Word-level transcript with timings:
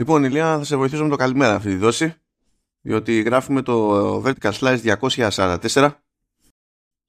Λοιπόν, 0.00 0.24
Ηλία, 0.24 0.58
θα 0.58 0.64
σε 0.64 0.76
βοηθήσω 0.76 1.02
με 1.02 1.08
το 1.08 1.16
καλημέρα 1.16 1.54
αυτή 1.54 1.68
τη 1.68 1.76
δόση. 1.76 2.14
Διότι 2.80 3.20
γράφουμε 3.20 3.62
το 3.62 4.16
Vertical 4.24 4.52
Slice 4.52 4.96
244 5.28 5.90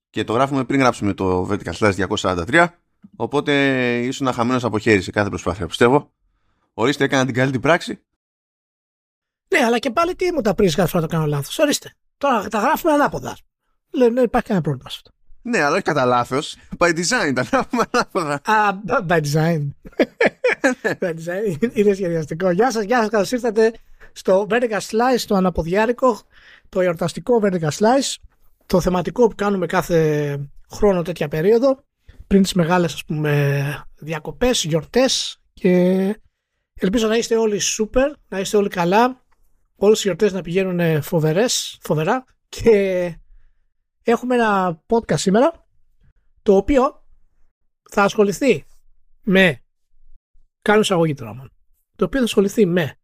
και 0.09 0.23
το 0.23 0.33
γράφουμε 0.33 0.65
πριν 0.65 0.79
γράψουμε 0.79 1.13
το 1.13 1.47
Vertical 1.49 1.73
Slice 1.73 2.07
243. 2.15 2.67
Οπότε 3.15 3.53
ήσουν 3.99 4.33
χαμένος 4.33 4.63
από 4.63 4.79
χέρι 4.79 5.01
σε 5.01 5.11
κάθε 5.11 5.29
προσπάθεια, 5.29 5.67
πιστεύω. 5.67 6.13
Ορίστε, 6.73 7.03
έκανα 7.03 7.25
την 7.25 7.33
καλύτερη 7.33 7.59
πράξη. 7.59 8.03
Ναι, 9.47 9.65
αλλά 9.65 9.79
και 9.79 9.91
πάλι 9.91 10.15
τι 10.15 10.31
μου 10.31 10.41
τα 10.41 10.55
πριν 10.55 10.69
γράφω 10.69 10.99
να 10.99 11.07
το 11.07 11.13
κάνω 11.13 11.25
λάθος. 11.25 11.59
Ορίστε. 11.59 11.93
Τώρα 12.17 12.47
τα 12.47 12.59
γράφουμε 12.59 12.93
ανάποδα. 12.93 13.37
Λέω, 13.91 14.13
δεν 14.13 14.23
υπάρχει 14.23 14.47
κανένα 14.47 14.65
πρόβλημα 14.65 14.89
σε 14.89 15.01
αυτό. 15.05 15.18
Ναι, 15.49 15.63
αλλά 15.63 15.73
όχι 15.73 15.81
κατά 15.81 16.05
λάθος. 16.05 16.55
By 16.77 16.87
design 16.87 17.31
τα 17.35 17.41
γράφουμε 17.41 17.83
ανάποδα. 17.91 18.33
Α, 18.33 18.79
by 19.07 19.21
design. 19.21 19.67
by 20.99 21.09
design. 21.09 21.73
Είναι 21.73 21.93
σχεδιαστικό. 21.93 22.51
Γεια 22.51 22.71
σας, 22.71 22.83
γεια 22.83 22.99
σας. 22.99 23.09
Καλώς 23.09 23.31
ήρθατε 23.31 23.73
στο 24.11 24.47
Vertical 24.49 24.79
Slice, 24.79 25.21
το 25.27 25.35
αναποδιάρικο, 25.35 26.19
το 26.69 26.81
εορταστικό 26.81 27.41
Vertical 27.43 27.69
Slice, 27.69 28.15
το 28.65 28.81
θεματικό 28.81 29.27
που 29.27 29.35
κάνουμε 29.35 29.65
κάθε 29.65 30.39
χρόνο 30.71 31.01
τέτοια 31.01 31.27
περίοδο, 31.27 31.83
πριν 32.27 32.41
τις 32.41 32.53
μεγάλες 32.53 32.93
ας 32.93 33.05
πούμε 33.05 33.83
διακοπές, 33.95 34.63
γιορτές 34.63 35.41
και 35.53 35.69
ελπίζω 36.73 37.07
να 37.07 37.15
είστε 37.15 37.35
όλοι 37.35 37.61
super, 37.77 38.11
να 38.27 38.39
είστε 38.39 38.57
όλοι 38.57 38.69
καλά, 38.69 39.21
όλες 39.75 39.99
οι 39.99 40.01
γιορτές 40.03 40.33
να 40.33 40.41
πηγαίνουν 40.41 41.01
φοβερές, 41.01 41.77
φοβερά 41.81 42.23
και 42.49 43.13
έχουμε 44.09 44.35
ένα 44.35 44.81
podcast 44.87 45.19
σήμερα 45.19 45.67
το 46.41 46.55
οποίο 46.55 47.05
θα 47.89 48.03
ασχοληθεί 48.03 48.65
με 49.21 49.63
κάνω 50.61 50.79
εισαγωγή 50.79 51.13
τώρα 51.13 51.49
το 51.95 52.05
οποίο 52.05 52.19
θα 52.19 52.25
ασχοληθεί 52.25 52.65
με 52.65 52.97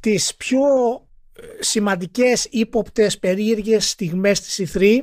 τις 0.00 0.36
πιο 0.36 0.60
ε, 1.32 1.62
σημαντικές 1.62 2.44
ύποπτες 2.50 3.18
περίεργες 3.18 3.90
στιγμές 3.90 4.40
της 4.40 4.74
E3 4.74 5.00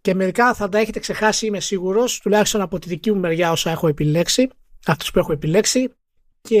και 0.00 0.14
μερικά 0.14 0.54
θα 0.54 0.68
τα 0.68 0.78
έχετε 0.78 0.98
ξεχάσει 0.98 1.46
είμαι 1.46 1.60
σίγουρος 1.60 2.20
τουλάχιστον 2.20 2.60
από 2.60 2.78
τη 2.78 2.88
δική 2.88 3.12
μου 3.12 3.20
μεριά 3.20 3.50
όσα 3.50 3.70
έχω 3.70 3.88
επιλέξει 3.88 4.48
αυτούς 4.86 5.10
που 5.10 5.18
έχω 5.18 5.32
επιλέξει 5.32 5.94
και 6.40 6.60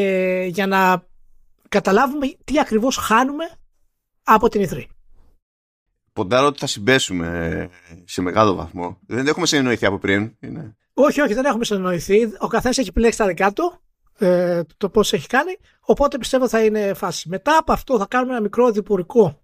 για 0.50 0.66
να 0.66 1.06
καταλάβουμε 1.68 2.26
τι 2.44 2.58
ακριβώς 2.58 2.96
χάνουμε 2.96 3.44
από 4.22 4.48
την 4.48 4.68
E3. 4.68 4.84
Ποντάρω 6.14 6.46
ότι 6.46 6.58
θα 6.58 6.66
συμπέσουμε 6.66 7.68
σε 8.04 8.22
μεγάλο 8.22 8.54
βαθμό. 8.54 8.98
Δεν 9.06 9.26
έχουμε 9.26 9.46
συνεννοηθεί 9.46 9.86
από 9.86 9.98
πριν. 9.98 10.36
Είναι... 10.40 10.76
Όχι, 10.94 11.20
όχι, 11.20 11.34
δεν 11.34 11.44
έχουμε 11.44 11.64
συνεννοηθεί. 11.64 12.32
Ο 12.38 12.46
καθένας 12.46 12.78
έχει 12.78 12.88
επιλέξει 12.88 13.18
τα 13.18 13.26
δικά 13.26 13.52
του, 13.52 13.80
ε, 14.18 14.62
το 14.76 14.88
πώς 14.88 15.12
έχει 15.12 15.26
κάνει. 15.26 15.56
Οπότε 15.80 16.18
πιστεύω 16.18 16.48
θα 16.48 16.64
είναι 16.64 16.94
φάση. 16.94 17.28
Μετά 17.28 17.56
από 17.56 17.72
αυτό 17.72 17.98
θα 17.98 18.06
κάνουμε 18.06 18.32
ένα 18.32 18.42
μικρό 18.42 18.70
διπορικό 18.70 19.42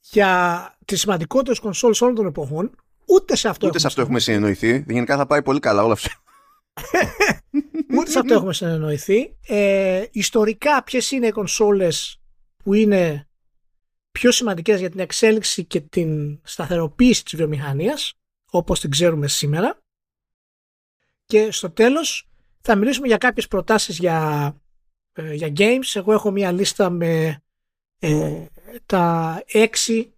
για 0.00 0.74
τις 0.84 1.00
σημαντικότερες 1.00 1.58
κονσόλες 1.58 2.00
όλων 2.00 2.14
των 2.14 2.26
εποχών. 2.26 2.70
Ούτε 3.06 3.36
σε 3.36 3.48
αυτό, 3.48 3.66
Ούτε 3.66 3.78
σε 3.78 3.86
αυτό 3.86 4.00
έχουμε 4.00 4.20
συνεννοηθεί. 4.20 4.84
Γενικά 4.88 5.16
θα 5.16 5.26
πάει 5.26 5.42
πολύ 5.42 5.58
καλά 5.60 5.82
όλο 5.82 5.92
αυτό. 5.92 6.08
Ούτε 7.98 8.10
σε 8.10 8.18
αυτό 8.18 8.34
έχουμε 8.34 8.52
συνεννοηθεί. 8.52 9.36
Ε, 9.46 10.04
ιστορικά, 10.10 10.82
ποιες 10.82 11.10
είναι 11.10 11.26
οι 11.26 11.30
κονσόλες 11.30 12.20
που 12.56 12.74
είναι 12.74 13.29
πιο 14.10 14.30
σημαντικές 14.32 14.80
για 14.80 14.90
την 14.90 15.00
εξέλιξη 15.00 15.64
και 15.64 15.80
την 15.80 16.40
σταθεροποίηση 16.42 17.24
της 17.24 17.36
βιομηχανίας 17.36 18.14
όπως 18.50 18.80
την 18.80 18.90
ξέρουμε 18.90 19.28
σήμερα. 19.28 19.82
Και 21.24 21.50
στο 21.50 21.70
τέλος 21.70 22.28
θα 22.60 22.76
μιλήσουμε 22.76 23.06
για 23.06 23.16
κάποιες 23.16 23.48
προτάσεις 23.48 23.98
για, 23.98 24.56
ε, 25.12 25.34
για 25.34 25.52
games. 25.56 25.90
Εγώ 25.94 26.12
έχω 26.12 26.30
μια 26.30 26.52
λίστα 26.52 26.90
με 26.90 27.42
ε, 27.98 28.46
τα 28.86 29.42
έξι 29.46 30.14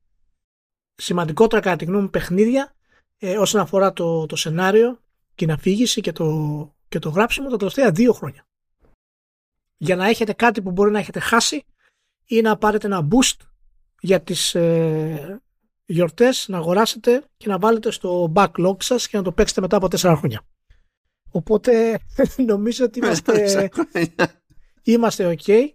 σημαντικότερα 0.95 1.63
κατά 1.63 1.77
τη 1.77 1.85
γνώμη 1.85 2.03
μου 2.03 2.11
παιχνίδια 2.11 2.75
ε, 3.19 3.39
όσον 3.39 3.61
αφορά 3.61 3.92
το, 3.92 4.27
το 4.27 4.36
σενάριο 4.36 5.01
την 5.35 5.51
αφήγηση 5.51 6.01
και 6.01 6.13
το, 6.13 6.77
και 6.89 6.98
το 6.98 7.08
γράψιμο 7.08 7.48
τα 7.48 7.57
τελευταία 7.57 7.91
δύο 7.91 8.13
χρόνια. 8.13 8.47
Για 9.77 9.97
να 9.97 10.07
έχετε 10.07 10.33
κάτι 10.33 10.63
που 10.63 10.70
μπορεί 10.70 10.91
να 10.91 10.98
έχετε 10.98 11.20
χάσει 11.20 11.64
ή 12.25 12.41
να 12.41 12.57
πάρετε 12.57 12.86
ένα 12.86 13.08
boost 13.11 13.36
για 14.05 14.20
τις 14.20 14.55
ε, 14.55 15.40
γιορτές 15.86 16.48
να 16.48 16.57
αγοράσετε 16.57 17.24
και 17.36 17.48
να 17.48 17.58
βάλετε 17.58 17.90
στο 17.90 18.33
backlog 18.35 18.77
σας 18.79 19.08
και 19.08 19.17
να 19.17 19.23
το 19.23 19.33
παίξετε 19.33 19.61
μετά 19.61 19.77
από 19.77 19.89
τέσσερα 19.89 20.17
χρόνια. 20.17 20.42
Οπότε 21.30 22.01
νομίζω 22.52 22.85
ότι 22.85 22.98
είμαστε, 22.98 23.70
είμαστε 24.83 25.36
ok 25.39 25.67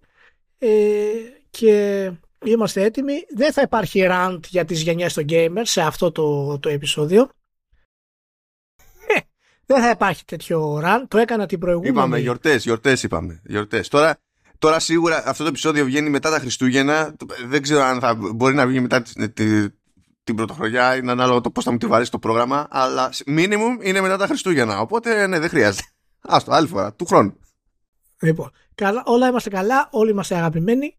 ε, 0.58 1.08
και 1.50 2.12
είμαστε 2.46 2.84
έτοιμοι. 2.84 3.26
Δεν 3.36 3.54
θα 3.54 3.62
υπάρχει 3.62 4.08
rant 4.10 4.40
για 4.48 4.66
τις 4.66 4.82
γενιές 4.82 5.14
των 5.14 5.26
gamers 5.30 5.62
σε 5.64 5.82
αυτό 5.82 6.12
το, 6.12 6.60
το 6.60 6.70
επεισόδιο. 6.70 7.30
Ε, 9.16 9.20
δεν 9.66 9.82
θα 9.82 9.90
υπάρχει 9.90 10.26
τέτοιο 10.26 10.82
rant. 10.84 11.04
Το 11.08 11.18
έκανα 11.18 11.46
την 11.46 11.60
προηγούμενη. 11.60 11.94
Είπαμε 11.94 12.20
γιορτές, 12.20 12.64
γιορτές 12.64 13.04
είπαμε. 13.04 13.42
Γιορτές. 13.46 13.88
Τώρα 13.88 14.20
Τώρα 14.60 14.80
σίγουρα 14.80 15.24
αυτό 15.26 15.44
το 15.44 15.50
επεισόδιο 15.50 15.86
βγαίνει 15.86 16.10
μετά 16.10 16.30
τα 16.30 16.40
Χριστούγεννα. 16.40 17.16
Δεν 17.46 17.62
ξέρω 17.62 17.82
αν 17.82 18.00
θα 18.00 18.16
μπορεί 18.16 18.56
να 18.56 18.68
βγει 18.68 18.80
μετά 18.80 19.02
τη, 19.02 19.30
τη, 19.30 19.70
την 20.24 20.36
πρωτοχρονιά. 20.36 20.96
Είναι 20.96 21.12
ανάλογο 21.12 21.42
το 21.42 21.52
πώς 21.52 21.64
θα 21.64 21.72
μου 21.72 21.78
τη 21.78 21.88
βαρέσει 21.88 22.12
το 22.12 22.20
πρόγραμμα. 22.20 22.68
Αλλά 22.70 23.12
minimum 23.28 23.78
είναι 23.82 24.02
μετά 24.02 24.18
τα 24.18 24.26
Χριστούγεννα. 24.26 24.80
Οπότε 24.80 25.28
ναι, 25.28 25.40
δεν 25.40 25.50
χρειάζεται. 25.50 25.84
Άστο, 26.22 26.52
άλλη 26.52 26.68
φορά, 26.68 26.94
του 26.94 27.06
χρόνου. 27.06 27.40
Λοιπόν, 28.22 28.52
καλά, 28.76 29.04
όλα 29.06 29.28
είμαστε 29.28 29.50
καλά, 29.50 29.88
όλοι 29.92 30.12
είμαστε 30.12 30.36
αγαπημένοι 30.36 30.98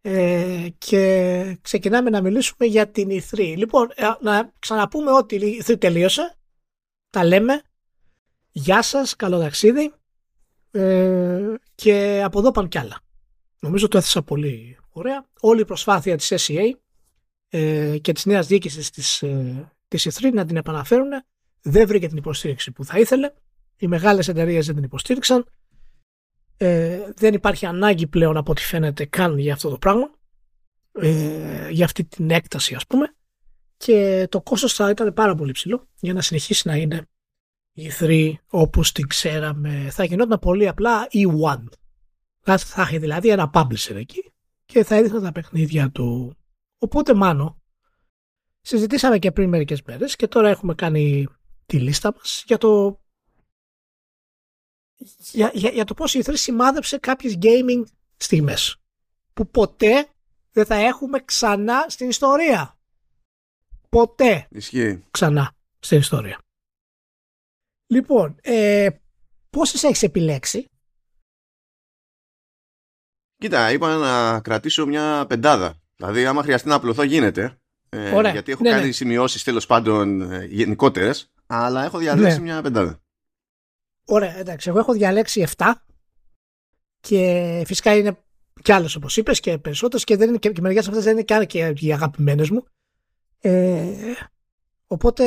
ε, 0.00 0.66
και 0.78 1.58
ξεκινάμε 1.62 2.10
να 2.10 2.20
μιλήσουμε 2.20 2.66
για 2.66 2.88
την 2.88 3.08
E3. 3.10 3.54
Λοιπόν, 3.56 3.88
ε, 3.94 4.06
να 4.20 4.52
ξαναπούμε 4.58 5.10
ότι 5.10 5.34
η 5.34 5.62
E3 5.66 5.80
τελείωσε. 5.80 6.36
Τα 7.10 7.24
λέμε. 7.24 7.62
Γεια 8.50 8.82
σας, 8.82 9.16
καλό 9.16 9.38
ταξίδι. 9.38 9.92
Ε, 10.70 11.54
και 11.74 12.22
από 12.24 12.38
εδώ 12.38 12.50
πάνε 12.50 12.68
κι 12.68 12.78
άλλα. 12.78 13.00
Νομίζω 13.60 13.88
το 13.88 13.98
έθεσα 13.98 14.22
πολύ 14.22 14.78
ωραία. 14.90 15.26
Όλη 15.40 15.60
η 15.60 15.64
προσπάθεια 15.64 16.16
της 16.16 16.32
SEA 16.36 16.70
ε, 17.48 17.98
και 18.00 18.12
της 18.12 18.26
νέας 18.26 18.46
διοίκησης 18.46 18.90
της, 18.90 19.22
ε, 19.22 19.72
της 19.88 20.08
E3 20.08 20.32
να 20.32 20.44
την 20.44 20.56
επαναφέρουν 20.56 21.08
δεν 21.62 21.86
βρήκε 21.86 22.08
την 22.08 22.16
υποστήριξη 22.16 22.72
που 22.72 22.84
θα 22.84 22.98
ήθελε. 22.98 23.32
Οι 23.76 23.86
μεγάλες 23.86 24.28
εταιρείες 24.28 24.66
δεν 24.66 24.74
την 24.74 24.84
υποστήριξαν. 24.84 25.46
Ε, 26.56 27.12
δεν 27.16 27.34
υπάρχει 27.34 27.66
ανάγκη 27.66 28.06
πλέον 28.06 28.36
από 28.36 28.50
ό,τι 28.50 28.62
φαίνεται 28.62 29.04
καν 29.04 29.38
για 29.38 29.52
αυτό 29.52 29.68
το 29.68 29.78
πράγμα. 29.78 30.10
Ε, 30.92 31.68
για 31.70 31.84
αυτή 31.84 32.04
την 32.04 32.30
έκταση 32.30 32.74
ας 32.74 32.86
πούμε. 32.86 33.14
Και 33.76 34.26
το 34.30 34.40
κόστος 34.40 34.74
θα 34.74 34.90
ήταν 34.90 35.12
πάρα 35.12 35.34
πολύ 35.34 35.52
ψηλό 35.52 35.88
για 36.00 36.12
να 36.12 36.20
συνεχίσει 36.20 36.68
να 36.68 36.76
είναι 36.76 37.08
η 37.78 37.92
3 38.00 38.32
όπως 38.50 38.92
την 38.92 39.06
ξέραμε 39.06 39.88
θα 39.90 40.04
γινόταν 40.04 40.38
πολύ 40.38 40.68
απλά 40.68 41.08
E1 41.12 41.64
θα 42.56 42.82
έχει 42.82 42.98
δηλαδή 42.98 43.28
ένα 43.28 43.50
publisher 43.54 43.94
εκεί 43.94 44.32
και 44.64 44.84
θα 44.84 44.94
έδειχνε 44.94 45.20
τα 45.20 45.32
παιχνίδια 45.32 45.90
του. 45.90 46.36
Οπότε 46.78 47.14
μάνο 47.14 47.62
συζητήσαμε 48.60 49.18
και 49.18 49.32
πριν 49.32 49.48
μερικές 49.48 49.82
μέρες 49.82 50.16
και 50.16 50.28
τώρα 50.28 50.48
έχουμε 50.48 50.74
κάνει 50.74 51.28
τη 51.66 51.80
λίστα 51.80 52.12
μας 52.16 52.42
για 52.46 52.58
το 52.58 53.00
για, 55.32 55.50
για, 55.54 55.70
για 55.70 55.84
το 55.84 55.94
πώς 55.94 56.14
η 56.14 56.22
3 56.24 56.30
σημάδεψε 56.34 56.98
κάποιες 56.98 57.38
gaming 57.40 57.82
στιγμές 58.16 58.76
που 59.32 59.48
ποτέ 59.48 60.08
δεν 60.52 60.64
θα 60.66 60.74
έχουμε 60.74 61.20
ξανά 61.24 61.84
στην 61.88 62.08
ιστορία. 62.08 62.78
Ποτέ. 63.88 64.46
Ισχύει. 64.50 65.04
ξανά 65.10 65.52
στην 65.78 65.98
ιστορία 65.98 66.38
Λοιπόν, 67.90 68.36
ε, 68.42 68.88
πόσες 69.50 69.82
έχεις 69.82 70.02
επιλέξει; 70.02 70.68
Κοίτα, 73.36 73.72
είπα 73.72 73.96
να 73.96 74.40
κρατήσω 74.40 74.86
μια 74.86 75.26
πεντάδα. 75.28 75.80
Δηλαδή, 75.96 76.26
άμα 76.26 76.42
χρειαστεί 76.42 76.68
να 76.68 76.74
απλωθώ, 76.74 77.02
γίνεται. 77.02 77.58
Ε, 77.88 78.10
Ωραία. 78.14 78.32
Γιατί 78.32 78.52
έχω 78.52 78.62
Ναι, 78.62 78.70
κάνει 78.70 78.86
ναι. 78.86 78.92
σημειώσεις 78.92 79.42
τέλος 79.44 79.66
πάντων 79.66 80.32
ε, 80.32 80.44
γενικότερες, 80.44 81.32
αλλά 81.46 81.84
έχω 81.84 81.98
διαλέξει 81.98 82.36
Ναι. 82.36 82.42
μια 82.42 82.62
πεντάδα. 82.62 83.00
Ωραία, 84.04 84.36
εντάξει, 84.38 84.68
εγώ 84.68 84.78
έχω 84.78 84.92
διαλέξει 84.92 85.46
7 85.56 85.72
και 87.00 87.62
φυσικά 87.66 87.96
είναι 87.96 88.18
κι 88.62 88.72
άλλες 88.72 88.94
όπως 88.94 89.16
είπες 89.16 89.40
και 89.40 89.58
περισσότερες 89.58 90.04
και, 90.04 90.16
δεν 90.16 90.28
είναι, 90.28 90.38
και, 90.38 90.50
και 90.50 90.60
μερικές 90.60 90.88
αυτές 90.88 91.04
δεν 91.04 91.12
είναι 91.12 91.22
καν 91.22 91.46
και 91.46 91.74
οι 91.78 91.92
αγαπημένες 91.92 92.50
μου. 92.50 92.64
Ε, 93.40 94.12
οπότε, 94.86 95.24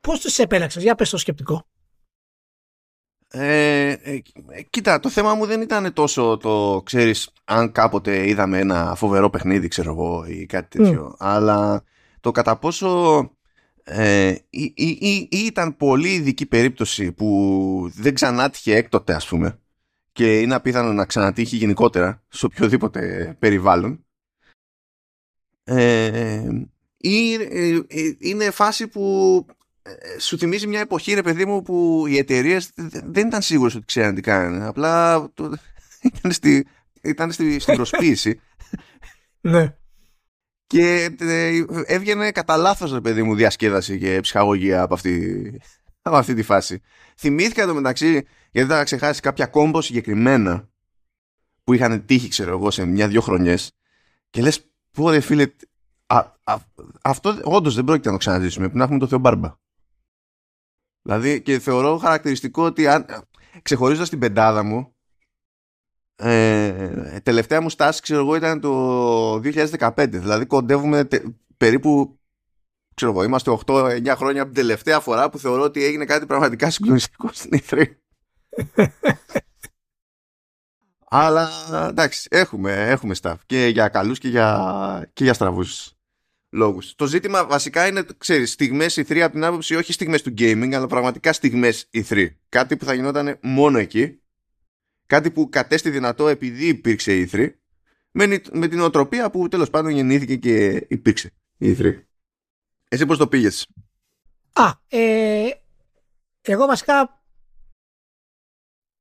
πώς 0.00 0.20
τις 0.20 0.38
επέλεξες, 0.38 0.82
για 0.82 0.94
πες 0.94 1.10
το 1.10 1.16
σκεπτικό. 1.16 1.66
Ε, 3.30 3.90
ε, 3.90 4.22
ε, 4.48 4.62
κοίτα, 4.70 5.00
το 5.00 5.08
θέμα 5.08 5.34
μου 5.34 5.46
δεν 5.46 5.60
ήταν 5.60 5.92
τόσο 5.92 6.36
το, 6.36 6.82
ξέρεις, 6.84 7.30
αν 7.44 7.72
κάποτε 7.72 8.28
είδαμε 8.28 8.58
ένα 8.58 8.94
φοβερό 8.94 9.30
παιχνίδι, 9.30 9.68
ξέρω 9.68 9.90
εγώ, 9.90 10.24
ή 10.26 10.46
κάτι 10.46 10.78
τέτοιο, 10.78 11.14
αλλά 11.18 11.84
το 12.20 12.30
κατά 12.30 12.56
πόσο 12.58 13.18
ε, 13.84 14.34
ή, 14.50 14.72
ή- 14.76 14.98
ή- 15.00 15.28
ή 15.30 15.38
ήταν 15.38 15.76
πολύ 15.76 16.14
ειδική 16.14 16.46
περίπτωση 16.46 17.12
που 17.12 17.90
δεν 17.94 18.14
ξανάτυχε 18.14 18.76
έκτοτε, 18.76 19.14
ας 19.14 19.28
πούμε, 19.28 19.58
και 20.12 20.40
είναι 20.40 20.54
απίθανο 20.54 20.92
να 20.92 21.06
ξανατύχει 21.06 21.56
γενικότερα 21.56 22.22
σε 22.28 22.46
οποιοδήποτε 22.46 23.36
περιβάλλον 23.38 24.04
ε, 25.64 26.48
ή, 26.96 27.34
ε, 27.34 27.80
ε, 27.88 28.16
είναι 28.18 28.50
φάση 28.50 28.88
που 28.88 29.46
ε, 29.48 29.52
σου 30.18 30.38
θυμίζει 30.38 30.66
μια 30.66 30.80
εποχή 30.80 31.14
ρε 31.14 31.22
παιδί 31.22 31.44
μου 31.44 31.62
που 31.62 32.04
οι 32.08 32.18
εταιρείες 32.18 32.70
δεν 33.04 33.26
ήταν 33.26 33.42
σίγουρες 33.42 33.74
ότι 33.74 33.84
ξέρουν 33.84 34.14
τι 34.14 34.20
κάνουν 34.20 34.62
απλά 34.62 35.24
το, 35.34 35.52
ήταν, 36.14 36.32
στη, 36.32 36.66
ήταν 37.02 37.32
στη, 37.32 37.58
στην 37.58 37.74
προσποίηση. 37.74 38.40
Ναι. 39.40 39.76
Και 40.66 41.16
έβγαινε 41.84 42.30
κατά 42.30 42.56
λάθος 42.56 42.92
ρε 42.92 43.00
παιδί 43.00 43.22
μου 43.22 43.34
διασκέδαση 43.34 43.98
και 43.98 44.20
ψυχαγωγία 44.20 44.82
από 44.82 44.94
αυτή, 44.94 45.60
από 46.02 46.16
αυτή 46.16 46.34
τη 46.34 46.42
φάση. 46.42 46.80
Θυμήθηκα 47.16 47.62
εδώ 47.62 47.74
μεταξύ 47.74 48.26
γιατί 48.50 48.68
θα 48.68 48.84
ξεχάσεις 48.84 49.20
κάποια 49.20 49.46
κόμπο 49.46 49.80
συγκεκριμένα 49.80 50.68
που 51.64 51.72
είχαν 51.72 52.04
τύχει 52.04 52.28
ξέρω 52.28 52.50
εγώ 52.50 52.70
σε 52.70 52.84
μια-δυο 52.84 53.20
χρονιές 53.20 53.72
και 54.30 54.42
λες 54.42 54.70
πω 54.90 55.10
ρε 55.10 55.20
φίλε 55.20 55.46
α, 56.06 56.18
α, 56.44 56.56
αυτό 57.02 57.38
όντως 57.42 57.74
δεν 57.74 57.84
πρόκειται 57.84 58.06
να 58.06 58.14
το 58.14 58.20
ξαναζήσουμε 58.20 58.68
που 58.68 58.76
να 58.76 58.84
έχουμε 58.84 58.98
το 58.98 59.06
Θεό 59.06 59.18
Μπάρμπα 59.18 59.54
δηλαδή 61.04 61.42
και 61.42 61.58
θεωρώ 61.58 61.96
χαρακτηριστικό 61.96 62.64
ότι 62.64 62.86
αν, 62.86 63.06
ξεχωρίζοντας 63.62 64.08
την 64.08 64.18
πεντάδα 64.18 64.62
μου 64.62 64.94
ε, 66.16 67.20
τελευταία 67.22 67.60
μου 67.60 67.70
στάση 67.70 68.02
ξέρω 68.02 68.20
εγώ 68.20 68.34
ήταν 68.34 68.60
το 68.60 69.34
2015 69.34 70.08
δηλαδή 70.08 70.46
κοντεύουμε 70.46 71.08
περίπου 71.56 72.18
ξέρω 72.94 73.10
εγώ 73.10 73.24
είμαστε 73.24 73.58
8-9 73.66 74.06
χρόνια 74.16 74.42
από 74.42 74.52
την 74.52 74.62
τελευταία 74.62 75.00
φορά 75.00 75.30
που 75.30 75.38
θεωρώ 75.38 75.62
ότι 75.62 75.84
έγινε 75.84 76.04
κάτι 76.04 76.26
πραγματικά 76.26 76.70
συγκλονιστικό 76.70 77.28
στην 77.32 77.60
E3 77.60 77.84
αλλά 81.16 81.50
εντάξει, 81.88 82.28
έχουμε, 82.30 82.72
έχουμε 82.72 83.14
staff 83.22 83.34
και 83.46 83.66
για 83.66 83.88
καλούς 83.88 84.18
και 84.18 84.28
για, 84.28 85.10
και 85.12 85.24
για 85.24 85.34
στραβούς 85.34 85.93
λόγους. 86.54 86.94
Το 86.94 87.06
ζήτημα 87.06 87.46
βασικά 87.46 87.86
είναι, 87.86 88.06
ξέρεις, 88.18 88.52
στιγμές 88.52 88.98
E3 88.98 89.18
από 89.18 89.32
την 89.32 89.44
άποψη 89.44 89.74
όχι 89.74 89.92
στιγμές 89.92 90.22
του 90.22 90.34
gaming, 90.38 90.72
αλλά 90.72 90.86
πραγματικά 90.86 91.32
στιγμές 91.32 91.88
E3. 91.92 92.28
Κάτι 92.48 92.76
που 92.76 92.84
θα 92.84 92.94
γινόταν 92.94 93.38
μόνο 93.42 93.78
εκεί. 93.78 94.18
Κάτι 95.06 95.30
που 95.30 95.48
κατέστη 95.48 95.90
δυνατό 95.90 96.28
επειδή 96.28 96.66
υπήρξε 96.66 97.28
E3. 97.32 97.52
Με, 98.10 98.40
με 98.52 98.68
την 98.68 98.80
οτροπία 98.80 99.30
που 99.30 99.48
τέλος 99.48 99.70
πάντων 99.70 99.90
γεννήθηκε 99.90 100.36
και 100.36 100.86
υπήρξε 100.88 101.32
η 101.56 101.76
E3. 101.78 102.02
Εσύ 102.88 103.06
πώς 103.06 103.18
το 103.18 103.28
πήγες; 103.28 103.66
Α, 104.52 104.72
ε, 104.88 105.50
εγώ 106.40 106.66
βασικά 106.66 107.22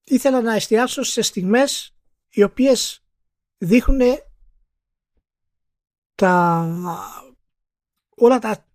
ήθελα 0.03 0.41
να 0.41 0.53
εστιάσω 0.53 1.03
σε 1.03 1.21
στιγμές 1.21 1.95
οι 2.29 2.43
οποίες 2.43 3.03
δείχνουν 3.57 4.01
τα, 6.15 7.32
όλα 8.23 8.39
τα, 8.39 8.65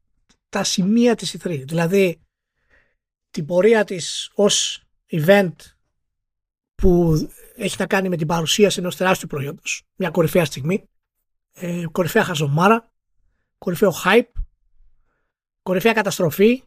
τα 0.49 0.65
σημεία 0.65 1.15
της 1.15 1.37
E3. 1.39 1.63
Δηλαδή 1.67 2.21
την 3.31 3.47
πορεία 3.47 3.85
της 3.85 4.31
ως 4.35 4.83
event 5.11 5.55
που 6.75 7.15
έχει 7.57 7.77
να 7.79 7.87
κάνει 7.87 8.09
με 8.09 8.17
την 8.17 8.27
παρουσίαση 8.27 8.81
ενός 8.81 8.97
τεράστιου 8.97 9.29
προϊόντος. 9.29 9.83
Μια 9.97 10.11
κορυφαία 10.11 10.45
στιγμή. 10.45 10.89
Ε, 11.53 11.85
κορυφαία 11.93 12.25
χαζομάρα. 12.25 12.93
Κορυφαίο 13.59 13.93
hype. 14.05 14.33
Κορυφαία 15.63 15.93
καταστροφή. 15.93 16.63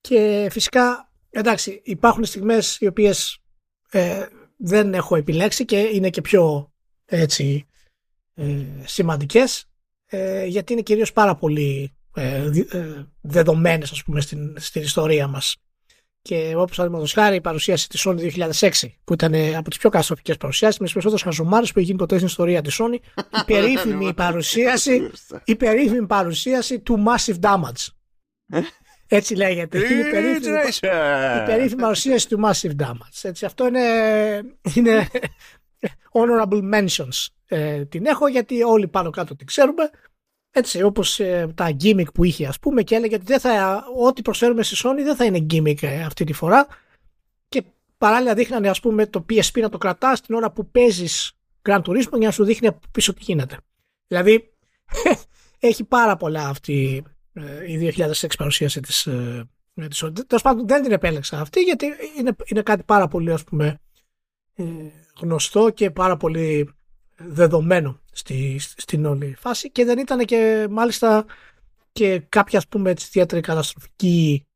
Και 0.00 0.48
φυσικά, 0.50 1.12
εντάξει, 1.30 1.80
υπάρχουν 1.84 2.24
στιγμές 2.24 2.78
οι 2.80 2.86
οποίες 2.86 3.38
ε, 3.90 4.26
δεν 4.56 4.94
έχω 4.94 5.16
επιλέξει 5.16 5.64
και 5.64 5.78
είναι 5.78 6.10
και 6.10 6.20
πιο 6.20 6.72
έτσι 7.04 7.66
ε, 8.34 8.64
σημαντικές 8.84 9.68
ε, 10.06 10.44
γιατί 10.44 10.72
είναι 10.72 10.82
κυρίως 10.82 11.12
πάρα 11.12 11.34
πολύ 11.34 11.92
ε, 12.14 12.50
ε, 12.70 13.06
δεδομένες 13.20 13.90
ας 13.90 14.02
πούμε 14.02 14.20
στην, 14.20 14.54
στην 14.58 14.82
ιστορία 14.82 15.26
μας 15.26 15.56
και 16.22 16.52
όπως 16.56 16.76
παραδείγματος 16.76 17.12
χάρη 17.12 17.36
η 17.36 17.40
παρουσίαση 17.40 17.88
της 17.88 18.06
Sony 18.06 18.50
2006 18.60 18.70
που 19.04 19.12
ήταν 19.12 19.34
από 19.56 19.68
τις 19.68 19.78
πιο 19.78 19.90
καταστροφικές 19.90 20.36
παρουσιάσεις 20.36 20.78
με 20.78 20.84
τις 20.84 20.94
περισσότερες 20.94 21.24
χαζομάρες 21.24 21.72
που 21.72 21.78
έχει 21.78 21.86
γίνει 21.86 21.98
ποτέ 21.98 22.14
στην 22.14 22.26
ιστορία 22.26 22.62
της 22.62 22.80
Sony 22.80 22.98
η 23.40 23.44
περίφημη 23.46 24.14
παρουσίαση 24.14 25.10
η 25.44 25.56
περίφημη 25.56 26.06
παρουσίαση 26.06 26.80
του 26.80 27.04
Massive 27.06 27.40
Damage 27.40 27.86
έτσι 29.08 29.34
λέγεται. 29.34 29.78
Είναι 29.78 30.08
η 30.08 30.10
περίφημη, 30.10 30.58
η 31.42 31.44
περίφημη 31.46 31.82
παρουσίαση 31.82 32.28
του 32.28 32.40
Massive 32.44 32.76
Damage. 32.82 33.18
Έτσι, 33.22 33.44
αυτό 33.44 33.66
είναι, 33.66 33.80
είναι 34.74 35.08
honorable 36.18 36.74
mentions. 36.74 37.26
Ε, 37.48 37.84
την 37.84 38.06
έχω 38.06 38.28
γιατί 38.28 38.62
όλοι 38.62 38.88
πάνω 38.88 39.10
κάτω 39.10 39.36
την 39.36 39.46
ξέρουμε. 39.46 39.90
Έτσι, 40.50 40.82
όπως 40.82 41.20
ε, 41.20 41.52
τα 41.54 41.76
gimmick 41.80 42.12
που 42.14 42.24
είχε 42.24 42.46
ας 42.46 42.58
πούμε 42.58 42.82
και 42.82 42.94
έλεγε 42.94 43.14
ότι 43.14 43.24
δεν 43.24 43.40
θα, 43.40 43.84
ό,τι 43.96 44.22
προσφέρουμε 44.22 44.62
στη 44.62 44.76
Sony 44.84 45.00
δεν 45.04 45.16
θα 45.16 45.24
είναι 45.24 45.46
gimmick 45.50 45.82
ε, 45.82 46.02
αυτή 46.02 46.24
τη 46.24 46.32
φορά 46.32 46.66
και 47.48 47.62
παράλληλα 47.98 48.34
δείχνανε 48.34 48.68
ας 48.68 48.80
πούμε 48.80 49.06
το 49.06 49.24
PSP 49.30 49.60
να 49.60 49.68
το 49.68 49.78
κρατάς 49.78 50.20
την 50.20 50.34
ώρα 50.34 50.50
που 50.50 50.70
παίζεις 50.70 51.32
Grand 51.62 51.82
Turismo 51.82 52.18
για 52.18 52.26
να 52.26 52.30
σου 52.30 52.44
δείχνει 52.44 52.66
από 52.66 52.80
πίσω 52.90 53.14
τι 53.14 53.22
γίνεται. 53.22 53.56
Δηλαδή 54.06 54.52
έχει 55.58 55.84
πάρα 55.84 56.16
πολλά 56.16 56.48
αυτή 56.48 57.04
ε, 57.32 57.72
η 57.72 57.94
2006 57.96 58.26
παρουσίαση 58.38 58.80
της, 58.80 59.06
ε, 59.06 59.48
της 59.88 59.98
Τέλος 60.26 60.42
πάντων 60.42 60.66
δεν 60.66 60.82
την 60.82 60.92
επέλεξα 60.92 61.40
αυτή 61.40 61.60
γιατί 61.60 61.86
είναι, 62.18 62.36
είναι 62.44 62.62
κάτι 62.62 62.82
πάρα 62.82 63.08
πολύ 63.08 63.32
ας 63.32 63.44
πούμε 63.44 63.80
ε, 64.54 64.64
γνωστό 65.20 65.70
και 65.70 65.90
πάρα 65.90 66.16
πολύ 66.16 66.75
δεδομένο 67.16 68.00
στη, 68.12 68.58
στην 68.58 69.04
όλη 69.04 69.34
φάση 69.34 69.70
και 69.70 69.84
δεν 69.84 69.98
ήταν 69.98 70.24
και 70.24 70.66
μάλιστα 70.70 71.24
και 71.92 72.20
κάποια 72.20 72.58
ας 72.58 72.68
πούμε 72.68 72.90
έτσι 72.90 73.06
ιδιαίτερη 73.06 73.40
καταστροφική 73.40 74.46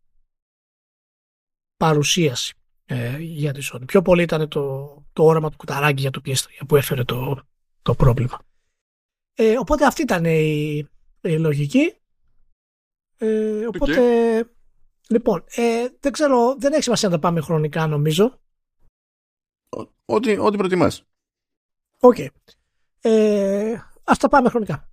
παρουσίαση 1.77 2.55
ε, 2.85 3.17
για 3.19 3.53
τη 3.53 3.69
Sony. 3.73 3.87
Πιο 3.87 4.03
πολύ 4.03 4.23
ήταν 4.23 4.49
το, 4.49 4.95
το 5.13 5.25
όραμα 5.25 5.51
του 5.51 5.57
Κουταράγκι 5.57 6.01
για 6.01 6.11
το 6.11 6.21
PS3 6.25 6.37
που 6.69 6.77
έφερε 6.77 7.05
το, 7.05 7.43
το 7.83 7.95
πρόβλημα. 7.95 8.39
Ε, 9.35 9.59
οπότε 9.59 9.87
αυτή 9.87 10.03
ήταν 10.03 10.25
η, 10.25 10.77
η 11.21 11.39
λογική. 11.39 11.95
Ε, 13.17 13.67
οπότε, 13.67 14.01
λοιπόν, 15.09 15.45
ε, 15.49 15.89
δεν 16.01 16.13
ξέρω, 16.13 16.57
δεν 16.59 16.73
έχει 16.73 16.83
σημασία 16.83 17.09
να 17.09 17.15
τα 17.15 17.21
πάμε 17.21 17.41
χρονικά 17.41 17.87
νομίζω. 17.87 18.41
Ό,τι, 20.05 20.39
ό,τι 20.39 20.57
προτιμάς. 20.57 21.10
OK. 22.01 22.17
Okay. 22.19 22.27
Ε, 23.01 23.79
ας 24.05 24.19
τα 24.19 24.29
πάμε 24.29 24.49
χρονικά. 24.49 24.89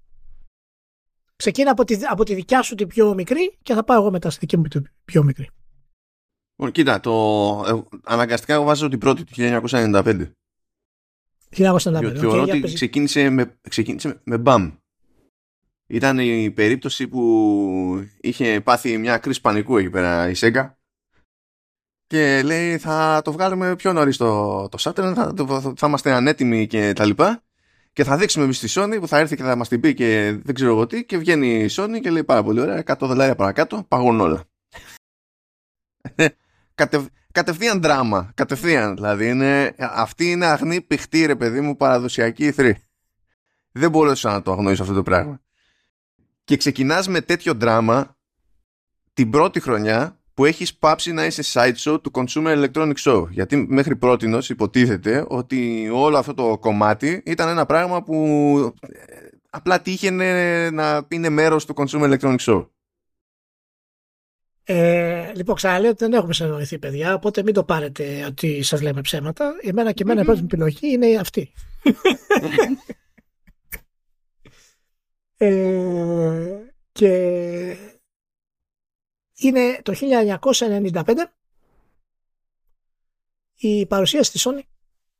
Ξεκίνα 1.35 1.71
από 1.71 1.83
τη, 1.83 1.97
από 2.09 2.23
τη 2.23 2.33
δικιά 2.33 2.61
σου 2.61 2.75
την 2.75 2.87
πιο 2.87 3.13
μικρή 3.13 3.57
και 3.61 3.73
θα 3.73 3.83
πάω 3.83 4.01
εγώ 4.01 4.11
μετά 4.11 4.29
στη 4.29 4.39
δική 4.39 4.57
μου 4.57 4.63
την 4.63 4.89
πιο 5.05 5.23
μικρή. 5.23 5.49
Λοιπόν, 6.55 6.71
κοίτα, 6.71 6.99
το, 6.99 7.11
ε, 7.67 7.97
αναγκαστικά 8.03 8.53
εγώ 8.53 8.63
βάζω 8.63 8.87
την 8.87 8.99
πρώτη 8.99 9.23
του 9.23 9.33
1995. 9.37 10.31
1995. 11.49 12.15
θεωρώ 12.15 12.41
ότι 12.41 12.61
ξεκίνησε 12.61 13.29
με, 13.29 13.59
ξεκίνησε 13.69 14.21
με 14.23 14.37
μπαμ. 14.37 14.71
Ήταν 15.87 16.19
η 16.19 16.51
περίπτωση 16.51 17.07
που 17.07 18.07
είχε 18.21 18.61
πάθει 18.61 18.97
μια 18.97 19.17
κρίση 19.17 19.41
πανικού 19.41 19.77
εκεί 19.77 19.89
πέρα 19.89 20.29
η 20.29 20.33
Σέγγα 20.33 20.77
και 22.07 22.41
λέει 22.43 22.77
θα 22.77 23.21
το 23.23 23.31
βγάλουμε 23.31 23.75
πιο 23.75 23.93
νωρίς 23.93 24.17
το, 24.17 24.69
το 24.69 24.77
Saturn, 24.81 25.13
θα, 25.15 25.33
θα, 25.47 25.73
θα 25.75 25.87
είμαστε 25.87 26.11
ανέτοιμοι 26.11 26.67
και 26.67 26.93
τα 26.93 27.05
λοιπά 27.05 27.43
και 27.93 28.03
θα 28.03 28.17
δείξουμε 28.17 28.43
εμείς 28.43 28.59
τη 28.59 28.73
Sony 28.75 28.97
που 28.99 29.07
θα 29.07 29.17
έρθει 29.17 29.35
και 29.35 29.43
θα 29.43 29.55
μας 29.55 29.67
την 29.67 29.79
πει 29.79 29.93
και 29.93 30.39
δεν 30.43 30.55
ξέρω 30.55 30.71
εγώ 30.71 30.87
τι 30.87 31.05
και 31.05 31.17
βγαίνει 31.17 31.47
η 31.47 31.69
Sony 31.71 31.99
και 32.01 32.09
λέει 32.09 32.23
πάρα 32.23 32.43
πολύ 32.43 32.59
ωραία 32.59 32.83
100 32.85 32.93
δολάρια 32.99 33.35
παρακάτω 33.35 33.85
παγώνουν 33.87 34.21
όλα. 34.21 34.43
Κατευ, 36.75 37.05
κατευθείαν 37.31 37.81
δράμα, 37.81 38.31
κατευθείαν 38.35 38.95
δηλαδή 38.95 39.29
είναι, 39.29 39.75
αυτή 39.77 40.31
είναι 40.31 40.45
αγνή 40.45 40.81
πηχτή 40.81 41.25
ρε 41.25 41.35
παιδί 41.35 41.61
μου 41.61 41.75
παραδοσιακή 41.75 42.45
ηθρή. 42.45 42.77
Δεν 43.71 43.89
μπορούσα 43.89 44.31
να 44.31 44.41
το 44.41 44.51
αγνοήσω 44.51 44.81
αυτό 44.81 44.93
το 44.93 45.03
πράγμα 45.03 45.41
και 46.43 46.57
ξεκινάς 46.57 47.07
με 47.07 47.21
τέτοιο 47.21 47.53
δράμα 47.53 48.17
την 49.13 49.29
πρώτη 49.29 49.59
χρονιά 49.59 50.19
που 50.37 50.45
έχεις 50.45 50.75
πάψει 50.75 51.11
να 51.11 51.25
είσαι 51.25 51.43
sideshow 51.53 51.97
του 52.01 52.11
Consumer 52.13 52.65
Electronic 52.65 52.93
Show. 53.03 53.27
Γιατί 53.29 53.65
μέχρι 53.69 53.95
πρώτη 53.95 54.39
υποτίθεται 54.49 55.25
ότι 55.27 55.89
όλο 55.93 56.17
αυτό 56.17 56.33
το 56.33 56.57
κομμάτι 56.57 57.23
ήταν 57.25 57.49
ένα 57.49 57.65
πράγμα 57.65 58.03
που 58.03 58.15
ε, 58.79 58.97
απλά 59.49 59.81
τύχαινε 59.81 60.69
να 60.69 61.05
είναι 61.07 61.29
μέρος 61.29 61.65
του 61.65 61.73
Consumer 61.77 62.17
Electronic 62.17 62.37
Show. 62.39 62.67
Ε, 64.63 65.31
λοιπόν, 65.35 65.55
ξαναλέω 65.55 65.89
ότι 65.89 66.03
δεν 66.03 66.13
έχουμε 66.13 66.33
συνεννοηθεί, 66.33 66.79
παιδιά, 66.79 67.13
οπότε 67.13 67.43
μην 67.43 67.53
το 67.53 67.63
πάρετε 67.63 68.25
ότι 68.27 68.63
σας 68.63 68.81
λέμε 68.81 69.01
ψέματα. 69.01 69.53
Εμένα 69.61 69.91
και 69.91 70.03
εμένα 70.03 70.21
η 70.21 70.25
πρώτη 70.25 70.41
επιλογή 70.43 70.91
είναι 70.91 71.15
αυτή. 71.15 71.51
Ε, 75.39 76.59
και 76.91 77.77
είναι 79.37 79.81
το 79.83 79.93
1995 80.01 81.03
η 83.55 83.85
παρουσίαση 83.85 84.31
της 84.31 84.47
Sony 84.47 84.61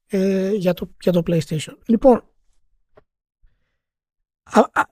ε, 0.08 0.52
για, 0.52 0.74
το, 0.74 0.96
για 1.02 1.12
το 1.12 1.24
PlayStation. 1.28 1.78
Λοιπόν, 1.86 2.24
α, 4.44 4.60
α, 4.60 4.84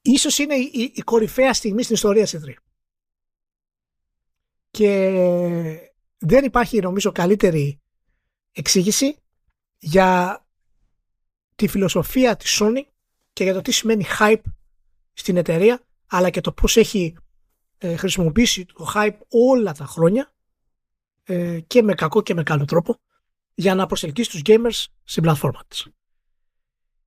ίσως 0.00 0.38
είναι 0.38 0.54
η, 0.54 0.92
η, 0.94 1.00
κορυφαία 1.00 1.54
στιγμή 1.54 1.82
στην 1.82 1.94
ιστορία 1.94 2.26
σε 2.26 2.40
3. 2.44 2.52
Και 4.70 5.10
δεν 6.18 6.44
υπάρχει 6.44 6.78
νομίζω 6.78 7.12
καλύτερη 7.12 7.80
εξήγηση 8.52 9.16
για 9.78 10.42
τη 11.54 11.68
φιλοσοφία 11.68 12.36
της 12.36 12.58
Sony 12.60 12.82
και 13.32 13.44
για 13.44 13.54
το 13.54 13.62
τι 13.62 13.72
σημαίνει 13.72 14.04
hype 14.18 14.42
στην 15.12 15.36
εταιρεία 15.36 15.86
αλλά 16.06 16.30
και 16.30 16.40
το 16.40 16.52
πώς 16.52 16.76
έχει 16.76 17.16
ε, 17.78 17.96
χρησιμοποιήσει 17.96 18.64
το 18.64 18.92
hype 18.94 19.18
όλα 19.28 19.72
τα 19.72 19.84
χρόνια 19.84 20.32
ε, 21.24 21.60
και 21.60 21.82
με 21.82 21.94
κακό 21.94 22.22
και 22.22 22.34
με 22.34 22.42
καλό 22.42 22.64
τρόπο 22.64 22.96
για 23.54 23.74
να 23.74 23.86
προσελκύσει 23.86 24.30
τους 24.30 24.40
gamers 24.44 24.84
στην 25.02 25.22
πλατφόρμα 25.22 25.64
της. 25.68 25.88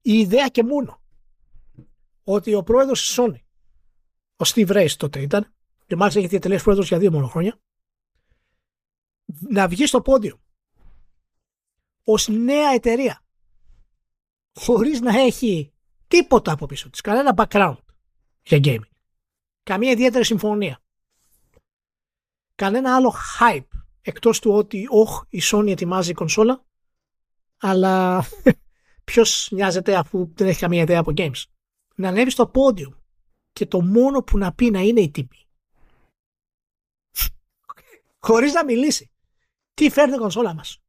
Η 0.02 0.20
ιδέα 0.20 0.48
και 0.48 0.64
μόνο 0.64 1.02
ότι 2.24 2.54
ο 2.54 2.64
πρόεδρος 2.64 3.02
της 3.02 3.20
Sony, 3.20 3.42
ο 4.36 4.44
Steve 4.46 4.68
Race 4.68 4.96
τότε 4.98 5.22
ήταν, 5.22 5.54
και 5.86 5.96
μάλιστα 5.96 6.20
έχει 6.20 6.28
διατελέσει 6.28 6.64
πρόεδρος 6.64 6.88
για 6.88 6.98
δύο 6.98 7.12
μόνο 7.12 7.28
χρόνια, 7.28 7.60
να 9.50 9.68
βγει 9.68 9.86
στο 9.86 10.02
πόντιο 10.02 10.42
ως 12.04 12.28
νέα 12.28 12.74
εταιρεία 12.74 13.24
χωρίς 14.54 15.02
να 15.02 15.20
έχει 15.20 15.74
τίποτα 16.08 16.52
από 16.52 16.66
πίσω 16.66 16.90
της, 16.90 17.02
κανένα 17.02 17.34
background 17.38 17.78
για 18.42 18.60
gaming. 18.64 18.90
Καμία 19.64 19.92
ιδιαίτερη 19.92 20.26
συμφωνία. 20.26 20.82
Κανένα 22.56 22.96
άλλο 22.96 23.16
hype 23.40 23.68
εκτός 24.02 24.40
του 24.40 24.52
ότι 24.52 24.88
όχ 24.90 25.24
η 25.30 25.42
Sony 25.44 25.70
ετοιμάζει 25.70 26.14
κονσόλα 26.14 26.66
αλλά 27.58 28.24
ποιος 29.04 29.50
νοιάζεται 29.52 29.96
αφού 29.96 30.32
δεν 30.34 30.48
έχει 30.48 30.60
καμία 30.60 30.82
ιδέα 30.82 31.00
από 31.00 31.12
games. 31.16 31.44
Να 31.96 32.08
ανέβεις 32.08 32.34
στο 32.34 32.48
πόντιο 32.48 33.04
και 33.52 33.66
το 33.66 33.82
μόνο 33.82 34.24
που 34.24 34.38
να 34.38 34.54
πει 34.54 34.70
να 34.72 34.80
είναι 34.80 35.02
η 35.02 35.12
τύπη. 35.12 35.38
Χωρίς 38.28 38.54
να 38.54 38.66
μιλήσει. 38.66 39.12
Τι 39.74 39.90
φέρνει 39.90 40.16
η 40.16 40.18
κονσόλα 40.18 40.54
μας; 40.54 40.82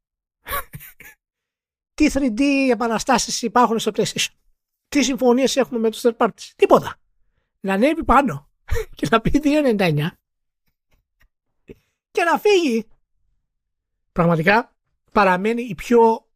Τι 1.94 2.06
3D 2.12 2.40
επαναστάσεις 2.70 3.42
υπάρχουν 3.42 3.78
στο 3.78 3.90
PlayStation; 3.94 4.34
Τι 4.88 5.02
συμφωνίες 5.02 5.56
έχουμε 5.56 5.78
με 5.78 5.90
τους 5.90 6.00
third 6.04 6.16
parties; 6.16 6.52
Τίποτα. 6.56 6.96
Να 7.60 7.74
ανέβει 7.74 8.04
πάνω 8.04 8.51
και 8.96 9.06
να 9.10 9.20
πει 9.20 9.40
2,99 9.44 10.08
και 12.12 12.22
να 12.32 12.38
φύγει. 12.38 12.86
Πραγματικά 14.12 14.76
παραμένει 15.12 15.62
η 15.62 15.74
πιο 15.74 16.26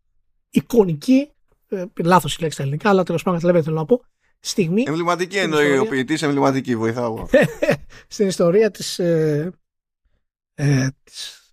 εικονική, 0.50 1.30
ε, 1.68 1.84
λάθος 2.02 2.36
η 2.36 2.40
λέξη 2.40 2.54
στα 2.54 2.62
ελληνικά, 2.62 2.88
αλλά 2.88 3.02
τέλος 3.02 3.22
πάντων 3.22 3.40
καταλαβαίνετε 3.40 3.70
θέλω 3.70 3.80
να 3.80 3.96
πω, 3.96 4.04
στιγμή. 4.40 4.84
Εμβληματική 4.86 5.36
εννοεί 5.36 5.78
ο 5.78 5.86
ποιητής, 5.86 6.22
εμβληματική 6.22 6.76
βοηθάω. 6.76 7.26
στην 8.08 8.26
ιστορία 8.26 8.70
της, 8.70 8.98
ε, 8.98 9.52
ε, 10.54 10.88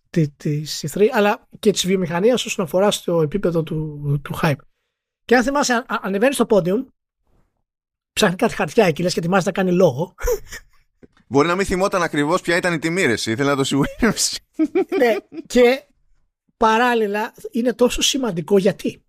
της, 0.10 0.30
της, 0.38 0.86
E3, 0.88 1.08
αλλά 1.12 1.48
και 1.60 1.72
της 1.72 1.86
βιομηχανίας 1.86 2.46
όσον 2.46 2.66
αφορά 2.66 2.92
στο 2.92 3.22
επίπεδο 3.22 3.64
του, 3.64 4.20
του 4.24 4.40
hype. 4.42 4.62
Και 5.26 5.36
αν 5.36 5.44
θυμάσαι, 5.44 5.86
ανεβαίνεις 5.88 6.36
στο 6.36 6.46
podium, 6.50 6.86
ψάχνεις 8.14 8.40
κάτι 8.40 8.56
χαρτιά 8.56 8.86
εκεί, 8.86 9.02
λες 9.02 9.14
και 9.14 9.20
ετοιμάζεται 9.20 9.52
να 9.56 9.64
κάνει 9.64 9.78
λόγο. 9.78 10.16
Μπορεί 11.28 11.48
να 11.48 11.56
μην 11.56 11.66
θυμόταν 11.66 12.04
ακριβώς 12.04 12.42
ποια 12.42 12.56
ήταν 12.56 12.74
η 12.74 12.80
τιμή, 12.80 13.06
ρε. 13.06 13.14
Ήθελα 13.14 13.44
να 13.44 13.56
το 13.56 13.64
σιγουρεύσει. 13.64 14.44
ναι, 14.98 15.16
και 15.48 15.84
παράλληλα 16.58 17.34
είναι 17.52 17.74
τόσο 17.74 18.02
σημαντικό 18.02 18.58
γιατί. 18.58 19.04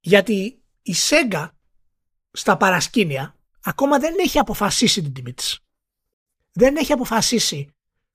Γιατί 0.00 0.62
η 0.82 0.94
Sega 1.08 1.48
στα 2.32 2.56
παρασκήνια 2.56 3.36
ακόμα 3.62 3.98
δεν 3.98 4.14
έχει 4.18 4.38
αποφασίσει 4.38 5.02
την 5.02 5.12
τιμή 5.12 5.32
της. 5.32 5.58
Δεν 6.52 6.76
έχει 6.76 6.92
αποφασίσει 6.92 7.68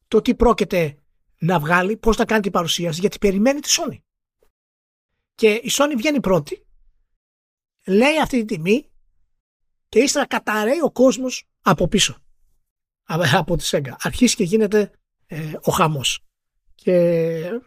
το 0.08 0.22
τι 0.22 0.36
πρόκειται 0.36 0.98
να 1.40 1.60
βγάλει, 1.60 1.98
πώς 1.98 2.16
θα 2.16 2.26
κάνει 2.26 2.42
την 2.42 2.52
παρουσίαση, 2.52 3.00
γιατί 3.00 3.18
περιμένει 3.18 3.60
τη 3.60 3.76
Sony. 3.78 3.98
Και 5.36 5.50
η 5.50 5.72
Sony 5.72 5.94
βγαίνει 5.98 6.20
πρώτη, 6.20 6.66
λέει 7.86 8.20
αυτή 8.22 8.46
τη 8.46 8.56
τιμή 8.56 8.90
και 9.90 10.00
ύστερα 10.00 10.28
καταραίει 10.28 10.82
ο 10.82 10.92
κόσμος 10.92 11.48
από 11.62 11.88
πίσω. 11.88 12.22
Από 13.08 13.56
τη 13.58 13.70
Sega. 13.72 13.92
Αρχίζει 14.00 14.36
και 14.36 14.44
γίνεται 14.44 14.92
ε, 15.28 15.52
ο 15.62 15.72
χαμός. 15.72 16.20
Και 16.76 17.62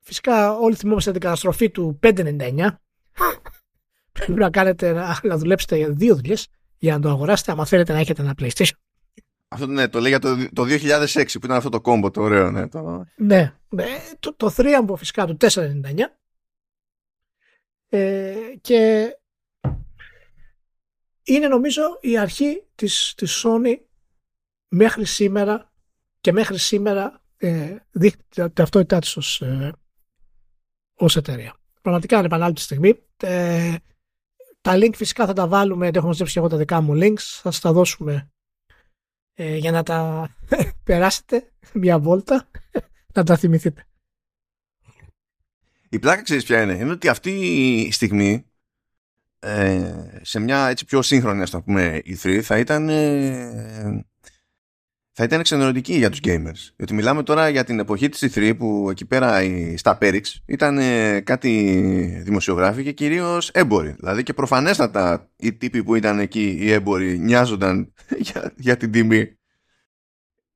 φυσικά 0.00 0.56
όλοι 0.58 0.74
θυμόμαστε 0.74 1.12
την 1.12 1.20
καταστροφή 1.20 1.70
του 1.70 1.98
599. 2.02 2.68
Πρέπει 4.12 4.40
να 4.40 4.50
κάνετε 4.50 4.92
να, 4.92 5.20
να 5.22 5.36
δουλέψετε 5.36 5.76
για 5.76 5.90
δύο 5.90 6.14
δουλειές 6.14 6.48
για 6.78 6.94
να 6.94 7.00
το 7.00 7.08
αγοράσετε, 7.08 7.52
άμα 7.52 7.66
θέλετε 7.66 7.92
να 7.92 7.98
έχετε 7.98 8.22
ένα 8.22 8.34
PlayStation. 8.38 8.76
Αυτό 9.48 9.66
ναι, 9.66 9.88
το 9.88 10.00
λέει 10.00 10.10
για 10.10 10.18
το, 10.18 10.48
το 10.52 10.62
2006 10.62 11.24
που 11.32 11.44
ήταν 11.44 11.56
αυτό 11.56 11.68
το 11.68 11.80
κόμπο 11.80 12.10
το 12.10 12.22
ωραίο. 12.22 12.50
Ναι, 12.50 12.68
το... 12.68 13.04
ναι, 13.16 13.54
ναι 13.68 13.86
το, 14.20 14.34
το 14.34 14.50
θρίαμβο 14.50 14.96
φυσικά 14.96 15.26
του 15.26 15.36
499 15.40 15.50
ε, 17.88 18.34
και 18.60 19.12
είναι 21.22 21.48
νομίζω 21.48 21.82
η 22.00 22.18
αρχή 22.18 22.62
της, 22.74 23.14
της 23.16 23.44
Sony 23.44 23.76
μέχρι 24.68 25.04
σήμερα 25.04 25.72
και 26.20 26.32
μέχρι 26.32 26.58
σήμερα 26.58 27.22
ε, 27.36 27.76
δείχνει 27.90 28.22
την 28.28 28.52
ταυτότητά 28.52 28.98
της 28.98 29.16
ως, 29.16 29.40
ε, 29.40 29.72
ως 30.94 31.16
εταιρεία. 31.16 31.56
Πραγματικά 31.82 32.18
είναι 32.18 32.52
τη 32.52 32.60
στιγμή. 32.60 32.98
Ε, 33.16 33.74
τα 34.60 34.74
link 34.76 34.94
φυσικά 34.94 35.26
θα 35.26 35.32
τα 35.32 35.46
βάλουμε, 35.46 35.90
έχω 35.94 36.06
μαζέψει 36.06 36.32
και 36.32 36.38
εγώ 36.38 36.48
τα 36.48 36.56
δικά 36.56 36.80
μου 36.80 36.92
links, 36.94 37.18
θα 37.18 37.50
σας 37.50 37.60
τα 37.60 37.72
δώσουμε 37.72 38.30
ε, 39.34 39.56
για 39.56 39.70
να 39.70 39.82
τα 39.82 40.28
περάσετε 40.84 41.52
μια 41.72 41.98
βόλτα, 41.98 42.50
να 43.14 43.24
τα 43.24 43.36
θυμηθείτε. 43.36 43.86
Η 45.88 45.98
πλάκα 45.98 46.22
ξέρεις 46.22 46.44
ποια 46.44 46.62
είναι, 46.62 46.72
είναι 46.72 46.90
ότι 46.90 47.08
αυτή 47.08 47.30
η 47.30 47.92
στιγμή 47.92 48.46
ε, 49.38 50.20
σε 50.22 50.38
μια 50.38 50.68
έτσι 50.68 50.84
πιο 50.84 51.02
σύγχρονη 51.02 51.42
ας 51.42 51.50
το 51.50 51.62
πούμε 51.62 52.02
E3 52.04 52.40
θα 52.40 52.58
ήταν 52.58 52.88
ε, 52.88 54.06
θα 55.18 55.24
ήταν 55.26 55.40
εξενερωτική 55.40 55.94
για 55.94 56.10
τους 56.10 56.20
gamers. 56.22 56.72
Διότι 56.76 56.94
μιλάμε 56.94 57.22
τώρα 57.22 57.48
για 57.48 57.64
την 57.64 57.78
εποχή 57.78 58.08
της 58.08 58.22
E3 58.22 58.56
που 58.58 58.88
εκεί 58.90 59.04
πέρα 59.04 59.40
στα 59.76 59.98
Perix 60.00 60.22
ήταν 60.46 60.78
ε, 60.78 61.20
κάτι 61.20 61.50
δημοσιογράφοι 62.24 62.82
και 62.82 62.92
κυρίως 62.92 63.50
έμποροι. 63.50 63.94
Δηλαδή 63.98 64.22
και 64.22 64.32
προφανέστατα 64.32 65.30
οι 65.36 65.52
τύποι 65.52 65.82
που 65.82 65.94
ήταν 65.94 66.18
εκεί 66.18 66.56
οι 66.60 66.72
έμποροι 66.72 67.18
νοιάζονταν 67.18 67.92
για, 68.26 68.52
για 68.56 68.76
την 68.76 68.92
τιμή 68.92 69.38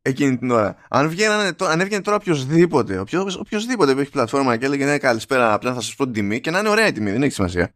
εκείνη 0.03 0.39
την 0.39 0.51
ώρα. 0.51 0.77
Αν, 0.89 1.09
βγαίνανε, 1.09 1.57
αν 1.59 1.81
έβγαινε 1.81 2.03
τώρα 2.03 2.17
οποιοδήποτε, 2.17 2.99
οποιος, 2.99 3.37
οποιοδήποτε 3.37 3.95
που 3.95 4.01
έχει 4.01 4.11
πλατφόρμα 4.11 4.57
και 4.57 4.65
έλεγε 4.65 4.85
ναι 4.85 4.99
καλησπέρα 4.99 5.53
απλά 5.53 5.75
θα 5.75 5.81
σας 5.81 5.95
πω 5.95 6.05
την 6.05 6.13
τιμή 6.13 6.41
και 6.41 6.51
να 6.51 6.59
είναι 6.59 6.69
ωραία 6.69 6.87
η 6.87 6.93
τιμή, 6.93 7.11
δεν 7.11 7.23
έχει 7.23 7.33
σημασία. 7.33 7.75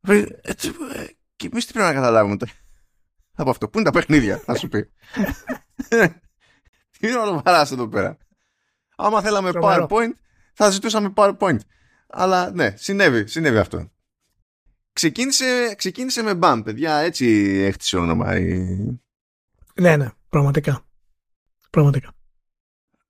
Ε, 0.00 0.18
ε, 0.18 0.24
και 1.36 1.48
εμείς 1.52 1.66
τι 1.66 1.72
πρέπει 1.72 1.88
να 1.88 1.94
καταλάβουμε 1.94 2.36
τώρα; 2.36 2.52
Από 3.34 3.50
αυτό. 3.50 3.68
Πού 3.68 3.78
είναι 3.78 3.90
τα 3.90 3.98
παιχνίδια, 3.98 4.38
θα 4.38 4.54
σου 4.54 4.68
πει. 4.68 4.90
Τι 6.98 7.08
είναι 7.08 7.16
όλο 7.18 7.40
παράς 7.44 7.70
εδώ 7.70 7.88
πέρα. 7.88 8.16
Άμα 8.96 9.22
θέλαμε 9.22 9.50
PowerPoint, 9.54 10.12
θα 10.54 10.70
ζητούσαμε 10.70 11.12
PowerPoint. 11.16 11.58
Αλλά 12.06 12.50
ναι, 12.50 12.74
συνέβη, 12.76 13.26
συνέβη 13.26 13.58
αυτό. 13.58 13.90
Ξεκίνησε, 14.92 15.74
ξεκίνησε 15.76 16.22
με 16.22 16.34
μπαμ, 16.34 16.62
παιδιά, 16.62 16.96
έτσι 16.96 17.26
έχτισε 17.64 17.96
όνομα. 17.96 18.38
Η... 18.38 18.66
Ναι, 19.74 19.96
ναι, 19.96 20.10
πραγματικά. 20.28 20.84
Πραγματικά. 21.70 22.12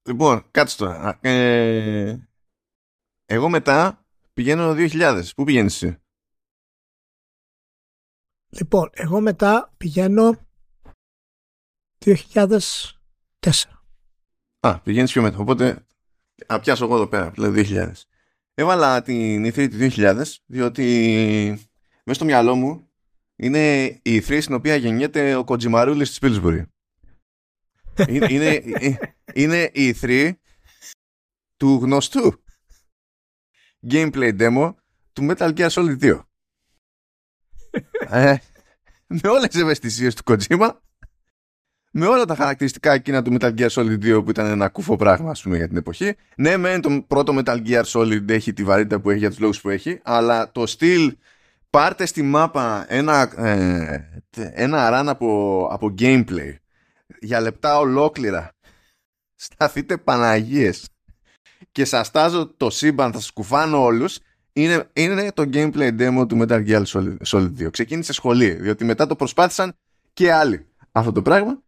Λοιπόν, 0.02 0.45
κάτσε 0.50 0.76
τώρα. 0.76 1.19
Ε, 1.21 2.16
εγώ 3.25 3.49
μετά 3.49 4.07
πηγαίνω 4.35 4.75
2000. 4.76 5.23
Πού 5.37 5.45
πηγαίνεις 5.45 5.83
εσύ; 5.83 5.99
Λοιπόν, 8.58 8.90
εγώ 8.92 9.20
μετά 9.20 9.75
πηγαίνω 9.76 10.46
2004. 12.04 12.16
Α, 14.61 14.80
πηγαίνεις 14.80 15.12
πιο 15.12 15.23
μετά. 15.23 15.38
Οπότε, 15.38 15.87
α, 16.46 16.61
πιάσω 16.61 16.84
εγώ 16.84 16.94
εδώ 16.94 17.06
πέρα, 17.06 17.30
δηλαδή 17.30 17.64
2000. 17.68 17.92
Έβαλα 18.54 19.02
την 19.02 19.46
E3 19.46 19.68
του 19.70 19.76
2000, 19.78 20.23
διότι 20.46 20.84
μέσα 22.04 22.14
στο 22.14 22.25
μυαλό 22.25 22.54
μου 22.54 22.90
είναι 23.37 23.84
η 24.02 24.23
E3 24.26 24.38
στην 24.42 24.54
οποία 24.54 24.76
γεννιέται 24.76 25.34
ο 25.34 25.44
Κοτζιμαρούλης 25.44 26.08
της 26.08 26.18
Πίλσμπουρη. 26.18 26.66
είναι, 28.08 28.26
είναι, 28.28 29.14
είναι 29.34 29.70
η 29.73 29.96
E3 30.00 30.32
του 31.56 31.78
γνωστού 31.82 32.44
gameplay 33.90 34.40
demo 34.40 34.75
του 35.12 35.26
Metal 35.30 35.54
Gear 35.56 35.68
Solid 35.68 35.99
2 36.00 36.20
ε, 38.09 38.35
με 39.07 39.28
όλες 39.28 39.49
τις 39.49 39.61
ευαισθησίες 39.61 40.14
του 40.14 40.23
Kojima 40.26 40.71
με 41.97 42.07
όλα 42.07 42.25
τα 42.25 42.35
χαρακτηριστικά 42.35 42.93
εκείνα 42.93 43.23
του 43.23 43.37
Metal 43.40 43.54
Gear 43.59 43.69
Solid 43.69 44.19
2 44.19 44.25
που 44.25 44.31
ήταν 44.31 44.47
ένα 44.47 44.69
κούφο 44.69 44.97
πράγμα 44.97 45.31
ας 45.31 45.43
πούμε 45.43 45.57
για 45.57 45.69
την 45.69 45.76
εποχή. 45.76 46.14
Ναι, 46.37 46.57
μεν 46.57 46.81
το 46.81 47.04
πρώτο 47.07 47.35
Metal 47.37 47.66
Gear 47.66 47.83
Solid 47.85 48.31
έχει 48.31 48.52
τη 48.52 48.64
βαρύτητα 48.64 49.00
που 49.00 49.11
έχει 49.11 49.19
για 49.19 49.28
τους 49.28 49.38
λόγους 49.38 49.61
που 49.61 49.69
έχει, 49.69 50.00
αλλά 50.02 50.52
το 50.52 50.66
στυλ 50.66 51.16
πάρτε 51.71 52.07
στη 52.07 52.23
μάπα 52.23 52.85
ένα, 52.88 53.33
ε, 53.37 53.99
ένα 54.37 54.90
run 54.93 55.07
από, 55.09 55.69
από 55.71 55.95
gameplay 55.99 56.54
για 57.21 57.40
λεπτά 57.40 57.78
ολόκληρα. 57.78 58.52
Σταθείτε 59.35 59.97
Παναγίες 59.97 60.88
και 61.73 61.85
σας 61.85 62.11
τάζω 62.11 62.54
το 62.57 62.71
σύμπαν, 62.71 63.12
θα 63.12 63.19
σας 63.21 63.31
κουφάνω 63.31 63.83
όλους 63.83 64.19
είναι, 64.56 64.88
είναι 64.92 65.32
το 65.32 65.42
gameplay 65.52 66.00
demo 66.00 66.28
του 66.28 66.38
Metal 66.40 66.68
Gear 66.68 66.84
Solid 67.26 67.52
2. 67.58 67.70
Ξεκίνησε 67.70 68.12
σχολή, 68.12 68.52
διότι 68.52 68.84
μετά 68.84 69.06
το 69.06 69.16
προσπάθησαν 69.16 69.76
και 70.12 70.32
άλλοι 70.32 70.66
αυτό 70.92 71.12
το 71.12 71.23
πράγμα 71.23 71.62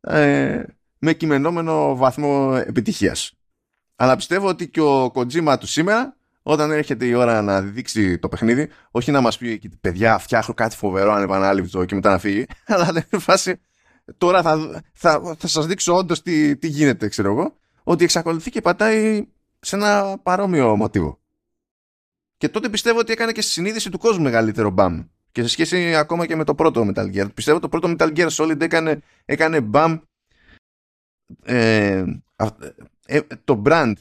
ε, 0.00 0.62
με 0.98 1.12
κειμενόμενο 1.12 1.96
βαθμό 1.96 2.62
επιτυχίας. 2.66 3.32
Αλλά 3.96 4.16
πιστεύω 4.16 4.48
ότι 4.48 4.68
και 4.68 4.80
ο 4.80 5.12
Kojima 5.14 5.56
του 5.60 5.66
σήμερα, 5.66 6.16
όταν 6.42 6.70
έρχεται 6.70 7.06
η 7.06 7.14
ώρα 7.14 7.42
να 7.42 7.60
δείξει 7.60 8.18
το 8.18 8.28
παιχνίδι, 8.28 8.68
όχι 8.90 9.10
να 9.10 9.20
μας 9.20 9.38
πει 9.38 9.70
παιδιά 9.80 10.18
φτιάχνω 10.18 10.54
κάτι 10.54 10.76
φοβερό 10.76 11.12
ανεπανάληπτο 11.12 11.84
και 11.84 11.94
μετά 11.94 12.10
να 12.10 12.18
φύγει, 12.18 12.46
αλλά 12.66 12.92
να 12.92 13.18
φάση 13.18 13.60
τώρα 14.18 14.42
θα, 14.42 14.82
θα, 14.92 15.34
θα 15.38 15.46
σας 15.46 15.66
δείξω 15.66 15.94
όντως 15.94 16.22
τι, 16.22 16.56
τι 16.56 16.66
γίνεται, 16.66 17.08
ξέρω 17.08 17.30
εγώ, 17.30 17.56
ότι 17.82 18.04
εξακολουθεί 18.04 18.50
και 18.50 18.60
πατάει 18.60 19.26
σε 19.60 19.76
ένα 19.76 20.18
παρόμοιο 20.22 20.76
μοτίβο. 20.76 21.18
Και 22.44 22.50
τότε 22.50 22.68
πιστεύω 22.68 22.98
ότι 22.98 23.12
έκανε 23.12 23.32
και 23.32 23.40
στη 23.40 23.50
συνείδηση 23.50 23.90
του 23.90 23.98
κόσμου 23.98 24.22
μεγαλύτερο 24.22 24.70
μπαμ. 24.70 25.04
Και 25.32 25.42
σε 25.42 25.48
σχέση 25.48 25.94
ακόμα 25.94 26.26
και 26.26 26.36
με 26.36 26.44
το 26.44 26.54
πρώτο 26.54 26.86
Metal 26.88 27.14
Gear. 27.14 27.34
Πιστεύω 27.34 27.60
το 27.60 27.68
πρώτο 27.68 27.94
Metal 27.98 28.16
Gear 28.16 28.28
Solid 28.28 28.60
έκανε, 28.60 29.00
έκανε 29.24 29.60
μπαμ 29.60 29.98
ε, 31.44 32.04
ε, 33.06 33.20
το 33.44 33.62
brand 33.66 33.92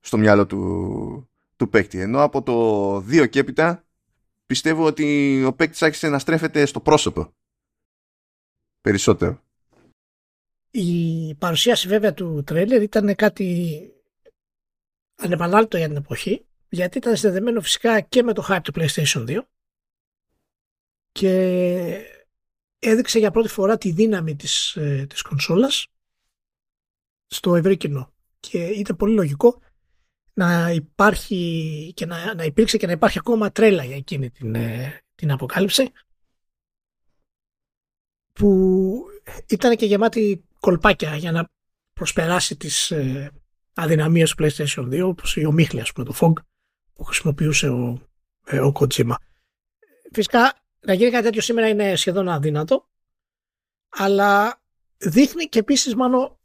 στο 0.00 0.18
μυαλό 0.18 0.46
του, 0.46 1.30
του 1.56 1.68
παίκτη. 1.68 2.00
Ενώ 2.00 2.22
από 2.22 2.42
το 2.42 2.96
2 2.96 3.28
και 3.28 3.38
έπειτα 3.38 3.84
πιστεύω 4.46 4.86
ότι 4.86 5.42
ο 5.44 5.52
παίκτης 5.52 5.82
άρχισε 5.82 6.08
να 6.08 6.18
στρέφεται 6.18 6.66
στο 6.66 6.80
πρόσωπο. 6.80 7.32
Περισσότερο. 8.80 9.42
Η 10.70 11.34
παρουσίαση 11.34 11.88
βέβαια 11.88 12.14
του 12.14 12.42
τρέλερ 12.46 12.82
ήταν 12.82 13.14
κάτι 13.14 13.86
ανεπανάληπτο 15.16 15.76
για 15.76 15.86
την 15.88 15.96
εποχή 15.96 16.46
γιατί 16.72 16.98
ήταν 16.98 17.16
συνδεδεμένο 17.16 17.60
φυσικά 17.60 18.00
και 18.00 18.22
με 18.22 18.32
το 18.32 18.46
hype 18.48 18.60
του 18.62 18.72
PlayStation 18.74 19.28
2 19.28 19.38
και 21.12 21.30
έδειξε 22.78 23.18
για 23.18 23.30
πρώτη 23.30 23.48
φορά 23.48 23.78
τη 23.78 23.92
δύναμη 23.92 24.36
της, 24.36 24.76
ε, 24.76 25.06
της 25.08 25.22
κονσόλας 25.22 25.86
στο 27.26 27.54
ευρύ 27.54 27.76
κοινό. 27.76 28.12
Και 28.40 28.64
ήταν 28.64 28.96
πολύ 28.96 29.14
λογικό 29.14 29.60
να 30.32 30.70
υπάρχει 30.70 31.92
και 31.96 32.06
να, 32.06 32.34
να 32.34 32.44
υπήρξε 32.44 32.76
και 32.76 32.86
να 32.86 32.92
υπάρχει 32.92 33.18
ακόμα 33.18 33.52
τρέλα 33.52 33.84
για 33.84 33.96
εκείνη 33.96 34.30
την, 34.30 34.54
ε, 34.54 35.00
την 35.14 35.30
αποκάλυψη 35.30 35.92
που 38.32 39.04
ήταν 39.48 39.76
και 39.76 39.86
γεμάτη 39.86 40.44
κολπάκια 40.60 41.16
για 41.16 41.32
να 41.32 41.48
προσπεράσει 41.92 42.56
τις 42.56 42.90
ε, 42.90 43.30
αδυναμίες 43.74 44.34
του 44.34 44.44
PlayStation 44.44 44.88
2 44.88 45.02
όπως 45.04 45.36
η 45.36 45.44
ομίχλη 45.44 45.80
ας 45.80 45.92
πούμε 45.92 46.06
το 46.06 46.14
FOG 46.20 46.32
που 47.02 47.08
χρησιμοποιούσε 47.08 47.68
ο, 47.68 48.00
ε, 48.46 48.60
ο 48.60 48.72
Kojima. 48.74 49.14
Φυσικά 50.12 50.54
να 50.80 50.92
γίνει 50.92 51.10
κάτι 51.10 51.24
τέτοιο 51.24 51.40
σήμερα 51.40 51.68
είναι 51.68 51.96
σχεδόν 51.96 52.28
αδύνατο 52.28 52.88
αλλά 53.88 54.62
δείχνει 54.96 55.44
και 55.44 55.58
επίσης 55.58 55.94
μάλλον 55.94 56.38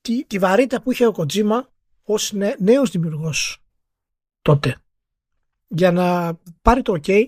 τη, 0.00 0.24
τη 0.24 0.38
βαρύτητα 0.38 0.82
που 0.82 0.92
είχε 0.92 1.06
ο 1.06 1.14
Kojima 1.16 1.60
ως 2.02 2.32
νέ, 2.32 2.54
νέος 2.58 2.90
δημιουργός 2.90 3.64
τότε 4.42 4.76
για 5.66 5.92
να 5.92 6.38
πάρει 6.62 6.82
το 6.82 6.98
ok 7.02 7.26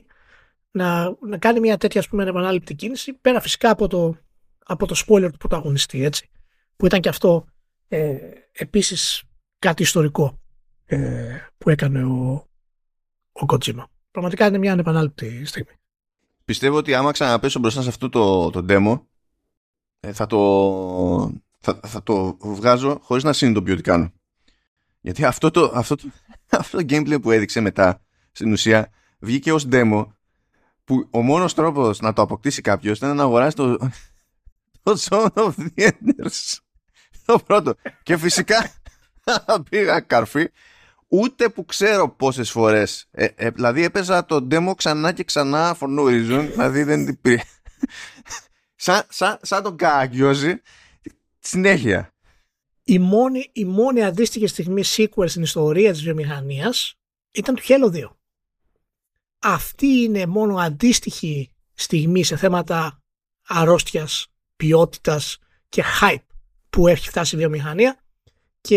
να, 0.70 1.16
να 1.20 1.38
κάνει 1.38 1.60
μια 1.60 1.76
τέτοια 1.76 2.00
ας 2.00 2.08
πούμε 2.08 2.24
επανάληπτη 2.24 2.74
κίνηση 2.74 3.12
πέρα 3.12 3.40
φυσικά 3.40 3.70
από 3.70 3.88
το, 3.88 4.16
από 4.64 4.86
το 4.86 5.02
spoiler 5.06 5.28
του 5.32 5.38
πρωταγωνιστή 5.38 6.04
έτσι 6.04 6.30
που 6.76 6.86
ήταν 6.86 7.00
και 7.00 7.08
αυτό 7.08 7.46
ε, 7.88 8.18
επίσης 8.52 9.22
κάτι 9.58 9.82
ιστορικό 9.82 10.38
ε, 10.90 11.36
που 11.58 11.70
έκανε 11.70 12.04
ο, 12.04 12.48
ο 13.32 13.46
Kojima. 13.46 13.84
Πραγματικά 14.10 14.46
είναι 14.46 14.58
μια 14.58 14.72
ανεπανάληπτη 14.72 15.44
στιγμή. 15.44 15.72
Πιστεύω 16.44 16.76
ότι 16.76 16.94
άμα 16.94 17.12
ξαναπέσω 17.12 17.58
μπροστά 17.58 17.82
σε 17.82 17.88
αυτό 17.88 18.08
το, 18.08 18.50
το 18.50 18.64
demo 18.68 19.00
ε, 20.00 20.12
θα, 20.12 20.26
το, 20.26 21.32
θα, 21.58 21.80
θα 21.86 22.02
το 22.02 22.36
βγάζω 22.40 22.98
χωρίς 23.02 23.24
να 23.24 23.32
συνειδητοποιώ 23.32 23.76
τι 23.76 23.82
κάνω. 23.82 24.12
Γιατί 25.00 25.24
αυτό 25.24 25.50
το, 25.50 25.72
αυτό, 25.74 25.96
το, 25.96 26.08
αυτό 26.58 26.76
το 26.76 26.84
gameplay 26.88 27.18
που 27.22 27.30
έδειξε 27.30 27.60
μετά 27.60 28.02
στην 28.32 28.52
ουσία 28.52 28.90
βγήκε 29.18 29.52
ως 29.52 29.66
demo 29.70 30.06
που 30.84 31.08
ο 31.10 31.22
μόνος 31.22 31.54
τρόπος 31.54 32.00
να 32.00 32.12
το 32.12 32.22
αποκτήσει 32.22 32.60
κάποιος 32.60 32.96
ήταν 32.96 33.16
να 33.16 33.22
αγοράσει 33.22 33.56
το, 33.56 33.76
το 34.82 34.98
Zone 35.08 35.32
of 35.34 35.52
the 35.56 35.88
Enders. 35.88 36.58
Το 37.24 37.38
πρώτο. 37.38 37.74
Και 38.02 38.16
φυσικά 38.16 38.70
πήγα 39.70 40.00
καρφί 40.00 40.48
ούτε 41.08 41.48
που 41.48 41.64
ξέρω 41.64 42.10
πόσες 42.10 42.50
φορές. 42.50 43.06
Ε, 43.10 43.28
ε, 43.34 43.50
δηλαδή 43.50 43.82
έπαιζα 43.84 44.24
το 44.24 44.46
demo 44.50 44.72
ξανά 44.76 45.12
και 45.12 45.24
ξανά 45.24 45.76
for 45.80 45.98
no 45.98 46.02
reason. 46.02 46.48
δηλαδή 46.50 46.82
δεν 46.82 47.08
υπήρχε. 47.08 47.44
σαν, 48.74 49.02
σαν, 49.08 49.38
σαν 49.42 49.62
τον 49.62 49.76
Καγκιόζη. 49.76 50.60
Συνέχεια. 51.38 52.12
Η 52.82 52.98
μόνη, 52.98 53.50
η 53.52 53.64
μόνη 53.64 54.04
αντίστοιχη 54.04 54.46
στιγμή 54.46 54.82
sequel 54.96 55.28
στην 55.28 55.42
ιστορία 55.42 55.92
της 55.92 56.02
βιομηχανίας 56.02 56.94
ήταν 57.30 57.54
του 57.54 57.62
Halo 57.68 57.94
2. 57.94 58.10
Αυτή 59.38 59.86
είναι 59.86 60.26
μόνο 60.26 60.56
αντίστοιχη 60.56 61.50
στιγμή 61.74 62.24
σε 62.24 62.36
θέματα 62.36 63.02
αρρώστιας, 63.46 64.26
ποιότητας 64.56 65.38
και 65.68 65.82
hype 66.00 66.26
που 66.70 66.88
έχει 66.88 67.08
φτάσει 67.08 67.34
η 67.34 67.38
βιομηχανία 67.38 68.02
και 68.60 68.76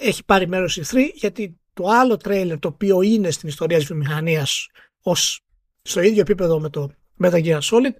έχει 0.00 0.24
πάρει 0.24 0.48
μέρος 0.48 0.76
η 0.76 0.82
3 0.90 1.10
γιατί 1.14 1.60
το 1.82 1.88
άλλο 1.88 2.16
τρέιλερ 2.16 2.58
το 2.58 2.68
οποίο 2.68 3.02
είναι 3.02 3.30
στην 3.30 3.48
ιστορία 3.48 3.76
της 3.76 3.86
βιομηχανίας 3.86 4.68
ως 5.02 5.40
στο 5.82 6.00
ίδιο 6.00 6.20
επίπεδο 6.20 6.60
με 6.60 6.68
το 6.68 6.90
Metal 7.22 7.44
Gear 7.44 7.60
Solid 7.60 7.94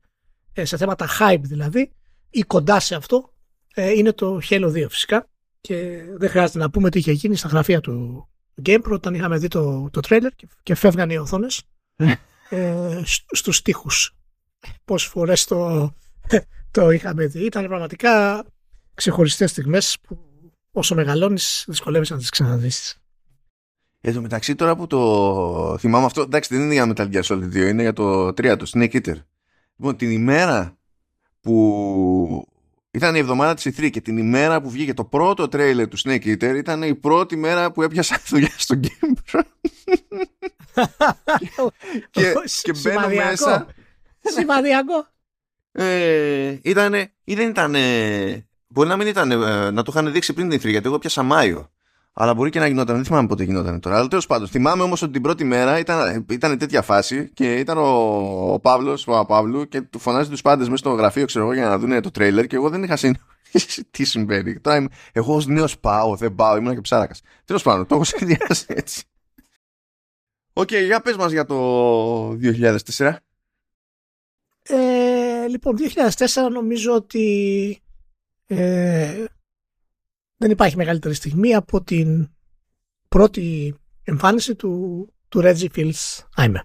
ε, 0.52 0.64
σε 0.64 0.76
θέματα 0.76 1.08
hype 1.20 1.40
δηλαδή 1.42 1.92
ή 2.30 2.40
κοντά 2.40 2.80
σε 2.80 2.94
αυτό 2.94 3.32
ε, 3.74 3.90
είναι 3.90 4.12
το 4.12 4.40
Halo 4.48 4.66
2 4.66 4.86
φυσικά. 4.88 5.26
Και 5.60 6.02
δεν 6.16 6.28
χρειάζεται 6.30 6.58
να 6.58 6.70
πούμε 6.70 6.90
τι 6.90 6.98
είχε 6.98 7.12
γίνει 7.12 7.36
στα 7.36 7.48
γραφεία 7.48 7.80
του 7.80 8.28
GamePro 8.66 8.90
όταν 8.90 9.14
είχαμε 9.14 9.38
δει 9.38 9.48
το, 9.48 9.90
το 9.90 10.00
τρέιλερ 10.00 10.32
και, 10.34 10.48
και 10.62 10.74
φεύγαν 10.74 11.10
οι 11.10 11.18
οθόνες 11.18 11.62
ε, 12.48 13.02
στους 13.32 13.56
στίχους 13.56 14.16
πόσες 14.84 15.08
φορές 15.08 15.44
το, 15.44 15.92
το 16.70 16.90
είχαμε 16.90 17.26
δει. 17.26 17.44
Ήταν 17.44 17.66
πραγματικά 17.66 18.44
ξεχωριστές 18.94 19.50
στιγμές 19.50 19.96
που 20.02 20.18
όσο 20.72 20.94
μεγαλώνεις 20.94 21.64
δυσκολεύεσαι 21.68 22.12
να 22.12 22.18
τις 22.18 22.28
ξαναδείς 22.30 23.01
Εν 24.04 24.14
τω 24.14 24.20
μεταξύ 24.20 24.54
τώρα 24.54 24.76
που 24.76 24.86
το 24.86 25.76
θυμάμαι 25.78 26.04
αυτό, 26.04 26.20
εντάξει 26.20 26.56
δεν 26.56 26.64
είναι 26.64 26.72
για 26.72 26.92
Metal 26.96 27.12
Gear 27.12 27.22
Solid 27.22 27.44
2, 27.44 27.54
είναι 27.54 27.82
για 27.82 27.92
το 27.92 28.26
3, 28.28 28.56
το 28.58 28.70
Snake 28.74 28.92
Eater. 28.92 29.14
Λοιπόν, 29.76 29.96
την 29.96 30.10
ημέρα 30.10 30.76
που 31.40 32.48
ήταν 32.90 33.14
η 33.14 33.18
εβδομάδα 33.18 33.54
της 33.54 33.66
E3 33.66 33.90
και 33.90 34.00
την 34.00 34.16
ημέρα 34.16 34.60
που 34.60 34.70
βγήκε 34.70 34.94
το 34.94 35.04
πρώτο 35.04 35.48
τρέιλερ 35.48 35.88
του 35.88 35.98
Snake 35.98 36.24
Eater 36.24 36.54
ήταν 36.56 36.82
η 36.82 36.94
πρώτη 36.94 37.36
μέρα 37.36 37.72
που 37.72 37.82
έπιασα 37.82 38.20
δουλειά 38.28 38.52
στο 38.56 38.80
Game 38.82 39.12
και, 42.10 42.34
και 42.62 42.72
μπαίνω 42.82 43.08
μέσα. 43.08 43.66
Σημαδιακό. 44.20 45.06
Ε, 45.72 46.58
ήτανε, 46.62 47.12
ή 47.24 47.34
δεν 47.34 47.48
ήταν. 47.48 47.74
Μπορεί 48.66 48.88
να 48.88 48.96
μην 48.96 49.06
ήταν, 49.06 49.30
ε, 49.30 49.70
να 49.70 49.82
το 49.82 49.92
είχαν 49.94 50.12
δείξει 50.12 50.32
πριν 50.32 50.48
την 50.48 50.58
E3, 50.58 50.70
γιατί 50.70 50.86
εγώ 50.86 50.98
πιάσα 50.98 51.22
Μάιο. 51.22 51.70
Αλλά 52.14 52.34
μπορεί 52.34 52.50
και 52.50 52.58
να 52.58 52.66
γινόταν. 52.66 52.94
Δεν 52.96 53.04
θυμάμαι 53.04 53.26
πότε 53.26 53.44
γινόταν 53.44 53.80
τώρα. 53.80 53.96
Αλλά 53.96 54.08
τέλος 54.08 54.26
πάντων, 54.26 54.48
θυμάμαι 54.48 54.82
όμως 54.82 55.02
ότι 55.02 55.12
την 55.12 55.22
πρώτη 55.22 55.44
μέρα 55.44 55.78
ήταν, 55.78 56.26
ήταν 56.30 56.58
τέτοια 56.58 56.82
φάση 56.82 57.30
και 57.34 57.54
ήταν 57.54 57.78
ο, 57.78 58.52
ο 58.52 58.60
Παύλος, 58.60 59.06
ο 59.06 59.24
Παύλου, 59.24 59.68
και 59.68 59.80
του 59.80 59.98
φωνάζει 59.98 60.30
τους 60.30 60.42
πάντες 60.42 60.66
μέσα 60.68 60.78
στο 60.78 60.90
γραφείο, 60.90 61.24
ξέρω 61.24 61.44
εγώ, 61.44 61.54
για 61.54 61.68
να 61.68 61.78
δουν 61.78 62.02
το 62.02 62.10
τρέιλερ 62.10 62.46
και 62.46 62.56
εγώ 62.56 62.70
δεν 62.70 62.82
είχα 62.82 62.96
συνειδητοποιήσει 62.96 63.84
τι 63.90 64.04
συμβαίνει. 64.04 64.60
Τώρα 64.60 64.76
είμαι, 64.76 64.88
εγώ 65.12 65.34
ως 65.34 65.46
νέος 65.46 65.78
πάω, 65.78 66.16
δεν 66.16 66.34
πάω, 66.34 66.56
ήμουν 66.56 66.74
και 66.74 66.80
ψάρακας. 66.80 67.20
Τέλος 67.44 67.62
πάντων, 67.62 67.86
το 67.86 67.94
έχω 67.94 68.04
σχεδιάσει 68.04 68.64
έτσι. 68.68 69.02
OK, 70.52 70.68
okay, 70.68 70.84
για 70.84 71.00
πες 71.00 71.16
μας 71.16 71.32
για 71.32 71.44
το 71.44 72.28
2004. 72.30 73.16
Ε, 74.62 75.46
λοιπόν, 75.48 75.76
2004 75.76 76.50
νομίζω 76.52 76.94
ότι 76.94 77.82
ε, 78.46 79.24
δεν 80.42 80.50
υπάρχει 80.50 80.76
μεγαλύτερη 80.76 81.14
στιγμή 81.14 81.54
από 81.54 81.82
την 81.82 82.30
πρώτη 83.08 83.74
εμφάνιση 84.02 84.54
του, 84.54 85.06
του 85.28 85.40
Reggie 85.44 85.68
Fils-Aimé. 85.74 86.62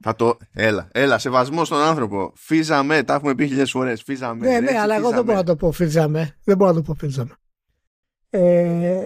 Θα 0.00 0.14
το... 0.14 0.36
Έλα, 0.52 0.88
έλα, 0.92 1.18
σεβασμό 1.18 1.64
στον 1.64 1.78
άνθρωπο. 1.78 2.32
Fils-Aimé, 2.36 3.02
τα 3.02 3.14
έχουμε 3.14 3.34
πει 3.34 3.44
χιλιάδες 3.44 3.70
φορές. 3.70 4.02
Fils-Aimé. 4.02 4.48
Ναι, 4.48 4.60
ναι, 4.60 4.78
αλλά 4.78 4.94
εγώ 4.94 5.10
δεν 5.10 5.24
μπορώ 5.24 5.38
να 5.38 5.44
το 5.44 5.56
πω 5.56 5.72
Fils-Aimé. 5.72 6.36
Δεν 6.44 6.56
μπορώ 6.56 6.70
να 6.70 6.76
το 6.76 6.82
πω 6.82 6.94
Fils-Aimé. 6.94 7.34
Ε, 8.30 9.04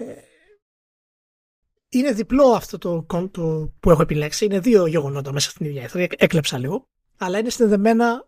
είναι 1.89 2.11
διπλό 2.11 2.45
αυτό 2.45 2.77
το 2.77 3.03
κόντο 3.07 3.73
που 3.79 3.91
έχω 3.91 4.01
επιλέξει. 4.01 4.45
Είναι 4.45 4.59
δύο 4.59 4.85
γεγονότα 4.85 5.31
μέσα 5.31 5.49
στην 5.49 5.65
ίδια 5.65 5.83
εθνική. 5.83 6.15
Έκλεψα 6.17 6.57
λίγο. 6.57 6.87
Αλλά 7.17 7.37
είναι 7.37 7.49
συνδεμένα 7.49 8.27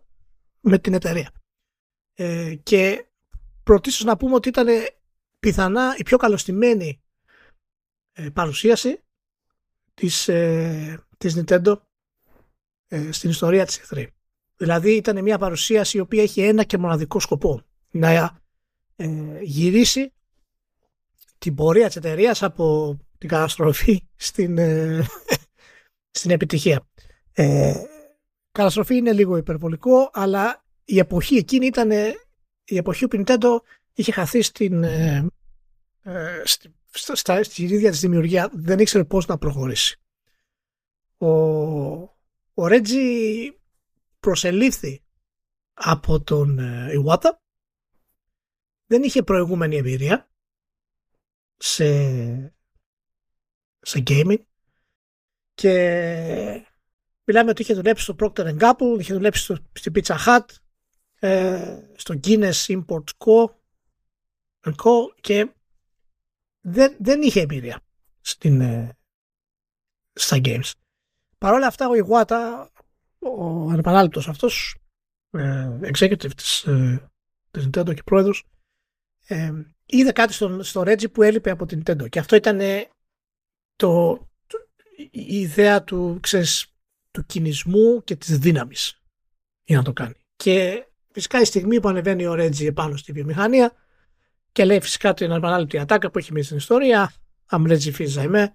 με 0.60 0.78
την 0.78 0.94
εταιρεία. 0.94 1.30
Ε, 2.14 2.54
και 2.62 3.06
πρωτίστως 3.62 4.04
να 4.04 4.16
πούμε 4.16 4.34
ότι 4.34 4.48
ήταν 4.48 4.66
πιθανά 5.44 5.94
η 5.98 6.02
πιο 6.02 6.16
καλωστημένη 6.16 7.02
ε, 8.12 8.28
παρουσίαση 8.28 9.02
της, 9.94 10.28
ε, 10.28 11.04
της 11.18 11.36
Nintendo 11.38 11.80
ε, 12.88 13.12
στην 13.12 13.30
ιστορία 13.30 13.66
της 13.66 13.80
E3. 13.90 14.06
Δηλαδή 14.56 14.94
ήταν 14.94 15.22
μια 15.22 15.38
παρουσίαση 15.38 15.96
η 15.96 16.00
οποία 16.00 16.22
έχει 16.22 16.40
ένα 16.40 16.64
και 16.64 16.78
μοναδικό 16.78 17.20
σκοπό. 17.20 17.62
Να 17.90 18.40
ε, 18.96 19.38
γυρίσει 19.40 20.12
την 21.38 21.54
πορεία 21.54 21.86
της 21.86 21.96
εταιρείας 21.96 22.42
από 22.42 22.96
την 23.18 23.28
καταστροφή 23.28 24.08
στην, 24.16 24.58
ε, 24.58 25.06
στην 26.18 26.30
επιτυχία. 26.30 26.88
Ε, 27.32 27.74
καταστροφή 28.52 28.96
είναι 28.96 29.12
λίγο 29.12 29.36
υπερβολικό, 29.36 30.10
αλλά 30.12 30.64
η 30.84 30.98
εποχή 30.98 31.36
εκείνη 31.36 31.66
ήταν 31.66 31.90
η 32.64 32.76
εποχή 32.76 33.08
που 33.08 33.16
η 33.16 33.24
Nintendo 33.26 33.58
είχε 33.94 34.12
χαθεί 34.12 34.42
στην, 34.42 34.82
ε, 34.82 35.26
ε, 36.02 36.42
στη, 36.44 36.74
στα, 36.90 37.42
στη 37.42 37.62
ίδια 37.62 37.90
της 37.90 38.00
δημιουργία. 38.00 38.50
Δεν 38.52 38.78
ήξερε 38.78 39.04
πώς 39.04 39.26
να 39.26 39.38
προχωρήσει. 39.38 39.98
Ο, 41.16 41.28
ο 42.54 42.66
Ρέτζι 42.66 42.98
προσελήφθη 44.20 45.02
από 45.74 46.20
τον 46.20 46.58
ε, 46.58 46.92
Iwata. 46.96 47.30
Δεν 48.86 49.02
είχε 49.02 49.22
προηγούμενη 49.22 49.76
εμπειρία 49.76 50.28
σε, 51.56 51.86
σε 53.80 54.02
gaming 54.06 54.38
και 55.54 56.66
μιλάμε 57.24 57.50
ότι 57.50 57.62
είχε 57.62 57.74
δουλέψει 57.74 58.04
στο 58.04 58.16
Procter 58.18 58.58
Gamble, 58.58 58.98
είχε 58.98 59.12
δουλέψει 59.14 59.42
στο, 59.42 59.56
στην 59.72 59.92
Pizza 59.94 60.16
Hut, 60.26 60.44
ε, 61.18 61.78
στο 61.96 62.20
Guinness 62.24 62.66
Import 62.66 63.04
Co. 63.18 63.54
Co 64.64 65.14
και 65.20 65.54
δεν, 66.60 66.96
δεν 66.98 67.22
είχε 67.22 67.40
εμπειρία 67.40 67.80
στην, 68.20 68.60
ε, 68.60 68.96
στα 70.12 70.36
games. 70.44 70.72
Παρ' 71.38 71.52
όλα 71.52 71.66
αυτά 71.66 71.88
ο 71.88 71.92
Iwata, 72.06 72.66
ο 73.18 73.68
ανεπανάληπτος 73.70 74.28
αυτός, 74.28 74.76
ε, 75.30 75.78
executive 75.82 76.34
της, 76.36 76.64
ε, 76.64 77.10
της 77.50 77.66
Nintendo 77.66 77.94
και 77.94 78.02
πρόεδρος, 78.02 78.44
ε, 79.26 79.52
είδε 79.86 80.12
κάτι 80.12 80.32
στο, 80.32 80.62
στο 80.62 80.80
Reggie 80.80 81.12
που 81.12 81.22
έλειπε 81.22 81.50
από 81.50 81.66
την 81.66 81.82
Nintendo 81.84 82.08
και 82.08 82.18
αυτό 82.18 82.36
ήταν 82.36 82.58
το, 83.76 84.14
το, 84.46 84.58
η 85.10 85.40
ιδέα 85.40 85.84
του, 85.84 86.18
ξέρεις, 86.22 86.74
του 87.10 87.26
κινησμού 87.26 88.04
και 88.04 88.16
της 88.16 88.38
δύναμης 88.38 89.02
για 89.64 89.76
να 89.76 89.82
το 89.82 89.92
κάνει. 89.92 90.14
Και 90.36 90.86
φυσικά 91.12 91.40
η 91.40 91.44
στιγμή 91.44 91.80
που 91.80 91.88
ανεβαίνει 91.88 92.26
ο 92.26 92.32
Reggie 92.32 92.66
επάνω 92.66 92.96
στη 92.96 93.12
βιομηχανία 93.12 93.72
και 94.54 94.64
λέει 94.64 94.80
φυσικά 94.80 95.14
την 95.14 95.30
επανάληπτη 95.30 95.78
ατάκα 95.78 96.10
που 96.10 96.18
έχει 96.18 96.32
μείνει 96.32 96.44
στην 96.44 96.56
ιστορία 96.56 97.12
I'm 97.50 97.66
Reggie 97.66 97.92
Fils-Aimé 97.98 98.46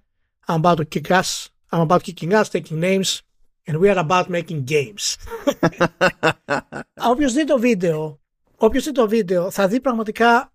I'm 0.48 0.62
about 0.62 0.76
to 0.76 0.86
kick 0.96 1.12
ass 1.12 1.48
I'm 1.72 1.82
about 1.88 2.02
kicking 2.04 2.34
ass, 2.34 2.50
taking 2.50 2.80
names 2.80 3.22
and 3.68 3.78
we 3.82 3.90
are 3.90 4.00
about 4.08 4.30
making 4.30 4.64
games. 4.66 5.16
Όποιος 7.12 7.34
δει 7.34 7.46
το 7.46 7.60
βίντεο 7.60 8.20
όποιος 8.60 8.84
δει 8.84 8.92
το 8.92 9.08
βίντεο 9.08 9.52
θα 9.52 9.68
δει 9.68 9.82
πραγματικά 9.82 10.54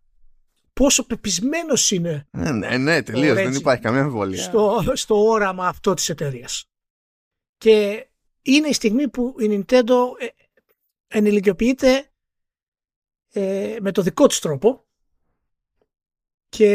πόσο 0.73 1.07
πεπισμένος 1.07 1.91
είναι. 1.91 2.27
Ναι, 2.31 2.51
ναι, 2.51 2.77
ναι 2.77 3.03
τελείως. 3.03 3.35
Δεν 3.35 3.53
υπάρχει 3.53 3.83
καμία 3.83 4.01
αμφιβολία. 4.01 4.43
Στο, 4.43 4.83
στο 4.93 5.25
όραμα 5.25 5.69
αυτό 5.69 5.95
της 5.95 6.09
εταιρείας. 6.09 6.65
Και 7.57 8.07
είναι 8.43 8.69
η 8.69 8.73
στιγμή 8.73 9.09
που 9.09 9.35
η 9.39 9.47
Nintendo 9.51 9.95
ε, 10.19 10.27
ενηλικιοποιείται 11.09 12.11
ε, 13.33 13.77
με 13.81 13.93
το 13.93 14.03
δικό 14.03 14.27
της 14.27 14.39
τρόπο 14.39 14.84
και 16.57 16.67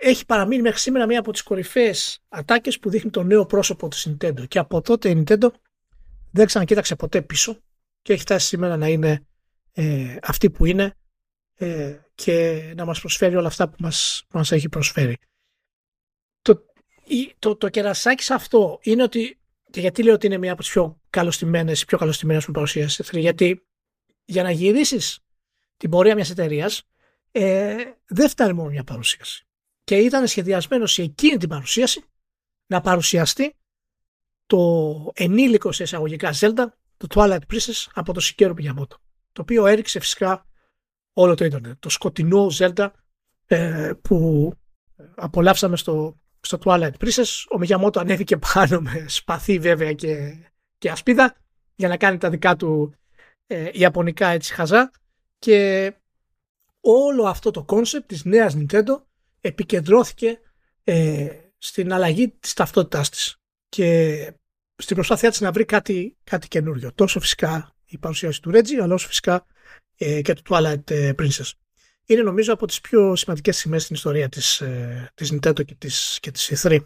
έχει 0.00 0.26
παραμείνει 0.26 0.62
μέχρι 0.62 0.78
σήμερα 0.78 1.06
μία 1.06 1.18
από 1.18 1.32
τις 1.32 1.42
κορυφαίες 1.42 2.18
ατάκες 2.28 2.78
που 2.78 2.90
δείχνει 2.90 3.10
το 3.10 3.22
νέο 3.22 3.46
πρόσωπο 3.46 3.88
της 3.88 4.08
Nintendo 4.08 4.48
και 4.48 4.58
από 4.58 4.80
τότε 4.80 5.08
η 5.08 5.24
Nintendo 5.26 5.48
δεν 6.30 6.46
ξανακοίταξε 6.46 6.96
ποτέ 6.96 7.22
πίσω 7.22 7.58
και 8.02 8.12
έχει 8.12 8.22
φτάσει 8.22 8.46
σήμερα 8.46 8.76
να 8.76 8.88
είναι 8.88 9.26
ε, 9.72 10.16
αυτή 10.22 10.50
που 10.50 10.64
είναι 10.64 10.94
ε, 11.54 11.96
και 12.14 12.62
να 12.76 12.84
μας 12.84 13.00
προσφέρει 13.00 13.36
όλα 13.36 13.46
αυτά 13.46 13.68
που 13.68 13.76
μας, 13.78 14.24
που 14.28 14.38
μας 14.38 14.52
έχει 14.52 14.68
προσφέρει. 14.68 15.16
Το, 16.42 16.64
το, 17.38 17.56
το 17.56 17.68
κερασάκι 17.68 18.22
σε 18.22 18.34
αυτό 18.34 18.78
είναι 18.82 19.02
ότι 19.02 19.38
και 19.70 19.80
γιατί 19.80 20.02
λέω 20.02 20.14
ότι 20.14 20.26
είναι 20.26 20.38
μία 20.38 20.52
από 20.52 20.60
τις 20.60 20.70
πιο 20.70 21.00
καλωστημένες, 21.10 21.84
πιο 21.84 21.98
καλωστημένες 21.98 22.44
που 22.44 22.52
παρουσίασε 22.52 23.04
γιατί 23.12 23.66
για 24.24 24.42
να 24.42 24.50
γυρίσεις 24.50 25.18
την 25.76 25.90
πορεία 25.90 26.14
μιας 26.14 26.30
εταιρείας, 26.30 26.82
ε, 27.38 27.76
δεν 28.06 28.28
φτάνει 28.28 28.52
μόνο 28.52 28.70
μια 28.70 28.84
παρουσίαση. 28.84 29.46
Και 29.84 29.96
ήταν 29.96 30.26
σχεδιασμένος 30.26 30.92
σε 30.92 31.02
εκείνη 31.02 31.36
την 31.36 31.48
παρουσίαση 31.48 32.04
να 32.66 32.80
παρουσιαστεί 32.80 33.54
το 34.46 35.10
ενήλικο 35.14 35.72
σε 35.72 35.82
εισαγωγικά 35.82 36.32
Zelda, 36.34 36.64
το 36.96 37.06
Twilight 37.14 37.38
Princess 37.52 37.86
από 37.92 38.12
το 38.12 38.20
Σικέρο 38.20 38.54
Μιγιαμότο. 38.54 38.98
Το 39.32 39.42
οποίο 39.42 39.66
έριξε 39.66 40.00
φυσικά 40.00 40.46
όλο 41.12 41.34
το 41.34 41.44
ίντερνετ. 41.44 41.76
Το 41.78 41.88
σκοτεινό 41.88 42.46
Zelda 42.58 42.88
ε, 43.46 43.92
που 44.02 44.52
απολαύσαμε 45.14 45.76
στο, 45.76 46.20
στο 46.40 46.58
Twilight 46.64 46.92
Princess. 47.00 47.44
Ο 47.50 47.58
Μιγιαμότο 47.58 48.00
ανέβηκε 48.00 48.36
πάνω 48.36 48.80
με 48.80 49.04
σπαθί 49.08 49.58
βέβαια 49.58 49.92
και, 49.92 50.36
και 50.78 50.90
ασπίδα 50.90 51.36
για 51.74 51.88
να 51.88 51.96
κάνει 51.96 52.18
τα 52.18 52.30
δικά 52.30 52.56
του 52.56 52.94
ε, 53.46 53.70
ιαπωνικά 53.72 54.28
έτσι 54.28 54.54
χαζά 54.54 54.90
και 55.38 55.92
όλο 56.88 57.24
αυτό 57.24 57.50
το 57.50 57.64
κόνσεπτ 57.64 58.08
της 58.08 58.24
νέας 58.24 58.56
Nintendo 58.58 59.02
επικεντρώθηκε 59.40 60.40
ε, 60.84 61.28
στην 61.58 61.92
αλλαγή 61.92 62.28
της 62.28 62.52
ταυτότητάς 62.52 63.10
της 63.10 63.36
και 63.68 64.32
στην 64.76 64.96
προσπάθειά 64.96 65.30
της 65.30 65.40
να 65.40 65.52
βρει 65.52 65.64
κάτι, 65.64 66.16
κάτι 66.24 66.48
καινούριο. 66.48 66.92
Τόσο 66.94 67.20
φυσικά 67.20 67.74
η 67.84 67.98
παρουσίαση 67.98 68.42
του 68.42 68.50
Reggie 68.54 68.80
αλλά 68.82 68.94
όσο 68.94 69.08
φυσικά 69.08 69.46
ε, 69.96 70.22
και 70.22 70.34
του 70.34 70.42
Twilight 70.48 70.90
ε, 70.90 71.12
Princess. 71.18 71.50
Είναι 72.06 72.22
νομίζω 72.22 72.52
από 72.52 72.66
τις 72.66 72.80
πιο 72.80 73.16
σημαντικές 73.16 73.56
στιγμές 73.56 73.82
στην 73.82 73.94
ιστορία 73.94 74.28
της, 74.28 74.60
ε, 74.60 75.10
της 75.14 75.32
Nintendo 75.32 75.64
και 75.64 75.74
της, 75.74 76.18
και 76.20 76.30
της 76.30 76.64
E3. 76.64 76.78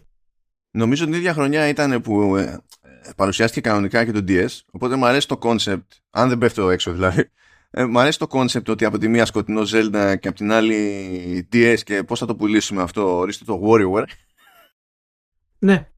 Νομίζω 0.71 1.05
την 1.05 1.13
ίδια 1.13 1.33
χρονιά 1.33 1.67
ήταν 1.67 2.01
που 2.01 2.35
ε, 2.35 2.57
παρουσιάστηκε 3.15 3.69
κανονικά 3.69 4.05
και 4.05 4.11
το 4.11 4.23
DS, 4.27 4.59
οπότε 4.71 4.95
μου 4.95 5.05
αρέσει 5.05 5.27
το 5.27 5.39
concept, 5.41 5.85
αν 6.09 6.29
δεν 6.29 6.37
πέφτω 6.37 6.69
έξω 6.69 6.91
δηλαδή, 6.91 7.29
ε, 7.71 7.85
μου 7.85 7.99
αρέσει 7.99 8.19
το 8.19 8.27
concept 8.31 8.67
ότι 8.67 8.85
από 8.85 8.97
τη 8.97 9.07
μία 9.07 9.25
σκοτεινό 9.25 9.61
Zelda 9.61 10.15
και 10.19 10.27
από 10.27 10.37
την 10.37 10.51
άλλη 10.51 11.47
DS 11.53 11.77
και 11.83 12.03
πώς 12.03 12.19
θα 12.19 12.25
το 12.25 12.35
πουλήσουμε 12.35 12.81
αυτό, 12.81 13.17
ορίστε 13.17 13.45
το 13.45 13.61
WarioWare. 13.63 14.03
Ναι. 15.59 15.89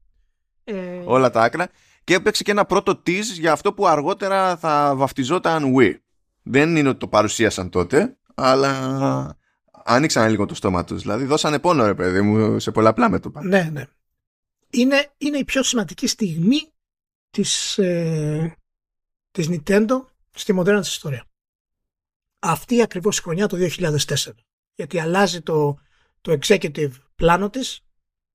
Ε... 0.64 1.02
Όλα 1.04 1.30
τα 1.30 1.42
άκρα. 1.42 1.68
Και 2.04 2.14
έπαιξε 2.14 2.42
και 2.42 2.50
ένα 2.50 2.64
πρώτο 2.64 3.02
tease 3.06 3.38
για 3.38 3.52
αυτό 3.52 3.72
που 3.72 3.86
αργότερα 3.86 4.56
θα 4.56 4.94
βαφτιζόταν 4.96 5.74
Wii. 5.78 5.94
Δεν 6.42 6.76
είναι 6.76 6.88
ότι 6.88 6.98
το 6.98 7.08
παρουσίασαν 7.08 7.70
τότε, 7.70 8.16
αλλά 8.34 9.38
άνοιξαν 9.84 10.30
λίγο 10.30 10.46
το 10.46 10.54
στόμα 10.54 10.84
τους. 10.84 11.02
Δηλαδή 11.02 11.24
δώσανε 11.24 11.58
πόνο 11.58 11.86
ρε 11.86 11.94
παιδί 11.94 12.20
μου 12.20 12.58
σε 12.58 12.70
πολλαπλά 12.70 13.10
μέτωπα. 13.10 13.44
Ναι, 13.44 13.68
ναι. 13.72 13.84
Είναι, 14.70 15.12
είναι 15.18 15.38
η 15.38 15.44
πιο 15.44 15.62
σημαντική 15.62 16.06
στιγμή 16.06 16.72
της, 17.30 17.78
ε, 17.78 18.56
της 19.30 19.48
Nintendo 19.50 20.04
στη 20.30 20.52
μοντέρνα 20.52 20.80
της 20.80 20.90
ιστορία. 20.90 21.24
Αυτή 22.46 22.82
ακριβώς 22.82 23.18
η 23.18 23.22
χρονιά 23.22 23.46
το 23.46 23.56
2004. 23.78 24.16
Γιατί 24.74 24.98
αλλάζει 24.98 25.40
το, 25.40 25.78
το 26.20 26.38
executive 26.40 26.92
πλάνο 27.14 27.50
της 27.50 27.86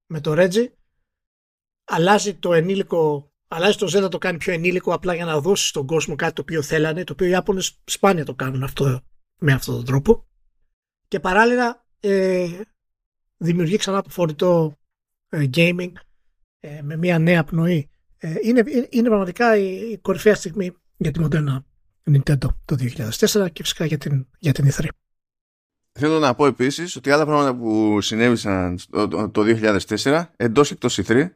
με 0.05 0.21
το 0.21 0.33
Reggie, 0.37 0.67
αλλάζει 1.83 2.35
το 2.35 2.53
ενήλικο, 2.53 3.31
αλλάζει 3.47 3.77
το 3.77 4.05
Z 4.05 4.11
το 4.11 4.17
κάνει 4.17 4.37
πιο 4.37 4.53
ενήλικο 4.53 4.93
απλά 4.93 5.15
για 5.15 5.25
να 5.25 5.39
δώσει 5.39 5.67
στον 5.67 5.85
κόσμο 5.85 6.15
κάτι 6.15 6.33
το 6.33 6.41
οποίο 6.41 6.61
θέλανε, 6.61 7.03
το 7.03 7.13
οποίο 7.13 7.27
οι 7.27 7.29
Ιάπωνες 7.29 7.81
σπάνια 7.85 8.25
το 8.25 8.35
κάνουν 8.35 8.63
αυτό 8.63 9.01
με 9.39 9.53
αυτόν 9.53 9.75
τον 9.75 9.85
τρόπο. 9.85 10.27
Και 11.07 11.19
παράλληλα 11.19 11.85
ε, 11.99 12.61
δημιουργεί 13.37 13.77
ξανά 13.77 14.01
το 14.01 14.09
φορητό 14.09 14.77
ε, 15.29 15.49
gaming 15.53 15.91
ε, 16.59 16.81
με 16.81 16.95
μια 16.97 17.19
νέα 17.19 17.43
πνοή 17.43 17.89
ε, 18.17 18.35
είναι, 18.43 18.63
είναι 18.89 19.07
πραγματικά 19.07 19.57
η, 19.57 19.97
κορυφαία 19.97 20.35
στιγμή 20.35 20.71
για 20.97 21.11
τη 21.11 21.19
μοντέρνα 21.19 21.65
Nintendo 22.15 22.47
το 22.65 22.75
2004 22.79 23.47
και 23.53 23.63
φυσικά 23.63 23.85
για 23.85 23.97
την, 23.97 24.27
για 24.39 24.51
την 24.51 24.71
E3. 24.71 24.87
Θέλω 25.91 26.19
να 26.19 26.35
πω 26.35 26.45
επίσης 26.45 26.95
ότι 26.95 27.11
άλλα 27.11 27.25
πράγματα 27.25 27.55
που 27.55 28.01
συνέβησαν 28.01 28.79
το, 28.89 29.29
το, 29.29 29.43
2004 29.45 30.23
εντός 30.35 30.71
εκτός 30.71 30.99
E3 31.03 31.29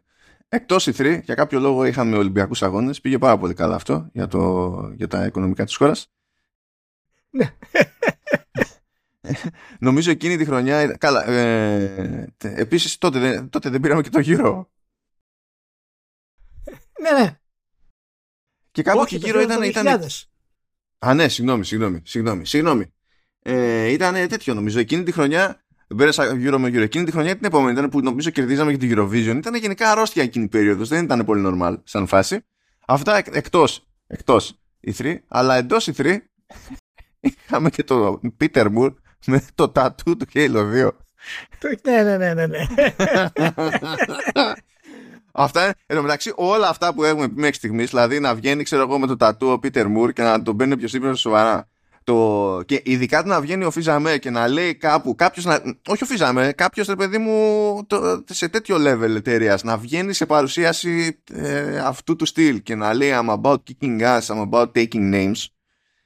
Εκτός 0.54 0.88
E3, 0.88 1.22
για 1.24 1.36
κάποιο 1.36 1.60
λόγο 1.60 1.86
είχαμε 1.86 2.18
Ολυμπιακούς 2.18 2.64
Αγώνες. 2.64 3.02
Πήγε 3.02 3.18
πάρα 3.18 3.38
πολύ 3.38 3.54
καλά 3.54 3.76
αυτό 3.76 4.10
για, 4.14 4.28
το, 4.28 4.74
για 4.96 5.08
τα 5.08 5.26
οικονομικά 5.26 5.66
της 5.66 5.76
χώρας. 5.76 6.12
Ναι. 7.30 7.56
Νομίζω 9.80 10.12
εκείνη 10.12 10.38
τη 10.38 10.46
χρονιά. 10.46 10.98
Καλά. 10.98 11.28
Ε, 11.28 12.34
Επίσης 12.40 12.98
τότε, 12.98 13.48
τότε 13.50 13.70
δεν 13.70 13.80
πήραμε 13.80 14.02
και 14.02 14.10
το 14.10 14.20
γύρο. 14.20 14.72
Ναι, 17.02 17.22
ναι. 17.22 17.40
Και 18.72 18.82
κάποιο 18.82 19.18
γύρο 19.18 19.42
ήταν. 19.42 19.64
ήταν... 19.64 20.06
Α, 21.06 21.14
ναι, 21.14 21.28
συγγνώμη, 21.28 21.66
συγγνώμη. 21.66 22.02
συγγνώμη, 22.04 22.46
συγγνώμη. 22.46 22.94
Ε, 23.42 23.92
ήταν 23.92 24.14
τέτοιο 24.14 24.54
νομίζω. 24.54 24.80
Εκείνη 24.80 25.04
τη 25.04 25.12
χρονιά 25.12 25.64
Πέρασα 25.98 26.36
γύρω 26.36 26.60
με 26.60 26.70
γύρω. 26.70 26.84
Εκείνη 26.84 27.06
τη 27.06 27.12
χρονιά 27.12 27.36
την 27.36 27.46
επόμενη 27.46 27.72
ήταν 27.72 27.90
που 27.90 28.00
νομίζω 28.00 28.30
κερδίζαμε 28.30 28.72
για 28.72 28.80
την 28.80 28.98
Eurovision. 28.98 29.36
Ήταν 29.36 29.56
γενικά 29.56 29.92
αρρώστια 29.92 30.24
εκείνη 30.24 30.46
η 30.46 30.48
περίοδος. 30.48 30.90
Δεν 30.90 31.04
ήταν 31.04 31.26
πολύ 31.26 31.44
normal 31.46 31.76
σαν 31.84 32.08
φάση. 32.08 32.46
Αυτά 32.88 33.18
εκ, 33.18 33.28
εκτός 33.32 33.88
εκτός 34.08 34.60
E3, 34.88 35.16
αλλά 35.28 35.56
εντός 35.56 35.90
E3 35.96 36.18
είχαμε 37.20 37.70
και 37.70 37.84
το 37.84 38.22
Peter 38.40 38.66
Moore 38.78 38.94
με 39.26 39.46
το 39.56 39.70
τατού 39.70 40.18
του 40.18 40.26
Halo 40.34 40.88
2. 40.88 40.90
Ναι, 41.84 42.04
ναι, 42.04 42.34
ναι, 42.34 42.46
ναι. 42.46 42.66
ναι. 45.38 45.44
Αυτά 45.44 45.64
είναι, 45.64 45.74
εν 45.86 45.96
τω 45.96 46.02
μεταξύ, 46.02 46.34
όλα 46.36 46.70
αυτά 46.70 46.94
που 46.94 47.04
έχουμε 47.04 47.28
πει 47.28 47.40
μέχρι 47.40 47.56
στιγμής, 47.56 47.90
δηλαδή 47.90 48.20
να 48.20 48.36
βγαίνει, 48.36 48.64
ξέρω 48.64 48.82
εγώ, 48.82 49.00
με 49.00 49.08
το 49.08 49.18
τατού 49.18 49.48
ο 49.48 49.60
Peter 49.64 49.86
Moore 49.98 50.14
και 50.14 50.22
να 50.22 50.42
τον 50.42 50.58
παίρνει 50.58 50.78
πιο 50.78 50.88
σύμπνο 50.88 51.16
σοβαρά. 51.16 51.68
Το... 52.04 52.62
Και 52.66 52.82
ειδικά 52.86 53.24
το 53.24 53.30
να 53.30 53.42
βγαίνει 53.42 53.64
ο 53.64 53.72
Φίζαμε 53.72 54.18
και 54.18 54.30
να 54.30 54.48
λέει 54.48 54.76
κάπου, 54.76 55.16
κάποιος 55.16 55.46
να. 55.46 55.62
Όχι 55.88 56.04
ο 56.04 56.06
Φίζαμε, 56.06 56.54
κάποιος 56.58 56.88
ρε 56.88 56.96
παιδί 56.96 57.18
μου 57.18 57.86
το, 57.88 58.24
σε 58.30 58.48
τέτοιο 58.48 58.78
level 58.80 59.16
εταιρείας 59.16 59.64
να 59.64 59.78
βγαίνει 59.78 60.14
σε 60.14 60.26
παρουσίαση 60.26 61.20
ε, 61.34 61.78
αυτού 61.78 62.16
του 62.16 62.26
στυλ 62.26 62.62
και 62.62 62.76
να 62.76 62.94
λέει 62.94 63.12
I'm 63.14 63.42
about 63.42 63.56
kicking 63.56 64.02
ass, 64.02 64.20
I'm 64.20 64.50
about 64.50 64.72
taking 64.72 65.14
names 65.14 65.46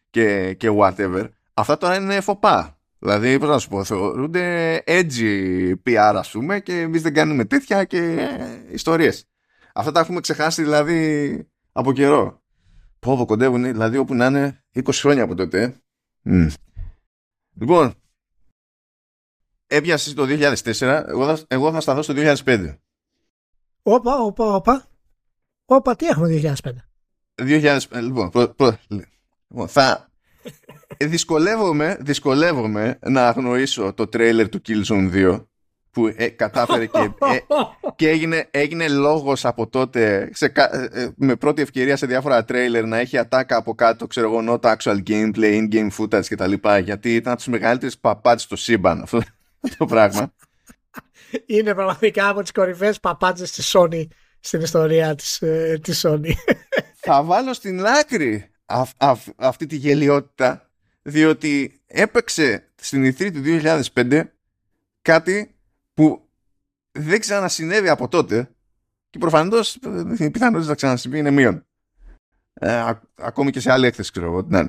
και, 0.09 0.53
και 0.53 0.69
whatever. 0.77 1.29
Αυτά 1.53 1.77
τώρα 1.77 1.95
είναι 1.95 2.21
φοπά. 2.21 2.76
Δηλαδή, 2.99 3.39
πώς 3.39 3.49
να 3.49 3.59
σου 3.59 3.69
πω, 3.69 3.83
θεωρούνται 3.83 4.83
edgy 4.87 5.73
PR, 5.85 6.13
ας 6.15 6.31
πούμε, 6.31 6.59
και 6.59 6.79
εμείς 6.79 7.01
δεν 7.01 7.13
κάνουμε 7.13 7.45
τέτοια 7.45 7.83
και 7.83 7.97
ε, 7.97 8.73
ιστορίες. 8.73 9.27
Αυτά 9.73 9.91
τα 9.91 9.99
έχουμε 9.99 10.19
ξεχάσει 10.19 10.63
δηλαδή 10.63 11.49
από 11.71 11.93
καιρό. 11.93 12.41
Πόβο 12.99 13.25
κοντεύουν, 13.25 13.63
δηλαδή 13.63 13.97
όπου 13.97 14.13
να 14.13 14.25
είναι 14.25 14.63
20 14.73 14.89
χρόνια 14.91 15.23
από 15.23 15.35
τότε. 15.35 15.81
Mm. 16.25 16.47
Λοιπόν, 17.53 17.93
έπιασες 19.67 20.13
το 20.13 20.25
2004, 20.27 21.03
εγώ 21.07 21.35
θα, 21.35 21.45
εγώ 21.47 21.71
θα 21.71 21.79
σταθώ 21.79 22.01
στο 22.01 22.13
2005. 22.17 22.77
Όπα, 23.83 24.17
όπα, 24.17 24.55
όπα. 24.55 24.85
Όπα, 25.65 25.95
τι 25.95 26.05
έχουμε 26.05 26.55
2005. 26.63 26.71
2005, 27.35 27.77
λοιπόν, 28.01 28.29
προ, 28.29 28.47
προ, 28.47 28.77
λοιπόν 29.47 29.67
θα 29.67 30.06
δυσκολεύομαι, 30.97 31.97
δυσκολεύομαι 31.99 32.99
να 33.05 33.27
αγνοήσω 33.27 33.93
το 33.93 34.07
τρέιλερ 34.07 34.49
του 34.49 34.61
Killzone 34.67 35.11
2 35.13 35.45
που 35.97 36.13
ε, 36.15 36.27
κατάφερε 36.27 36.85
και, 36.85 36.99
ε, 36.99 37.37
και 37.95 38.09
έγινε, 38.09 38.47
έγινε 38.51 38.87
λόγος 38.87 39.45
από 39.45 39.67
τότε 39.67 40.29
σε, 40.33 40.51
ε, 40.91 41.07
με 41.15 41.35
πρώτη 41.35 41.61
ευκαιρία 41.61 41.95
σε 41.95 42.05
διάφορα 42.05 42.43
τρέιλερ 42.43 42.85
να 42.85 42.97
έχει 42.97 43.17
ατάκα 43.17 43.57
από 43.57 43.75
κάτω, 43.75 44.07
ξέρω 44.07 44.27
εγώ, 44.27 44.59
not 44.61 44.75
actual 44.75 44.97
gameplay, 45.07 45.67
in-game 45.67 45.89
footage 45.97 46.25
κτλ. 46.25 46.53
Γιατί 46.83 47.15
ήταν 47.15 47.31
από 47.31 47.41
τις 47.41 47.51
μεγαλύτερες 47.51 47.97
παπάτες 47.97 48.41
στο 48.41 48.55
σύμπαν 48.55 49.01
αυτό 49.01 49.21
το 49.77 49.85
πράγμα. 49.85 50.33
Είναι 51.45 51.73
πραγματικά 51.73 52.29
από 52.29 52.41
τις 52.41 52.51
κορυφαίες 52.51 52.99
παπάτες 52.99 53.51
της 53.51 53.75
Sony 53.77 54.07
στην 54.39 54.61
ιστορία 54.61 55.15
της, 55.15 55.43
της 55.81 56.05
Sony. 56.07 56.31
Θα 56.99 57.23
βάλω 57.23 57.53
στην 57.53 57.85
άκρη 57.85 58.51
αυτή 59.35 59.65
τη 59.65 59.75
γελιότητα 59.75 60.69
διότι 61.01 61.81
έπαιξε 61.87 62.71
στην 62.75 63.05
E3 63.05 63.31
του 63.33 63.41
2005 63.93 64.23
κάτι 65.01 65.55
που 65.93 66.29
δεν 66.91 67.19
ξανασυνέβη 67.19 67.89
από 67.89 68.07
τότε 68.07 68.49
και 69.09 69.19
προφανώς 69.19 69.75
η 70.17 70.29
πιθανότητα 70.31 70.69
να 70.69 70.75
ξανασυμβεί 70.75 71.17
είναι 71.17 71.31
μείον. 71.31 71.65
Ε, 72.53 72.93
ακόμη 73.15 73.51
και 73.51 73.59
σε 73.59 73.71
άλλη 73.71 73.85
έκθεση, 73.85 74.11
ξέρω 74.11 74.25
εγώ. 74.25 74.41
Ναι. 74.41 74.63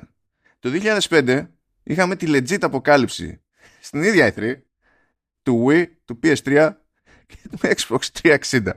Το 0.59 0.69
2005 1.09 1.47
είχαμε 1.83 2.15
τη 2.15 2.25
legit 2.29 2.61
αποκάλυψη 2.61 3.41
στην 3.79 4.03
ίδια 4.03 4.33
E3 4.35 4.55
του 5.41 5.65
Wii, 5.67 5.85
του 6.05 6.19
PS3 6.23 6.71
και 7.25 7.35
του 7.49 7.57
Xbox 7.61 7.99
360. 8.21 8.71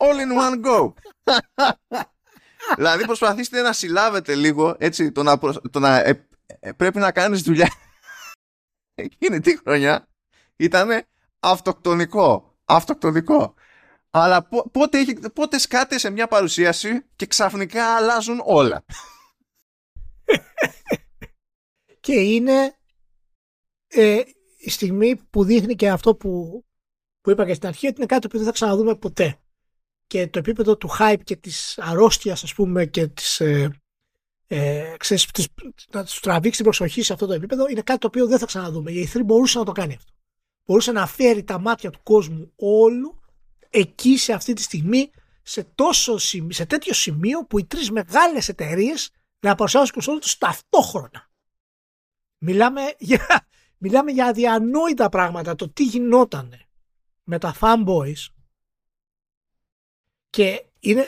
All 0.00 0.18
in 0.20 0.30
one 0.38 0.64
go. 0.64 0.92
δηλαδή 2.76 3.04
προσπαθήστε 3.04 3.60
να 3.62 3.72
συλλάβετε 3.72 4.34
λίγο 4.34 4.76
έτσι 4.78 5.12
το 5.12 5.22
να, 5.22 5.38
το 5.70 5.78
να 5.78 5.98
ε, 5.98 6.28
ε, 6.46 6.72
πρέπει 6.72 6.98
να 6.98 7.12
κάνεις 7.12 7.42
δουλειά 7.42 7.72
εκείνη 8.94 9.40
τη 9.40 9.58
χρονιά 9.58 10.08
ήταν 10.56 11.06
αυτοκτονικό. 11.40 12.56
Αυτοκτονικό. 12.64 13.54
Αλλά 14.10 14.48
πότε, 14.72 14.98
έχει, 14.98 15.30
πότε 15.32 15.58
σκάτε 15.58 15.98
σε 15.98 16.10
μια 16.10 16.28
παρουσίαση 16.28 17.04
και 17.16 17.26
ξαφνικά 17.26 17.96
αλλάζουν 17.96 18.40
όλα. 18.44 18.84
και 22.00 22.12
είναι 22.12 22.78
ε, 23.88 24.22
η 24.58 24.70
στιγμή 24.70 25.16
που 25.16 25.44
δείχνει 25.44 25.74
και 25.74 25.90
αυτό 25.90 26.14
που, 26.14 26.64
που 27.20 27.30
είπα 27.30 27.46
και 27.46 27.54
στην 27.54 27.68
αρχή 27.68 27.86
ότι 27.86 27.96
είναι 27.96 28.06
κάτι 28.06 28.28
που 28.28 28.36
δεν 28.36 28.46
θα 28.46 28.52
ξαναδούμε 28.52 28.96
ποτέ. 28.96 29.38
Και 30.08 30.26
το 30.26 30.38
επίπεδο 30.38 30.76
του 30.76 30.90
hype 30.98 31.20
και 31.24 31.36
της 31.36 31.78
αρρώστιας 31.78 32.42
ας 32.42 32.54
πούμε 32.54 32.86
και 32.86 33.06
της, 33.06 33.40
ε, 33.40 33.80
ε, 34.46 34.94
ξέρεις, 34.98 35.26
της, 35.26 35.48
να 35.90 36.04
τους 36.04 36.20
τραβήξει 36.20 36.56
την 36.56 36.64
προσοχή 36.64 37.02
σε 37.02 37.12
αυτό 37.12 37.26
το 37.26 37.32
επίπεδο 37.32 37.68
είναι 37.68 37.82
κάτι 37.82 37.98
το 37.98 38.06
οποίο 38.06 38.26
δεν 38.26 38.38
θα 38.38 38.46
ξαναδούμε. 38.46 38.90
Η 38.90 39.10
E3 39.12 39.20
μπορούσε 39.24 39.58
να 39.58 39.64
το 39.64 39.72
κάνει 39.72 39.94
αυτό 39.94 40.12
μπορούσε 40.68 40.92
να 40.92 41.06
φέρει 41.06 41.44
τα 41.44 41.58
μάτια 41.58 41.90
του 41.90 42.00
κόσμου 42.02 42.52
όλου 42.56 43.20
εκεί 43.70 44.16
σε 44.16 44.32
αυτή 44.32 44.52
τη 44.52 44.62
στιγμή 44.62 45.10
σε, 45.42 45.64
τόσο, 45.74 46.18
σε 46.48 46.66
τέτοιο 46.66 46.94
σημείο 46.94 47.44
που 47.46 47.58
οι 47.58 47.64
τρεις 47.64 47.90
μεγάλες 47.90 48.48
εταιρείες 48.48 49.10
να 49.40 49.54
παρουσιάσουν 49.54 49.92
κονσόλες 49.92 50.20
τους 50.20 50.38
ταυτόχρονα. 50.38 51.30
Μιλάμε 52.38 52.80
για, 52.98 53.46
μιλάμε 53.78 54.10
για 54.10 54.26
αδιανόητα 54.26 55.08
πράγματα 55.08 55.54
το 55.54 55.68
τι 55.68 55.84
γινόταν 55.84 56.54
με 57.22 57.38
τα 57.38 57.54
fanboys 57.60 58.26
και 60.30 60.64
είναι 60.80 61.06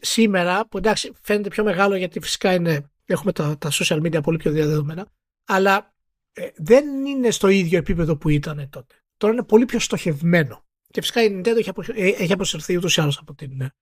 σήμερα 0.00 0.66
που 0.66 0.78
εντάξει 0.78 1.12
φαίνεται 1.22 1.48
πιο 1.48 1.64
μεγάλο 1.64 1.96
γιατί 1.96 2.20
φυσικά 2.20 2.54
είναι, 2.54 2.90
έχουμε 3.04 3.32
τα, 3.32 3.58
τα 3.58 3.70
social 3.72 4.02
media 4.02 4.22
πολύ 4.22 4.36
πιο 4.36 4.50
διαδεδομένα 4.50 5.06
αλλά 5.44 5.94
ε, 6.32 6.48
δεν 6.56 7.06
είναι 7.06 7.30
στο 7.30 7.48
ίδιο 7.48 7.78
επίπεδο 7.78 8.16
που 8.16 8.28
ήταν 8.28 8.68
τότε. 8.70 8.94
Τώρα 9.16 9.32
είναι 9.32 9.42
πολύ 9.42 9.64
πιο 9.64 9.78
στοχευμένο. 9.78 10.64
Και 10.90 11.00
φυσικά 11.00 11.22
η 11.22 11.26
Nintendo 11.28 11.56
έχει, 11.56 11.68
απο, 11.68 11.82
ε, 11.94 12.08
έχει 12.08 12.32
αποσυρθεί 12.32 12.76
ούτως 12.76 12.96
ή 12.96 13.00
άλλως 13.00 13.18
από 13.18 13.34
την 13.34 13.60
ε, 13.60 13.74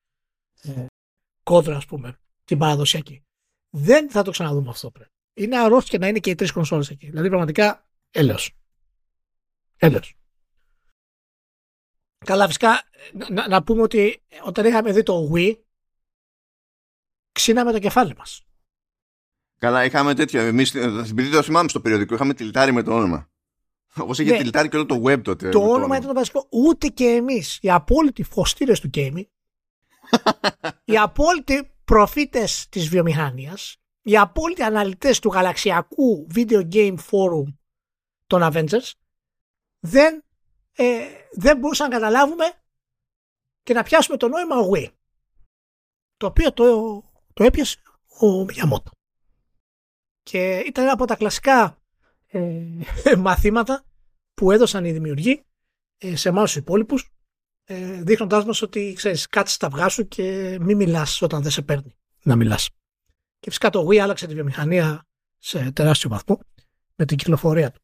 ε, 0.62 0.86
κόντρα, 1.42 1.76
ας 1.76 1.86
πούμε, 1.86 2.18
την 2.44 2.58
παραδοσιακή. 2.58 3.22
Δεν 3.70 4.10
θα 4.10 4.22
το 4.22 4.30
ξαναδούμε 4.30 4.68
αυτό 4.68 4.90
πρέπει. 4.90 5.10
Είναι 5.34 5.58
αρρώστια 5.58 5.98
να 5.98 6.08
είναι 6.08 6.18
και 6.18 6.30
οι 6.30 6.34
τρεις 6.34 6.52
κονσόλες 6.52 6.90
εκεί. 6.90 7.10
Δηλαδή 7.10 7.28
πραγματικά 7.28 7.86
έλεος. 8.10 8.56
Έλεος. 9.76 10.17
Καλά, 12.26 12.46
φυσικά 12.46 12.82
να, 13.28 13.48
να, 13.48 13.62
πούμε 13.62 13.82
ότι 13.82 14.22
όταν 14.44 14.66
είχαμε 14.66 14.92
δει 14.92 15.02
το 15.02 15.30
Wii, 15.34 15.54
ξύναμε 17.32 17.72
το 17.72 17.78
κεφάλι 17.78 18.14
μας. 18.16 18.42
Καλά, 19.58 19.84
είχαμε 19.84 20.14
τέτοιο. 20.14 20.40
Εμείς, 20.40 20.74
επειδή 20.74 21.30
το 21.30 21.42
θυμάμαι 21.42 21.68
στο 21.68 21.80
περιοδικό, 21.80 22.14
είχαμε 22.14 22.34
τυλτάρει 22.34 22.72
με 22.72 22.82
το 22.82 22.94
όνομα. 22.94 23.30
Όπως 23.96 24.18
είχε 24.18 24.30
ναι. 24.30 24.38
τυλτάρει 24.38 24.68
και 24.68 24.76
όλο 24.76 24.86
το 24.86 25.02
web 25.04 25.22
τότε. 25.22 25.48
Το, 25.48 25.60
όνομα 25.60 25.96
ήταν 25.96 26.08
το 26.08 26.14
βασικό. 26.14 26.46
Ούτε 26.50 26.88
και 26.88 27.04
εμείς, 27.04 27.58
οι 27.60 27.70
απόλυτοι 27.70 28.22
φωστήρες 28.22 28.80
του 28.80 28.90
gaming, 28.94 29.26
οι 30.84 30.98
απόλυτοι 30.98 31.70
προφήτες 31.84 32.66
της 32.68 32.88
βιομηχανίας, 32.88 33.76
οι 34.02 34.16
απόλυτοι 34.16 34.62
αναλυτές 34.62 35.18
του 35.18 35.28
γαλαξιακού 35.28 36.26
video 36.34 36.68
game 36.72 36.96
forum 36.96 37.54
των 38.26 38.50
Avengers, 38.52 38.92
δεν, 39.80 40.24
ε, 40.80 41.06
δεν 41.32 41.58
μπορούσαν 41.58 41.88
να 41.88 41.94
καταλάβουμε 41.96 42.44
και 43.62 43.72
να 43.74 43.82
πιάσουμε 43.82 44.16
το 44.16 44.28
νόημα 44.28 44.56
Wii. 44.72 44.92
Το 46.16 46.26
οποίο 46.26 46.52
το, 46.52 47.02
το 47.34 47.44
έπιασε 47.44 47.78
ο 48.20 48.44
Μιαμότο 48.44 48.90
και 50.22 50.58
ήταν 50.58 50.84
ένα 50.84 50.92
από 50.92 51.04
τα 51.04 51.16
κλασικά 51.16 51.78
ε, 52.26 52.64
μαθήματα 53.18 53.84
που 54.34 54.50
έδωσαν 54.50 54.84
οι 54.84 54.92
δημιουργοί 54.92 55.44
ε, 55.98 56.16
σε 56.16 56.28
εμάς 56.28 56.44
τους 56.44 56.56
υπόλοιπους 56.56 57.10
ε, 57.64 58.02
δείχνοντάς 58.02 58.44
μας 58.44 58.62
ότι 58.62 58.92
ξέρεις 58.96 59.26
κάτσε 59.26 59.54
στα 59.54 59.66
αυγά 59.66 59.88
σου 59.88 60.08
και 60.08 60.56
μην 60.60 60.76
μιλάς 60.76 61.22
όταν 61.22 61.42
δεν 61.42 61.50
σε 61.50 61.62
παίρνει 61.62 61.96
να 62.22 62.36
μιλάς. 62.36 62.70
Και 63.38 63.48
φυσικά 63.48 63.70
το 63.70 63.86
Wii 63.86 63.96
άλλαξε 63.96 64.26
τη 64.26 64.34
βιομηχανία 64.34 65.06
σε 65.38 65.72
τεράστιο 65.72 66.10
βαθμό 66.10 66.40
με 66.94 67.04
την 67.04 67.16
κυκλοφορία 67.16 67.70
του. 67.70 67.80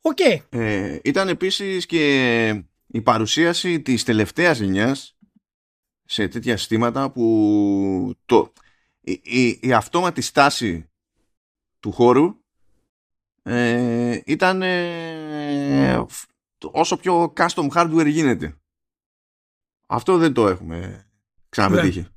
OK. 0.00 0.16
Okay. 0.20 0.38
Ε, 0.48 0.98
ήταν 1.04 1.28
επίσης 1.28 1.86
και 1.86 2.64
η 2.86 3.00
παρουσίαση 3.00 3.82
της 3.82 4.04
τελευταίας 4.04 4.58
γενιάς 4.58 5.18
σε 6.04 6.28
τέτοια 6.28 6.56
συστήματα 6.56 7.10
που 7.10 8.14
το, 8.26 8.52
η, 9.00 9.58
η, 9.60 9.72
αυτόματη 9.72 10.20
στάση 10.20 10.90
του 11.80 11.92
χώρου 11.92 12.36
ε, 13.42 14.20
ήταν 14.26 14.62
ε, 14.62 16.06
όσο 16.72 16.96
πιο 16.96 17.32
custom 17.36 17.68
hardware 17.68 18.08
γίνεται. 18.08 18.56
Αυτό 19.86 20.16
δεν 20.16 20.32
το 20.32 20.48
έχουμε 20.48 21.10
ξαναπετύχει. 21.48 22.00
Ναι. 22.00 22.08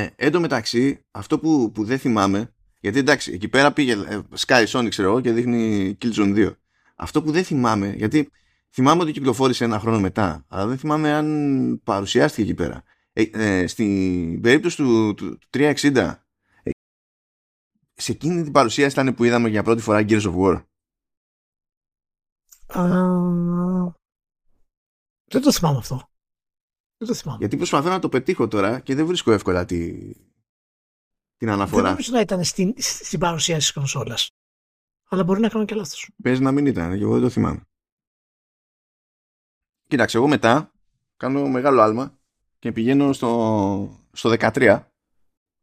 Ε, 0.00 0.10
εν 0.16 0.32
τω 0.32 0.40
μεταξύ, 0.40 1.04
αυτό 1.10 1.38
που, 1.38 1.72
που 1.72 1.84
δεν 1.84 1.98
θυμάμαι, 1.98 2.54
γιατί 2.80 2.98
εντάξει, 2.98 3.32
εκεί 3.32 3.48
πέρα 3.48 3.72
πήγε 3.72 3.92
ε, 3.92 4.20
Sky 4.46 4.66
Sonic, 4.66 4.88
ξέρω 4.88 5.08
εγώ, 5.08 5.20
και 5.20 5.32
δείχνει 5.32 5.96
Killzone 6.02 6.34
2. 6.36 6.56
Αυτό 6.96 7.22
που 7.22 7.30
δεν 7.30 7.44
θυμάμαι, 7.44 7.92
γιατί 7.92 8.30
θυμάμαι 8.70 9.02
ότι 9.02 9.12
κυκλοφόρησε 9.12 9.64
ένα 9.64 9.78
χρόνο 9.78 10.00
μετά, 10.00 10.44
αλλά 10.48 10.66
δεν 10.66 10.78
θυμάμαι 10.78 11.12
αν 11.12 11.80
παρουσιάστηκε 11.84 12.42
εκεί 12.42 12.54
πέρα. 12.54 12.82
Ε, 13.12 13.22
ε, 13.22 13.66
στην 13.66 14.40
περίπτωση 14.40 14.76
του, 14.76 15.14
του, 15.14 15.38
360, 15.50 16.14
ε, 16.62 16.70
σε 17.94 18.12
εκείνη 18.12 18.42
την 18.42 18.52
παρουσίαση 18.52 19.00
ήταν 19.00 19.14
που 19.14 19.24
είδαμε 19.24 19.48
για 19.48 19.62
πρώτη 19.62 19.82
φορά 19.82 20.04
Gears 20.08 20.22
of 20.22 20.34
War. 20.36 20.62
Uh, 22.74 23.92
δεν 25.24 25.42
το 25.42 25.52
θυμάμαι 25.52 25.78
αυτό. 25.78 26.08
Δεν 26.96 27.08
το 27.08 27.14
θυμάμαι. 27.14 27.38
Γιατί 27.38 27.56
προσπαθώ 27.56 27.88
να 27.88 27.98
το 27.98 28.08
πετύχω 28.08 28.48
τώρα 28.48 28.80
και 28.80 28.94
δεν 28.94 29.06
βρίσκω 29.06 29.32
εύκολα 29.32 29.64
τη, 29.64 29.98
την 31.38 31.50
αναφορά. 31.50 31.82
Δεν 31.82 31.90
νομίζω 31.90 32.12
να 32.12 32.20
ήταν 32.20 32.44
στην, 32.44 32.74
στην 32.76 33.18
παρουσίαση 33.18 33.60
της 33.60 33.72
κονσόλας. 33.72 34.30
Αλλά 35.08 35.24
μπορεί 35.24 35.40
να 35.40 35.48
κάνω 35.48 35.64
και 35.64 35.74
λάθος. 35.74 36.10
Παίζει 36.22 36.42
να 36.42 36.52
μην 36.52 36.66
ήταν, 36.66 36.96
και 36.96 37.02
εγώ 37.02 37.12
δεν 37.12 37.22
το 37.22 37.28
θυμάμαι. 37.28 37.60
Κοίταξε, 39.86 40.16
εγώ 40.16 40.28
μετά 40.28 40.72
κάνω 41.16 41.48
μεγάλο 41.48 41.80
άλμα 41.80 42.18
και 42.58 42.72
πηγαίνω 42.72 43.12
στο, 43.12 44.06
στο 44.12 44.30
13. 44.38 44.84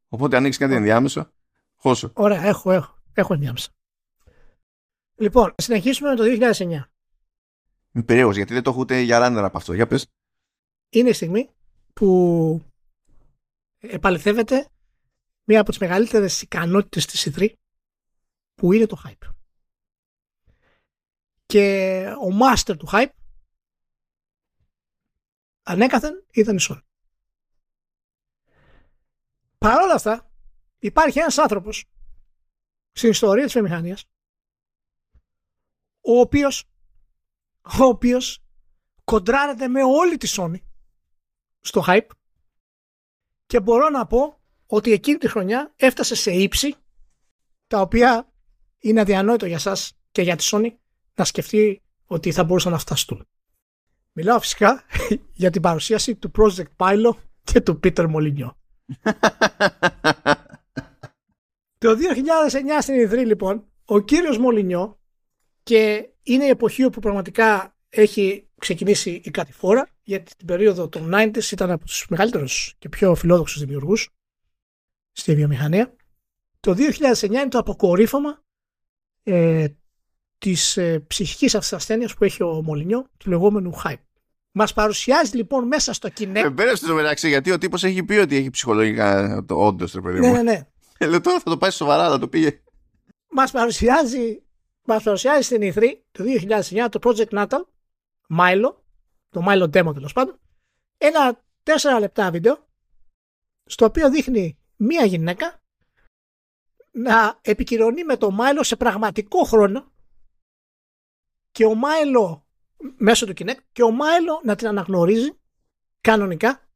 Οπότε 0.07 0.37
ανοίξεις 0.37 0.61
κάτι 0.61 0.73
ενδιάμεσο. 0.73 1.31
Χώσο. 1.75 2.11
Ωραία, 2.13 2.43
έχω, 2.43 2.71
έχω, 2.71 2.97
έχω 3.13 3.33
ενδιάμεσα. 3.33 3.69
Λοιπόν, 5.15 5.53
συνεχίσουμε 5.57 6.09
με 6.09 6.15
το 6.15 6.23
2009. 6.23 6.61
Είμαι 7.91 8.03
περίεργος 8.05 8.35
γιατί 8.35 8.53
δεν 8.53 8.63
το 8.63 8.69
έχω 8.69 8.79
ούτε 8.79 8.99
για 8.99 9.19
ράνερα 9.19 9.47
από 9.47 9.57
αυτό. 9.57 9.73
Για 9.73 9.87
πες. 9.87 10.07
Είναι 10.89 11.09
η 11.09 11.13
στιγμή 11.13 11.49
που 11.93 12.61
επαληθεύεται 13.77 14.69
μία 15.45 15.59
από 15.59 15.69
τις 15.69 15.79
μεγαλύτερες 15.79 16.41
ικανότητες 16.41 17.05
της 17.05 17.29
E3 17.29 17.53
που 18.53 18.73
είναι 18.73 18.85
το 18.85 19.01
hype. 19.05 19.29
Και 21.45 22.05
ο 22.07 22.37
master 22.41 22.77
του 22.77 22.87
hype 22.91 23.09
ανέκαθεν 25.63 26.25
ήταν 26.31 26.57
η 26.57 26.59
Sony. 26.61 26.81
Παρ' 29.57 29.81
όλα 29.81 29.93
αυτά 29.93 30.31
υπάρχει 30.79 31.19
ένας 31.19 31.37
άνθρωπος 31.37 31.85
στην 32.91 33.09
ιστορία 33.09 33.43
της 33.43 33.53
βιομηχανίας 33.53 34.05
ο 36.01 36.19
οποίος 36.19 36.69
ο 37.79 37.83
οποίος 37.83 38.43
κοντράρεται 39.03 39.67
με 39.67 39.83
όλη 39.83 40.17
τη 40.17 40.33
Sony 40.37 40.59
στο 41.59 41.83
hype 41.87 42.09
και 43.45 43.59
μπορώ 43.59 43.89
να 43.89 44.07
πω 44.07 44.39
ότι 44.67 44.91
εκείνη 44.91 45.17
τη 45.17 45.27
χρονιά 45.27 45.73
έφτασε 45.75 46.15
σε 46.15 46.31
ύψη 46.31 46.75
τα 47.67 47.81
οποία 47.81 48.31
είναι 48.79 49.01
αδιανόητο 49.01 49.45
για 49.45 49.59
σας 49.59 49.97
και 50.11 50.21
για 50.21 50.35
τη 50.35 50.47
Sony 50.51 50.69
να 51.15 51.23
σκεφτεί 51.23 51.81
ότι 52.05 52.31
θα 52.31 52.43
μπορούσαν 52.43 52.71
να 52.71 52.77
φταστούν. 52.77 53.27
Μιλάω 54.11 54.39
φυσικά 54.39 54.83
για 55.41 55.49
την 55.49 55.61
παρουσίαση 55.61 56.15
του 56.15 56.31
Project 56.37 56.75
Pilo 56.77 57.11
και 57.43 57.61
του 57.61 57.79
Peter 57.83 58.13
Molyneux. 58.15 58.49
Το 61.77 61.91
2009 61.91 61.95
στην 62.81 62.95
Ιδρύ 62.95 63.25
λοιπόν, 63.25 63.65
ο 63.85 63.99
κύριος 63.99 64.37
Μολυνιό 64.37 64.99
και 65.63 66.09
είναι 66.23 66.45
η 66.45 66.49
εποχή 66.49 66.83
όπου 66.83 66.99
πραγματικά 66.99 67.75
έχει 67.89 68.49
ξεκινήσει 68.59 69.21
η 69.23 69.31
κατηφόρα 69.31 69.89
γιατί 70.03 70.35
την 70.35 70.47
περίοδο 70.47 70.89
των 70.89 71.11
90s 71.13 71.51
ήταν 71.51 71.71
από 71.71 71.85
τους 71.85 72.05
μεγαλύτερους 72.09 72.75
και 72.77 72.89
πιο 72.89 73.15
φιλόδοξους 73.15 73.59
δημιουργούς 73.59 74.14
στη 75.15 75.35
βιομηχανία. 75.35 75.95
Το 76.59 76.75
2009 77.11 77.23
είναι 77.23 77.47
το 77.47 77.57
αποκορύφωμα 77.57 78.43
ε, 79.23 79.67
της 80.37 80.77
ε, 80.77 80.99
ψυχικής 80.99 81.55
ασθένειας 81.55 82.13
που 82.13 82.23
έχει 82.23 82.43
ο 82.43 82.61
Μολυνιό, 82.61 83.09
του 83.17 83.29
λεγόμενου 83.29 83.73
hype. 83.83 84.03
Μας 84.51 84.73
παρουσιάζει 84.73 85.35
λοιπόν 85.35 85.67
μέσα 85.67 85.93
στο 85.93 86.09
Kinect. 86.17 86.35
Ε, 86.35 86.49
πέρασε 86.49 86.85
το 86.85 86.93
μεταξύ, 86.93 87.27
γιατί 87.27 87.51
ο 87.51 87.57
τύπος 87.57 87.83
έχει 87.83 88.03
πει 88.03 88.13
ότι 88.13 88.35
έχει 88.35 88.49
ψυχολογικά 88.49 89.43
το 89.47 89.55
όντως, 89.55 89.93
ρε 89.93 90.01
παιδί 90.01 90.19
μου. 90.19 90.31
Ναι, 90.31 90.31
ναι, 90.31 90.41
ναι. 90.41 90.67
Ε, 90.97 91.05
λέω 91.07 91.21
τώρα 91.21 91.39
θα 91.39 91.49
το 91.49 91.57
πάει 91.57 91.71
σοβαρά, 91.71 92.09
θα 92.09 92.19
το 92.19 92.27
πήγε. 92.27 92.61
Μας 93.29 93.51
παρουσιάζει, 93.51 94.43
μας 94.83 95.03
παρουσιάζει 95.03 95.41
στην 95.41 95.73
E3 95.75 95.83
το 96.11 96.23
2009 96.23 96.87
το 96.91 96.99
Project 97.03 97.29
Natal, 97.29 97.61
Milo, 98.39 98.73
το 99.29 99.45
Milo 99.47 99.63
Demo 99.63 99.93
τέλος 99.93 100.13
πάντων, 100.13 100.39
ένα 100.97 101.43
4 101.63 101.99
λεπτά 101.99 102.31
βίντεο, 102.31 102.67
στο 103.65 103.85
οποίο 103.85 104.09
δείχνει 104.09 104.57
μία 104.75 105.05
γυναίκα 105.05 105.61
να 106.91 107.39
επικοινωνεί 107.41 108.03
με 108.03 108.17
το 108.17 108.37
Milo 108.39 108.59
σε 108.61 108.75
πραγματικό 108.75 109.43
χρόνο 109.43 109.91
και 111.51 111.65
ο 111.65 111.75
Μάιλο 111.75 112.47
μέσω 112.97 113.25
του 113.25 113.33
Kinect 113.37 113.59
και 113.71 113.83
ο 113.83 113.91
Μάιλο 113.91 114.41
να 114.43 114.55
την 114.55 114.67
αναγνωρίζει 114.67 115.39
κανονικά 116.01 116.69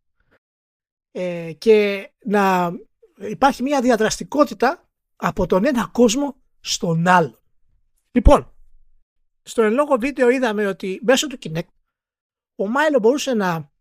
ε, 1.11 1.53
και 1.57 2.09
να 2.25 2.71
υπάρχει 3.19 3.63
μια 3.63 3.81
διαδραστικότητα 3.81 4.89
από 5.15 5.45
τον 5.45 5.65
ένα 5.65 5.89
κόσμο 5.91 6.35
στον 6.59 7.07
άλλο. 7.07 7.41
Λοιπόν, 8.11 8.53
στο 9.43 9.61
εν 9.61 9.73
λόγω 9.73 9.97
βίντεο 9.97 10.29
είδαμε 10.29 10.65
ότι 10.65 10.99
μέσω 11.03 11.27
του 11.27 11.37
Kinect 11.41 11.67
ο 12.55 12.67
Μάιλο 12.67 12.99
μπορούσε 12.99 13.33
να 13.33 13.71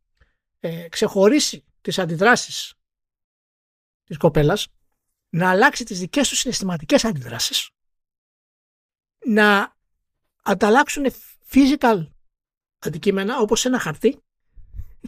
ε, 0.60 0.88
ξεχωρίσει 0.88 1.64
τις 1.80 1.98
αντιδράσεις 1.98 2.77
της 4.08 4.16
κοπέλας, 4.16 4.68
να 5.28 5.50
αλλάξει 5.50 5.84
τις 5.84 5.98
δικές 5.98 6.28
τους 6.28 6.38
συναισθηματικές 6.38 7.04
αντιδράσεις, 7.04 7.70
να 9.26 9.76
ανταλλάξουν 10.42 11.06
physical 11.50 12.06
αντικείμενα 12.78 13.38
όπως 13.38 13.64
ένα 13.64 13.78
χαρτί 13.78 14.22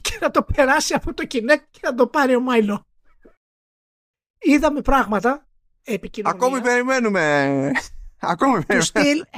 και 0.00 0.18
να 0.20 0.30
το 0.30 0.42
περάσει 0.42 0.94
από 0.94 1.14
το 1.14 1.26
Kinect 1.30 1.64
και 1.70 1.80
να 1.82 1.94
το 1.94 2.06
πάρει 2.06 2.34
ο 2.34 2.40
Μάιλο. 2.40 2.86
Είδαμε 4.38 4.82
πράγματα 4.82 5.46
επικοινωνία. 5.84 6.38
Ακόμη 6.38 6.60
περιμένουμε. 6.60 7.72
Ακόμη 8.18 8.64
περιμένουμε. 8.64 9.28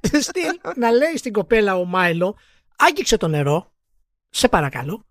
Του 0.10 0.22
στυλ, 0.22 0.60
να 0.76 0.90
λέει 0.90 1.16
στην 1.16 1.32
κοπέλα 1.32 1.76
ο 1.76 1.84
Μάιλο 1.84 2.36
άγγιξε 2.76 3.16
το 3.16 3.28
νερό 3.28 3.72
σε 4.28 4.48
παρακαλώ 4.48 5.06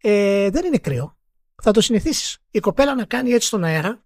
ε, 0.00 0.50
δεν 0.50 0.64
είναι 0.64 0.78
κρύο 0.78 1.16
θα 1.62 1.72
το 1.72 1.80
συνηθίσεις. 1.80 2.38
η 2.50 2.60
κοπέλα 2.60 2.94
να 2.94 3.04
κάνει 3.04 3.30
έτσι 3.30 3.46
στον 3.46 3.64
αέρα 3.64 4.04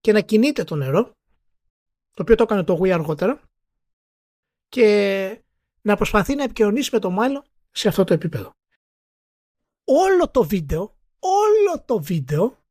και 0.00 0.12
να 0.12 0.20
κινείται 0.20 0.64
το 0.64 0.76
νερό 0.76 1.12
το 2.14 2.22
οποίο 2.22 2.34
το 2.34 2.42
έκανε 2.42 2.62
το 2.62 2.78
Wii 2.80 2.90
αργότερα 2.90 3.40
και 4.68 5.42
να 5.80 5.96
προσπαθεί 5.96 6.34
να 6.34 6.42
επικοινωνήσει 6.42 6.90
με 6.92 6.98
το 6.98 7.10
Μάιλο 7.10 7.44
σε 7.70 7.88
αυτό 7.88 8.04
το 8.04 8.14
επίπεδο. 8.14 8.52
Όλο 9.84 10.30
το 10.30 10.44
βίντεο, 10.44 10.96
όλο 11.18 11.82
το 11.84 12.02
βίντεο 12.02 12.64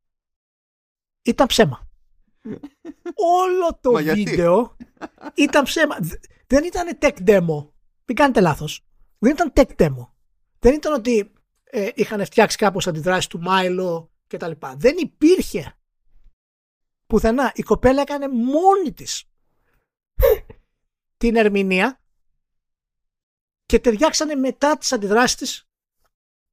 ήταν 1.21 1.47
ψέμα. 1.47 1.87
όλο 3.15 3.79
το 3.81 3.91
βίντεο 3.91 4.75
ήταν 5.33 5.63
ψέμα. 5.63 5.97
Δεν 6.47 6.63
ήταν 6.63 6.97
tech 7.01 7.17
demo. 7.27 7.69
Μην 8.05 8.15
κάνετε 8.15 8.41
λάθος. 8.41 8.81
Δεν 9.17 9.31
ήταν 9.31 9.53
tech 9.55 9.75
demo. 9.75 10.07
Δεν 10.59 10.73
ήταν 10.73 10.93
ότι 10.93 11.33
ε, 11.75 11.89
είχαν 11.95 12.25
φτιάξει 12.25 12.57
κάπως 12.57 12.87
αντιδράσεις 12.87 13.27
του 13.27 13.39
Μάιλο 13.39 14.11
και 14.27 14.37
τα 14.37 14.47
λοιπά. 14.47 14.75
Δεν 14.77 14.95
υπήρχε 14.97 15.77
πουθενά. 17.07 17.51
Η 17.55 17.61
κοπέλα 17.61 18.01
έκανε 18.01 18.27
μόνη 18.27 18.93
της 18.93 19.23
την 21.17 21.35
ερμηνεία 21.35 22.01
και 23.65 23.79
ταιριάξανε 23.79 24.35
μετά 24.35 24.77
τις 24.77 24.91
αντιδράσεις 24.91 25.35
της 25.35 25.67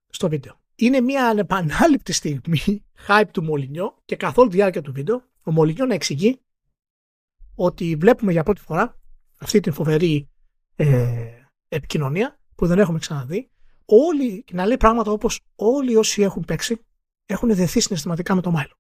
στο 0.09 0.29
βίντεο. 0.29 0.61
Είναι 0.75 1.01
μια 1.01 1.29
ανεπανάληπτη 1.29 2.13
στιγμή 2.13 2.85
hype 3.09 3.29
του 3.33 3.43
Μολυνιό 3.43 3.99
και 4.05 4.17
καθ' 4.17 4.39
όλη 4.39 4.49
τη 4.49 4.57
διάρκεια 4.57 4.83
του 4.83 4.93
βίντεο 4.93 5.25
ο 5.43 5.53
Μολυνιό 5.53 5.87
να 5.87 5.95
εξηγεί 5.95 6.41
ότι 7.55 7.97
βλέπουμε 7.97 8.33
για 8.33 8.43
πρώτη 8.43 8.61
φορά 8.61 9.01
αυτή 9.37 9.61
την 9.61 9.73
φοβερή 9.73 10.31
ε, 10.77 11.45
επικοινωνία 11.69 12.39
που 12.55 12.67
δεν 12.67 12.79
έχουμε 12.79 12.99
ξαναδεί. 12.99 13.51
Όλοι, 13.93 14.43
και 14.43 14.55
να 14.55 14.67
λέει 14.67 14.77
πράγματα 14.77 15.11
όπως 15.11 15.41
όλοι 15.55 15.97
όσοι 15.97 16.23
έχουν 16.23 16.45
παίξει 16.45 16.85
έχουν 17.27 17.55
δεθεί 17.55 17.81
συναισθηματικά 17.81 18.35
με 18.35 18.41
το 18.41 18.51
Μάιλο. 18.51 18.75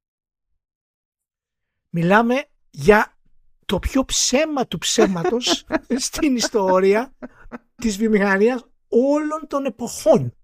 Μιλάμε 1.88 2.44
για 2.70 3.18
το 3.66 3.78
πιο 3.78 4.04
ψέμα 4.04 4.66
του 4.66 4.78
ψέματος 4.78 5.64
στην 6.08 6.36
ιστορία 6.36 7.16
της 7.74 7.96
βιομηχανίας 7.96 8.64
όλων 8.88 9.46
των 9.46 9.64
εποχών. 9.64 10.34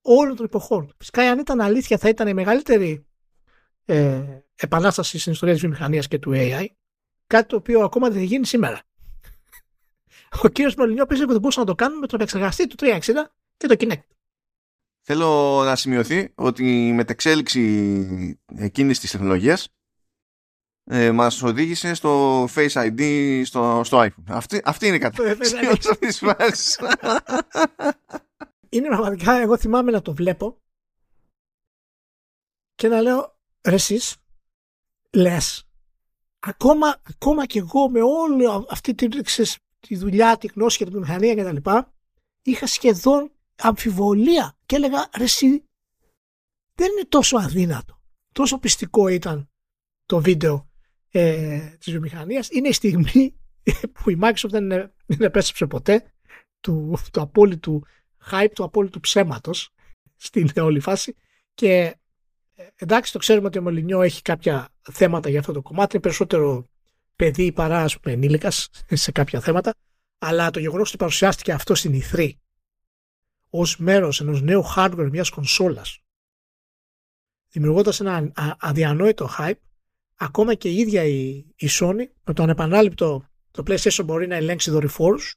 όλων 0.00 0.36
των 0.36 0.44
εποχών. 0.44 0.94
Φυσικά, 0.98 1.30
αν 1.30 1.38
ήταν 1.38 1.60
αλήθεια, 1.60 1.98
θα 1.98 2.08
ήταν 2.08 2.28
η 2.28 2.34
μεγαλύτερη 2.34 3.06
ε, 3.84 4.22
επανάσταση 4.54 5.18
στην 5.18 5.32
ιστορία 5.32 5.54
της 5.54 5.62
βιομηχανίας 5.62 6.08
και 6.08 6.18
του 6.18 6.32
AI. 6.34 6.66
Κάτι 7.26 7.48
το 7.48 7.56
οποίο 7.56 7.80
ακόμα 7.80 8.10
δεν 8.10 8.22
γίνει 8.22 8.46
σήμερα. 8.46 8.82
Ο 10.44 10.48
κύριος 10.48 10.74
Μολυνιό 10.74 11.06
πίστευε 11.06 11.30
ότι 11.30 11.40
μπορούσαν 11.40 11.62
να 11.62 11.68
το 11.68 11.74
κάνουν 11.74 11.98
με 11.98 12.06
τον 12.06 12.18
επεξεργαστή 12.20 12.66
του 12.66 12.76
360 12.80 13.00
και 13.56 13.66
το 13.66 13.76
Kinect. 13.78 14.02
Θέλω 15.02 15.62
να 15.64 15.76
σημειωθεί 15.76 16.32
ότι 16.34 16.86
η 16.86 16.92
μετεξέλιξη 16.92 18.40
εκείνης 18.56 19.00
της 19.00 19.10
τεχνολογίας 19.10 19.68
ε, 20.84 21.10
μας 21.10 21.42
οδήγησε 21.42 21.94
στο 21.94 22.44
Face 22.44 22.72
ID 22.72 23.42
στο, 23.44 23.80
στο 23.84 24.00
iPhone. 24.00 24.24
Αυτή, 24.28 24.60
αυτή 24.64 24.86
είναι 24.86 24.96
η 24.96 24.98
κατάσταση 24.98 25.96
της 25.98 26.18
φάσης. 26.18 26.80
Είναι 28.68 28.88
πραγματικά, 28.88 29.32
εγώ 29.32 29.58
θυμάμαι 29.58 29.90
να 29.90 30.02
το 30.02 30.14
βλέπω 30.14 30.60
και 32.74 32.88
να 32.88 33.00
λέω, 33.00 33.38
ρε 33.62 33.74
εσείς, 33.74 34.16
λες, 35.10 35.68
ακόμα, 36.38 37.00
ακόμα 37.08 37.46
και 37.46 37.58
εγώ 37.58 37.90
με 37.90 38.00
όλη 38.02 38.44
αυτή 38.70 38.94
τη, 38.94 39.22
ξέρεις, 39.22 39.58
τη 39.78 39.96
δουλειά, 39.96 40.36
τη 40.36 40.46
γνώση 40.46 40.78
και 40.78 40.84
τη 40.84 40.98
μηχανία 40.98 41.34
και 41.34 41.42
τα 41.42 41.52
λοιπά, 41.52 41.94
είχα 42.42 42.66
σχεδόν 42.66 43.30
αμφιβολία 43.58 44.56
και 44.66 44.76
έλεγα, 44.76 45.08
ρε 45.16 45.24
εσύ, 45.24 45.64
δεν 46.74 46.90
είναι 46.92 47.06
τόσο 47.08 47.36
αδύνατο. 47.36 48.00
Τόσο 48.32 48.58
πιστικό 48.58 49.08
ήταν 49.08 49.50
το 50.06 50.20
βίντεο 50.20 50.70
ε, 51.10 51.58
της 51.78 51.92
βιομηχανίας. 51.92 52.48
Είναι 52.50 52.68
η 52.68 52.72
στιγμή 52.72 53.36
που 53.92 54.10
η 54.10 54.18
Microsoft 54.20 54.48
δεν, 54.48 54.68
δεν 55.06 55.20
επέστρεψε 55.20 55.66
ποτέ 55.66 56.12
του, 56.60 56.98
του 57.12 57.20
απόλυτου 57.20 57.82
hype, 58.30 58.50
του 58.54 58.64
απόλυτου 58.64 59.00
ψέματος 59.00 59.70
στην 60.16 60.50
όλη 60.56 60.80
φάση 60.80 61.14
και 61.54 61.96
ε, 62.54 62.66
εντάξει 62.76 63.12
το 63.12 63.18
ξέρουμε 63.18 63.46
ότι 63.46 63.58
ο 63.58 63.62
Μολυνιό 63.62 64.02
έχει 64.02 64.22
κάποια 64.22 64.68
θέματα 64.92 65.28
για 65.28 65.40
αυτό 65.40 65.52
το 65.52 65.62
κομμάτι, 65.62 65.94
είναι 65.94 66.02
περισσότερο 66.02 66.66
παιδί 67.16 67.52
παρά 67.52 67.82
ας 67.82 68.00
πούμε 68.00 68.14
ενήλικας 68.14 68.68
σε 68.92 69.12
κάποια 69.12 69.40
θέματα 69.40 69.74
αλλά 70.18 70.50
το 70.50 70.58
γεγονός 70.58 70.88
ότι 70.88 70.96
παρουσιάστηκε 70.96 71.52
αυτό 71.52 71.74
στην 71.74 72.02
E3 72.02 72.30
ως 73.50 73.76
μέρος 73.76 74.20
ενός 74.20 74.42
νέου 74.42 74.62
hardware 74.76 75.08
μιας 75.10 75.30
κονσόλας 75.30 75.98
δημιουργώντας 77.50 78.00
ένα 78.00 78.32
αδιανόητο 78.58 79.28
hype 79.38 79.60
ακόμα 80.14 80.54
και 80.54 80.68
η 80.68 80.76
ίδια 80.76 81.04
η, 81.04 81.28
η 81.56 81.68
Sony 81.70 82.04
με 82.24 82.32
το 82.32 82.42
ανεπανάληπτο 82.42 83.26
το 83.50 83.62
PlayStation 83.66 84.04
μπορεί 84.04 84.26
να 84.26 84.34
ελέγξει 84.34 84.70
δορυφόρους 84.70 85.34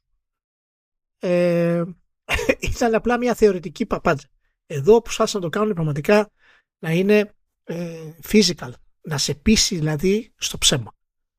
ε, 1.18 1.82
ήταν 2.70 2.94
απλά 2.94 3.18
μια 3.18 3.34
θεωρητική 3.34 3.86
παπάντζα. 3.86 4.26
Εδώ 4.66 5.02
που 5.02 5.10
σας 5.10 5.34
να 5.34 5.40
το 5.40 5.48
κάνουν 5.48 5.74
πραγματικά 5.74 6.30
να 6.78 6.90
είναι 6.90 7.34
ε, 7.64 8.12
physical, 8.28 8.70
να 9.00 9.18
σε 9.18 9.34
πείσει 9.34 9.76
δηλαδή 9.76 10.32
στο 10.36 10.58
ψέμα. 10.58 10.92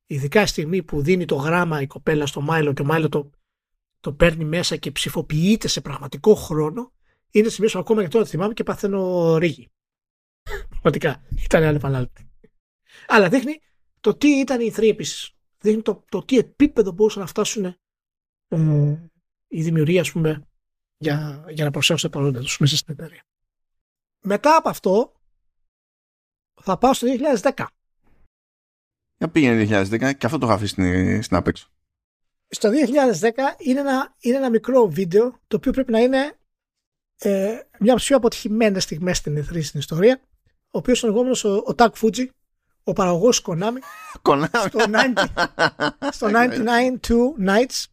Ειδικά 0.06 0.40
στη 0.40 0.48
στιγμή 0.48 0.82
που 0.82 1.02
δίνει 1.02 1.24
το 1.24 1.34
γράμμα 1.34 1.80
η 1.80 1.86
κοπέλα 1.86 2.26
στο 2.26 2.40
Μάιλο 2.40 2.72
και 2.72 2.82
ο 2.82 2.84
Μάιλο 2.84 3.08
το, 3.08 3.30
το 4.02 4.12
παίρνει 4.12 4.44
μέσα 4.44 4.76
και 4.76 4.90
ψηφοποιείται 4.90 5.68
σε 5.68 5.80
πραγματικό 5.80 6.34
χρόνο, 6.34 6.92
είναι 7.30 7.48
στιγμή 7.48 7.70
που 7.70 7.78
ακόμα 7.78 8.02
και 8.02 8.08
τώρα 8.08 8.24
θυμάμαι 8.24 8.52
και 8.52 8.62
παθαίνω 8.62 9.36
ρίγη. 9.36 9.70
Πραγματικά. 10.68 11.22
Ήταν 11.44 11.62
άλλη 11.62 11.76
επανάληπτη. 11.76 12.30
Αλλά 13.06 13.28
δείχνει 13.28 13.60
το 14.00 14.14
τι 14.14 14.28
ήταν 14.28 14.60
οι 14.60 14.70
θροί 14.70 14.88
επίσης. 14.88 15.32
Δείχνει 15.58 15.82
το, 15.82 16.04
το 16.08 16.24
τι 16.24 16.38
επίπεδο 16.38 16.92
μπορούσαν 16.92 17.20
να 17.20 17.28
φτάσουν 17.28 17.64
ε, 17.64 19.10
η 19.48 19.62
δημιουργία, 19.62 20.00
ας 20.00 20.12
πούμε, 20.12 20.46
για, 20.96 21.44
για 21.48 21.64
να 21.64 21.70
προσέχουν 21.70 22.02
τα 22.02 22.18
παρόντα 22.18 22.40
τους 22.40 22.58
μέσα 22.58 22.76
στην 22.76 22.94
εταιρεία. 22.94 23.22
Μετά 24.22 24.56
από 24.56 24.68
αυτό, 24.68 25.12
θα 26.62 26.78
πάω 26.78 26.94
στο 26.94 27.06
2010. 27.42 27.66
Για 29.16 29.28
πήγαινε 29.30 29.84
2010 29.84 30.16
και 30.18 30.26
αυτό 30.26 30.38
το 30.38 30.46
είχα 30.46 30.54
αφήσει 30.54 30.72
στην, 30.72 31.22
στην 31.22 31.36
απέξω. 31.36 31.71
Στο 32.54 32.70
2010 33.20 33.30
είναι 33.58 33.80
ένα, 33.80 34.14
είναι 34.18 34.36
ένα 34.36 34.50
μικρό 34.50 34.88
βίντεο 34.88 35.40
το 35.46 35.56
οποίο 35.56 35.72
πρέπει 35.72 35.92
να 35.92 35.98
είναι 35.98 36.38
ε, 37.18 37.58
μια 37.78 37.92
από 37.92 37.96
τις 37.96 38.06
πιο 38.06 38.16
αποτυχημένες 38.16 38.82
στιγμές 38.82 39.16
στην 39.16 39.36
εθνική 39.36 39.66
στην 39.66 39.80
ιστορία. 39.80 40.20
Ο 40.44 40.78
οποίος 40.78 41.02
είναι 41.02 41.12
ο 41.12 41.48
ο, 41.48 41.62
ο 41.66 41.74
Τάκ 41.74 41.96
Φούτζι, 41.96 42.30
ο 42.84 42.92
παραγωγός 42.92 43.42
Konami, 43.46 43.78
Konami. 44.22 44.66
στο, 44.66 44.78
90, 44.78 45.88
στο 46.10 46.28
99 46.32 47.00
Two 47.06 47.48
Nights 47.48 47.84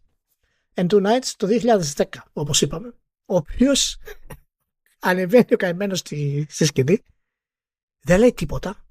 and 0.73 0.87
Two 0.87 1.05
Nights 1.05 1.33
το 1.37 1.47
2010, 1.95 2.03
όπως 2.33 2.61
είπαμε. 2.61 2.93
Ο 3.25 3.35
οποίος 3.35 3.97
ανεβαίνει 4.99 5.53
ο 5.53 5.57
καημένος 5.57 5.99
στη, 5.99 6.45
στη 6.49 6.65
σκηνή, 6.65 7.03
δεν 8.01 8.19
λέει 8.19 8.33
τίποτα. 8.33 8.85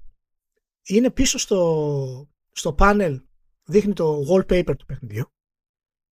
Είναι 0.83 1.09
πίσω 1.09 1.37
στο, 1.37 2.29
στο 2.51 2.73
πάνελ, 2.73 3.21
δείχνει 3.63 3.93
το 3.93 4.25
wallpaper 4.29 4.77
του 4.77 4.85
παιχνιδιού 4.85 5.31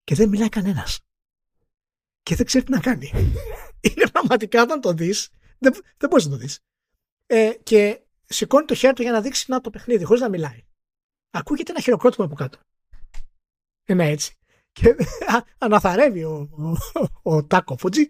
και 0.08 0.16
δεν 0.16 0.30
μιλάει 0.30 0.50
κανένας. 0.50 1.00
Και 2.24 2.36
δεν 2.36 2.46
ξέρει 2.46 2.66
τι 2.66 2.72
να 2.72 2.80
κάνει. 2.80 3.12
Είναι 3.88 4.10
πραγματικά 4.12 4.62
όταν 4.62 4.82
το 4.82 4.94
δεις, 4.94 5.30
δεν, 5.58 5.74
δεν 5.98 6.10
μπορείς 6.10 6.26
να 6.26 6.32
το 6.32 6.38
δεις. 6.38 6.60
Ε, 7.26 7.52
και 7.64 8.02
σηκώνει 8.26 8.66
το 8.66 8.76
χέρι 8.76 8.94
του 8.94 9.02
για 9.02 9.12
να 9.12 9.22
δείξει 9.22 9.46
να 9.52 9.62
το 9.62 9.70
παιχνίδι, 9.70 10.04
χωρίς 10.04 10.22
να 10.22 10.30
μιλάει. 10.30 10.66
Ακούγεται 11.32 11.72
ένα 11.72 11.82
χειροκρότημα 11.82 12.26
από 12.26 12.36
κάτω. 12.36 12.60
Ένα 13.84 14.04
έτσι. 14.04 14.36
Και 14.72 14.96
αναθαρεύει 15.66 16.24
ο, 16.24 16.50
ο, 17.24 17.36
ο, 17.36 17.46
Τάκο 17.46 17.78
Φούτζι 17.78 18.10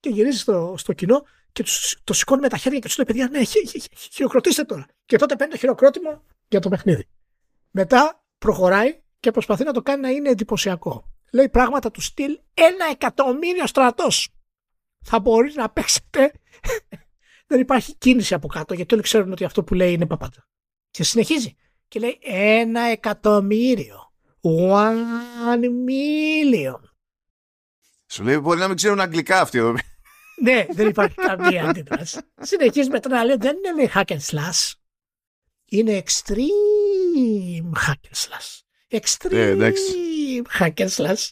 και 0.00 0.08
γυρίζει 0.10 0.38
στο, 0.38 0.74
στο 0.76 0.92
κοινό 0.92 1.24
και 1.52 1.62
τους, 1.62 1.96
το 2.04 2.12
σηκώνει 2.12 2.40
με 2.40 2.48
τα 2.48 2.56
χέρια 2.56 2.78
και 2.78 2.86
τους 2.86 2.96
λέει: 2.96 3.06
Παιδιά, 3.06 3.28
ναι, 3.28 3.44
χειροκροτήστε 3.96 4.64
τώρα. 4.64 4.86
Και 5.04 5.16
τότε 5.16 5.36
παίρνει 5.36 5.52
το 5.52 5.58
χειροκρότημα 5.58 6.22
για 6.48 6.60
το 6.60 6.68
παιχνίδι. 6.68 7.08
Μετά 7.70 8.24
προχωράει 8.38 9.02
και 9.20 9.30
προσπαθεί 9.30 9.64
να 9.64 9.72
το 9.72 9.82
κάνει 9.82 10.00
να 10.00 10.10
είναι 10.10 10.28
εντυπωσιακό. 10.28 11.10
Λέει 11.32 11.48
πράγματα 11.48 11.90
του 11.90 12.00
στυλ 12.00 12.38
ένα 12.54 12.84
εκατομμύριο 12.90 13.66
στρατός. 13.66 14.28
Θα 15.04 15.20
μπορεί 15.20 15.52
να 15.54 15.70
παίξετε 15.70 16.32
δεν 17.50 17.60
υπάρχει 17.60 17.94
κίνηση 17.94 18.34
από 18.34 18.46
κάτω 18.46 18.74
γιατί 18.74 18.94
όλοι 18.94 19.02
ξέρουν 19.02 19.32
ότι 19.32 19.44
αυτό 19.44 19.64
που 19.64 19.74
λέει 19.74 19.92
είναι 19.92 20.06
παπάτσα. 20.06 20.46
Και 20.90 21.04
συνεχίζει 21.04 21.56
και 21.88 21.98
λέει 21.98 22.18
ένα 22.22 22.80
εκατομμύριο. 22.80 24.12
One 24.70 25.64
million. 25.88 26.80
Σου 28.06 28.22
λέει 28.22 28.38
μπορεί 28.38 28.58
να 28.58 28.66
μην 28.66 28.76
ξέρουν 28.76 29.00
αγγλικά 29.00 29.40
αυτοί 29.40 29.58
εδώ. 29.58 29.74
ναι, 30.44 30.66
δεν 30.70 30.88
υπάρχει 30.88 31.14
καμία 31.14 31.68
αντίδραση. 31.68 32.18
Συνεχίζει 32.40 32.90
μετά 32.90 33.08
να 33.08 33.24
λέει 33.24 33.36
δεν 33.36 33.56
είναι 33.56 33.74
λέει, 33.74 33.90
hack 33.94 34.04
and 34.04 34.20
slash. 34.30 34.72
Είναι 35.64 36.02
extreme 36.06 37.86
hack 37.86 38.00
and 38.10 38.16
slash. 38.16 38.60
Extreme 38.90 39.60
ε, 39.60 39.72
hack 40.58 40.74
and 40.74 40.88
slash. 40.88 41.28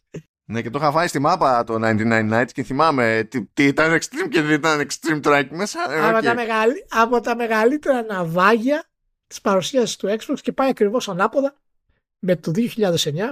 Ναι, 0.51 0.63
και 0.63 0.71
το 0.71 0.79
είχα 0.79 0.93
φάει 0.93 1.07
στη 1.07 1.19
μάπα 1.19 1.65
το 1.65 1.75
99 1.83 2.33
Nights 2.33 2.53
και 2.53 2.63
θυμάμαι 2.63 3.27
τι, 3.31 3.45
τι 3.45 3.65
ήταν 3.65 3.99
extreme 3.99 4.29
και 4.31 4.43
δεν 4.43 4.55
ήταν 4.55 4.81
extreme 4.81 5.21
τώρα 5.23 5.37
εκεί 5.37 5.55
μέσα. 5.55 5.93
Ε, 5.93 6.09
από, 6.09 6.23
τα 6.23 6.35
μεγαλ... 6.35 6.71
από 6.89 7.21
τα 7.21 7.37
μεγαλύτερα 7.37 8.03
ναυάγια 8.03 8.85
της 9.27 9.41
παρουσίαση 9.41 9.99
του 9.99 10.17
Xbox 10.19 10.37
και 10.41 10.53
πάει 10.53 10.69
ακριβώς 10.69 11.09
ανάποδα 11.09 11.55
με 12.19 12.37
το 12.37 12.53
2009 12.55 12.61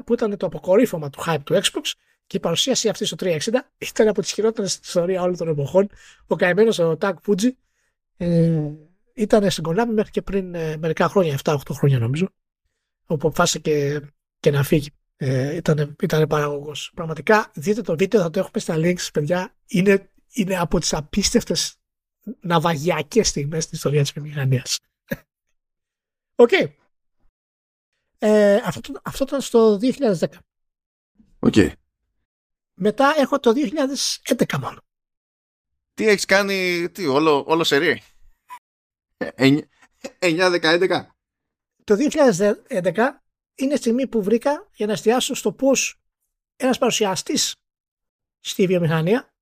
που 0.05 0.13
ήταν 0.13 0.37
το 0.37 0.47
αποκορύφωμα 0.47 1.11
του 1.11 1.23
hype 1.27 1.43
του 1.45 1.55
Xbox 1.55 1.93
και 2.27 2.37
η 2.37 2.41
παρουσίαση 2.41 2.89
αυτή 2.89 3.05
στο 3.05 3.17
360 3.21 3.37
ήταν 3.79 4.09
από 4.09 4.21
τις 4.21 4.33
χειρότερες 4.33 4.71
στην 4.71 4.83
ιστορίας 4.87 5.23
όλων 5.23 5.37
των 5.37 5.49
εποχών. 5.49 5.89
Ο 6.27 6.37
καημένος 6.37 6.79
ο 6.79 6.99
Tak 7.01 7.15
Fujii 7.27 7.51
ε, 8.17 8.61
ήταν 9.15 9.51
στην 9.51 9.65
Konami 9.69 9.93
μέχρι 9.93 10.11
και 10.11 10.23
πριν 10.23 10.55
ε, 10.55 10.77
μερικά 10.77 11.09
χρόνια, 11.09 11.39
7-8 11.45 11.57
χρόνια 11.73 11.99
νομίζω, 11.99 12.29
όπου 13.07 13.27
αποφάσισε 13.27 13.59
και, 13.59 14.01
και 14.47 14.53
να 14.53 14.63
φύγει 14.63 14.91
ε, 15.17 15.57
ήταν, 15.57 15.97
ήταν 16.03 16.27
παραγωγός. 16.27 16.91
Πραγματικά 16.95 17.51
δείτε 17.55 17.81
το 17.81 17.97
βίντεο, 17.97 18.21
θα 18.21 18.31
το 18.31 18.39
έχουμε 18.39 18.61
στα 18.61 18.75
links, 18.79 19.13
παιδιά. 19.13 19.55
Είναι, 19.67 20.11
είναι 20.29 20.59
από 20.59 20.79
τις 20.79 20.95
απίστευτες 20.95 21.77
ναυαγιακές 22.41 23.29
στιγμές 23.29 23.65
στην 23.65 23.77
ιστορία 23.77 24.03
της 24.03 24.13
βιομηχανίας. 24.13 24.79
OK. 26.35 26.49
Okay. 26.53 26.73
Ε, 28.19 28.55
αυτό, 28.55 29.01
αυτό 29.03 29.25
ήταν 29.25 29.41
στο 29.41 29.79
2010. 29.83 30.27
OK. 31.39 31.53
Okay. 31.57 31.73
Μετά 32.75 33.15
έχω 33.19 33.41
το 33.41 33.53
2011 34.27 34.59
μόνο. 34.61 34.81
Τι 35.95 36.09
έχεις 36.09 36.25
κάνει, 36.25 36.89
τι, 36.91 37.07
όλο, 37.07 37.45
όλο 37.47 37.65
σερί; 37.65 38.03
9, 39.37 39.61
10, 40.21 40.61
11. 40.61 41.07
Το 41.85 41.97
2011 42.69 43.09
είναι 43.57 43.75
η 43.75 43.77
στιγμή 43.77 44.07
που 44.07 44.23
βρήκα 44.23 44.69
για 44.75 44.87
να 44.87 44.93
εστιάσω 44.93 45.35
στο 45.35 45.53
πώς 45.53 46.01
ένας 46.57 46.79
παρουσιαστής 46.79 47.55
στη 48.41 48.67
βιομηχανία 48.67 49.35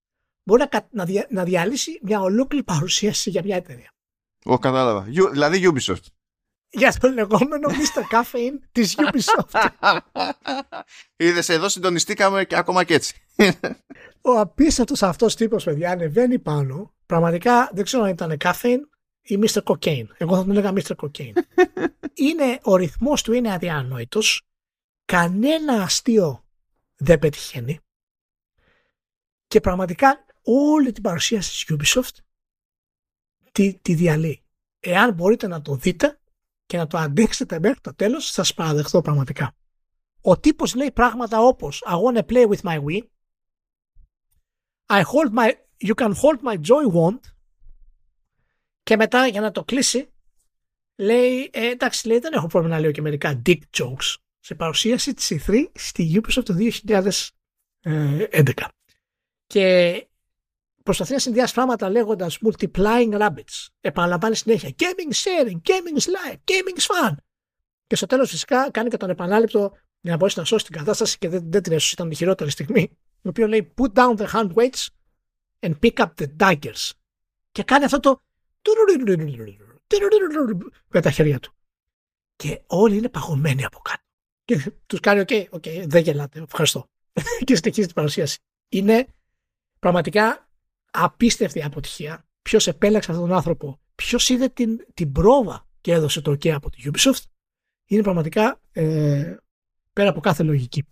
μπορεί 0.42 0.64
να, 0.72 0.88
να, 0.90 1.04
δια, 1.04 1.26
να 1.30 1.44
διαλύσει 1.44 2.00
μια 2.02 2.20
ολόκληρη 2.20 2.64
παρουσίαση 2.64 3.30
για 3.30 3.42
μια 3.44 3.56
εταιρεία. 3.56 3.92
Ω, 4.44 4.58
κατάλαβα. 4.58 5.06
Δηλαδή 5.30 5.72
Ubisoft. 5.72 6.04
για 6.70 6.94
το 7.00 7.08
λεγόμενο 7.08 7.68
Mr. 7.68 8.16
Caffeine 8.16 8.58
της 8.72 8.94
Ubisoft. 8.98 9.68
Είδες 11.16 11.48
εδώ 11.48 11.68
συντονιστήκαμε 11.68 12.44
και 12.44 12.56
ακόμα 12.56 12.84
και 12.84 12.94
έτσι. 12.94 13.14
Ο 14.20 14.38
απίστευτος 14.38 15.02
αυτός 15.02 15.36
τύπος, 15.36 15.64
παιδιά, 15.64 15.90
ανεβαίνει 15.90 16.38
πάνω. 16.38 16.94
Πραγματικά 17.06 17.70
δεν 17.72 17.84
ξέρω 17.84 18.02
αν 18.02 18.10
ήταν 18.10 18.36
Caffeine 18.44 18.80
ή 19.24 19.38
Mr. 19.42 19.62
Cocaine. 19.62 20.06
Εγώ 20.16 20.36
θα 20.36 20.44
τον 20.44 20.50
έλεγα 20.50 20.72
Mr. 20.74 20.94
Cocaine. 20.96 21.32
είναι, 22.28 22.60
ο 22.62 22.76
ρυθμός 22.76 23.22
του 23.22 23.32
είναι 23.32 23.52
αδιανόητος. 23.52 24.42
Κανένα 25.04 25.82
αστείο 25.82 26.44
δεν 26.96 27.18
πετυχαίνει. 27.18 27.78
Και 29.46 29.60
πραγματικά 29.60 30.24
όλη 30.42 30.92
την 30.92 31.02
παρουσίαση 31.02 31.50
της 31.50 31.76
Ubisoft 31.76 32.18
τη, 33.52 33.74
τη 33.74 33.94
διαλύει. 33.94 34.42
Εάν 34.80 35.14
μπορείτε 35.14 35.46
να 35.46 35.62
το 35.62 35.74
δείτε 35.74 36.20
και 36.66 36.76
να 36.76 36.86
το 36.86 36.98
αντέξετε 36.98 37.58
μέχρι 37.58 37.80
το 37.80 37.94
τέλος, 37.94 38.26
θα 38.26 38.32
σας 38.32 38.54
παραδεχθώ 38.54 39.00
πραγματικά. 39.00 39.54
Ο 40.20 40.38
τύπος 40.38 40.74
λέει 40.74 40.92
πράγματα 40.92 41.40
όπως 41.40 41.82
I 41.86 41.92
want 41.92 42.16
to 42.16 42.26
play 42.26 42.48
with 42.48 42.60
my 42.60 42.84
Wii 42.84 43.00
I 44.86 45.02
hold 45.02 45.32
my, 45.32 45.52
you 45.78 45.94
can 45.94 46.12
hold 46.12 46.42
my 46.42 46.56
joy 46.56 46.86
wand 46.92 47.20
και 48.84 48.96
μετά 48.96 49.26
για 49.26 49.40
να 49.40 49.50
το 49.50 49.64
κλείσει 49.64 50.08
λέει 50.96 51.50
ε, 51.52 51.66
εντάξει 51.66 52.08
λέει 52.08 52.18
δεν 52.18 52.32
έχω 52.32 52.46
πρόβλημα 52.46 52.74
να 52.74 52.80
λέω 52.80 52.90
και 52.90 53.02
μερικά 53.02 53.42
dick 53.46 53.60
jokes 53.78 54.14
σε 54.40 54.54
παρουσίαση 54.54 55.14
της 55.14 55.32
E3 55.46 55.64
στη 55.74 56.20
Ubisoft 56.22 56.44
το 56.44 56.54
2011 57.82 58.52
και 59.46 60.06
προσπαθεί 60.82 61.12
να 61.12 61.18
συνδυάσει 61.18 61.54
πράγματα 61.54 61.90
λέγοντας 61.90 62.38
multiplying 62.44 63.18
rabbits. 63.18 63.66
Επαναλαμβάνει 63.80 64.36
συνέχεια 64.36 64.74
gaming 64.78 65.14
sharing, 65.14 65.56
gaming 65.68 65.98
is 66.00 66.06
life, 66.06 66.36
gaming 66.44 66.78
is 66.78 66.86
fun. 66.86 67.14
Και 67.86 67.96
στο 67.96 68.06
τέλος 68.06 68.30
φυσικά 68.30 68.70
κάνει 68.70 68.88
και 68.88 68.96
τον 68.96 69.10
επανάληπτο 69.10 69.72
για 70.00 70.10
να 70.10 70.16
μπορέσει 70.16 70.38
να 70.38 70.44
σώσει 70.44 70.64
την 70.64 70.76
κατάσταση 70.76 71.18
και 71.18 71.28
δεν, 71.28 71.50
δεν 71.50 71.62
την 71.62 71.72
έσωσε, 71.72 71.92
ήταν 71.92 72.10
η 72.10 72.14
χειρότερη 72.14 72.50
στιγμή. 72.50 72.98
Το 73.22 73.28
οποίο 73.28 73.46
λέει 73.46 73.74
put 73.76 73.92
down 73.92 74.16
the 74.16 74.26
hand 74.32 74.52
weights 74.54 74.86
and 75.60 75.72
pick 75.80 75.94
up 75.96 76.08
the 76.18 76.26
daggers. 76.36 76.90
Και 77.52 77.62
κάνει 77.62 77.84
αυτό 77.84 78.00
το 78.00 78.22
με 80.88 81.00
τα 81.00 81.10
χέρια 81.10 81.40
του. 81.40 81.54
Και 82.36 82.62
όλοι 82.66 82.96
είναι 82.96 83.08
παγωμένοι 83.08 83.64
από 83.64 83.78
κάτω. 83.78 84.02
Και 84.44 84.72
τους 84.86 85.00
κάνει, 85.00 85.20
OK, 85.20 85.28
okay, 85.30 85.44
okay, 85.50 85.84
δεν 85.86 86.02
γελάτε, 86.02 86.40
ευχαριστώ. 86.40 86.88
και 87.44 87.56
συνεχίζει 87.56 87.86
την 87.86 87.94
παρουσίαση. 87.94 88.38
Είναι 88.68 89.06
πραγματικά 89.78 90.48
απίστευτη 90.90 91.62
αποτυχία. 91.62 92.26
Ποιος 92.42 92.66
επέλεξε 92.66 93.10
αυτόν 93.10 93.26
τον 93.28 93.36
άνθρωπο, 93.36 93.80
ποιος 93.94 94.28
είδε 94.28 94.48
την, 94.48 94.86
την 94.94 95.12
πρόβα 95.12 95.68
και 95.80 95.92
έδωσε 95.92 96.20
το 96.20 96.30
OK 96.30 96.48
από 96.48 96.70
τη 96.70 96.82
Ubisoft, 96.84 97.22
είναι 97.86 98.02
πραγματικά 98.02 98.60
ε, 98.72 99.36
πέρα 99.92 100.08
από 100.08 100.20
κάθε 100.20 100.42
λογική. 100.42 100.84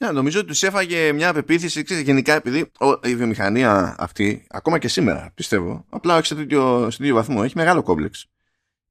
Yeah, 0.00 0.12
νομίζω 0.12 0.38
ότι 0.38 0.48
τους 0.48 0.62
έφαγε 0.62 1.12
μια 1.12 1.28
απεποίθηση 1.28 1.82
ξέρετε, 1.82 2.06
γενικά 2.06 2.34
επειδή 2.34 2.70
η 3.02 3.16
βιομηχανία 3.16 3.94
αυτή, 3.98 4.46
ακόμα 4.48 4.78
και 4.78 4.88
σήμερα 4.88 5.30
πιστεύω, 5.34 5.84
απλά 5.88 6.16
όχι 6.16 6.26
σε 6.26 6.34
τέτοιο, 6.34 6.90
σε 6.90 6.98
τέτοιο 6.98 7.14
βαθμό, 7.14 7.40
έχει 7.44 7.52
μεγάλο 7.56 7.82
κόμπλεξ. 7.82 8.26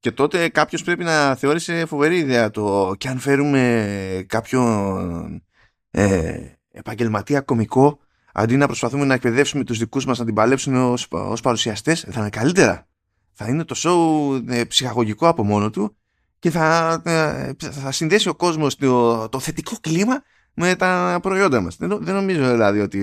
Και 0.00 0.10
τότε 0.10 0.48
κάποιος 0.48 0.82
πρέπει 0.82 1.04
να 1.04 1.34
θεώρησε 1.34 1.86
φοβερή 1.86 2.18
ιδέα 2.18 2.50
το 2.50 2.94
και 2.98 3.08
αν 3.08 3.18
φέρουμε 3.18 4.24
κάποιον 4.28 5.42
ε, 5.90 6.36
επαγγελματία 6.70 7.40
κομικό 7.40 7.98
αντί 8.32 8.56
να 8.56 8.66
προσπαθούμε 8.66 9.04
να 9.04 9.14
εκπαιδεύσουμε 9.14 9.64
τους 9.64 9.78
δικούς 9.78 10.04
μας 10.04 10.18
να 10.18 10.24
την 10.24 10.34
παλέψουν 10.34 10.74
ως, 10.74 11.06
ως 11.10 11.40
παρουσιαστές 11.40 12.00
θα 12.10 12.20
είναι 12.20 12.30
καλύτερα 12.30 12.88
θα 13.32 13.46
είναι 13.48 13.64
το 13.64 13.74
show 13.78 14.42
ε, 14.48 14.64
ψυχαγωγικό 14.64 15.28
από 15.28 15.44
μόνο 15.44 15.70
του 15.70 15.96
και 16.38 16.50
θα, 16.50 17.00
ε, 17.04 17.52
θα 17.58 17.92
συνδέσει 17.92 18.28
ο 18.28 18.34
κόσμος 18.34 18.76
το, 18.76 19.28
το 19.28 19.38
θετικό 19.38 19.76
κλίμα 19.80 20.22
με 20.58 20.76
τα 20.76 21.18
προϊόντα 21.22 21.60
μας 21.60 21.76
δεν, 21.76 21.98
δεν 22.04 22.14
νομίζω 22.14 22.50
δηλαδή 22.50 22.80
ότι 22.80 23.00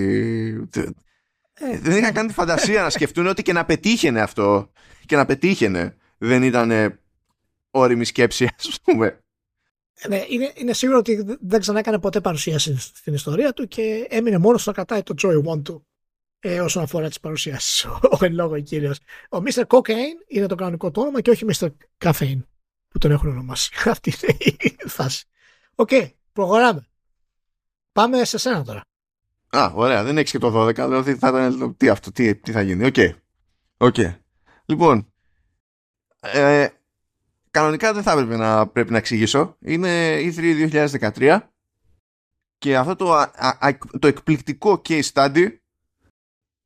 ε, 1.52 1.78
δεν 1.78 1.96
είχαν 1.96 2.12
κάνει 2.12 2.28
τη 2.28 2.34
φαντασία 2.34 2.82
να 2.82 2.90
σκεφτούν 2.90 3.26
ότι 3.26 3.42
και 3.42 3.52
να 3.52 3.64
πετύχαινε 3.64 4.20
αυτό 4.20 4.70
και 5.06 5.16
να 5.16 5.24
πετύχαινε 5.24 5.96
δεν 6.18 6.42
ήταν 6.42 6.98
όρημη 7.70 8.04
σκέψη 8.04 8.48
ας 8.68 8.80
πούμε 8.82 9.20
ναι, 10.08 10.24
είναι, 10.28 10.52
είναι 10.54 10.72
σίγουρο 10.72 10.98
ότι 10.98 11.38
δεν 11.40 11.60
ξανά 11.60 11.78
έκανε 11.78 11.98
ποτέ 11.98 12.20
παρουσίαση 12.20 12.78
στην 12.78 13.14
ιστορία 13.14 13.52
του 13.52 13.68
και 13.68 14.06
έμεινε 14.10 14.38
μόνος 14.38 14.60
στο 14.60 14.70
να 14.70 14.76
κρατάει 14.76 15.02
το 15.02 15.14
Joy 15.22 15.52
One 15.52 15.62
του 15.62 15.86
ε, 16.38 16.60
όσον 16.60 16.82
αφορά 16.82 17.08
τις 17.08 17.20
παρουσιάσεις. 17.20 17.84
Ο 18.18 18.24
εν 18.24 18.34
λόγω 18.34 18.60
κύριος. 18.60 18.98
Ο 19.30 19.38
Mr. 19.44 19.66
Cocaine 19.66 20.18
είναι 20.26 20.46
το 20.46 20.54
κανονικό 20.54 20.90
του 20.90 21.02
όνομα 21.02 21.20
και 21.20 21.30
όχι 21.30 21.44
Mr. 21.52 21.68
Caffeine 21.98 22.42
που 22.88 22.98
τον 22.98 23.10
έχουν 23.10 23.28
ονομάσει. 23.28 23.70
Αυτή 23.90 24.12
είναι 24.22 24.36
η 24.58 24.88
φάση. 24.88 25.24
OK, 25.74 25.88
okay, 25.92 26.08
προχωράμε. 26.32 26.86
Πάμε 27.96 28.24
σε 28.24 28.38
σένα 28.38 28.62
τώρα. 28.62 28.80
Α, 29.50 29.72
ωραία, 29.74 30.02
δεν 30.02 30.18
έχεις 30.18 30.30
και 30.30 30.38
το 30.38 30.66
12. 30.66 30.74
Δηλαδή 30.74 31.14
θα 31.14 31.28
ήταν. 31.28 31.76
Τι 31.76 31.88
αυτό, 31.88 32.12
τι, 32.12 32.34
τι 32.36 32.52
θα 32.52 32.62
γίνει. 32.62 32.84
OK. 32.84 32.94
Okay. 32.96 33.12
Okay. 33.76 34.14
Λοιπόν, 34.66 35.12
ε, 36.20 36.68
κανονικά 37.50 37.92
δεν 37.92 38.02
θα 38.02 38.12
έπρεπε 38.12 38.36
να 38.36 38.66
πρέπει 38.66 38.90
να 38.90 38.98
εξηγήσω. 38.98 39.56
Είναι 39.60 40.18
E3 40.18 40.86
2013 41.18 41.40
και 42.58 42.76
αυτό 42.76 42.96
το, 42.96 43.30
το 43.98 44.06
εκπληκτικό 44.06 44.82
case 44.88 45.08
study 45.12 45.48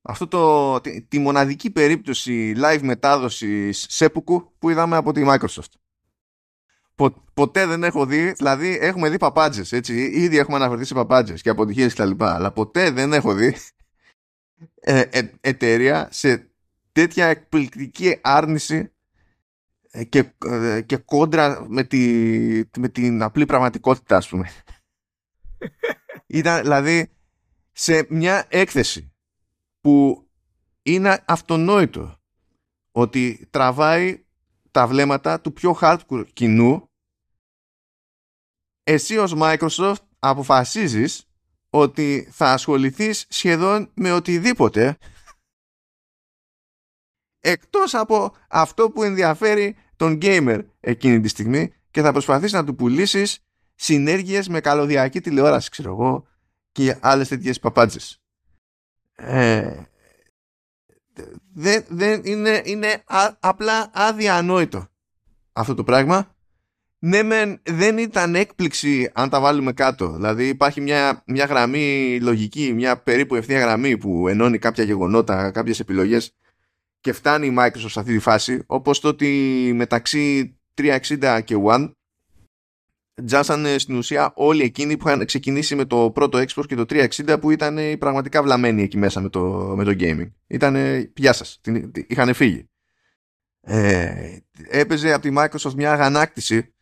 αυτό 0.03 0.29
το, 0.29 0.81
τη, 1.09 1.19
μοναδική 1.19 1.71
περίπτωση 1.71 2.55
live 2.57 2.81
μετάδοσης 2.83 3.87
σέπουκου 3.89 4.53
που 4.59 4.71
είδαμε 4.71 4.97
από 4.97 5.13
τη 5.13 5.23
Microsoft. 5.27 5.73
Ποτέ 7.35 7.67
δεν 7.67 7.85
έχω 7.85 8.07
δει, 8.07 8.33
δηλαδή 8.33 8.79
έχουμε 8.81 9.09
δει 9.09 9.17
παπάντζες, 9.17 9.73
έτσι, 9.73 9.95
ήδη 10.03 10.39
έχουμε 10.39 10.57
αναφερθεί 10.57 10.85
σε 10.85 10.95
παπάντζες 10.95 11.43
και 11.43 11.51
αποτυχίες 11.51 11.95
κτλ. 11.95 12.11
Αλλά 12.19 12.53
ποτέ 12.53 12.91
δεν 12.91 13.13
έχω 13.13 13.35
δει 13.35 13.57
ε, 14.81 15.01
ε, 15.01 15.31
εταιρεία 15.41 16.09
σε 16.11 16.51
τέτοια 16.93 17.27
εκπληκτική 17.27 18.19
άρνηση 18.23 18.93
ε, 19.91 20.05
και, 20.05 20.33
ε, 20.45 20.81
και 20.81 20.97
κόντρα 20.97 21.67
με, 21.69 21.85
τη, 21.85 21.99
με 22.79 22.89
την 22.89 23.23
απλή 23.23 23.47
πραγματικότητα 23.47 24.17
ας 24.17 24.29
πούμε 24.29 24.51
ήταν 26.27 26.63
δηλαδή 26.63 27.11
σε 27.73 28.07
μια 28.09 28.47
έκθεση 28.49 29.13
που 29.81 30.29
είναι 30.83 31.25
αυτονόητο 31.27 32.21
ότι 32.93 33.49
τραβάει 33.51 34.25
τα 34.71 34.87
βλέμματα 34.87 35.41
του 35.41 35.53
πιο 35.53 35.79
hardcore 35.81 36.27
κοινού. 36.33 36.91
Εσύ 38.83 39.17
ως 39.17 39.35
Microsoft 39.37 40.05
αποφασίζεις 40.19 41.25
ότι 41.71 42.29
θα 42.31 42.53
ασχοληθείς 42.53 43.27
σχεδόν 43.29 43.91
με 43.95 44.13
οτιδήποτε. 44.13 44.99
Εκτός 47.41 47.95
από 47.95 48.35
αυτό 48.49 48.91
που 48.91 49.03
ενδιαφέρει 49.03 49.77
τον 49.97 50.19
gamer 50.23 50.65
εκείνη 50.81 51.21
τη 51.21 51.29
στιγμή 51.29 51.73
και 51.91 52.03
θα 52.03 52.13
προσπαθείς 52.13 52.53
να 52.53 52.65
του 52.65 52.75
πουλήσεις 52.75 53.39
συνέργειες 53.75 54.49
με 54.49 54.61
καλωδιακή 54.61 55.21
τηλεόραση 55.21 55.71
ξέρω 55.71 55.91
εγώ 55.91 56.27
και 56.73 56.99
άλλες 57.01 57.29
τέτοιες 57.29 57.59
παπάντζες. 57.59 58.23
Ε, 59.15 59.83
δεν, 61.55 61.85
δεν 61.89 62.21
είναι, 62.25 62.63
είναι 62.65 63.03
απλά 63.41 63.91
αδιανόητο 63.95 64.89
αυτό 65.53 65.75
το 65.75 65.85
πράγμα. 65.85 66.35
Ναι 66.99 67.23
μεν 67.23 67.61
δεν 67.63 67.99
ήταν 67.99 68.35
έκπληξη 68.35 69.11
αν 69.15 69.29
τα 69.29 69.41
βάλουμε 69.41 69.73
κάτω. 69.73 70.13
Δηλαδή 70.13 70.49
υπάρχει 70.49 70.81
μια, 70.81 71.23
μια 71.27 71.45
γραμμή 71.45 72.19
λογική 72.21 72.73
μια 72.73 72.97
περίπου 73.03 73.35
ευθεία 73.35 73.59
γραμμή 73.59 73.99
που 73.99 74.29
ενώνει 74.29 74.59
κάποια 74.59 74.85
γεγονότα 74.85 75.51
κάποιες 75.51 75.81
επιλογές 75.81 76.35
και 77.01 77.13
φτάνει 77.13 77.47
η 77.47 77.57
Microsoft 77.59 77.91
σε 77.91 78.01
αυτή 78.01 78.13
τη 78.13 78.19
φάση 78.19 78.63
όπως 78.67 79.01
το 79.01 79.09
ότι 79.09 79.73
μεταξύ 79.75 80.57
360 80.75 81.41
και 81.45 81.57
One 81.65 81.91
τζάσανε 83.25 83.79
στην 83.79 83.97
ουσία 83.97 84.33
όλοι 84.35 84.63
εκείνοι 84.63 84.97
που 84.97 85.09
είχαν 85.09 85.25
ξεκινήσει 85.25 85.75
με 85.75 85.85
το 85.85 86.11
πρώτο 86.11 86.39
Xbox 86.39 86.65
και 86.67 86.75
το 86.75 86.85
360 86.89 87.37
που 87.41 87.51
ήταν 87.51 87.79
πραγματικά 87.99 88.43
βλαμμένοι 88.43 88.83
εκεί 88.83 88.99
μέσα 88.99 89.21
με 89.21 89.29
το, 89.29 89.73
με 89.77 89.85
το 89.85 89.95
gaming. 90.01 90.31
Ήταν 90.47 90.77
πια 91.13 91.33
σας, 91.33 91.61
είχαν 92.07 92.35
φύγει. 92.35 92.69
Ε, 93.61 94.37
έπαιζε 94.69 95.13
από 95.13 95.23
τη 95.23 95.35
Microsoft 95.37 95.75
μια 95.75 95.93
αγανάκτηση 95.93 96.75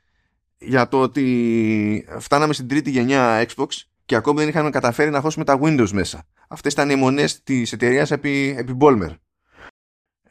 για 0.59 0.89
το 0.89 1.01
ότι 1.01 2.07
φτάναμε 2.19 2.53
στην 2.53 2.69
τρίτη 2.69 2.91
γενιά 2.91 3.47
Xbox 3.49 3.67
και 4.05 4.15
ακόμη 4.15 4.39
δεν 4.39 4.49
είχαμε 4.49 4.71
καταφέρει 4.71 5.11
να 5.11 5.21
χώσουμε 5.21 5.45
τα 5.45 5.59
Windows 5.63 5.91
μέσα. 5.91 6.27
Αυτές 6.49 6.73
ήταν 6.73 6.91
οι 6.91 6.97
μονές 6.97 7.43
της 7.43 7.73
εταιρείας 7.73 8.11
επί, 8.11 8.55
επί 8.59 8.77
Bolmer 8.81 9.15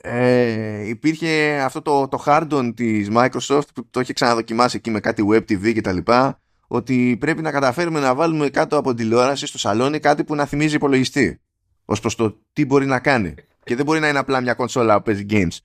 ε, 0.02 0.88
υπήρχε 0.88 1.62
αυτό 1.64 1.82
το, 1.82 2.08
το 2.08 2.24
hard 2.26 2.72
της 2.76 3.08
Microsoft 3.12 3.68
που 3.74 3.88
το 3.90 4.00
είχε 4.00 4.14
ξαναδοκιμάσει 4.14 4.78
εκεί 4.78 4.92
με 4.92 5.00
κάτι 5.00 5.24
web 5.32 5.38
TV 5.38 5.74
και 5.74 5.82
τα 5.82 5.92
λοιπά 5.92 6.42
ότι 6.68 7.18
πρέπει 7.20 7.42
να 7.42 7.52
καταφέρουμε 7.52 8.00
να 8.00 8.16
βάλουμε 8.16 8.50
κάτω 8.50 8.78
από 8.78 8.94
τηλεόραση 8.94 9.46
στο 9.46 9.58
σαλόνι 9.58 10.00
κάτι 10.00 10.24
που 10.24 10.36
να 10.36 10.46
θυμίζει 10.46 10.76
υπολογιστή 10.76 11.42
ως 11.86 12.00
προς 12.00 12.16
το 12.16 12.40
τι 12.54 12.66
μπορεί 12.66 12.86
να 12.86 13.00
κάνει 13.00 13.34
και 13.64 13.76
δεν 13.76 13.86
μπορεί 13.86 14.00
να 14.00 14.08
είναι 14.08 14.20
απλά 14.20 14.42
μια 14.42 14.54
κονσόλα 14.54 14.98
που 14.98 15.04
παίζει 15.04 15.26
games 15.30 15.58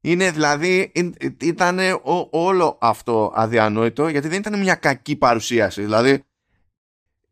Είναι 0.00 0.30
δηλαδή, 0.30 0.92
ήταν 1.40 1.78
όλο 2.30 2.78
αυτό 2.80 3.32
αδιανόητο 3.34 4.08
γιατί 4.08 4.28
δεν 4.28 4.38
ήταν 4.38 4.58
μια 4.58 4.74
κακή 4.74 5.16
παρουσίαση. 5.16 5.82
Δηλαδή, 5.82 6.22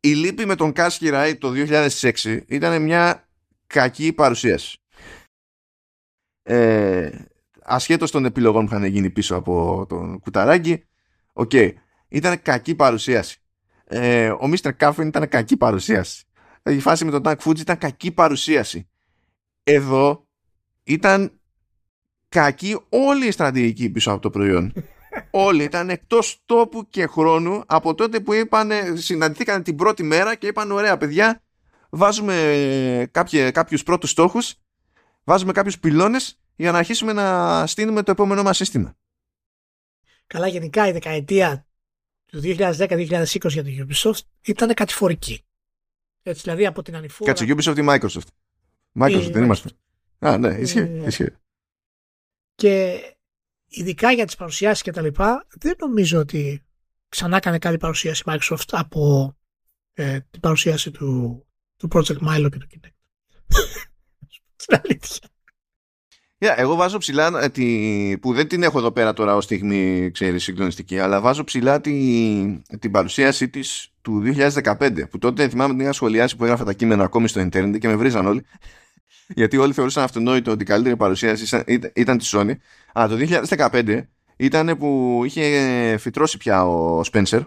η 0.00 0.08
λύπη 0.08 0.46
με 0.46 0.54
τον 0.54 0.72
Κάσχη 0.72 1.08
Ράι 1.08 1.36
το 1.36 1.52
2006 2.00 2.40
ήταν 2.46 2.82
μια 2.82 3.28
κακή 3.66 4.12
παρουσίαση. 4.12 4.78
Ε, 6.48 7.10
ασχέτως 7.62 8.10
των 8.10 8.24
επιλογών 8.24 8.66
που 8.66 8.74
είχαν 8.74 8.84
γίνει 8.84 9.10
πίσω 9.10 9.36
από 9.36 9.86
τον 9.88 10.20
Κουταράκη, 10.20 10.84
OK, 11.32 11.50
okay, 11.52 11.72
ήταν 12.08 12.42
κακή 12.42 12.74
παρουσίαση. 12.74 13.38
Ε, 13.84 14.30
ο 14.30 14.50
Mr. 14.52 14.70
Caffeine 14.76 15.06
ήταν 15.06 15.28
κακή 15.28 15.56
παρουσίαση. 15.56 16.24
Η 16.62 16.80
φάση 16.80 17.04
με 17.04 17.10
τον 17.10 17.22
Tak 17.24 17.36
Fujii 17.44 17.58
ήταν 17.58 17.78
κακή 17.78 18.12
παρουσίαση. 18.12 18.88
Εδώ 19.62 20.26
ήταν 20.82 21.40
κακή 22.28 22.80
όλη 22.88 23.26
η 23.26 23.30
στρατηγική 23.30 23.90
πίσω 23.90 24.10
από 24.10 24.20
το 24.20 24.30
προϊόν. 24.30 24.72
Όλοι 25.30 25.62
ήταν 25.62 25.90
εκτός 25.90 26.42
τόπου 26.46 26.88
και 26.88 27.06
χρόνου 27.06 27.62
από 27.66 27.94
τότε 27.94 28.20
που 28.20 28.32
είπαν, 28.32 28.70
συναντηθήκαν 28.94 29.62
την 29.62 29.76
πρώτη 29.76 30.02
μέρα 30.02 30.34
και 30.34 30.46
είπαν: 30.46 30.70
Ωραία, 30.70 30.96
παιδιά, 30.96 31.42
βάζουμε 31.90 33.08
κάποιου 33.10 33.50
κάποιους 33.52 33.82
πρώτους 33.82 34.10
στόχους, 34.10 34.54
βάζουμε 35.26 35.52
κάποιους 35.52 35.78
πυλώνες 35.78 36.38
για 36.56 36.72
να 36.72 36.78
αρχίσουμε 36.78 37.12
να 37.12 37.66
στήσουμε 37.66 38.02
το 38.02 38.10
επόμενό 38.10 38.42
μας 38.42 38.56
σύστημα. 38.56 38.96
Καλά, 40.26 40.46
γενικά 40.46 40.88
η 40.88 40.92
δεκαετία 40.92 41.66
του 42.26 42.40
2010-2020 42.44 43.26
για 43.48 43.64
το 43.64 43.70
Ubisoft 43.88 44.20
ήταν 44.44 44.74
κατηφορική. 44.74 45.44
Έτσι, 46.22 46.42
δηλαδή 46.42 46.66
από 46.66 46.82
την 46.82 46.96
ανηφόρα... 46.96 47.32
Κάτσε, 47.32 47.54
Ubisoft 47.54 47.78
ή 47.78 47.86
Microsoft. 47.88 48.26
Microsoft, 49.00 49.30
δεν 49.32 49.42
είμαστε. 49.42 49.70
Α, 50.18 50.38
ναι, 50.38 50.48
ισχύει. 50.48 50.78
Ε, 50.78 51.06
ισχύει. 51.06 51.32
Και 52.54 53.00
ειδικά 53.66 54.12
για 54.12 54.26
τις 54.26 54.36
παρουσιάσεις 54.36 54.82
και 54.82 54.90
τα 54.90 55.02
λοιπά, 55.02 55.46
δεν 55.48 55.74
νομίζω 55.78 56.18
ότι 56.18 56.64
ξανά 57.08 57.36
έκανε 57.36 57.58
καλή 57.58 57.76
παρουσίαση 57.76 58.22
Microsoft 58.26 58.68
από 58.70 59.34
ε, 59.92 60.20
την 60.30 60.40
παρουσίαση 60.40 60.90
του, 60.90 61.40
του 61.76 61.88
Project 61.92 62.18
Milo 62.18 62.48
και 62.50 62.58
του 62.58 62.66
Kinect. 62.70 62.94
Στην 64.66 64.80
αλήθεια. 64.84 65.28
Yeah, 66.38 66.54
εγώ 66.56 66.74
βάζω 66.74 66.98
ψηλά 66.98 67.42
ε, 67.42 67.48
τη, 67.48 68.18
που 68.20 68.32
δεν 68.32 68.48
την 68.48 68.62
έχω 68.62 68.78
εδώ 68.78 68.92
πέρα 68.92 69.12
τώρα 69.12 69.34
ως 69.36 69.44
στιγμή 69.44 70.10
ξέρεις 70.10 70.42
συγκλονιστική 70.42 70.98
αλλά 70.98 71.20
βάζω 71.20 71.44
ψηλά 71.44 71.80
τη, 71.80 71.92
την 72.78 72.90
παρουσίαση 72.90 73.48
της 73.48 73.92
του 74.02 74.22
2015 74.26 75.08
που 75.10 75.18
τότε 75.18 75.48
θυμάμαι 75.48 75.72
την 75.72 75.82
είχα 75.82 75.92
σχολιάσει 75.92 76.36
που 76.36 76.44
έγραφα 76.44 76.64
τα 76.64 76.72
κείμενα 76.72 77.04
ακόμη 77.04 77.28
στο 77.28 77.40
ίντερνετ 77.40 77.76
και 77.76 77.88
με 77.88 77.96
βρίζαν 77.96 78.26
όλοι 78.26 78.44
γιατί 79.38 79.56
όλοι 79.56 79.72
θεωρούσαν 79.72 80.02
αυτονόητο 80.02 80.50
ότι 80.50 80.62
η 80.62 80.66
καλύτερη 80.66 80.96
παρουσίαση 80.96 81.64
ήταν 81.94 82.18
της 82.18 82.34
Sony. 82.36 82.52
Αλλά 82.92 83.08
το 83.08 83.42
2015 83.56 84.02
ήταν 84.36 84.78
που 84.78 85.20
είχε 85.24 85.96
φυτρώσει 85.98 86.36
πια 86.36 86.66
ο 86.66 87.00
Spencer. 87.12 87.46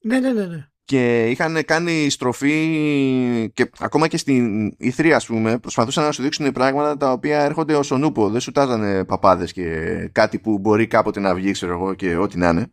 Ναι, 0.00 0.18
ναι, 0.18 0.32
ναι. 0.32 0.46
ναι. 0.46 0.69
Και 0.90 1.30
είχαν 1.30 1.64
κάνει 1.64 2.10
στροφή 2.10 3.50
και 3.54 3.70
ακόμα 3.78 4.08
και 4.08 4.16
στην 4.16 4.70
E3 4.80 5.08
ας 5.08 5.26
πούμε 5.26 5.58
προσπαθούσαν 5.58 6.04
να 6.04 6.12
σου 6.12 6.22
δείξουν 6.22 6.52
πράγματα 6.52 6.96
τα 6.96 7.12
οποία 7.12 7.40
έρχονται 7.40 7.74
ως 7.74 7.90
ονούπο. 7.90 8.30
Δεν 8.30 8.40
σου 8.40 8.52
τάζανε 8.52 9.04
παπάδες 9.04 9.52
και 9.52 9.64
κάτι 10.12 10.38
που 10.38 10.58
μπορεί 10.58 10.86
κάποτε 10.86 11.20
να 11.20 11.34
βγει 11.34 11.52
ξέρω 11.52 11.72
εγώ 11.72 11.94
και 11.94 12.16
ό,τι 12.16 12.38
να 12.38 12.48
είναι. 12.48 12.72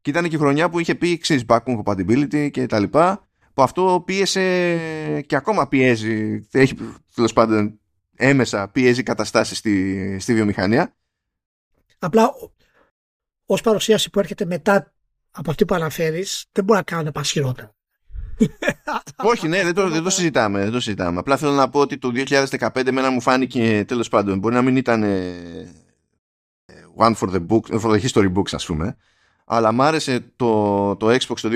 Και 0.00 0.10
ήταν 0.10 0.28
και 0.28 0.36
η 0.36 0.38
χρονιά 0.38 0.70
που 0.70 0.78
είχε 0.78 0.94
πει 0.94 1.18
ξέρεις 1.18 1.44
backward 1.48 1.82
compatibility 1.84 2.50
και 2.50 2.66
τα 2.66 2.78
λοιπά 2.78 3.28
που 3.54 3.62
αυτό 3.62 4.02
πίεσε 4.06 4.40
και 5.26 5.36
ακόμα 5.36 5.68
πιέζει, 5.68 6.48
έχει 6.50 6.76
τέλος 7.14 7.32
πάντων 7.32 7.80
έμεσα 8.16 8.68
πιέζει 8.68 9.02
καταστάσεις 9.02 9.58
στη, 9.58 10.16
στη 10.20 10.34
βιομηχανία. 10.34 10.96
Απλά 11.98 12.30
ως 13.46 13.60
παρουσίαση 13.60 14.10
που 14.10 14.18
έρχεται 14.18 14.44
μετά 14.44 14.92
από 15.32 15.50
αυτή 15.50 15.64
που 15.64 15.74
αναφέρεις, 15.74 16.44
δεν 16.52 16.64
μπορεί 16.64 16.78
να 16.78 16.96
κάνει 16.96 17.12
πασχυρότερα. 17.12 17.74
Όχι, 19.32 19.48
ναι, 19.48 19.62
δεν 19.62 19.74
το, 19.74 19.88
δεν 19.88 20.02
το 20.02 20.10
συζητάμε. 20.10 20.62
Δεν 20.62 20.72
το 20.72 20.80
συζητάμε. 20.80 21.18
Απλά 21.18 21.36
θέλω 21.36 21.52
να 21.52 21.68
πω 21.68 21.80
ότι 21.80 21.98
το 21.98 22.12
2015 22.14 22.90
μένα 22.92 23.10
μου 23.10 23.20
φάνηκε 23.20 23.84
τέλος 23.86 24.08
πάντων. 24.08 24.38
Μπορεί 24.38 24.54
να 24.54 24.62
μην 24.62 24.76
ήταν 24.76 25.04
one 26.96 27.14
for 27.14 27.28
the, 27.28 27.46
book, 27.46 27.80
for 27.80 27.90
the 27.90 28.00
history 28.00 28.32
books, 28.32 28.52
ας 28.52 28.66
πούμε. 28.66 28.96
Αλλά 29.44 29.72
μ' 29.72 29.82
άρεσε 29.82 30.24
το, 30.36 30.96
το 30.96 31.08
Xbox 31.10 31.36
το 31.40 31.50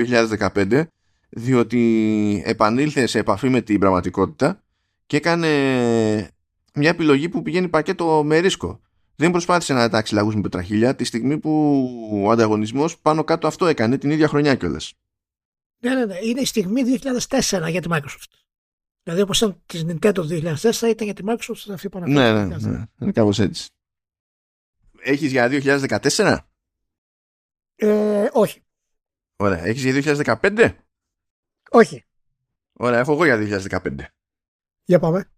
2015 0.55 0.83
διότι 1.29 2.43
επανήλθε 2.45 3.05
σε 3.05 3.19
επαφή 3.19 3.49
με 3.49 3.61
την 3.61 3.79
πραγματικότητα 3.79 4.63
και 5.05 5.17
έκανε 5.17 5.49
μια 6.73 6.89
επιλογή 6.89 7.29
που 7.29 7.41
πηγαίνει 7.41 7.67
πακέτο 7.67 8.23
με 8.25 8.37
ρίσκο. 8.37 8.81
Δεν 9.19 9.31
προσπάθησε 9.31 9.73
να 9.73 9.89
τάξει 9.89 10.13
λαγούς 10.13 10.35
με 10.35 10.41
πετραχίλια 10.41 10.95
τη 10.95 11.03
στιγμή 11.03 11.37
που 11.39 11.51
ο 12.25 12.31
ανταγωνισμός 12.31 12.97
πάνω 12.99 13.23
κάτω 13.23 13.47
αυτό 13.47 13.65
έκανε 13.65 13.97
την 13.97 14.09
ίδια 14.09 14.27
χρονιά 14.27 14.55
κιόλας. 14.55 14.93
Ναι, 15.83 15.95
ναι, 15.95 16.05
ναι. 16.05 16.17
Είναι 16.21 16.41
η 16.41 16.45
στιγμή 16.45 16.81
2004 17.01 17.67
για 17.69 17.81
τη 17.81 17.87
Microsoft. 17.91 18.31
Δηλαδή 19.03 19.21
όπως 19.21 19.37
ήταν 19.37 19.61
της 19.65 19.85
Nintendo 19.87 20.13
το 20.13 20.27
2004 20.29 20.81
ήταν 20.81 20.95
για 20.97 21.13
τη 21.13 21.23
Microsoft 21.25 21.71
αυτή 21.71 21.89
που 21.89 21.99
Ναι, 21.99 22.45
ναι, 22.45 22.57
ναι. 22.57 22.85
Είναι 22.99 23.11
κάπως 23.11 23.39
έτσι. 23.39 23.69
Έχεις 24.99 25.31
για 25.31 25.49
2014? 25.51 26.37
Ε, 27.75 28.27
όχι. 28.33 28.63
Ωραία. 29.35 29.63
Έχεις 29.63 29.83
για 29.83 30.15
2015? 30.41 30.75
Όχι. 31.69 32.05
Ωραία, 32.73 32.99
έχω 32.99 33.11
εγώ 33.11 33.25
για 33.25 33.61
2015. 33.69 33.95
Για 34.83 34.99
πάμε. 34.99 35.31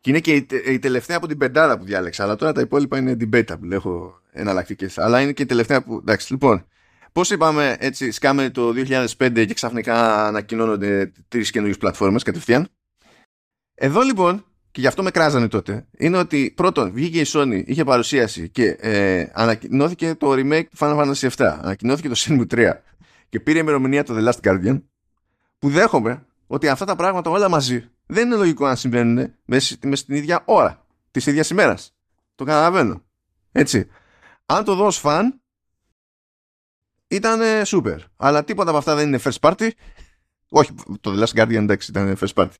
Και 0.00 0.10
είναι 0.10 0.20
και 0.20 0.46
η, 0.66 0.78
τελευταία 0.78 1.16
από 1.16 1.26
την 1.26 1.38
πεντάδα 1.38 1.78
που 1.78 1.84
διάλεξα. 1.84 2.22
Αλλά 2.22 2.36
τώρα 2.36 2.52
τα 2.52 2.60
υπόλοιπα 2.60 2.98
είναι 2.98 3.16
debatable. 3.20 3.70
Έχω 3.70 4.20
εναλλακτικές. 4.32 4.98
Αλλά 4.98 5.20
είναι 5.20 5.32
και 5.32 5.42
η 5.42 5.46
τελευταία 5.46 5.82
που. 5.82 5.96
Εντάξει, 5.96 6.32
λοιπόν. 6.32 6.64
Πώς 7.12 7.30
είπαμε 7.30 7.76
έτσι, 7.78 8.10
σκάμε 8.10 8.50
το 8.50 8.72
2005 9.16 9.44
και 9.46 9.54
ξαφνικά 9.54 10.26
ανακοινώνονται 10.26 11.12
τρεις 11.28 11.50
καινούριες 11.50 11.78
πλατφόρμες 11.78 12.22
κατευθείαν. 12.22 12.68
Εδώ 13.74 14.00
λοιπόν, 14.00 14.44
και 14.70 14.80
γι' 14.80 14.86
αυτό 14.86 15.02
με 15.02 15.10
κράζανε 15.10 15.48
τότε, 15.48 15.86
είναι 15.98 16.16
ότι 16.16 16.52
πρώτον 16.56 16.92
βγήκε 16.92 17.20
η 17.20 17.26
Sony, 17.26 17.62
είχε 17.66 17.84
παρουσίαση 17.84 18.48
και 18.48 18.76
ε, 18.80 19.26
ανακοινώθηκε 19.32 20.14
το 20.14 20.32
remake 20.32 20.64
του 20.70 20.76
Final 20.78 20.96
Fantasy 20.96 21.28
VII. 21.28 21.58
Ανακοινώθηκε 21.60 22.08
το 22.08 22.14
Shenmue 22.16 22.54
3 22.54 22.72
και 23.28 23.40
πήρε 23.40 23.58
ημερομηνία 23.58 24.04
το 24.04 24.14
The 24.18 24.32
Last 24.32 24.48
Guardian 24.48 24.82
που 25.58 25.68
δέχομαι 25.68 26.26
ότι 26.46 26.68
αυτά 26.68 26.84
τα 26.84 26.96
πράγματα 26.96 27.30
όλα 27.30 27.48
μαζί 27.48 27.90
δεν 28.10 28.26
είναι 28.26 28.36
λογικό 28.36 28.66
να 28.66 28.76
συμβαίνουν 28.76 29.34
μέσα 29.44 29.76
στην 29.92 30.14
ίδια 30.14 30.42
ώρα 30.44 30.86
της 31.10 31.26
ίδιας 31.26 31.50
ημέρας. 31.50 31.94
Το 32.34 32.44
καταλαβαίνω. 32.44 33.02
Έτσι. 33.52 33.88
Αν 34.46 34.64
το 34.64 34.74
δω 34.74 34.86
ως 34.86 34.98
φαν, 34.98 35.40
ήταν 37.08 37.40
super. 37.66 37.98
Αλλά 38.16 38.44
τίποτα 38.44 38.68
από 38.68 38.78
αυτά 38.78 38.94
δεν 38.94 39.06
είναι 39.06 39.20
first 39.24 39.40
party. 39.40 39.70
Όχι, 40.48 40.74
το 41.00 41.14
The 41.16 41.24
Last 41.24 41.40
Guardian 41.40 41.62
εντάξει 41.62 41.90
ήταν 41.90 42.16
first 42.20 42.34
party. 42.34 42.54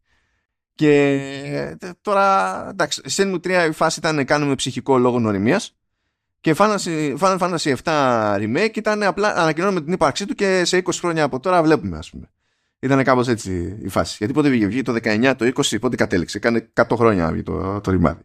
Και 0.74 1.78
τώρα, 2.01 2.66
εντάξει, 2.68 3.03
σε 3.05 3.26
μου 3.26 3.40
3 3.44 3.66
η 3.68 3.72
φάση 3.72 3.98
ήταν 3.98 4.24
κάνουμε 4.24 4.55
ψυχικό 4.55 4.98
λόγο 4.98 5.18
νοημίας 5.18 5.76
και 6.40 6.55
Final 6.59 7.38
Fantasy 7.38 7.74
7 7.84 8.34
remake 8.34 8.76
ήταν 8.76 9.03
απλά 9.03 9.34
ανακοινώνουμε 9.36 9.80
την 9.80 9.92
ύπαρξή 9.92 10.26
του 10.26 10.34
και 10.34 10.64
σε 10.64 10.82
20 10.84 10.90
χρόνια 10.92 11.24
από 11.24 11.40
τώρα 11.40 11.62
βλέπουμε 11.62 11.96
ας 11.98 12.11
πούμε. 12.11 12.30
Ήταν 12.80 13.04
κάπως 13.04 13.28
έτσι 13.28 13.78
η 13.82 13.88
φάση. 13.88 14.16
Γιατί 14.18 14.32
πότε 14.32 14.48
βγήκε, 14.48 14.66
βγήκε 14.66 14.82
το 14.82 14.92
19, 14.92 15.34
το 15.36 15.52
20, 15.54 15.80
πότε 15.80 15.96
κατέληξε. 15.96 16.38
Κάνε 16.38 16.72
100 16.74 16.96
χρόνια 16.96 17.32
βγήκε 17.32 17.50
το, 17.50 17.80
το 17.80 17.90
ρημάδι. 17.90 18.22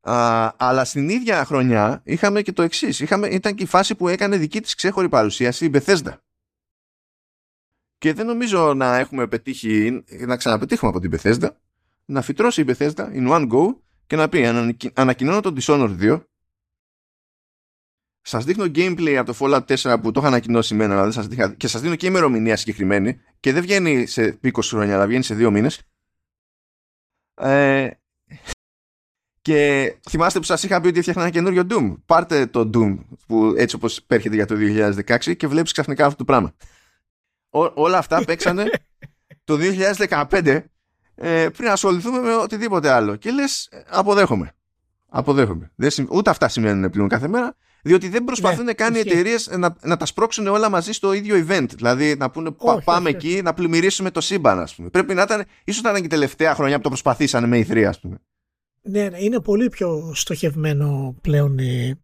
Α, 0.00 0.52
αλλά 0.56 0.84
στην 0.84 1.08
ίδια 1.08 1.44
χρονιά 1.44 2.02
είχαμε 2.04 2.42
και 2.42 2.52
το 2.52 2.62
εξής. 2.62 3.00
Ήταν 3.00 3.54
και 3.54 3.62
η 3.62 3.66
φάση 3.66 3.94
που 3.94 4.08
έκανε 4.08 4.36
δική 4.36 4.60
της 4.60 4.74
ξέχωρη 4.74 5.08
παρουσίαση 5.08 5.64
η 5.64 5.70
Bethesda. 5.74 6.16
Και 7.98 8.12
δεν 8.12 8.26
νομίζω 8.26 8.74
να 8.74 8.96
έχουμε 8.96 9.26
πετύχει, 9.26 10.04
να 10.10 10.36
ξαναπετύχουμε 10.36 10.90
από 10.90 11.00
την 11.00 11.18
Bethesda, 11.18 11.48
να 12.04 12.22
φυτρώσει 12.22 12.60
η 12.60 12.64
Bethesda 12.68 13.12
in 13.12 13.28
one 13.28 13.50
go 13.52 13.76
και 14.06 14.16
να 14.16 14.28
πει 14.28 14.44
ανακοινώνω 14.94 15.40
τον 15.40 15.56
Dishonored 15.60 15.98
2 16.00 16.24
Σας 18.26 18.44
δείχνω 18.44 18.64
gameplay 18.64 19.14
από 19.14 19.32
το 19.32 19.38
Fallout 19.40 19.76
4 19.76 19.96
που 20.02 20.10
το 20.10 20.20
είχα 20.20 20.28
ανακοινώσει 20.28 20.74
εμένα, 20.74 21.00
αλλά 21.00 21.10
σας 21.10 21.26
δείχα, 21.26 21.54
και 21.54 21.68
σας 21.68 21.80
δίνω 21.80 21.96
και 21.96 22.06
ημερομηνία 22.06 22.56
συγκεκριμένη 22.56 23.20
και 23.40 23.52
δεν 23.52 23.62
βγαίνει 23.62 24.06
σε 24.06 24.38
20 24.42 24.50
χρόνια, 24.62 24.94
αλλά 24.94 25.06
βγαίνει 25.06 25.22
σε 25.22 25.34
2 25.34 25.50
μήνες. 25.50 25.80
Ε, 27.34 27.90
και 29.42 29.94
θυμάστε 30.08 30.38
που 30.38 30.44
σας 30.44 30.62
είχα 30.62 30.80
πει 30.80 30.88
ότι 30.88 30.98
έφτιαχνα 30.98 31.22
ένα 31.22 31.30
καινούριο 31.30 31.62
Doom. 31.70 31.94
Πάρτε 32.06 32.46
το 32.46 32.70
Doom 32.74 32.98
που 33.26 33.54
έτσι 33.56 33.76
όπως 33.76 34.02
πέρχεται 34.02 34.34
για 34.34 34.46
το 34.46 34.54
2016 35.06 35.36
και 35.36 35.46
βλέπεις 35.46 35.72
ξαφνικά 35.72 36.04
αυτό 36.04 36.16
το 36.16 36.24
πράγμα. 36.24 36.54
Ό, 37.48 37.70
όλα 37.74 37.98
αυτά 37.98 38.24
παίξανε 38.24 38.70
το 39.44 39.58
2015 40.30 40.62
ε, 41.14 41.48
πριν 41.48 41.68
ασχοληθούμε 41.68 42.18
με 42.18 42.34
οτιδήποτε 42.34 42.90
άλλο. 42.90 43.16
Και 43.16 43.30
λες, 43.30 43.68
αποδέχομαι. 43.88 44.52
Αποδέχομαι. 45.08 45.72
Δεν, 45.74 45.90
ούτε 46.10 46.30
αυτά 46.30 46.48
σημαίνουν 46.48 46.90
πλέον 46.90 47.08
κάθε 47.08 47.28
μέρα. 47.28 47.56
Διότι 47.86 48.08
δεν 48.08 48.24
προσπαθούν 48.24 48.64
ναι, 48.64 48.72
καν 48.72 48.94
οι 48.94 48.98
εταιρείες 48.98 49.50
να, 49.56 49.76
να 49.82 49.96
τα 49.96 50.06
σπρώξουν 50.06 50.46
όλα 50.46 50.70
μαζί 50.70 50.92
στο 50.92 51.12
ίδιο 51.12 51.46
event. 51.48 51.66
Δηλαδή 51.74 52.16
να 52.16 52.30
πούνε 52.30 52.50
πάμε 52.84 53.10
εκεί 53.10 53.40
να 53.42 53.54
πλημμυρίσουμε 53.54 54.10
το 54.10 54.20
σύμπαν, 54.20 54.58
ας 54.58 54.74
πούμε. 54.74 54.88
Πρέπει 54.88 55.14
να 55.14 55.22
ήταν, 55.22 55.44
ίσως 55.64 55.80
ήταν 55.80 55.94
και 55.94 56.04
η 56.04 56.06
τελευταία 56.06 56.54
χρονιά 56.54 56.76
που 56.76 56.82
το 56.82 56.88
προσπαθήσανε 56.88 57.46
με 57.46 57.58
η 57.58 57.66
3, 57.70 57.82
ας 57.82 58.00
πούμε. 58.00 58.16
Ναι, 58.82 59.08
ναι, 59.08 59.22
είναι 59.22 59.40
πολύ 59.40 59.68
πιο 59.68 60.12
στοχευμένο 60.14 61.16
πλέον 61.20 61.58
οι, 61.58 61.94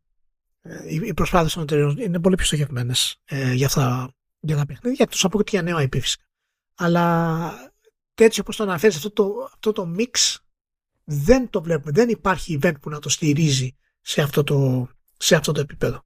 οι 1.05 1.15
προσπάθειες 1.15 1.53
των 1.53 1.63
εταιρεών. 1.63 1.99
Είναι 1.99 2.21
πολύ 2.21 2.35
πιο 2.35 2.47
στοχευμένες 2.47 3.21
ε, 3.25 3.53
για, 3.53 3.67
αυτά, 3.67 4.15
για 4.41 4.57
τα 4.57 4.67
παιχνίδια, 4.67 5.05
εκτός 5.05 5.25
από 5.25 5.43
και 5.43 5.51
για 5.51 5.63
νέο 5.63 5.79
IP 5.79 6.01
φυσικά. 6.01 6.25
Αλλά 6.75 7.73
έτσι 8.15 8.41
όπως 8.41 8.57
το 8.57 8.63
αναφέρεις 8.63 8.97
αυτό 8.97 9.11
το, 9.11 9.33
αυτό 9.55 9.73
το 9.73 9.95
mix 9.99 10.37
δεν 11.05 11.51
το 11.51 11.63
βλέπουμε. 11.63 11.93
Δεν 11.93 12.09
υπάρχει 12.09 12.59
event 12.63 12.81
που 12.81 12.91
να 12.91 12.99
το 12.99 13.09
στηρίζει 13.09 13.77
σε 14.01 14.23
αυτό 14.23 14.45
το, 14.45 14.89
σε 15.23 15.35
αυτό 15.35 15.53
το 15.53 15.61
επίπεδο. 15.61 16.05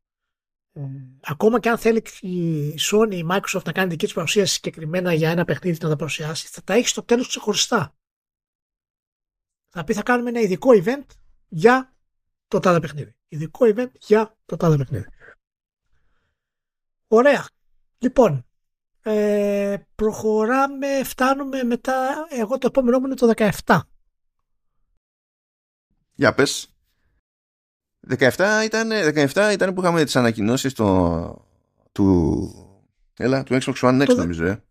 Ε, 0.72 0.80
ακόμα 1.20 1.60
και 1.60 1.68
αν 1.68 1.78
θέλει 1.78 2.02
η 2.20 2.74
Sony, 2.90 3.14
η 3.14 3.26
Microsoft 3.30 3.64
να 3.64 3.72
κάνει 3.72 3.88
δική 3.88 4.04
της 4.04 4.14
παρουσίαση 4.14 4.52
συγκεκριμένα 4.52 5.12
για 5.12 5.30
ένα 5.30 5.44
παιχνίδι 5.44 5.78
να 5.82 5.88
τα 5.88 5.96
παρουσιάσει, 5.96 6.46
θα 6.46 6.62
τα 6.62 6.74
έχει 6.74 6.88
στο 6.88 7.02
τέλος 7.02 7.28
ξεχωριστά. 7.28 7.94
Θα 9.68 9.84
πει 9.84 9.94
θα 9.94 10.02
κάνουμε 10.02 10.28
ένα 10.28 10.40
ειδικό 10.40 10.70
event 10.72 11.06
για 11.48 11.94
το 12.48 12.60
τάδε 12.60 12.80
παιχνίδι. 12.80 13.16
Ειδικό 13.28 13.66
event 13.74 13.90
για 13.98 14.36
το 14.44 14.56
τάδε 14.56 14.76
παιχνίδι. 14.76 15.06
Ωραία. 17.06 17.48
Λοιπόν, 17.98 18.46
ε, 19.02 19.76
προχωράμε, 19.94 21.04
φτάνουμε 21.04 21.62
μετά, 21.62 22.26
εγώ 22.30 22.58
το 22.58 22.66
επόμενο 22.66 22.98
μου 22.98 23.06
είναι 23.06 23.14
το 23.14 23.32
17. 23.66 23.80
Για 26.14 26.34
πες. 26.34 26.73
17 28.08 28.62
ήταν, 28.64 28.90
17 29.14 29.50
ήταν 29.52 29.74
που 29.74 29.80
είχαμε 29.80 30.04
τις 30.04 30.16
ανακοινώσεις 30.16 30.72
το, 30.72 31.48
του, 31.92 32.50
έλα, 33.16 33.42
του 33.42 33.54
Xbox 33.54 33.74
One 33.74 34.02
Next 34.02 34.06
το, 34.06 34.14
νομίζω. 34.14 34.44
Ε. 34.44 34.62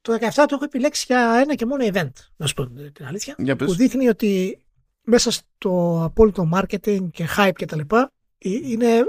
Το 0.00 0.14
17 0.14 0.28
το 0.34 0.46
έχω 0.50 0.64
επιλέξει 0.64 1.04
για 1.08 1.40
ένα 1.42 1.54
και 1.54 1.66
μόνο 1.66 1.84
event, 1.92 2.12
να 2.36 2.46
σου 2.46 2.54
πω 2.54 2.66
την 2.70 3.06
αλήθεια. 3.06 3.34
Για 3.38 3.56
πες. 3.56 3.68
Που 3.68 3.74
δείχνει 3.74 4.08
ότι 4.08 4.64
μέσα 5.02 5.30
στο 5.30 6.02
απόλυτο 6.04 6.48
marketing 6.54 7.10
και 7.10 7.28
hype 7.36 7.52
και 7.56 7.66
τα 7.66 7.76
λοιπά 7.76 8.12
είναι 8.38 9.04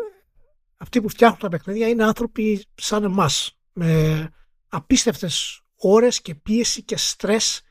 αυτοί 0.77 1.01
που 1.01 1.09
φτιάχνουν 1.09 1.39
τα 1.39 1.49
παιχνίδια 1.49 1.87
είναι 1.87 2.03
άνθρωποι 2.03 2.65
σαν 2.75 3.03
εμάς 3.03 3.57
με 3.73 4.29
απίστευτες 4.67 5.61
ώρες 5.75 6.21
και 6.21 6.35
πίεση 6.35 6.83
και 6.83 6.97
στρες 6.97 7.61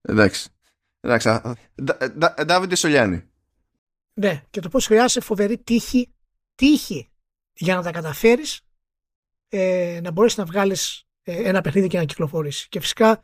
εντάξει 0.00 0.48
εντάξει 1.00 1.40
Ντάβιντε 2.44 2.74
Σολιάνη 2.74 3.29
ναι 4.20 4.42
και 4.50 4.60
το 4.60 4.68
πώς 4.68 4.86
χρειάζεται 4.86 5.24
φοβερή 5.24 5.58
τύχη 5.58 6.14
τύχη 6.54 7.10
για 7.52 7.74
να 7.74 7.82
τα 7.82 7.90
καταφέρεις 7.90 8.60
ε, 9.48 10.00
να 10.02 10.10
μπορέσεις 10.10 10.38
να 10.38 10.44
βγάλεις 10.44 11.04
ε, 11.22 11.48
ένα 11.48 11.60
παιχνίδι 11.60 11.88
και 11.88 11.98
να 11.98 12.04
κυκλοφορήσεις 12.04 12.68
και 12.68 12.80
φυσικά 12.80 13.22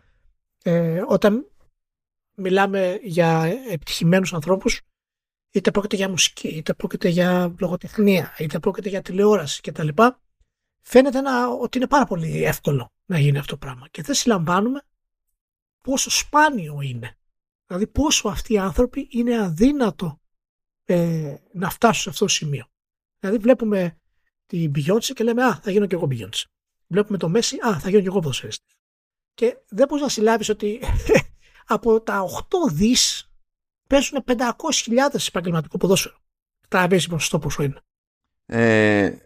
ε, 0.62 1.02
όταν 1.06 1.50
μιλάμε 2.34 2.98
για 3.02 3.42
επιτυχημένους 3.70 4.34
ανθρώπους 4.34 4.80
είτε 5.50 5.70
πρόκειται 5.70 5.96
για 5.96 6.08
μουσική, 6.08 6.48
είτε 6.48 6.74
πρόκειται 6.74 7.08
για 7.08 7.54
λογοτεχνία, 7.58 8.34
είτε 8.38 8.58
πρόκειται 8.58 8.88
για 8.88 9.02
τηλεόραση 9.02 9.60
κτλ. 9.60 9.88
Φαίνεται 10.80 11.20
να, 11.20 11.46
ότι 11.48 11.78
είναι 11.78 11.86
πάρα 11.86 12.04
πολύ 12.04 12.44
εύκολο 12.44 12.92
να 13.04 13.18
γίνει 13.18 13.38
αυτό 13.38 13.52
το 13.52 13.58
πράγμα 13.66 13.88
και 13.88 14.02
δεν 14.02 14.14
συλλαμβάνουμε 14.14 14.82
πόσο 15.80 16.10
σπάνιο 16.10 16.80
είναι. 16.80 17.18
Δηλαδή 17.66 17.86
πόσο 17.86 18.28
αυτοί 18.28 18.52
οι 18.52 18.58
άνθρωποι 18.58 19.08
είναι 19.10 19.42
αδύνατο 19.42 20.20
ε, 20.86 21.34
να 21.52 21.70
φτάσουν 21.70 22.02
σε 22.02 22.08
αυτό 22.08 22.24
το 22.24 22.30
σημείο. 22.30 22.66
Δηλαδή 23.18 23.38
βλέπουμε 23.38 23.98
την 24.46 24.72
Beyoncé 24.74 25.12
και 25.14 25.24
λέμε 25.24 25.44
«Α, 25.44 25.60
θα 25.62 25.70
γίνω 25.70 25.86
και 25.86 25.94
εγώ 25.94 26.08
Beyoncé». 26.10 26.44
Βλέπουμε 26.86 27.18
το 27.18 27.32
Messi 27.34 27.54
«Α, 27.66 27.78
θα 27.78 27.88
γίνω 27.88 28.00
και 28.00 28.06
εγώ 28.06 28.18
ποδοσφαιριστής». 28.20 28.74
Και 29.34 29.56
δεν 29.68 29.86
μπορείς 29.88 30.02
να 30.02 30.08
συλλάβεις 30.08 30.48
ότι 30.48 30.80
από 31.66 32.00
τα 32.00 32.24
8 32.68 32.72
δις 32.72 33.30
παίζουν 33.86 34.24
500.000 34.26 35.26
επαγγελματικό 35.28 35.78
ποδόσφαιρο. 35.78 36.18
Καταλαβαίνεις 36.68 37.06
ποσοστό 37.06 37.38
πόσο 37.38 37.62
είναι. 37.62 37.80
Ε, 38.46 39.16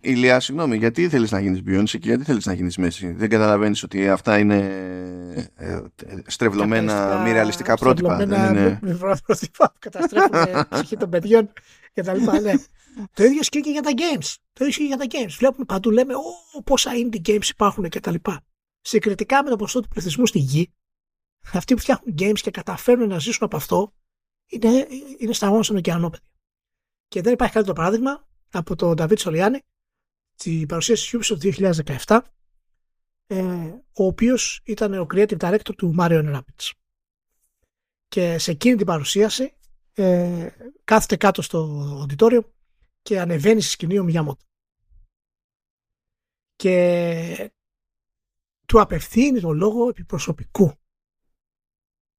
Ηλία, 0.00 0.40
συγγνώμη, 0.40 0.76
γιατί 0.76 1.08
θέλεις 1.08 1.30
να 1.30 1.40
γίνεις 1.40 1.60
Beyoncé 1.66 1.98
και 1.98 2.08
γιατί 2.08 2.24
θέλεις 2.24 2.46
να 2.46 2.52
γίνεις 2.52 2.76
Μέση. 2.76 3.12
Δεν 3.12 3.28
καταλαβαίνεις 3.28 3.82
ότι 3.82 4.08
αυτά 4.08 4.38
είναι 4.38 4.56
ε, 5.56 5.80
στρεβλωμένα, 6.26 7.22
μη 7.24 7.32
ρεαλιστικά 7.32 7.74
πρότυπα. 7.76 8.14
Στρεβλωμένα 8.14 8.50
είναι... 8.50 8.96
πρότυπα 9.24 9.72
που 9.72 9.78
καταστρέφουν 9.78 10.30
ψυχή 10.70 10.96
των 10.96 11.10
παιδιών 11.10 11.52
και 11.92 12.02
τα 12.02 12.14
λοιπά. 12.14 12.40
Ναι. 12.40 12.52
Το 13.12 13.24
ίδιο 13.24 13.38
ισχύει 13.40 13.60
και 13.60 13.70
για 13.70 13.82
τα 13.82 13.90
games. 13.94 14.34
Το 14.52 14.64
ίδιο 14.64 14.66
ισχύει 14.66 14.86
για 14.86 14.96
τα 14.96 15.04
games. 15.10 15.34
Βλέπουμε 15.38 15.64
παντού, 15.64 15.90
λέμε, 15.90 16.14
Ω, 16.14 16.62
πόσα 16.62 16.90
indie 16.94 17.28
games 17.28 17.48
υπάρχουν 17.48 17.88
και 17.88 18.00
τα 18.00 18.10
λοιπά. 18.10 18.40
Συγκριτικά 18.80 19.42
με 19.42 19.50
το 19.50 19.56
ποσοστό 19.56 19.80
του 19.80 19.88
πληθυσμού 19.88 20.26
στη 20.26 20.38
γη, 20.38 20.72
αυτοί 21.52 21.74
που 21.74 21.80
φτιάχνουν 21.80 22.14
games 22.18 22.38
και 22.40 22.50
καταφέρνουν 22.50 23.08
να 23.08 23.18
ζήσουν 23.18 23.44
από 23.44 23.56
αυτό 23.56 23.94
είναι, 24.46 24.86
είναι 25.18 25.32
σταγόνα 25.32 25.62
στον 25.62 25.76
ωκεανό, 25.76 26.10
Και 27.08 27.22
δεν 27.22 27.32
υπάρχει 27.32 27.54
καλύτερο 27.54 27.76
παράδειγμα 27.76 28.28
από 28.52 28.76
τον 28.76 28.94
Νταβίτ 28.94 29.18
Σολιάνη, 29.18 29.60
την 30.42 30.66
παρουσίαση 30.66 31.18
της 31.18 31.32
Ubisoft 31.32 31.38
2017, 32.06 32.20
ε, 33.26 33.42
ο 33.92 34.04
οποίος 34.04 34.60
ήταν 34.64 34.94
ο 34.94 35.06
creative 35.14 35.38
director 35.38 35.74
του 35.76 35.94
Mario 35.98 36.34
Rapids. 36.34 36.70
Και 38.08 38.38
σε 38.38 38.50
εκείνη 38.50 38.76
την 38.76 38.86
παρουσίαση 38.86 39.56
ε, 39.92 40.48
κάθεται 40.84 41.16
κάτω 41.16 41.42
στο 41.42 41.80
auditorium 42.04 42.44
και 43.02 43.20
ανεβαίνει 43.20 43.60
στη 43.60 43.70
σκηνή 43.70 43.98
ο 43.98 44.04
Μιαμότο. 44.04 44.44
Και 46.56 47.52
του 48.66 48.80
απευθύνει 48.80 49.40
το 49.40 49.52
λόγο 49.52 49.88
επί 49.88 50.04
προσωπικού 50.04 50.72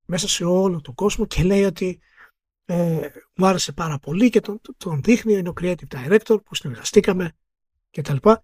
μέσα 0.06 0.28
σε 0.28 0.44
όλο 0.44 0.82
τον 0.82 0.94
κόσμο 0.94 1.26
και 1.26 1.44
λέει 1.44 1.64
ότι 1.64 2.02
ε, 2.66 3.10
μου 3.36 3.46
άρεσε 3.46 3.72
πάρα 3.72 4.00
πολύ 4.00 4.30
και 4.30 4.40
τον, 4.40 4.62
τον 4.78 5.02
δείχνει, 5.02 5.34
είναι 5.34 5.50
ο 5.50 5.54
creative 5.62 5.88
director 5.90 6.44
που 6.44 6.56
συνεργαστήκαμε 6.56 7.36
και 7.92 8.02
τα 8.02 8.14
λοιπά 8.14 8.44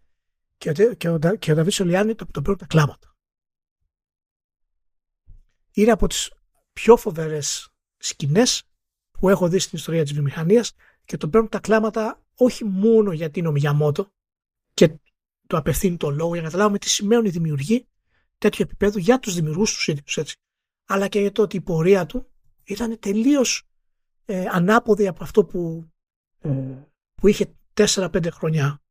και, 0.57 0.71
και, 0.97 1.09
ο, 1.09 1.19
και 1.39 1.51
ο 1.51 1.55
Δαβίδ 1.55 1.73
Σολιάννη 1.73 2.15
τον 2.15 2.31
το 2.31 2.41
παίρνουν 2.41 2.57
τα 2.57 2.65
κλάματα. 2.65 3.15
Είναι 5.71 5.91
από 5.91 6.07
τις 6.07 6.31
πιο 6.73 6.97
φοβερές 6.97 7.69
σκηνές 7.97 8.63
που 9.11 9.29
έχω 9.29 9.47
δει 9.47 9.59
στην 9.59 9.77
ιστορία 9.77 10.03
της 10.03 10.13
βιομηχανίας 10.13 10.73
και 11.05 11.17
τον 11.17 11.29
παίρνουν 11.29 11.49
τα 11.49 11.59
κλάματα 11.59 12.23
όχι 12.35 12.65
μόνο 12.65 13.11
γιατί 13.11 13.39
είναι 13.39 13.47
ο 13.47 13.51
Μιαμότο 13.51 14.11
και 14.73 14.99
το 15.47 15.57
απευθύνει 15.57 15.97
το 15.97 16.09
λόγο 16.09 16.33
για 16.33 16.41
να 16.41 16.47
καταλάβουμε 16.47 16.77
τι 16.77 16.89
σημαίνουν 16.89 17.25
οι 17.25 17.29
δημιουργοί 17.29 17.87
τέτοιου 18.37 18.61
επίπεδου 18.61 18.99
για 18.99 19.19
τους 19.19 19.33
δημιουργούς 19.33 19.73
τους 19.73 19.87
ίδιους 19.87 20.17
έτσι 20.17 20.35
αλλά 20.85 21.07
και 21.07 21.19
για 21.19 21.31
το 21.31 21.41
ότι 21.41 21.55
η 21.55 21.61
πορεία 21.61 22.05
του 22.05 22.31
ήταν 22.63 22.99
τελείως 22.99 23.67
ε, 24.25 24.45
ανάποδη 24.51 25.07
από 25.07 25.23
αυτό 25.23 25.45
που, 25.45 25.89
ε, 26.39 26.49
που 27.15 27.27
είχε 27.27 27.55
4-5 27.73 28.27
χρόνια 28.31 28.65
ε, 28.65 28.86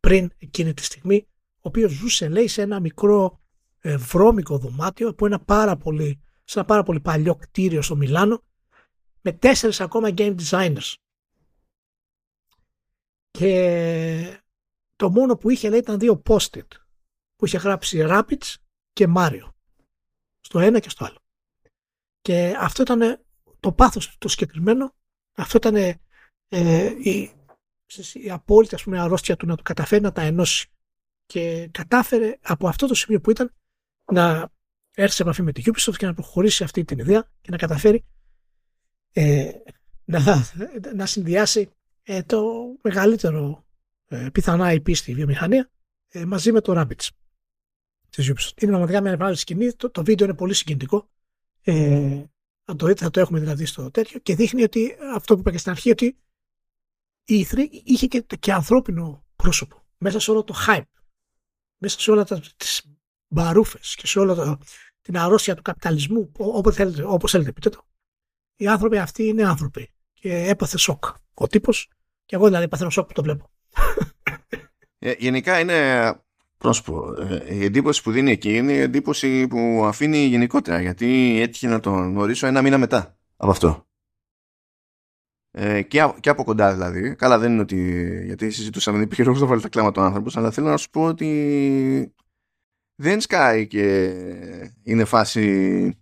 πριν 0.00 0.30
εκείνη 0.38 0.74
τη 0.74 0.84
στιγμή, 0.84 1.26
ο 1.54 1.60
οποίος 1.60 1.92
ζούσε 1.92 2.28
λέει 2.28 2.46
σε 2.46 2.62
ένα 2.62 2.80
μικρό 2.80 3.40
ε, 3.80 3.96
βρώμικο 3.96 4.58
δωμάτιο 4.58 5.08
από 5.08 5.26
ένα 5.26 5.40
πάρα 5.40 5.76
πολύ, 5.76 6.20
σε 6.44 6.58
ένα 6.58 6.68
πάρα 6.68 6.82
πολύ 6.82 7.00
παλιό 7.00 7.34
κτίριο 7.34 7.82
στο 7.82 7.96
Μιλάνο 7.96 8.42
με 9.20 9.32
τέσσερις 9.32 9.80
ακόμα 9.80 10.08
game 10.16 10.36
designers. 10.40 10.94
Και 13.30 14.42
το 14.96 15.10
μόνο 15.10 15.36
που 15.36 15.50
είχε 15.50 15.68
λέει 15.68 15.78
ήταν 15.78 15.98
δύο 15.98 16.22
post-it 16.26 16.66
που 17.36 17.46
είχε 17.46 17.58
γράψει 17.58 18.04
Rapids 18.08 18.54
και 18.92 19.12
Mario 19.16 19.48
στο 20.40 20.58
ένα 20.58 20.78
και 20.78 20.88
στο 20.88 21.04
άλλο. 21.04 21.18
Και 22.20 22.56
αυτό 22.58 22.82
ήταν 22.82 23.24
το 23.60 23.72
πάθος 23.72 24.16
το 24.18 24.28
συγκεκριμένο, 24.28 24.94
αυτό 25.34 25.56
ήταν 25.56 25.74
ε, 26.48 26.84
η, 27.02 27.32
η 28.12 28.30
απόλυτη 28.30 28.74
ας 28.74 28.82
πούμε, 28.82 29.00
αρρώστια 29.00 29.36
του 29.36 29.46
να 29.46 29.56
του 29.56 29.62
καταφέρει 29.62 30.02
να 30.02 30.12
τα 30.12 30.22
ενώσει. 30.22 30.68
Και 31.26 31.68
κατάφερε 31.70 32.38
από 32.42 32.68
αυτό 32.68 32.86
το 32.86 32.94
σημείο 32.94 33.20
που 33.20 33.30
ήταν 33.30 33.52
να 34.12 34.52
έρθει 34.94 35.14
σε 35.14 35.22
επαφή 35.22 35.42
με 35.42 35.52
τη 35.52 35.62
Ubisoft 35.66 35.96
και 35.96 36.06
να 36.06 36.14
προχωρήσει 36.14 36.64
αυτή 36.64 36.84
την 36.84 36.98
ιδέα 36.98 37.30
και 37.40 37.50
να 37.50 37.56
καταφέρει 37.56 38.04
ε, 39.12 39.50
να, 40.04 40.20
να 40.94 41.06
συνδυάσει 41.06 41.70
ε, 42.02 42.22
το 42.22 42.42
μεγαλύτερο 42.82 43.64
ε, 44.06 44.28
πιθανά 44.32 44.72
IP 44.72 44.96
στη 44.96 45.14
βιομηχανία 45.14 45.70
ε, 46.08 46.24
μαζί 46.24 46.52
με 46.52 46.60
το 46.60 46.80
Rabbids 46.80 47.08
της 48.10 48.30
Ubisoft. 48.30 48.62
Είναι 48.62 48.70
πραγματικά 48.70 49.00
μια 49.00 49.10
μεγάλη 49.10 49.36
σκηνή. 49.36 49.72
Το, 49.72 49.90
το 49.90 50.04
βίντεο 50.04 50.26
είναι 50.26 50.36
πολύ 50.36 50.54
συγκινητικό. 50.54 51.08
Ε, 51.62 52.22
αν 52.64 52.76
το 52.76 52.86
δείτε, 52.86 53.04
θα 53.04 53.10
το 53.10 53.20
έχουμε 53.20 53.40
δηλαδή 53.40 53.64
στο 53.64 53.90
τέτοιο 53.90 54.18
και 54.18 54.34
δείχνει 54.34 54.62
ότι 54.62 54.96
αυτό 55.14 55.34
που 55.34 55.40
είπα 55.40 55.50
και 55.50 55.58
στην 55.58 55.70
αρχή, 55.70 55.90
ότι 55.90 56.16
η 57.24 57.46
E3 57.50 57.68
είχε 57.84 58.06
και, 58.06 58.24
και 58.38 58.52
ανθρώπινο 58.52 59.24
πρόσωπο 59.36 59.82
μέσα 59.98 60.20
σε 60.20 60.30
όλο 60.30 60.44
το 60.44 60.54
hype, 60.66 60.82
μέσα 61.78 62.00
σε 62.00 62.10
όλα 62.10 62.24
τις 62.56 62.90
μπαρούφες 63.28 63.94
και 63.94 64.06
σε 64.06 64.18
όλα 64.18 64.58
την 65.00 65.18
αρρώστια 65.18 65.54
του 65.54 65.62
καπιταλισμού, 65.62 66.32
όπως 66.36 66.74
θέλετε, 66.74 67.02
όπως 67.02 67.30
θέλετε 67.30 67.52
πείτε 67.52 67.68
το. 67.68 67.86
Οι 68.56 68.66
άνθρωποι 68.66 68.98
αυτοί 68.98 69.24
είναι 69.24 69.44
άνθρωποι 69.44 69.92
και 70.12 70.48
έπαθε 70.48 70.78
σοκ 70.78 71.04
ο 71.34 71.46
τύπος 71.46 71.90
και 72.24 72.36
εγώ 72.36 72.46
δηλαδή 72.46 72.68
παθαίνω 72.68 72.90
σοκ 72.90 73.06
που 73.06 73.12
το 73.12 73.22
βλέπω. 73.22 73.50
Ε, 74.98 75.14
γενικά 75.18 75.60
είναι 75.60 76.10
πρόσωπο. 76.58 77.14
Ε, 77.20 77.54
η 77.54 77.64
εντύπωση 77.64 78.02
που 78.02 78.10
δίνει 78.10 78.30
εκεί 78.30 78.56
είναι 78.56 78.72
η 78.72 78.78
εντύπωση 78.80 79.46
που 79.46 79.82
αφήνει 79.84 80.18
γενικότερα 80.18 80.80
γιατί 80.80 81.40
έτυχε 81.40 81.68
να 81.68 81.80
τον 81.80 82.10
γνωρίσω 82.10 82.46
ένα 82.46 82.62
μήνα 82.62 82.78
μετά 82.78 83.16
από 83.36 83.50
αυτό. 83.50 83.86
Ε, 85.56 85.82
και, 85.82 86.12
και 86.20 86.28
από 86.28 86.44
κοντά 86.44 86.72
δηλαδή. 86.72 87.14
Καλά 87.14 87.38
δεν 87.38 87.52
είναι 87.52 87.60
ότι. 87.60 88.20
Γιατί 88.24 88.50
συζητούσαμε, 88.50 88.96
δεν 88.96 89.06
υπήρχε 89.06 89.24
λόγος 89.24 89.40
να 89.40 89.46
βάλει 89.46 89.60
τα 89.60 89.68
κλάματα 89.68 90.02
ο 90.02 90.04
άνθρωπος, 90.04 90.36
αλλά 90.36 90.50
θέλω 90.50 90.68
να 90.68 90.76
σου 90.76 90.90
πω 90.90 91.04
ότι 91.04 92.14
δεν 92.94 93.20
σκάει 93.20 93.66
και 93.66 94.12
είναι 94.82 95.04
φάση. 95.04 95.98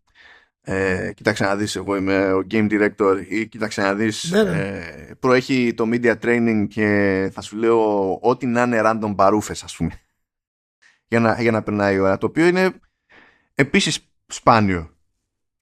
Ε, 0.64 1.12
κοίταξε 1.14 1.44
να 1.44 1.56
δεις 1.56 1.76
εγώ 1.76 1.96
είμαι 1.96 2.32
ο 2.32 2.46
game 2.50 2.70
director 2.70 3.24
ή 3.28 3.48
κοίταξε 3.48 3.82
να 3.82 3.94
δεις 3.94 4.30
ναι, 4.30 4.42
ναι. 4.42 4.50
Ε, 4.50 5.14
προέχει 5.18 5.74
το 5.74 5.88
media 5.92 6.14
training 6.22 6.66
και 6.68 7.30
θα 7.32 7.40
σου 7.40 7.56
λέω 7.56 8.18
ό,τι 8.22 8.46
να 8.46 8.62
είναι 8.62 8.80
random 8.84 9.14
παρούφες 9.16 9.62
ας 9.62 9.76
πούμε 9.76 9.90
για 11.08 11.20
να, 11.20 11.42
για 11.42 11.50
να 11.50 11.62
περνάει 11.62 11.94
η 11.94 11.98
ώρα 11.98 12.18
το 12.18 12.26
οποίο 12.26 12.46
είναι 12.46 12.72
επίσης 13.54 13.98
σπάνιο 14.26 14.96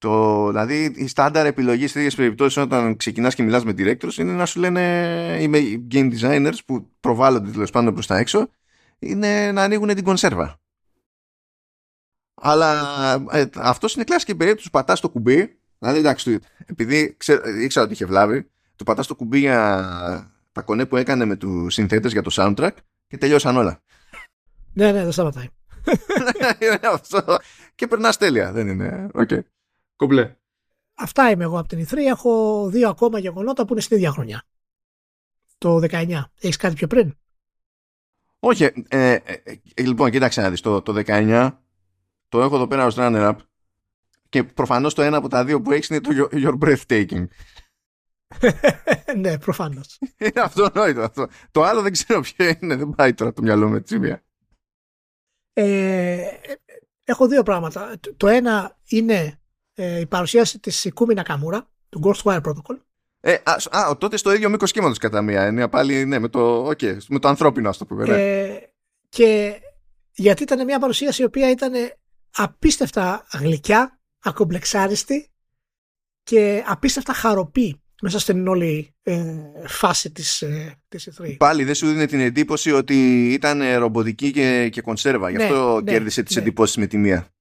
το, 0.01 0.47
δηλαδή 0.49 0.93
η 0.97 1.07
στάνταρ 1.07 1.47
επιλογής 1.47 1.91
σε 1.91 1.99
τέτοιε 1.99 2.17
περιπτώσεις 2.17 2.57
όταν 2.57 2.97
ξεκινάς 2.97 3.35
και 3.35 3.43
μιλάς 3.43 3.65
με 3.65 3.75
directors 3.79 4.15
είναι 4.19 4.33
να 4.33 4.47
σου 4.47 4.61
λένε 4.61 4.81
είμαι 5.41 5.59
game 5.91 6.13
designers 6.13 6.57
που 6.67 6.91
προβάλλονται 7.01 7.51
τέλος 7.51 7.71
πάντων 7.71 7.93
προς 7.93 8.07
τα 8.07 8.17
έξω 8.17 8.49
είναι 8.99 9.53
να 9.53 9.63
ανοίγουν 9.63 9.95
την 9.95 10.05
κονσέρβα. 10.05 10.61
Αλλά 12.35 12.73
ε, 13.31 13.45
αυτός 13.55 13.95
είναι 13.95 14.05
κλασική 14.05 14.35
περίπτωση 14.35 14.65
του 14.65 14.71
πατάς 14.71 15.01
το 15.01 15.09
κουμπί. 15.09 15.59
Δηλαδή 15.79 15.99
εντάξει, 15.99 16.39
επειδή 16.67 17.17
ήξερα 17.61 17.85
ότι 17.85 17.93
είχε 17.93 18.07
βλάβει, 18.07 18.51
του 18.77 18.85
πατάς 18.85 19.07
το 19.07 19.15
κουμπί 19.15 19.39
για 19.39 19.87
τα 20.53 20.63
κονέ 20.63 20.87
που 20.87 20.97
έκανε 20.97 21.25
με 21.25 21.37
τους 21.37 21.75
συνθέτες 21.75 22.13
για 22.13 22.23
το 22.23 22.31
soundtrack 22.35 22.75
και 23.07 23.19
τελειώσαν 23.19 23.57
όλα. 23.57 23.83
Ναι, 24.73 24.93
ναι, 24.93 25.03
δεν 25.03 25.13
σταματάει. 25.13 25.47
και 27.75 27.87
περνάς 27.87 28.17
τέλεια. 28.17 28.53
Δεν 28.53 28.69
είναι. 28.69 29.07
Okay. 29.15 29.41
Κομπλέ. 30.01 30.37
Αυτά 30.95 31.31
είμαι 31.31 31.45
εγώ 31.45 31.59
από 31.59 31.69
την 31.69 31.87
E3. 31.87 31.97
Έχω 31.97 32.67
δύο 32.69 32.89
ακόμα 32.89 33.19
γεγονότα 33.19 33.65
που 33.65 33.73
είναι 33.73 33.83
στην 33.83 33.97
ίδια 33.97 34.11
χρονιά. 34.11 34.43
Το 35.59 35.77
19. 35.77 36.23
Έχεις 36.41 36.57
κάτι 36.57 36.75
πιο 36.75 36.87
πριν; 36.87 37.17
Όχι. 38.39 38.65
Ε, 38.65 38.73
ε, 38.89 39.19
ε, 39.75 39.83
λοιπόν, 39.83 40.11
κοίταξε 40.11 40.41
να 40.41 40.51
δεις. 40.51 40.61
Το, 40.61 40.83
το 40.83 41.03
19 41.07 41.51
το 42.29 42.41
έχω 42.43 42.55
εδώ 42.55 42.67
πέρα 42.67 42.87
ως 42.87 42.95
runner-up 42.99 43.37
και 44.29 44.45
προφανώς 44.45 44.95
το 44.95 45.03
ένα 45.03 45.17
από 45.17 45.29
τα 45.29 45.45
δύο 45.45 45.61
που 45.61 45.73
έχεις 45.73 45.89
είναι 45.89 46.01
το 46.01 46.11
Your 46.33 46.59
Breathtaking. 46.59 47.27
ναι, 49.17 49.39
προφανώς. 49.39 49.99
Είναι 50.19 50.41
αυτονόητο 50.41 51.03
αυτό. 51.03 51.27
Το 51.51 51.63
άλλο 51.63 51.83
δεν 51.83 51.93
ξέρω 51.93 52.21
ποιο 52.21 52.55
είναι. 52.61 52.77
Δεν 52.77 52.91
πάει 52.91 53.15
τώρα 53.15 53.33
το 53.33 53.43
μυαλό 53.43 53.69
με 53.69 53.81
τσίμια. 53.81 54.23
Ε, 55.53 56.27
έχω 57.05 57.27
δύο 57.29 57.43
πράγματα. 57.43 58.01
Το 58.17 58.29
ένα 58.29 58.79
είναι 58.89 59.41
ε, 59.75 60.01
η 60.01 60.07
παρουσίαση 60.07 60.59
της 60.59 60.79
Σικούμι 60.79 61.15
Νακαμούρα 61.15 61.71
του 61.89 62.01
Ghostwire 62.05 62.41
Protocol. 62.41 62.79
Ε, 63.21 63.37
ας, 63.43 63.67
α, 63.67 63.97
τότε 63.99 64.17
στο 64.17 64.33
ίδιο 64.33 64.49
μήκος 64.49 64.73
κύματος 64.73 64.99
κατά 64.99 65.23
μία 65.23 65.43
έννοια. 65.43 65.69
Πάλι 65.69 66.05
ναι, 66.05 66.19
με 66.19 66.29
το, 66.29 66.69
okay, 66.69 66.97
με 67.09 67.19
το 67.19 67.29
ανθρώπινο, 67.29 67.69
ας 67.69 67.79
το 67.79 67.87
πούμε. 67.87 68.05
Ναι. 68.05 68.43
Ε, 68.43 68.73
και 69.09 69.61
γιατί 70.13 70.43
ήταν 70.43 70.65
μια 70.65 70.79
παρουσίαση 70.79 71.23
η 71.23 71.25
οποία 71.25 71.51
ήταν 71.51 71.73
απίστευτα 72.31 73.27
γλυκιά, 73.33 74.01
ακομπλεξάριστη 74.23 75.31
και 76.23 76.65
απίστευτα 76.67 77.13
χαροπή 77.13 77.83
μέσα 78.03 78.19
στην 78.19 78.49
όλη 78.49 78.95
ε, 79.03 79.35
φάση 79.67 80.11
της, 80.11 80.43
ε, 80.43 80.83
της 80.89 81.11
E3. 81.21 81.37
Πάλι 81.37 81.65
δεν 81.65 81.75
σου 81.75 81.87
δίνει 81.87 82.07
την 82.07 82.21
εντύπωση 82.21 82.73
ότι 82.73 83.29
ήταν 83.33 83.79
ρομποτική 83.79 84.31
και, 84.31 84.69
και 84.69 84.81
κονσέρβα. 84.81 85.31
Γι' 85.31 85.37
ναι, 85.37 85.45
αυτό 85.45 85.81
ναι, 85.81 85.93
κέρδισε 85.93 86.23
τις 86.23 86.35
ναι. 86.35 86.43
εντυπώσεις 86.43 86.77
με 86.77 86.87
τη 86.87 86.97
μία 86.97 87.33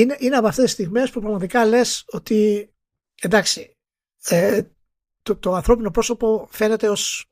είναι, 0.00 0.16
είναι 0.18 0.36
από 0.36 0.46
αυτές 0.46 0.64
τις 0.64 0.72
στιγμές 0.72 1.10
που 1.10 1.20
πραγματικά 1.20 1.64
λες 1.64 2.04
ότι 2.06 2.70
εντάξει 3.20 3.76
ε, 4.28 4.62
το, 5.22 5.36
το 5.36 5.54
ανθρώπινο 5.54 5.90
πρόσωπο 5.90 6.48
φαίνεται 6.50 6.88
ως, 6.88 7.26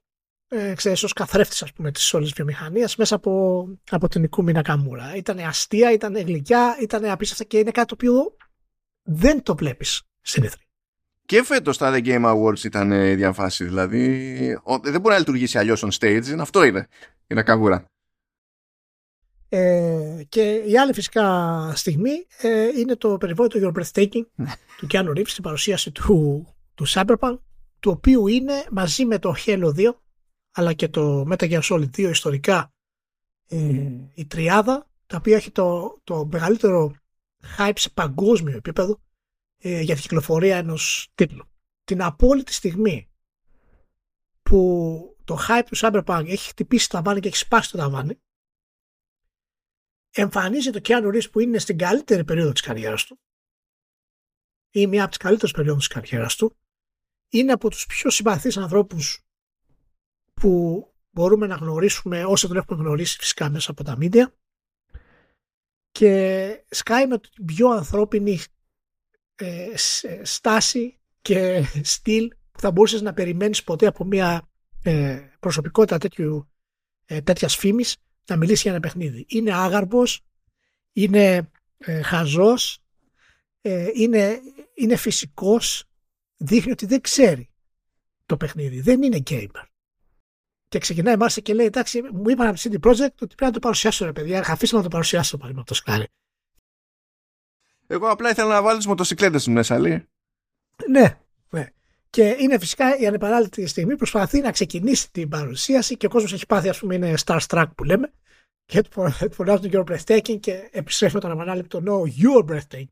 ε, 0.48 0.74
ξέρεις, 0.74 1.02
ως 1.02 1.12
καθρέφτης 1.12 1.62
ας 1.62 1.72
πούμε 1.72 1.90
της 1.90 2.14
όλης 2.14 2.32
βιομηχανίας 2.32 2.96
μέσα 2.96 3.14
από, 3.14 3.64
από 3.90 4.08
την 4.08 4.22
Οικούμινα 4.22 4.62
Καμούρα. 4.62 5.16
Ήταν 5.16 5.38
αστεία, 5.38 5.92
ήταν 5.92 6.16
γλυκιά, 6.16 6.76
ήταν 6.80 7.04
απίστευτα 7.04 7.44
και 7.44 7.58
είναι 7.58 7.70
κάτι 7.70 7.86
το 7.86 7.94
οποίο 7.94 8.36
δεν 9.02 9.42
το 9.42 9.54
βλέπεις 9.54 10.02
στην 10.20 10.50
Και 11.26 11.42
φέτος 11.42 11.78
τα 11.78 11.92
The 11.94 12.04
Game 12.06 12.34
Awards 12.34 12.64
ήταν 12.64 12.90
η 12.90 13.14
διαφάση. 13.14 13.64
Δηλαδή, 13.64 14.38
δεν 14.82 15.00
μπορεί 15.00 15.14
να 15.14 15.18
λειτουργήσει 15.18 15.58
αλλιώς 15.58 15.84
on 15.84 15.90
stage. 15.98 16.38
Αυτό 16.38 16.64
είναι. 16.64 16.88
Είναι 17.26 17.42
καβούρα. 17.42 17.84
Ε, 19.57 20.24
και 20.28 20.52
η 20.52 20.78
άλλη 20.78 20.92
φυσικά 20.92 21.72
στιγμή 21.76 22.26
ε, 22.38 22.68
είναι 22.78 22.96
το 22.96 23.18
περιβόητο 23.18 23.59
Your 23.62 23.80
Breathtaking 23.80 24.26
ναι. 24.34 24.52
του 24.78 24.86
Keanu 24.90 25.09
Reeves 25.09 25.28
στην 25.28 25.42
παρουσίαση 25.42 25.92
του, 25.92 26.46
του 26.74 26.88
Cyberpunk 26.88 27.38
του 27.80 27.90
οποίου 27.90 28.26
είναι 28.26 28.64
μαζί 28.70 29.05
με 29.05 29.18
το 29.18 29.34
Halo 29.46 29.74
2 29.76 29.94
αλλά 30.55 30.72
και 30.72 30.88
το 30.88 31.26
Metal 31.30 31.50
Gear 31.50 31.61
Solid 31.61 31.90
2 31.96 31.98
ιστορικά 31.98 32.72
ε, 33.48 33.90
η 34.14 34.26
τριάδα 34.26 34.90
τα 35.07 35.16
οποία 35.16 35.36
έχει 35.36 35.50
το, 35.50 35.98
το 36.05 36.28
μεγαλύτερο 36.32 36.94
hype 37.59 37.72
σε 37.74 37.90
παγκόσμιο 37.90 38.57
επίπεδο 38.57 39.00
ε, 39.59 39.80
για 39.80 39.94
την 39.94 40.02
κυκλοφορία 40.02 40.57
ενός 40.57 41.11
τίτλου. 41.14 41.44
Την 41.84 42.02
απόλυτη 42.02 42.52
στιγμή 42.52 43.09
που 44.42 45.16
το 45.24 45.38
hype 45.48 45.66
του 45.70 45.76
Cyberpunk 45.76 46.24
έχει 46.26 46.48
χτυπήσει 46.48 46.88
τα 46.88 46.96
ταβάνι 46.96 47.20
και 47.20 47.28
έχει 47.28 47.36
σπάσει 47.36 47.70
το 47.70 47.78
ταβάνι 47.78 48.18
εμφανίζει 50.14 50.70
το 50.70 50.80
Keanu 50.84 51.14
Reeves 51.14 51.30
που 51.30 51.40
είναι 51.40 51.58
στην 51.58 51.78
καλύτερη 51.78 52.24
περίοδο 52.24 52.52
της 52.52 52.60
καριέρας 52.60 53.04
του. 53.04 53.18
Ή 54.70 54.86
μία 54.86 55.00
από 55.00 55.10
τις 55.10 55.18
καλύτερες 55.18 55.52
περίοδους 55.52 55.86
της 55.88 55.94
καριέρας 55.94 56.36
του. 56.36 56.56
Είναι 57.28 57.52
από 57.52 57.70
τους 57.70 57.86
πιο 57.86 58.10
συμπαθείς 58.10 58.56
ανθρώπους 58.56 59.20
που 60.34 60.84
μπορούμε 61.10 61.46
να 61.46 61.54
γνωρίσουμε 61.54 62.24
όσο 62.24 62.48
τον 62.48 62.56
έχουμε 62.56 62.82
γνωρίσει 62.82 63.16
φυσικά 63.18 63.50
μέσα 63.50 63.70
από 63.70 63.84
τα 63.84 63.96
μίντια. 63.96 64.34
Και 65.90 66.64
σκάει 66.70 67.06
με 67.06 67.18
την 67.18 67.44
πιο 67.44 67.68
ανθρώπινη 67.68 68.38
ε, 69.34 69.76
στάση 70.22 71.00
και 71.20 71.62
στυλ 71.82 72.28
που 72.52 72.60
θα 72.60 72.70
μπορούσες 72.70 73.02
να 73.02 73.12
περιμένεις 73.12 73.64
ποτέ 73.64 73.86
από 73.86 74.04
μια 74.04 74.48
ε, 74.82 75.28
προσωπικότητα 75.40 75.98
τέτοιου, 75.98 76.48
ε, 77.04 77.20
τέτοιας 77.20 77.56
φήμης 77.56 77.96
να 78.27 78.37
μιλήσει 78.37 78.62
για 78.62 78.70
ένα 78.70 78.81
παιχνίδι. 78.81 79.25
Είναι 79.29 79.55
άγαρπος, 79.55 80.20
είναι 80.93 81.51
ε, 81.79 82.03
χαζός, 82.03 82.79
ε, 83.61 83.89
είναι, 83.95 84.41
είναι 84.75 84.97
φυσικός, 84.97 85.85
δείχνει 86.37 86.72
ότι 86.72 86.87
δεν 86.87 87.01
ξέρει 87.01 87.51
το 88.27 88.37
παιχνίδι, 88.37 88.81
δεν 88.81 89.03
είναι 89.03 89.22
gamer. 89.31 89.64
Και 90.68 90.79
ξεκινάει 90.79 91.16
μάλιστα 91.16 91.41
και 91.41 91.55
λέει: 91.55 91.66
Εντάξει, 91.66 92.03
μου 92.03 92.29
είπαν 92.29 92.47
από 92.47 92.59
τη 92.59 92.68
CD 92.72 92.87
Projekt 92.87 93.14
ότι 93.20 93.35
πρέπει 93.35 93.45
να 93.45 93.51
το 93.51 93.59
παρουσιάσω, 93.59 94.05
ρε 94.05 94.12
παιδιά. 94.12 94.45
Αφήστε 94.47 94.77
να 94.77 94.83
το 94.83 94.89
παρουσιάσω, 94.89 95.37
παραδείγματο 95.37 95.75
χάρη. 95.85 96.07
Εγώ 97.87 98.09
απλά 98.09 98.31
ήθελα 98.31 98.49
να 98.49 98.62
βάλω 98.62 98.77
τις 98.77 98.87
μοτοσυκλέτες 98.87 99.47
μέσα, 99.47 99.79
λέει. 99.79 100.09
Ναι, 100.89 101.01
ναι. 101.01 101.18
Και 102.14 102.36
είναι 102.38 102.58
φυσικά 102.58 102.98
η 102.98 103.06
ανεπανάληπτη 103.06 103.66
στιγμή 103.66 103.96
προσπαθεί 103.96 104.40
να 104.40 104.50
ξεκινήσει 104.50 105.10
την 105.10 105.28
παρουσίαση 105.28 105.96
και 105.96 106.06
ο 106.06 106.08
κόσμος 106.08 106.32
έχει 106.32 106.46
πάθει, 106.46 106.68
ας 106.68 106.78
πούμε, 106.78 106.94
είναι 106.94 107.14
starstruck 107.24 107.66
που 107.76 107.84
λέμε. 107.84 108.12
Και 108.64 108.82
του 108.82 109.10
φωνάζουν 109.30 109.70
your 109.72 109.84
breathtaking 109.84 110.40
και 110.40 110.68
επιστρέφει 110.70 111.14
με 111.14 111.20
τον 111.20 111.30
ανεπανάληπτο 111.30 111.82
No, 111.86 112.22
you're 112.22 112.50
breathtaking. 112.50 112.88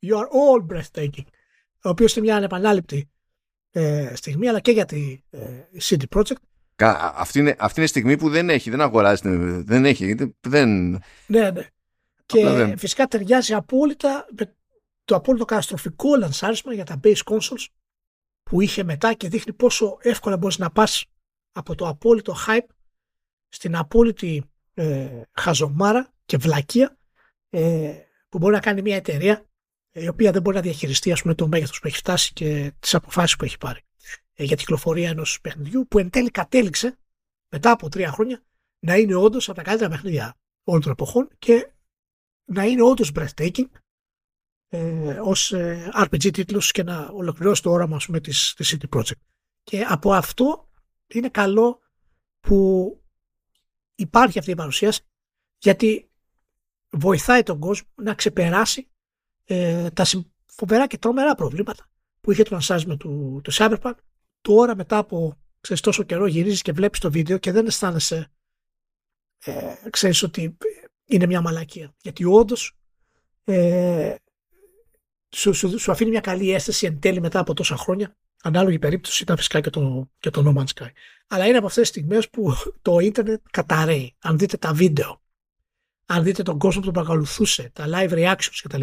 You 0.00 0.16
are 0.16 0.26
all 0.26 0.76
breathtaking. 0.76 1.24
Ο 1.84 1.88
οποίος 1.88 2.16
είναι 2.16 2.26
μια 2.26 2.36
ανεπανάληπτη 2.36 3.10
ε, 3.70 4.12
στιγμή, 4.14 4.48
αλλά 4.48 4.60
και 4.60 4.70
για 4.70 4.84
τη 4.84 5.22
ε, 5.30 5.40
CD 5.82 6.02
Projekt. 6.16 6.34
Αυτή 7.14 7.38
είναι, 7.38 7.56
αυτή 7.58 7.74
είναι 7.76 7.86
η 7.86 7.90
στιγμή 7.90 8.16
που 8.16 8.28
δεν 8.30 8.50
έχει, 8.50 8.70
δεν 8.70 8.80
αγοράζει, 8.80 9.22
δεν 9.62 9.84
έχει, 9.84 10.34
δεν... 10.40 10.90
Ναι, 11.26 11.50
ναι. 11.50 11.66
Και 12.26 12.44
δεν... 12.48 12.78
φυσικά 12.78 13.06
ταιριάζει 13.06 13.54
απόλυτα 13.54 14.26
με 14.38 14.54
το 15.04 15.14
απόλυτο 15.14 15.44
καταστροφικό 15.44 16.16
λανσάρισμα 16.16 16.74
για 16.74 16.84
τα 16.84 17.00
base 17.04 17.22
consoles 17.24 17.66
που 18.52 18.60
είχε 18.60 18.82
μετά 18.82 19.14
και 19.14 19.28
δείχνει 19.28 19.52
πόσο 19.52 19.98
εύκολα 20.00 20.36
μπορείς 20.36 20.58
να 20.58 20.70
πας 20.70 21.04
από 21.52 21.74
το 21.74 21.88
απόλυτο 21.88 22.34
hype 22.46 22.66
στην 23.48 23.76
απόλυτη 23.76 24.50
ε, 24.74 25.22
χαζομάρα 25.32 26.12
και 26.24 26.36
βλακεία 26.36 26.98
ε, 27.50 27.94
που 28.28 28.38
μπορεί 28.38 28.54
να 28.54 28.60
κάνει 28.60 28.82
μια 28.82 28.96
εταιρεία 28.96 29.46
ε, 29.90 30.02
η 30.02 30.08
οποία 30.08 30.32
δεν 30.32 30.42
μπορεί 30.42 30.56
να 30.56 30.62
διαχειριστεί 30.62 31.12
ας 31.12 31.22
πούμε, 31.22 31.34
το 31.34 31.48
μέγεθος 31.48 31.80
που 31.80 31.86
έχει 31.86 31.96
φτάσει 31.96 32.32
και 32.32 32.72
τις 32.78 32.94
αποφάσεις 32.94 33.36
που 33.36 33.44
έχει 33.44 33.58
πάρει. 33.58 33.80
Ε, 34.32 34.44
για 34.44 34.56
την 34.56 34.56
κυκλοφορία 34.56 35.08
ενός 35.08 35.40
παιχνιδιού 35.40 35.86
που 35.88 35.98
εν 35.98 36.10
τέλει 36.10 36.30
κατέληξε 36.30 36.98
μετά 37.48 37.70
από 37.70 37.88
τρία 37.88 38.10
χρόνια 38.10 38.42
να 38.78 38.96
είναι 38.96 39.14
όντως 39.14 39.48
από 39.48 39.56
τα 39.56 39.62
καλύτερα 39.62 39.90
παιχνίδια 39.90 40.34
όλων 40.64 40.80
των 40.82 40.92
εποχών 40.92 41.28
και 41.38 41.72
να 42.44 42.64
είναι 42.64 42.82
όντως 42.82 43.12
breathtaking 43.14 43.68
ε, 44.74 45.18
ως 45.22 45.52
ε, 45.52 45.90
RPG 45.94 46.32
τίτλους 46.32 46.70
και 46.70 46.82
να 46.82 47.06
ολοκληρώσει 47.06 47.62
το 47.62 47.70
όραμα 47.70 48.00
πούμε, 48.06 48.20
της, 48.20 48.54
της 48.56 48.76
City 48.76 48.98
Project. 48.98 49.20
Και 49.62 49.82
από 49.82 50.12
αυτό 50.12 50.68
είναι 51.06 51.28
καλό 51.28 51.80
που 52.40 53.00
υπάρχει 53.94 54.38
αυτή 54.38 54.50
η 54.50 54.54
παρουσίαση 54.54 55.02
γιατί 55.58 56.10
βοηθάει 56.90 57.42
τον 57.42 57.58
κόσμο 57.58 57.88
να 57.94 58.14
ξεπεράσει 58.14 58.90
ε, 59.44 59.90
τα 59.90 60.04
φοβερά 60.46 60.86
και 60.86 60.98
τρομερά 60.98 61.34
προβλήματα 61.34 61.90
που 62.20 62.32
είχε 62.32 62.42
το 62.42 62.50
λανσάρισμα 62.52 62.96
του, 62.96 63.40
του 63.44 63.52
Cyberpunk, 63.52 63.94
τώρα 64.40 64.76
μετά 64.76 64.98
από 64.98 65.38
ξέρεις, 65.60 65.82
τόσο 65.82 66.02
καιρό 66.02 66.26
γυρίζεις 66.26 66.62
και 66.62 66.72
βλέπεις 66.72 67.00
το 67.00 67.10
βίντεο 67.10 67.38
και 67.38 67.52
δεν 67.52 67.66
αισθάνεσαι 67.66 68.32
ε, 69.44 69.74
ξέρεις 69.90 70.22
ότι 70.22 70.56
είναι 71.04 71.26
μια 71.26 71.40
μαλακία. 71.40 71.94
Γιατί 72.02 72.24
όντως 72.24 72.76
ε, 73.44 74.14
σου, 75.34 75.52
σου, 75.52 75.78
σου, 75.78 75.90
αφήνει 75.90 76.10
μια 76.10 76.20
καλή 76.20 76.52
αίσθηση 76.52 76.86
εν 76.86 77.00
τέλει 77.00 77.20
μετά 77.20 77.38
από 77.38 77.54
τόσα 77.54 77.76
χρόνια. 77.76 78.16
Ανάλογη 78.42 78.78
περίπτωση 78.78 79.22
ήταν 79.22 79.36
φυσικά 79.36 79.60
και 79.60 79.70
το, 79.70 80.10
και 80.18 80.30
το 80.30 80.42
No 80.46 80.58
Man's 80.58 80.82
Sky. 80.82 80.90
Αλλά 81.26 81.46
είναι 81.46 81.56
από 81.56 81.66
αυτές 81.66 81.90
τις 81.90 82.00
στιγμές 82.00 82.30
που 82.30 82.54
το 82.82 82.98
ίντερνετ 82.98 83.40
καταραίει. 83.50 84.16
Αν 84.20 84.38
δείτε 84.38 84.56
τα 84.56 84.72
βίντεο, 84.72 85.22
αν 86.06 86.22
δείτε 86.24 86.42
τον 86.42 86.58
κόσμο 86.58 86.80
που 86.80 86.86
τον 86.86 86.94
παρακολουθούσε, 86.94 87.70
τα 87.72 87.86
live 87.88 88.10
reactions 88.10 88.60
κτλ. 88.62 88.82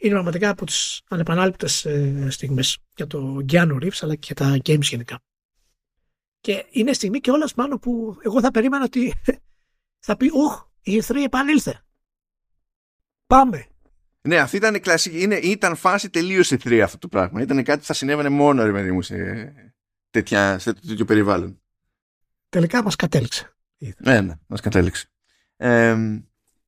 Είναι 0.00 0.12
πραγματικά 0.12 0.48
από 0.48 0.66
τις 0.66 1.02
ανεπανάληπτες 1.08 1.84
ε, 1.84 2.26
στιγμές 2.30 2.78
για 2.96 3.06
το 3.06 3.44
Keanu 3.52 3.82
Reeves 3.82 3.98
αλλά 4.00 4.14
και 4.14 4.34
τα 4.34 4.56
games 4.64 4.80
γενικά. 4.80 5.20
Και 6.40 6.66
είναι 6.70 6.92
στιγμή 6.92 7.20
και 7.20 7.30
όλας 7.30 7.54
μάλλον 7.54 7.78
που 7.78 8.18
εγώ 8.22 8.40
θα 8.40 8.50
περίμενα 8.50 8.84
ότι 8.84 9.14
θα 10.06 10.16
πει 10.16 10.30
«Οχ, 10.32 10.64
η 10.80 11.02
E3 11.02 11.14
επανήλθε. 11.24 11.84
Πάμε». 13.26 13.66
Ναι, 14.20 14.38
αυτή 14.38 14.56
ήταν 14.56 14.74
η 14.74 14.80
κλασική. 14.80 15.22
Είναι, 15.22 15.36
ήταν 15.36 15.76
φάση 15.76 16.10
τελείως 16.10 16.52
E3 16.52 16.78
αυτό 16.78 16.98
το 16.98 17.08
πράγμα. 17.08 17.42
Ήταν 17.42 17.62
κάτι 17.62 17.78
που 17.78 17.84
θα 17.84 17.92
συνέβαινε 17.92 18.28
μόνο 18.28 18.64
ρε 18.64 18.72
παιδί 18.72 18.92
μου 18.92 19.02
σε, 19.02 19.16
τέτοια, 20.10 20.58
σε 20.58 20.72
τέτοιο 20.72 21.04
περιβάλλον. 21.04 21.60
Τελικά 22.48 22.82
μας 22.82 22.96
κατέληξε. 22.96 23.52
Ναι, 23.98 24.20
ναι, 24.20 24.34
μας 24.46 24.60
κατέληξε. 24.60 25.10
Ε, 25.56 25.96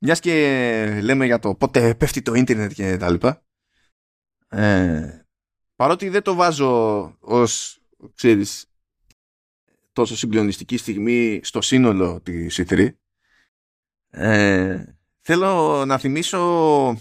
Μιας 0.02 0.20
και 0.20 1.00
λέμε 1.02 1.26
για 1.26 1.38
το 1.38 1.54
πότε 1.54 1.94
πέφτει 1.94 2.22
το 2.22 2.34
ίντερνετ 2.34 2.72
και 2.72 2.96
τα 2.96 3.10
λοιπά. 3.10 3.42
Ε, 4.48 5.24
παρότι 5.76 6.08
δεν 6.08 6.22
το 6.22 6.34
βάζω 6.34 7.04
ως, 7.20 7.82
ξέρεις, 8.14 8.72
τόσο 9.92 10.16
συγκλονιστική 10.16 10.76
στιγμή 10.76 11.40
στο 11.42 11.60
σύνολο 11.60 12.20
της 12.20 12.60
E3, 12.60 12.88
ε, 14.10 14.84
θέλω 15.20 15.84
να 15.86 15.98
θυμίσω 15.98 17.00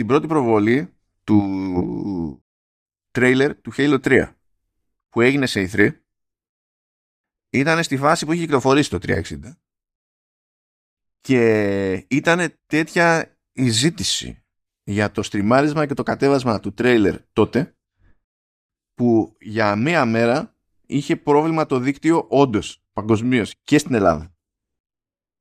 την 0.00 0.08
πρώτη 0.08 0.26
προβολή 0.26 0.94
του 1.24 2.44
τρέιλερ 3.10 3.60
του 3.60 3.72
Halo 3.76 4.00
3 4.04 4.32
που 5.08 5.20
έγινε 5.20 5.46
σε 5.46 5.70
E3 5.72 5.90
ήταν 7.50 7.82
στη 7.82 7.96
φάση 7.96 8.26
που 8.26 8.32
είχε 8.32 8.42
κυκλοφορήσει 8.42 8.90
το 8.90 8.98
360 9.02 9.22
και 11.20 12.06
ήταν 12.08 12.54
τέτοια 12.66 13.36
η 13.52 13.68
ζήτηση 13.68 14.44
για 14.82 15.10
το 15.10 15.22
στριμάρισμα 15.22 15.86
και 15.86 15.94
το 15.94 16.02
κατέβασμα 16.02 16.60
του 16.60 16.72
τρέιλερ 16.72 17.16
τότε 17.32 17.76
που 18.94 19.36
για 19.40 19.76
μία 19.76 20.04
μέρα 20.04 20.54
είχε 20.86 21.16
πρόβλημα 21.16 21.66
το 21.66 21.78
δίκτυο 21.78 22.26
όντως 22.28 22.82
παγκοσμίως 22.92 23.54
και 23.62 23.78
στην 23.78 23.94
Ελλάδα. 23.94 24.34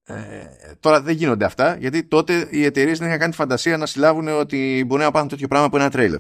Ε, 0.09 0.75
τώρα 0.79 1.01
δεν 1.01 1.15
γίνονται 1.15 1.45
αυτά, 1.45 1.75
γιατί 1.75 2.03
τότε 2.03 2.47
οι 2.51 2.63
εταιρείες 2.63 2.97
δεν 2.97 3.07
είχαν 3.07 3.19
κάνει 3.19 3.33
φαντασία 3.33 3.77
να 3.77 3.85
συλλάβουν 3.85 4.27
ότι 4.27 4.83
μπορεί 4.87 5.01
να 5.01 5.11
πάθουν 5.11 5.27
τέτοιο 5.27 5.47
πράγμα 5.47 5.65
από 5.67 5.77
ένα 5.77 5.89
τρέιλερ. 5.89 6.19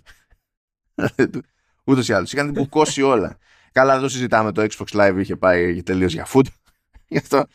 Ούτως 1.83 2.07
ή 2.07 2.13
άλλως. 2.13 2.33
Είχαν 2.33 2.51
μπουκώσει 2.51 3.01
όλα. 3.01 3.37
Καλά, 3.71 3.93
δεν 3.93 4.01
το 4.01 4.09
συζητάμε. 4.09 4.51
Το 4.51 4.67
Xbox 4.69 4.85
Live 4.85 5.15
είχε 5.19 5.35
πάει 5.35 5.83
τελείω 5.83 6.07
για 6.07 6.27
food. 6.33 6.45
Γι' 7.07 7.17
αυτό 7.17 7.45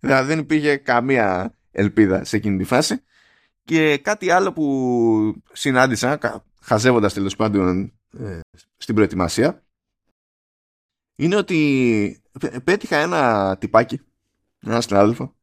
δηλαδή, 0.00 0.26
δεν 0.26 0.38
υπήρχε 0.38 0.76
καμία 0.76 1.54
ελπίδα 1.70 2.24
σε 2.24 2.36
εκείνη 2.36 2.58
τη 2.58 2.64
φάση. 2.64 3.02
Και 3.64 3.98
κάτι 3.98 4.30
άλλο 4.30 4.52
που 4.52 5.42
συνάντησα, 5.52 6.18
χαζεύοντας 6.60 7.14
τέλος 7.14 7.36
πάντων 7.36 7.92
ε, 8.18 8.40
στην 8.76 8.94
προετοιμασία, 8.94 9.62
είναι 11.16 11.36
ότι 11.36 12.22
πέτυχα 12.64 12.96
ένα 12.96 13.56
τυπάκι, 13.58 14.00
ένα 14.60 14.80
συνάδελφο, 14.80 15.34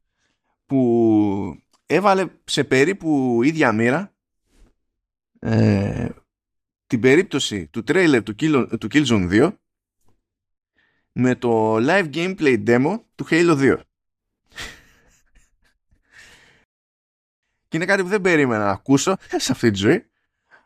που 0.71 1.61
έβαλε 1.85 2.25
σε 2.43 2.63
περίπου 2.63 3.39
ίδια 3.43 3.71
μοίρα 3.71 4.13
ε, 5.39 6.09
την 6.87 6.99
περίπτωση 6.99 7.67
του 7.67 7.83
τρέιλερ 7.83 8.23
του, 8.23 8.35
Kill, 8.39 8.79
του 8.79 8.87
Killzone 8.91 9.29
2 9.31 9.55
με 11.11 11.35
το 11.35 11.75
live 11.75 12.09
gameplay 12.13 12.67
demo 12.67 12.99
του 13.15 13.25
Halo 13.29 13.57
2. 13.57 13.77
Και 17.67 17.77
είναι 17.77 17.85
κάτι 17.85 18.01
που 18.01 18.07
δεν 18.07 18.21
περίμενα 18.21 18.63
να 18.65 18.71
ακούσω 18.71 19.15
σε 19.45 19.51
αυτή 19.51 19.71
τη 19.71 19.77
ζωή, 19.77 20.05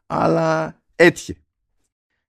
αλλά 0.05 0.81
έτυχε. 0.95 1.35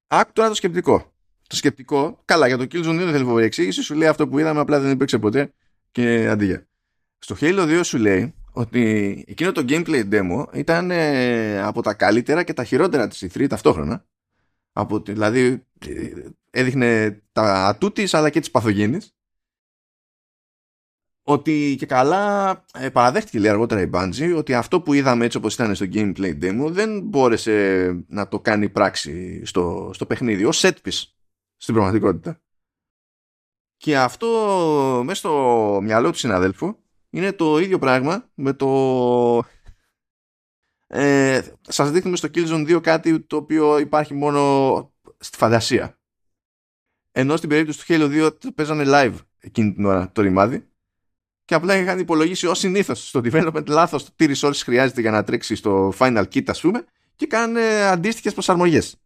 Άκου 0.06 0.32
τώρα 0.32 0.48
το 0.48 0.54
σκεπτικό. 0.54 1.14
Το 1.46 1.56
σκεπτικό, 1.56 2.22
καλά, 2.24 2.46
για 2.46 2.56
το 2.56 2.64
Killzone 2.70 2.94
2 2.94 2.96
δεν 2.96 3.12
θέλει 3.12 3.24
φοβερή 3.24 3.46
εξήγηση, 3.46 3.82
σου 3.82 3.94
λέει 3.94 4.08
αυτό 4.08 4.28
που 4.28 4.38
είδαμε, 4.38 4.60
απλά 4.60 4.80
δεν 4.80 4.90
υπήρξε 4.90 5.18
ποτέ 5.18 5.52
και 5.90 6.28
αντίγεια. 6.28 6.68
Στο 7.18 7.36
Halo 7.40 7.80
2 7.80 7.80
σου 7.84 7.98
λέει 7.98 8.34
ότι 8.52 9.24
εκείνο 9.26 9.52
το 9.52 9.64
gameplay 9.68 10.08
demo 10.12 10.44
ήταν 10.54 10.90
ε, 10.90 11.62
από 11.62 11.82
τα 11.82 11.94
καλύτερα 11.94 12.42
και 12.42 12.52
τα 12.52 12.64
χειρότερα 12.64 13.08
της 13.08 13.24
E3 13.24 13.48
ταυτόχρονα. 13.48 14.06
Από, 14.72 14.98
δηλαδή 15.00 15.66
ε, 15.86 16.12
έδειχνε 16.50 17.22
τα 17.32 17.66
ατού 17.66 17.92
αλλά 18.10 18.30
και 18.30 18.40
τις 18.40 18.50
παθογένειες. 18.50 19.14
Ότι 21.22 21.76
και 21.78 21.86
καλά 21.86 22.64
ε, 22.74 22.90
παραδέχτηκε 22.90 23.38
λέει 23.38 23.50
αργότερα 23.50 23.80
η 23.80 23.90
Bungie 23.92 24.34
ότι 24.36 24.54
αυτό 24.54 24.80
που 24.80 24.92
είδαμε 24.92 25.24
έτσι 25.24 25.36
όπως 25.36 25.54
ήταν 25.54 25.74
στο 25.74 25.86
gameplay 25.92 26.42
demo 26.42 26.68
δεν 26.70 27.00
μπόρεσε 27.00 27.88
να 28.08 28.28
το 28.28 28.40
κάνει 28.40 28.68
πράξη 28.68 29.44
στο, 29.44 29.90
στο 29.94 30.06
παιχνίδι 30.06 30.44
ως 30.44 30.60
set 30.64 30.74
piece 30.84 31.04
στην 31.56 31.74
πραγματικότητα. 31.74 32.40
Και 33.76 33.98
αυτό 33.98 34.28
μέσα 35.04 35.18
στο 35.18 35.78
μυαλό 35.82 36.10
του 36.10 36.18
συναδέλφου 36.18 36.76
είναι 37.16 37.32
το 37.32 37.58
ίδιο 37.58 37.78
πράγμα 37.78 38.28
με 38.34 38.52
το... 38.52 39.44
Ε, 40.86 41.42
σας 41.60 41.90
δείχνουμε 41.90 42.16
στο 42.16 42.28
Killzone 42.34 42.76
2 42.76 42.82
κάτι 42.82 43.20
το 43.20 43.36
οποίο 43.36 43.78
υπάρχει 43.78 44.14
μόνο 44.14 44.92
στη 45.18 45.36
φαντασία. 45.36 45.98
Ενώ 47.12 47.36
στην 47.36 47.48
περίπτωση 47.48 47.86
του 47.86 47.92
Halo 47.92 48.30
2 48.30 48.54
παίζανε 48.54 48.84
live 48.86 49.14
εκείνη 49.38 49.72
την 49.72 49.84
ώρα 49.84 50.10
το 50.12 50.22
ρημάδι 50.22 50.68
και 51.44 51.54
απλά 51.54 51.76
είχαν 51.76 51.98
υπολογίσει 51.98 52.46
ως 52.46 52.58
συνήθως 52.58 53.08
στο 53.08 53.20
development 53.24 53.66
λάθος 53.66 54.04
το 54.04 54.10
τι 54.16 54.26
resources 54.28 54.60
χρειάζεται 54.64 55.00
για 55.00 55.10
να 55.10 55.24
τρέξει 55.24 55.54
στο 55.54 55.92
final 55.98 56.24
kit 56.32 56.44
ας 56.46 56.60
πούμε 56.60 56.84
και 57.16 57.26
κάνανε 57.26 57.82
αντίστοιχες 57.82 58.32
προσαρμογές. 58.32 58.96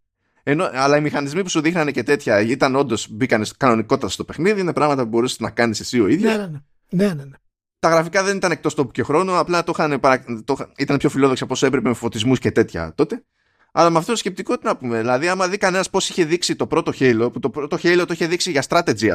Ενώ, 0.42 0.70
αλλά 0.72 0.96
οι 0.96 1.00
μηχανισμοί 1.00 1.42
που 1.42 1.48
σου 1.48 1.60
δείχνανε 1.60 1.90
και 1.90 2.02
τέτοια 2.02 2.40
ήταν 2.40 2.76
όντως 2.76 3.08
μπήκαν 3.10 3.46
κανονικότατα 3.56 4.12
στο 4.12 4.24
παιχνίδι, 4.24 4.60
είναι 4.60 4.72
πράγματα 4.72 5.02
που 5.02 5.08
μπορούσες 5.08 5.38
να 5.38 5.50
κάνεις 5.50 5.80
εσύ 5.80 6.00
ο 6.00 6.06
ίδιος. 6.06 6.36
Ναι, 6.36 6.38
ναι, 6.38 6.46
ναι. 6.90 7.06
ναι, 7.06 7.14
ναι, 7.14 7.24
ναι 7.24 7.36
τα 7.80 7.88
γραφικά 7.88 8.22
δεν 8.22 8.36
ήταν 8.36 8.50
εκτός 8.50 8.74
τόπου 8.74 8.90
και 8.90 9.02
χρόνου, 9.02 9.36
απλά 9.36 9.64
το 9.64 9.72
είχαν, 9.74 10.00
το, 10.44 10.56
ήταν 10.76 10.96
πιο 10.96 11.08
φιλόδοξα 11.08 11.44
από 11.44 11.52
όσο 11.52 11.66
έπρεπε 11.66 11.88
με 11.88 11.94
φωτισμούς 11.94 12.38
και 12.38 12.50
τέτοια 12.50 12.94
τότε. 12.94 13.24
Αλλά 13.72 13.90
με 13.90 13.98
αυτό 13.98 14.10
το 14.10 14.18
σκεπτικό 14.18 14.58
τι 14.58 14.64
να 14.64 14.76
πούμε. 14.76 14.98
Δηλαδή, 14.98 15.28
άμα 15.28 15.48
δει 15.48 15.56
κανένας 15.56 15.90
πώς 15.90 16.08
είχε 16.08 16.24
δείξει 16.24 16.56
το 16.56 16.66
πρώτο 16.66 16.92
Halo, 16.98 17.32
που 17.32 17.38
το 17.38 17.50
πρώτο 17.50 17.76
Halo 17.82 18.04
το 18.06 18.12
είχε 18.12 18.26
δείξει 18.26 18.50
για 18.50 18.64
strategy, 18.68 19.08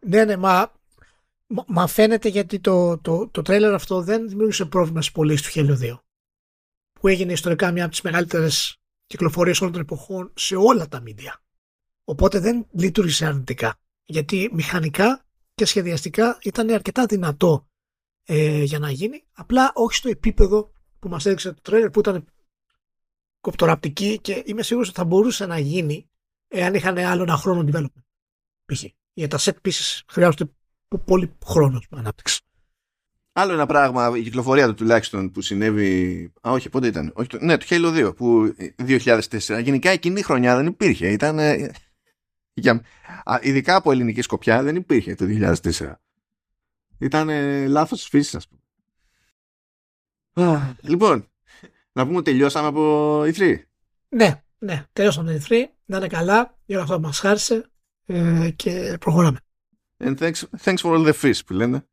Ναι, 0.00 0.24
ναι, 0.24 0.36
μα, 0.36 0.72
μα 1.66 1.86
φαίνεται 1.86 2.28
γιατί 2.28 2.60
το, 2.60 2.98
το, 2.98 3.28
το 3.28 3.42
τρέλερ 3.42 3.74
αυτό 3.74 4.02
δεν 4.02 4.28
δημιούργησε 4.28 4.64
πρόβλημα 4.64 5.00
στις 5.00 5.12
πωλήσεις 5.12 5.52
του 5.52 5.60
Halo 5.60 5.92
2. 5.92 5.98
Που 6.92 7.08
έγινε 7.08 7.32
ιστορικά 7.32 7.70
μια 7.70 7.82
από 7.82 7.92
τις 7.92 8.02
μεγαλύτερες 8.02 8.80
κυκλοφορίες 9.06 9.60
όλων 9.60 9.72
των 9.72 9.82
εποχών 9.82 10.32
σε 10.34 10.56
όλα 10.56 10.88
τα 10.88 11.02
media. 11.06 11.34
Οπότε 12.04 12.38
δεν 12.38 12.66
λειτουργήσε 12.70 13.26
αρνητικά. 13.26 13.74
Γιατί 14.04 14.50
μηχανικά 14.52 15.24
και 15.54 15.64
σχεδιαστικά 15.64 16.38
ήταν 16.42 16.70
αρκετά 16.70 17.06
δυνατό 17.06 17.68
ε, 18.24 18.62
για 18.62 18.78
να 18.78 18.90
γίνει, 18.90 19.24
απλά 19.32 19.72
όχι 19.74 19.96
στο 19.96 20.08
επίπεδο 20.08 20.72
που 20.98 21.08
μας 21.08 21.26
έδειξε 21.26 21.52
το 21.52 21.60
τρέλερ 21.62 21.90
που 21.90 21.98
ήταν 21.98 22.24
κοπτοραπτική 23.40 24.18
και 24.20 24.42
είμαι 24.46 24.62
σίγουρος 24.62 24.88
ότι 24.88 24.98
θα 24.98 25.04
μπορούσε 25.04 25.46
να 25.46 25.58
γίνει 25.58 26.10
εάν 26.48 26.74
είχαν 26.74 26.98
άλλο 26.98 27.22
ένα 27.22 27.36
χρόνο 27.36 27.68
development. 27.72 28.02
Π.χ. 28.64 28.84
Για 29.12 29.28
τα 29.28 29.38
set 29.38 29.54
pieces 29.64 30.00
χρειάζονται 30.08 30.50
πολύ 31.04 31.32
χρόνο 31.44 31.80
ανάπτυξη. 31.90 32.40
Άλλο 33.32 33.52
ένα 33.52 33.66
πράγμα, 33.66 34.16
η 34.16 34.22
κυκλοφορία 34.22 34.66
του 34.66 34.74
τουλάχιστον 34.74 35.30
που 35.30 35.40
συνέβη. 35.40 36.24
Α, 36.48 36.50
όχι, 36.50 36.68
πότε 36.68 36.86
ήταν. 36.86 37.12
Όχι, 37.14 37.28
ναι, 37.40 37.56
το 37.56 37.66
Halo 37.68 38.08
2 38.08 38.16
που 38.16 38.54
2004. 38.78 39.60
Γενικά 39.62 39.90
εκείνη 39.90 40.20
η 40.20 40.22
χρονιά 40.22 40.56
δεν 40.56 40.66
υπήρχε. 40.66 41.08
Ήταν 41.08 41.38
για, 42.54 42.82
ειδικά 43.40 43.76
από 43.76 43.92
ελληνική 43.92 44.22
σκοπιά 44.22 44.62
δεν 44.62 44.76
υπήρχε 44.76 45.14
το 45.14 45.24
2004. 45.28 45.92
Ήταν 46.98 47.28
ε, 47.28 47.66
λάθος 47.66 48.08
φύσης, 48.08 48.34
ας 48.34 48.48
πούμε. 48.48 48.60
λοιπόν, 50.80 51.30
να 51.92 52.04
πούμε 52.04 52.16
ότι 52.16 52.30
τελειώσαμε 52.30 52.66
από 52.66 53.20
E3. 53.20 53.58
Ναι, 54.08 54.42
ναι, 54.58 54.86
τελειώσαμε 54.92 55.34
από 55.34 55.44
E3. 55.48 55.64
Να 55.84 55.96
είναι 55.96 56.06
καλά, 56.06 56.58
για 56.64 56.80
αυτό 56.80 57.00
μας 57.00 57.18
χάρισε 57.18 57.70
ε, 58.06 58.50
και 58.56 58.96
προχωράμε. 59.00 59.38
And 60.04 60.18
thanks, 60.18 60.42
thanks 60.64 60.76
for 60.76 60.94
all 60.94 61.06
the 61.06 61.14
fish 61.22 61.38
που 61.46 61.52
λένε. 61.52 61.86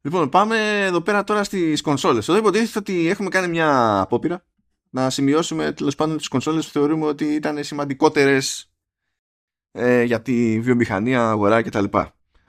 Λοιπόν, 0.00 0.28
πάμε 0.28 0.84
εδώ 0.84 1.00
πέρα 1.00 1.24
τώρα 1.24 1.44
στις 1.44 1.80
κονσόλες. 1.80 2.28
Εδώ 2.28 2.38
υποτίθεται 2.38 2.78
ότι 2.78 3.08
έχουμε 3.08 3.28
κάνει 3.28 3.48
μια 3.48 4.00
απόπειρα 4.00 4.44
να 4.90 5.10
σημειώσουμε 5.10 5.72
τέλος 5.72 5.94
πάντων 5.94 6.16
τις 6.16 6.28
κονσόλες 6.28 6.66
που 6.66 6.72
θεωρούμε 6.72 7.06
ότι 7.06 7.24
ήταν 7.24 7.64
σημαντικότερες 7.64 8.70
ε, 9.72 10.02
για 10.02 10.22
τη 10.22 10.60
βιομηχανία, 10.60 11.28
αγορά 11.28 11.62
κτλ. 11.62 11.84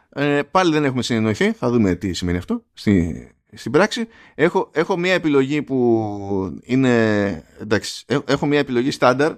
Ε, 0.09 0.41
πάλι 0.51 0.71
δεν 0.71 0.83
έχουμε 0.83 1.01
συνεννοηθεί, 1.01 1.51
θα 1.51 1.69
δούμε 1.69 1.95
τι 1.95 2.13
σημαίνει 2.13 2.37
αυτό 2.37 2.63
στη, 2.73 3.27
στην 3.53 3.71
πράξη. 3.71 4.07
Έχω, 4.35 4.69
έχω 4.73 4.97
μια 4.97 5.13
επιλογή 5.13 5.61
που 5.61 6.59
είναι, 6.63 7.43
εντάξει, 7.59 8.05
έχω 8.25 8.45
μια 8.45 8.59
επιλογή 8.59 8.91
στάνταρ 8.91 9.33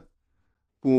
που 0.80 0.90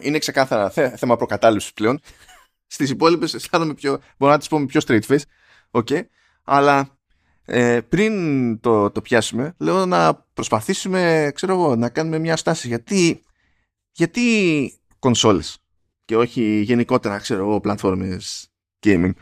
είναι 0.00 0.18
ξεκάθαρα 0.18 0.70
θέμα 0.70 1.16
προκατάληψης 1.16 1.72
πλέον. 1.72 2.00
Στις 2.66 2.90
υπόλοιπες 2.90 3.34
αισθάνομαι 3.34 3.74
πιο, 3.74 3.98
μπορώ 4.18 4.32
να 4.32 4.38
τις 4.38 4.48
πούμε 4.48 4.66
πιο 4.66 4.80
straight 4.86 5.02
face, 5.08 5.22
okay. 5.70 6.02
αλλά 6.44 6.98
ε, 7.44 7.80
πριν 7.88 8.60
το, 8.60 8.90
το 8.90 9.02
πιάσουμε, 9.02 9.54
λέω 9.58 9.86
να 9.86 10.14
προσπαθήσουμε, 10.14 11.30
ξέρω 11.34 11.52
εγώ, 11.52 11.76
να 11.76 11.88
κάνουμε 11.88 12.18
μια 12.18 12.36
στάση. 12.36 12.68
Γιατί, 12.68 13.20
γιατί 13.92 14.22
κονσόλες; 14.98 15.58
Και 16.04 16.16
όχι 16.16 16.60
γενικότερα, 16.60 17.18
ξέρω 17.18 17.40
εγώ, 17.40 17.60
πλατφόρμες 17.60 18.48
gaming. 18.86 19.12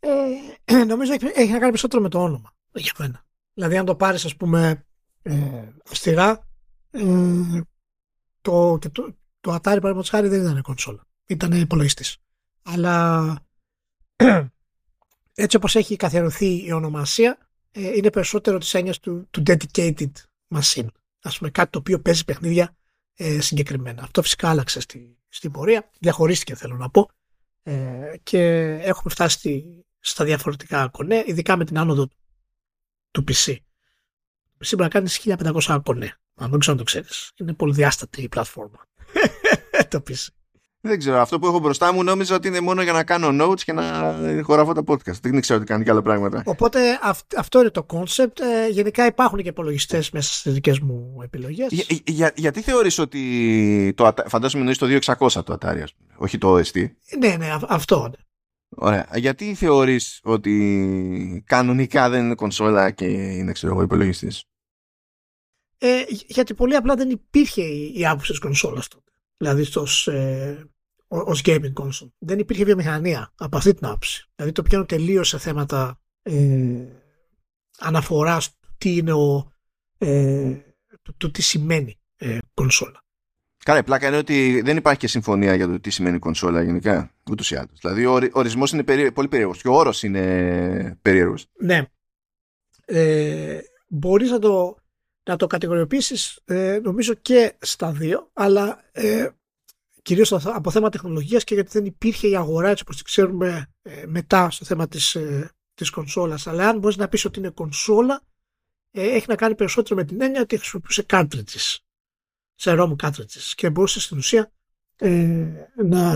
Ε, 0.00 0.84
νομίζω 0.84 1.12
έχει, 1.12 1.24
έχει 1.24 1.50
να 1.52 1.58
κάνει 1.58 1.70
περισσότερο 1.70 2.02
με 2.02 2.08
το 2.08 2.22
όνομα 2.22 2.52
για 2.72 2.92
μένα. 2.98 3.24
Δηλαδή 3.54 3.76
αν 3.76 3.84
το 3.84 3.94
πάρεις 3.94 4.24
ας 4.24 4.36
πούμε 4.36 4.86
ε, 5.22 5.68
αυστηρά 5.90 6.48
ε, 6.90 7.60
το, 8.40 8.78
και 8.80 8.88
το, 8.88 9.16
το 9.40 9.54
Atari 9.54 9.60
παραδείγματος 9.62 10.08
χάρη 10.08 10.28
δεν 10.28 10.40
ήταν 10.40 10.62
κονσόλα. 10.62 11.06
Ήταν 11.26 11.52
υπολογιστής. 11.52 12.16
Αλλά 12.62 13.34
έτσι 15.34 15.56
όπως 15.56 15.76
έχει 15.76 15.96
καθιερωθεί 15.96 16.66
η 16.66 16.72
ονομασία 16.72 17.38
ε, 17.70 17.96
είναι 17.96 18.10
περισσότερο 18.10 18.58
της 18.58 18.74
έννοιας 18.74 18.98
του, 19.00 19.26
του 19.30 19.42
dedicated 19.46 20.12
machine. 20.54 20.86
Ας 21.22 21.38
πούμε 21.38 21.50
κάτι 21.50 21.70
το 21.70 21.78
οποίο 21.78 22.00
παίζει 22.00 22.24
παιχνίδια 22.24 22.76
ε, 23.14 23.40
συγκεκριμένα. 23.40 24.02
Αυτό 24.02 24.22
φυσικά 24.22 24.48
άλλαξε 24.48 24.80
στη, 24.80 25.17
στην 25.28 25.50
πορεία. 25.50 25.90
Διαχωρίστηκε 26.00 26.54
θέλω 26.54 26.76
να 26.76 26.90
πω. 26.90 27.10
Ε, 27.62 28.12
και 28.22 28.40
έχουμε 28.82 29.10
φτάσει 29.10 29.64
στα 30.00 30.24
διαφορετικά 30.24 30.88
κονέ, 30.88 31.24
ειδικά 31.26 31.56
με 31.56 31.64
την 31.64 31.78
άνοδο 31.78 32.08
του 33.10 33.24
PC. 33.28 33.56
Το 34.58 34.66
PC 34.66 34.70
μπορεί 34.70 34.82
να 34.82 34.88
κάνει 34.88 35.08
1500 35.62 35.80
κονέ. 35.84 36.18
Αν 36.34 36.50
δεν 36.50 36.58
ξέρω 36.58 36.72
αν 36.72 36.78
το 36.78 36.84
ξέρεις. 36.84 37.32
Είναι 37.36 37.54
πολύ 37.54 37.72
διάστατη 37.72 38.22
η 38.22 38.28
πλατφόρμα. 38.28 38.86
το 39.90 40.02
PC. 40.08 40.26
Δεν 40.80 40.98
ξέρω. 40.98 41.20
Αυτό 41.20 41.38
που 41.38 41.46
έχω 41.46 41.58
μπροστά 41.58 41.92
μου 41.92 42.02
νόμιζα 42.02 42.34
ότι 42.34 42.48
είναι 42.48 42.60
μόνο 42.60 42.82
για 42.82 42.92
να 42.92 43.04
κάνω 43.04 43.44
notes 43.44 43.60
και 43.60 43.72
να 43.72 44.14
χωραφώ 44.42 44.72
τα 44.72 44.82
podcast. 44.86 45.20
Δεν 45.22 45.40
ξέρω 45.40 45.58
ότι 45.58 45.68
κάνει 45.68 45.84
και 45.84 45.90
άλλα 45.90 46.02
πράγματα. 46.02 46.42
Οπότε 46.46 46.80
αυτό 47.36 47.60
είναι 47.60 47.70
το 47.70 47.86
concept. 47.92 48.40
Ε, 48.40 48.68
γενικά 48.70 49.06
υπάρχουν 49.06 49.42
και 49.42 49.48
υπολογιστές 49.48 50.10
μέσα 50.10 50.32
στις 50.32 50.52
δικές 50.52 50.78
μου 50.78 51.18
επιλογές. 51.22 51.68
Για, 51.70 52.00
για, 52.04 52.32
γιατί 52.36 52.60
θεωρείς 52.60 52.98
ότι. 52.98 53.92
Το, 53.96 54.14
φαντάζομαι 54.26 54.60
εννοείς 54.60 54.78
το 54.78 55.14
2600 55.18 55.44
το 55.44 55.58
Atari, 55.60 55.84
όχι 56.16 56.38
το 56.38 56.56
OST. 56.56 56.90
Ναι, 57.18 57.36
ναι, 57.36 57.56
αυτό. 57.68 58.02
Ναι. 58.02 58.24
Ωραία. 58.68 59.08
Γιατί 59.14 59.54
θεωρείς 59.54 60.20
ότι 60.22 61.44
κανονικά 61.46 62.08
δεν 62.08 62.24
είναι 62.24 62.34
κονσόλα 62.34 62.90
και 62.90 63.04
είναι 63.04 63.52
ξέρω 63.52 63.72
εγώ 63.72 63.82
υπολογιστής; 63.82 64.44
Ε, 65.78 66.02
γιατί 66.08 66.54
πολύ 66.54 66.76
απλά 66.76 66.94
δεν 66.94 67.10
υπήρχε 67.10 67.62
η, 67.62 67.92
η 67.96 68.06
άποψη 68.06 68.30
της 68.30 68.40
κονσόλας 68.40 68.88
τότε. 68.88 69.02
Δηλαδή 69.38 69.64
στους, 69.64 70.06
ε, 70.06 70.70
ως 71.08 71.40
gaming 71.44 71.72
console. 71.72 72.10
Δεν 72.18 72.38
υπήρχε 72.38 72.64
βιομηχανία 72.64 73.32
από 73.36 73.56
αυτή 73.56 73.74
την 73.74 73.86
άποψη. 73.86 74.28
Δηλαδή 74.34 74.54
το 74.54 74.62
πιάνω 74.62 74.84
τελείως 74.84 75.28
σε 75.28 75.38
θέματα 75.38 76.00
ε, 76.22 76.86
αναφοράς 77.78 78.58
τι 78.78 78.96
είναι 78.96 79.12
ο, 79.12 79.52
ε, 79.98 80.56
το, 81.02 81.12
το, 81.16 81.30
τι 81.30 81.42
σημαίνει 81.42 81.98
ε, 82.16 82.38
κονσόλα. 82.54 83.02
Καλά, 83.64 83.78
η 83.78 83.82
πλάκα 83.82 84.08
είναι 84.08 84.16
ότι 84.16 84.60
δεν 84.60 84.76
υπάρχει 84.76 84.98
και 84.98 85.08
συμφωνία 85.08 85.54
για 85.54 85.66
το 85.66 85.80
τι 85.80 85.90
σημαίνει 85.90 86.18
κονσόλα 86.18 86.62
γενικά. 86.62 87.14
Ούτως 87.30 87.50
ή 87.50 87.56
άλλως. 87.56 87.78
Δηλαδή, 87.80 88.06
ο 88.06 88.30
ορισμός 88.32 88.72
είναι 88.72 88.84
περί... 88.84 89.12
πολύ 89.12 89.28
περίεργος 89.28 89.62
και 89.62 89.68
ο 89.68 89.72
όρος 89.72 90.02
είναι 90.02 90.98
περίεργος. 91.02 91.46
Ναι. 91.60 91.82
Ε, 92.84 93.58
Μπορείς 93.88 94.30
να 94.30 94.38
το, 94.38 94.76
να 95.28 95.36
το 95.36 95.46
κατηγοριοποιήσεις 95.46 96.40
ε, 96.44 96.80
νομίζω 96.82 97.14
και 97.14 97.56
στα 97.60 97.92
δύο, 97.92 98.30
αλλά 98.32 98.84
ε, 98.92 99.28
κυρίως 100.02 100.32
από 100.32 100.70
θέμα 100.70 100.88
τεχνολογίας 100.88 101.44
και 101.44 101.54
γιατί 101.54 101.70
δεν 101.72 101.84
υπήρχε 101.84 102.28
η 102.28 102.36
αγορά 102.36 102.68
έτσι 102.68 102.82
όπως 102.82 102.96
τη 102.96 103.02
ξέρουμε 103.02 103.72
ε, 103.82 104.06
μετά 104.06 104.50
στο 104.50 104.64
θέμα 104.64 104.88
της 104.88 105.14
ε, 105.14 105.50
της 105.78 105.90
κονσόλας. 105.90 106.46
Αλλά 106.46 106.68
αν 106.68 106.78
μπορείς 106.78 106.96
να 106.96 107.08
πεις 107.08 107.24
ότι 107.24 107.38
είναι 107.38 107.50
κονσόλα, 107.50 108.22
ε, 108.90 109.06
έχει 109.06 109.24
να 109.28 109.34
κάνει 109.34 109.54
περισσότερο 109.54 109.94
με 109.94 110.04
την 110.04 110.20
έννοια 110.20 110.40
ότι 110.40 110.56
χρησιμοποιούσε 110.56 111.04
cartridges 111.08 111.76
σε 112.54 112.74
ROM 112.78 112.96
cartridges 112.96 113.52
και 113.54 113.70
μπορούσε 113.70 114.00
στην 114.00 114.18
ουσία 114.18 114.52
ε, 114.96 115.46
να, 115.84 116.12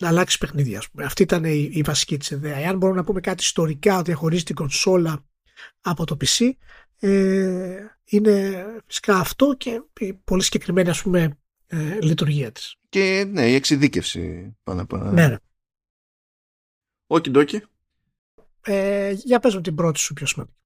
να 0.00 0.08
αλλάξει 0.08 0.38
παιχνίδια. 0.38 0.78
Ας 0.78 0.90
πούμε. 0.90 1.04
Αυτή 1.04 1.22
ήταν 1.22 1.44
η, 1.44 1.70
η 1.72 1.82
βασική 1.82 2.16
της 2.16 2.30
ιδέα. 2.30 2.56
Εάν 2.56 2.76
μπορούμε 2.76 2.98
να 2.98 3.04
πούμε 3.04 3.20
κάτι 3.20 3.42
ιστορικά 3.42 3.94
ότι 3.94 4.04
διαχωρίζει 4.04 4.42
την 4.42 4.54
κονσόλα 4.54 5.24
από 5.80 6.04
το 6.04 6.16
PC, 6.20 6.50
ε, 6.98 7.86
είναι 8.04 8.66
φυσικά 8.86 9.18
αυτό 9.18 9.54
και 9.54 9.82
η 10.00 10.12
πολύ 10.12 10.42
συγκεκριμένη 10.42 10.88
ας 10.88 11.02
πούμε, 11.02 11.38
ε, 11.66 11.98
λειτουργία 12.00 12.52
της. 12.52 12.76
Και 12.88 13.24
ναι, 13.28 13.48
η 13.50 13.54
εξειδίκευση 13.54 14.56
πάνω 14.62 14.82
από 14.82 14.96
Ναι, 14.96 15.28
ναι. 15.28 15.36
Όχι 17.06 17.30
ντόκι. 17.30 17.62
Ε, 18.60 19.10
για 19.10 19.40
πες 19.40 19.54
μου 19.54 19.60
την 19.60 19.74
πρώτη 19.74 19.98
σου 19.98 20.14
πιο 20.14 20.26
σημαντική. 20.26 20.56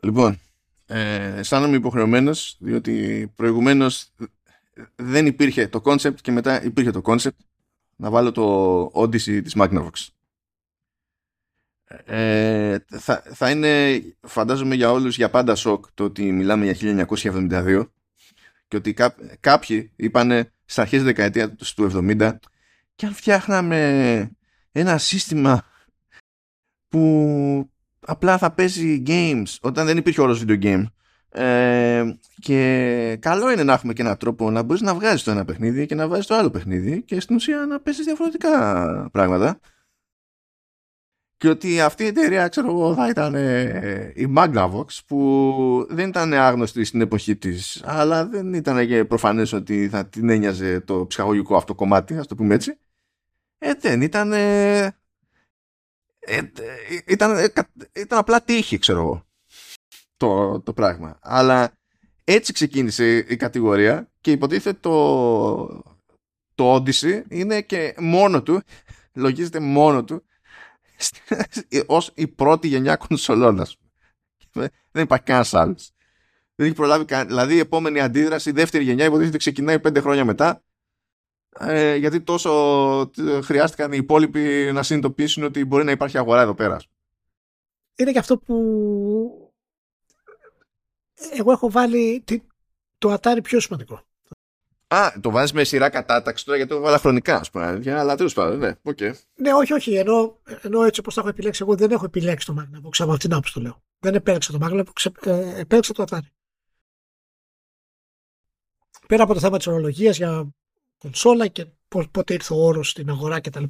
Λοιπόν, 0.00 0.38
ε, 0.86 1.38
αισθάνομαι 1.38 1.76
υποχρεωμένος 1.76 2.56
διότι 2.60 3.32
προηγουμένως 3.34 4.12
δεν 4.96 5.26
υπήρχε 5.26 5.68
το 5.68 5.82
concept 5.84 6.20
και 6.20 6.32
μετά 6.32 6.64
υπήρχε 6.64 6.90
το 6.90 7.00
concept 7.04 7.36
να 7.96 8.10
βάλω 8.10 8.32
το 8.32 8.84
Odyssey 8.94 9.42
της 9.42 9.54
Magnavox. 9.56 10.08
Ε, 12.04 12.76
θα, 12.86 13.22
θα 13.32 13.50
είναι 13.50 14.02
φαντάζομαι 14.20 14.74
για 14.74 14.90
όλους 14.90 15.16
για 15.16 15.30
πάντα 15.30 15.54
σοκ 15.54 15.84
το 15.94 16.04
ότι 16.04 16.32
μιλάμε 16.32 16.70
για 16.70 17.06
1972 17.08 17.88
και 18.68 18.76
ότι 18.76 18.92
κά, 18.92 19.14
κάποιοι 19.40 19.90
είπανε 19.96 20.52
στις 20.64 20.78
αρχές 20.78 20.98
της 20.98 21.06
δεκαετίας 21.06 21.50
τους 21.54 21.74
70 21.78 22.36
και 22.94 23.06
αν 23.06 23.14
φτιάχναμε 23.14 24.30
ένα 24.72 24.98
σύστημα 24.98 25.64
που 26.88 27.70
απλά 28.00 28.38
θα 28.38 28.50
παίζει 28.50 29.02
games 29.06 29.56
όταν 29.60 29.86
δεν 29.86 29.96
υπήρχε 29.96 30.20
όρος 30.20 30.44
video 30.46 30.62
game 30.62 30.84
ε, 31.28 32.04
και 32.40 33.18
καλό 33.20 33.50
είναι 33.50 33.62
να 33.62 33.72
έχουμε 33.72 33.92
και 33.92 34.02
έναν 34.02 34.16
τρόπο 34.16 34.50
να 34.50 34.62
μπορείς 34.62 34.82
να 34.82 34.94
βγάζεις 34.94 35.22
το 35.22 35.30
ένα 35.30 35.44
παιχνίδι 35.44 35.86
και 35.86 35.94
να 35.94 36.08
βάζεις 36.08 36.26
το 36.26 36.34
άλλο 36.34 36.50
παιχνίδι 36.50 37.02
και 37.02 37.20
στην 37.20 37.36
ουσία 37.36 37.66
να 37.66 37.80
παίζεις 37.80 38.04
διαφορετικά 38.04 38.50
πράγματα 39.12 39.60
και 41.44 41.50
ότι 41.50 41.80
αυτή 41.80 42.04
η 42.04 42.06
εταιρεία 42.06 42.48
ξέρω 42.48 42.70
εγώ 42.70 42.94
θα 42.94 43.08
ήταν 43.08 43.34
ε, 43.34 44.12
η 44.14 44.32
Magnavox 44.36 44.84
που 45.06 45.86
δεν 45.90 46.08
ήταν 46.08 46.32
άγνωστη 46.32 46.84
στην 46.84 47.00
εποχή 47.00 47.36
της 47.36 47.82
αλλά 47.84 48.26
δεν 48.26 48.54
ήταν 48.54 48.86
και 48.86 49.04
προφανές 49.04 49.52
ότι 49.52 49.88
θα 49.88 50.06
την 50.06 50.28
ένοιαζε 50.28 50.80
το 50.80 51.06
ψυχαγωγικό 51.06 51.56
αυτό 51.56 51.74
κομμάτι 51.74 52.16
ας 52.16 52.26
το 52.26 52.34
πούμε 52.34 52.54
έτσι 52.54 52.78
ε, 53.58 53.72
δεν 53.80 54.02
ήταν 54.02 54.32
ε, 54.32 54.96
ήταν, 57.06 57.36
ε, 57.36 57.52
ήταν 57.92 58.18
απλά 58.18 58.42
τύχη, 58.42 58.78
ξέρω 58.78 58.98
εγώ, 58.98 59.26
το, 60.16 60.60
το 60.60 60.72
πράγμα. 60.72 61.18
Αλλά 61.22 61.72
έτσι 62.24 62.52
ξεκίνησε 62.52 63.16
η 63.16 63.36
κατηγορία 63.36 64.10
και 64.20 64.30
υποτίθεται 64.30 64.78
το, 64.80 65.66
το 66.54 66.74
Odyssey 66.74 67.22
είναι 67.28 67.60
και 67.60 67.94
μόνο 67.98 68.42
του, 68.42 68.62
λογίζεται 69.12 69.60
μόνο 69.60 70.04
του, 70.04 70.24
ως 71.86 72.10
η 72.14 72.26
πρώτη 72.26 72.68
γενιά 72.68 72.96
κονσολών, 72.96 73.66
Δεν 74.90 75.02
υπάρχει 75.02 75.24
κανένας 75.24 75.54
άλλος. 75.54 75.90
Δεν 76.54 76.66
έχει 76.66 76.74
προλάβει 76.74 77.04
Δηλαδή 77.26 77.54
η 77.54 77.58
επόμενη 77.58 78.00
αντίδραση, 78.00 78.48
η 78.48 78.52
δεύτερη 78.52 78.84
γενιά 78.84 79.04
υποτίθεται 79.04 79.36
ξεκινάει 79.36 79.80
πέντε 79.80 80.00
χρόνια 80.00 80.24
μετά 80.24 80.62
ε, 81.58 81.96
γιατί 81.96 82.20
τόσο 82.20 83.10
χρειάστηκαν 83.42 83.92
οι 83.92 83.96
υπόλοιποι 84.00 84.70
να 84.72 84.82
συνειδητοποιήσουν 84.82 85.42
ότι 85.42 85.64
μπορεί 85.64 85.84
να 85.84 85.90
υπάρχει 85.90 86.18
αγορά 86.18 86.40
εδώ 86.40 86.54
πέρα. 86.54 86.80
Είναι 87.96 88.12
και 88.12 88.18
αυτό 88.18 88.38
που 88.38 88.54
εγώ 91.32 91.52
έχω 91.52 91.70
βάλει 91.70 92.24
το 92.98 93.12
Atari 93.12 93.38
πιο 93.42 93.60
σημαντικό. 93.60 94.02
Α, 94.94 95.12
το 95.20 95.30
βάζεις 95.30 95.52
με 95.52 95.64
σειρά 95.64 95.88
κατάταξη 95.88 96.44
τώρα 96.44 96.56
γιατί 96.56 96.72
το 96.72 96.80
βάλα 96.80 96.98
χρονικά, 96.98 97.36
ας 97.36 97.50
πούμε. 97.50 97.78
Για 97.82 98.00
αλλά 98.00 98.16
τέλος 98.16 98.32
πάντων, 98.32 98.58
ναι. 98.58 98.72
Okay. 98.82 99.12
Ναι, 99.34 99.52
όχι, 99.52 99.72
όχι. 99.72 99.94
Ενώ, 99.94 100.40
ενώ 100.62 100.82
έτσι 100.82 101.00
όπως 101.00 101.14
το 101.14 101.20
έχω 101.20 101.28
επιλέξει, 101.28 101.62
εγώ 101.62 101.74
δεν 101.74 101.90
έχω 101.90 102.04
επιλέξει 102.04 102.46
το 102.46 102.54
Magnavox 102.58 102.90
από 102.98 103.12
αυτήν 103.12 103.28
την 103.28 103.32
άποψη 103.32 103.52
το 103.52 103.60
λέω. 103.60 103.82
Δεν 103.98 104.14
επέλεξα 104.14 104.52
το 104.52 104.58
Magnavox, 104.62 105.10
ε, 105.20 105.60
επέλεξα 105.60 105.92
το 105.92 106.04
Atari. 106.06 106.28
Πέρα 109.06 109.22
από 109.22 109.34
το 109.34 109.40
θέμα 109.40 109.56
της 109.56 109.66
ορολογίας 109.66 110.16
για 110.16 110.54
κονσόλα 110.98 111.46
και 111.46 111.66
πότε 112.10 112.34
ήρθε 112.34 112.54
ο 112.54 112.56
όρος 112.56 112.90
στην 112.90 113.10
αγορά 113.10 113.40
κτλ. 113.40 113.64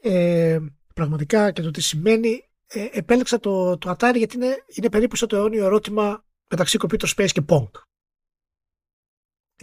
Ε, 0.00 0.58
πραγματικά 0.94 1.50
και 1.50 1.62
το 1.62 1.70
τι 1.70 1.80
σημαίνει 1.80 2.48
ε, 2.66 2.88
επέλεξα 2.92 3.40
το, 3.40 3.78
το 3.78 3.90
Atari 3.90 4.14
γιατί 4.16 4.36
είναι, 4.36 4.64
είναι 4.66 4.88
περίπου 4.88 5.16
στο 5.16 5.26
το 5.26 5.36
αιώνιο 5.36 5.64
ερώτημα 5.64 6.24
μεταξύ 6.48 6.78
Computer 6.82 7.14
Space 7.16 7.30
και 7.32 7.42
Pong. 7.48 7.70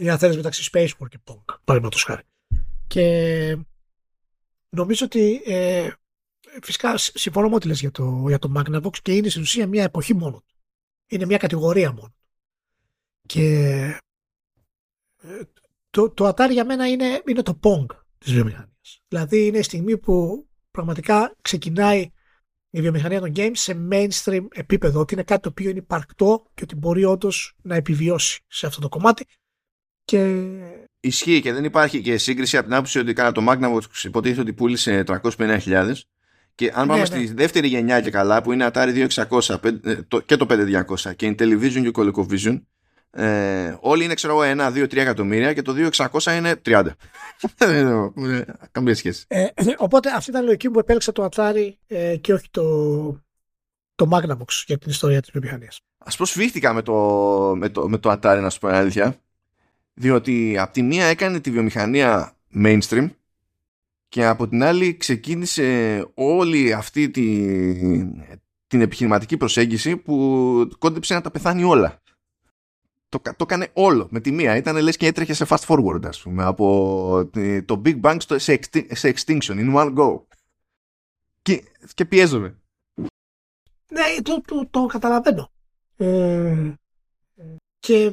Ή 0.00 0.08
αν 0.08 0.18
θέλεις 0.18 0.36
μεταξύ 0.36 0.70
Space 0.72 0.88
War 0.88 1.08
και 1.08 1.18
Pong, 1.24 1.44
παραδείγματος 1.64 2.02
χάρη. 2.02 2.22
Και 2.86 3.56
νομίζω 4.68 5.04
ότι 5.04 5.42
ε, 5.44 5.90
φυσικά 6.62 6.96
συμφωνώ 6.96 7.48
με 7.48 7.54
ό,τι 7.54 7.66
λες 7.66 7.80
για 7.80 7.90
το, 7.90 8.24
για 8.28 8.38
το 8.38 8.52
Magnavox 8.56 8.98
και 9.02 9.16
είναι 9.16 9.28
στην 9.28 9.42
ουσία 9.42 9.66
μια 9.66 9.82
εποχή 9.82 10.14
μόνο 10.14 10.44
Είναι 11.06 11.26
μια 11.26 11.36
κατηγορία 11.36 11.92
μόνο. 11.92 12.14
Και 13.26 13.44
ε, 15.22 15.40
το, 15.90 16.10
το 16.10 16.28
Atari 16.28 16.50
για 16.50 16.64
μένα 16.64 16.88
είναι, 16.88 17.22
είναι 17.26 17.42
το 17.42 17.58
Pong 17.62 17.86
της 18.18 18.32
βιομηχανίας. 18.32 19.02
Δηλαδή 19.08 19.46
είναι 19.46 19.58
η 19.58 19.62
στιγμή 19.62 19.98
που 19.98 20.46
πραγματικά 20.70 21.36
ξεκινάει 21.42 22.10
η 22.70 22.80
βιομηχανία 22.80 23.20
των 23.20 23.32
games 23.36 23.56
σε 23.56 23.88
mainstream 23.90 24.46
επίπεδο, 24.50 25.00
ότι 25.00 25.14
είναι 25.14 25.22
κάτι 25.22 25.42
το 25.42 25.48
οποίο 25.48 25.70
είναι 25.70 25.78
υπαρκτό 25.78 26.46
και 26.54 26.62
ότι 26.62 26.74
μπορεί 26.74 27.04
όντως 27.04 27.56
να 27.62 27.74
επιβιώσει 27.74 28.40
σε 28.46 28.66
αυτό 28.66 28.80
το 28.80 28.88
κομμάτι. 28.88 29.26
Και... 30.10 30.44
Ισχύει 31.00 31.40
και 31.40 31.52
δεν 31.52 31.64
υπάρχει 31.64 32.00
και 32.00 32.18
σύγκριση 32.18 32.56
από 32.56 32.66
την 32.66 32.74
άποψη 32.74 32.98
ότι 32.98 33.12
κάνα 33.12 33.32
το 33.32 33.44
Magnavox 33.48 34.04
υποτίθεται 34.04 34.40
ότι 34.40 34.52
πούλησε 34.52 35.04
350.000 35.06 35.92
και 36.54 36.72
αν 36.74 36.86
πάμε 36.86 37.00
ναι, 37.00 37.04
στη 37.04 37.18
ναι. 37.18 37.34
δεύτερη 37.34 37.68
γενιά 37.68 38.00
και 38.00 38.10
καλά 38.10 38.42
που 38.42 38.52
είναι 38.52 38.70
Atari 38.72 39.08
2600 39.08 39.64
ε, 39.84 39.98
και 40.26 40.36
το 40.36 40.46
5200 40.50 41.16
και 41.16 41.34
Intellivision 41.38 41.82
και 41.82 41.90
ColecoVision 41.94 42.60
ε, 43.10 43.76
όλοι 43.80 44.04
είναι 44.04 44.14
ξέρω 44.14 44.42
εγώ 44.42 44.54
1, 44.58 44.76
2, 44.76 44.82
3 44.82 44.96
εκατομμύρια 44.96 45.52
και 45.52 45.62
το 45.62 45.90
2600 45.92 46.36
είναι 46.36 46.60
30. 46.64 46.86
Καμία 48.70 48.94
σχέση. 48.94 49.24
Ε, 49.28 49.46
οπότε 49.76 50.10
αυτή 50.10 50.30
ήταν 50.30 50.42
η 50.42 50.44
λογική 50.44 50.70
που 50.70 50.78
επέλεξα 50.78 51.12
το 51.12 51.28
Atari 51.30 51.72
ε, 51.86 52.16
και 52.16 52.32
όχι 52.32 52.46
το, 52.50 52.64
το 53.94 54.08
Magnavox 54.12 54.62
για 54.66 54.78
την 54.78 54.90
ιστορία 54.90 55.20
της 55.20 55.30
βιομηχανίας. 55.30 55.80
Ας 55.98 56.16
πω 56.16 56.24
σφίχτηκα 56.24 56.72
με 56.72 56.82
το, 56.82 56.94
με, 57.56 57.68
το, 57.68 57.88
με 57.88 57.98
το 57.98 58.10
Atari 58.10 58.38
να 58.42 58.50
σου 58.50 58.58
πω 58.58 58.68
αλήθεια 58.68 59.20
διότι 60.00 60.58
από 60.58 60.72
τη 60.72 60.82
μία 60.82 61.04
έκανε 61.04 61.40
τη 61.40 61.50
βιομηχανία 61.50 62.36
mainstream 62.54 63.10
και 64.08 64.26
από 64.26 64.48
την 64.48 64.62
άλλη 64.62 64.96
ξεκίνησε 64.96 66.08
όλη 66.14 66.72
αυτή 66.72 67.10
τη, 67.10 67.54
την 68.66 68.80
επιχειρηματική 68.80 69.36
προσέγγιση 69.36 69.96
που 69.96 70.68
κόντεψε 70.78 71.14
να 71.14 71.20
τα 71.20 71.30
πεθάνει 71.30 71.64
όλα 71.64 72.00
το, 73.10 73.20
το 73.22 73.36
έκανε 73.38 73.70
όλο 73.72 74.08
με 74.10 74.20
τη 74.20 74.32
μία. 74.32 74.56
Ήταν 74.56 74.76
λες 74.76 74.96
και 74.96 75.06
έτρεχε 75.06 75.34
σε 75.34 75.46
fast 75.48 75.66
forward, 75.66 76.06
ας 76.06 76.22
πούμε, 76.22 76.44
από 76.44 77.30
το 77.64 77.82
Big 77.84 78.00
Bang 78.00 78.16
στο, 78.18 78.38
σε, 78.38 78.58
σε 78.90 79.14
extinction, 79.16 79.54
in 79.54 79.74
one 79.74 79.94
go. 79.94 80.20
Και, 81.42 81.62
και 81.94 82.04
πιέζομαι. 82.04 82.58
Ναι, 83.88 84.02
το, 84.22 84.40
το, 84.46 84.66
το 84.70 84.86
καταλαβαίνω. 84.86 85.50
Ε, 85.96 86.72
και 87.78 88.12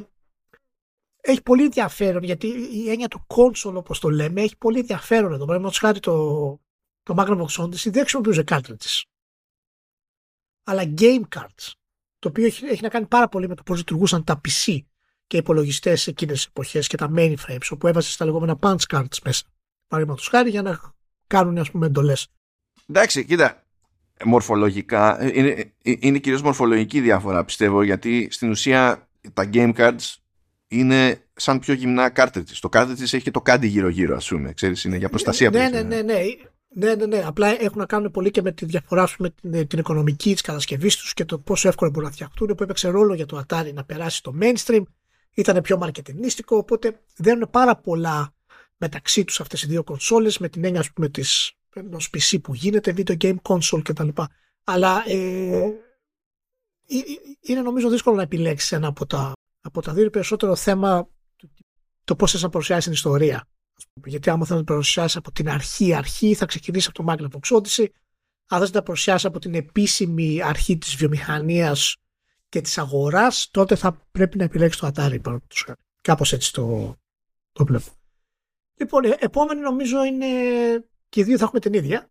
έχει 1.30 1.42
πολύ 1.42 1.64
ενδιαφέρον 1.64 2.22
γιατί 2.22 2.46
η 2.72 2.90
έννοια 2.90 3.08
του 3.08 3.26
console 3.26 3.74
όπως 3.74 3.98
το 3.98 4.10
λέμε 4.10 4.42
έχει 4.42 4.56
πολύ 4.56 4.78
ενδιαφέρον 4.78 5.32
εδώ. 5.32 5.44
Πρέπει 5.44 5.62
να 5.62 5.72
χάρη 5.72 6.00
το, 6.00 6.14
το 7.02 7.14
Magnavox 7.18 7.64
Odyssey 7.64 7.90
δεν 7.90 8.00
χρησιμοποιούσε 8.00 8.44
cartridges. 8.48 9.02
Αλλά 10.64 10.82
game 10.98 11.22
cards 11.36 11.72
το 12.18 12.28
οποίο 12.28 12.44
έχει, 12.44 12.64
έχει 12.64 12.82
να 12.82 12.88
κάνει 12.88 13.06
πάρα 13.06 13.28
πολύ 13.28 13.48
με 13.48 13.54
το 13.54 13.62
πώς 13.62 13.78
λειτουργούσαν 13.78 14.24
τα 14.24 14.40
PC 14.44 14.78
και 15.26 15.36
οι 15.36 15.38
υπολογιστές 15.38 16.06
εκείνες 16.06 16.36
τις 16.36 16.46
εποχές 16.46 16.86
και 16.86 16.96
τα 16.96 17.10
mainframes, 17.16 17.68
όπου 17.70 17.86
έβαζες 17.86 18.16
τα 18.16 18.24
λεγόμενα 18.24 18.58
punch 18.60 18.82
cards 18.88 19.18
μέσα. 19.24 19.44
Παραδείγματος 19.86 20.28
χάρη 20.28 20.50
για 20.50 20.62
να 20.62 20.80
κάνουν 21.26 21.58
ας 21.58 21.70
πούμε 21.70 21.86
εντολές. 21.86 22.28
Εντάξει, 22.86 23.24
κοίτα. 23.24 23.62
Μορφολογικά, 24.24 25.32
είναι, 25.32 25.74
είναι 25.82 26.18
κυρίως 26.18 26.42
μορφολογική 26.42 27.00
διαφορά 27.00 27.44
πιστεύω 27.44 27.82
γιατί 27.82 28.28
στην 28.30 28.50
ουσία 28.50 29.08
τα 29.32 29.50
game 29.52 29.74
cards 29.74 30.14
είναι 30.68 31.20
σαν 31.34 31.58
πιο 31.58 31.74
γυμνά 31.74 32.12
cartridges. 32.16 32.56
Το 32.60 32.68
cartridge 32.72 33.00
έχει 33.00 33.22
και 33.22 33.30
το 33.30 33.40
κάντι 33.40 33.66
γύρω-γύρω, 33.66 34.16
α 34.16 34.20
πούμε. 34.28 34.52
Ξέρεις, 34.52 34.84
είναι 34.84 34.96
για 34.96 35.08
προστασία. 35.08 35.50
Ναι, 35.50 35.68
ναι, 35.68 35.82
ναι, 35.82 36.02
ναι. 36.02 36.22
Ναι, 36.74 36.94
ναι, 36.94 37.06
ναι. 37.06 37.22
Απλά 37.26 37.62
έχουν 37.62 37.78
να 37.78 37.86
κάνουν 37.86 38.10
πολύ 38.10 38.30
και 38.30 38.42
με 38.42 38.52
τη 38.52 38.64
διαφορά 38.64 39.08
με 39.18 39.30
την, 39.30 39.66
την 39.66 39.78
οικονομική 39.78 40.34
τη 40.34 40.42
κατασκευή 40.42 40.88
του 40.88 41.10
και 41.14 41.24
το 41.24 41.38
πόσο 41.38 41.68
εύκολο 41.68 41.90
μπορούν 41.90 42.08
να 42.08 42.14
φτιαχτούν. 42.14 42.54
Που 42.54 42.62
έπαιξε 42.62 42.88
ρόλο 42.88 43.14
για 43.14 43.26
το 43.26 43.42
Atari 43.46 43.72
να 43.74 43.84
περάσει 43.84 44.22
το 44.22 44.34
mainstream. 44.40 44.82
Ήταν 45.34 45.60
πιο 45.62 45.76
μαρκετινίστικο. 45.76 46.56
Οπότε 46.56 47.00
δίνουν 47.16 47.48
πάρα 47.50 47.76
πολλά 47.76 48.34
μεταξύ 48.76 49.24
του 49.24 49.34
αυτέ 49.38 49.56
οι 49.62 49.66
δύο 49.66 49.84
κονσόλε 49.84 50.30
με 50.40 50.48
την 50.48 50.64
έννοια 50.64 50.84
πούμε, 50.94 51.08
της, 51.08 51.52
ενός 51.74 52.10
PC 52.16 52.38
που 52.42 52.54
γίνεται, 52.54 52.94
video 52.96 53.16
game 53.16 53.36
console 53.42 53.82
κτλ. 53.82 54.08
Αλλά 54.64 55.04
ε, 55.06 55.14
ε, 55.16 55.64
ε, 56.86 57.02
είναι 57.40 57.60
νομίζω 57.60 57.88
δύσκολο 57.88 58.16
να 58.16 58.22
επιλέξει 58.22 58.74
ένα 58.74 58.86
από 58.86 59.06
τα, 59.06 59.32
από 59.68 59.82
τα 59.82 59.92
δύο. 59.92 60.10
Περισσότερο 60.10 60.56
θέμα 60.56 61.08
το 62.04 62.16
πώς 62.16 62.32
θες 62.32 62.42
να 62.42 62.48
παρουσιάσεις 62.48 62.84
την 62.84 62.92
ιστορία 62.92 63.46
γιατί 64.04 64.30
άμα 64.30 64.44
θέλει 64.44 64.58
να 64.58 64.64
το 64.64 64.72
παρουσιάσεις 64.72 65.16
από 65.16 65.32
την 65.32 65.48
αρχή, 65.48 65.94
αρχή 65.94 66.34
θα 66.34 66.46
ξεκινήσει 66.46 66.90
από 66.94 67.02
το 67.02 67.12
Magnavox 67.12 67.56
Odyssey. 67.56 67.86
Αν 68.48 68.60
δεν 68.60 68.70
τα 68.70 68.82
παρουσιάσεις 68.82 69.24
από 69.24 69.38
την 69.38 69.54
επίσημη 69.54 70.42
αρχή 70.42 70.78
της 70.78 70.96
βιομηχανίας 70.96 71.96
και 72.48 72.60
της 72.60 72.78
αγοράς, 72.78 73.48
τότε 73.50 73.76
θα 73.76 74.06
πρέπει 74.10 74.38
να 74.38 74.44
επιλέξεις 74.44 74.80
το 74.80 74.90
Atari. 74.94 75.38
Κάπως 76.02 76.32
έτσι 76.32 76.52
το, 76.52 76.96
το 77.52 77.64
βλέπω. 77.64 77.90
Λοιπόν, 78.74 79.04
ε, 79.04 79.16
επόμενη 79.18 79.60
νομίζω 79.60 80.04
είναι 80.04 80.26
και 81.08 81.20
οι 81.20 81.22
δύο 81.22 81.38
θα 81.38 81.44
έχουμε 81.44 81.60
την 81.60 81.72
ίδια. 81.72 82.10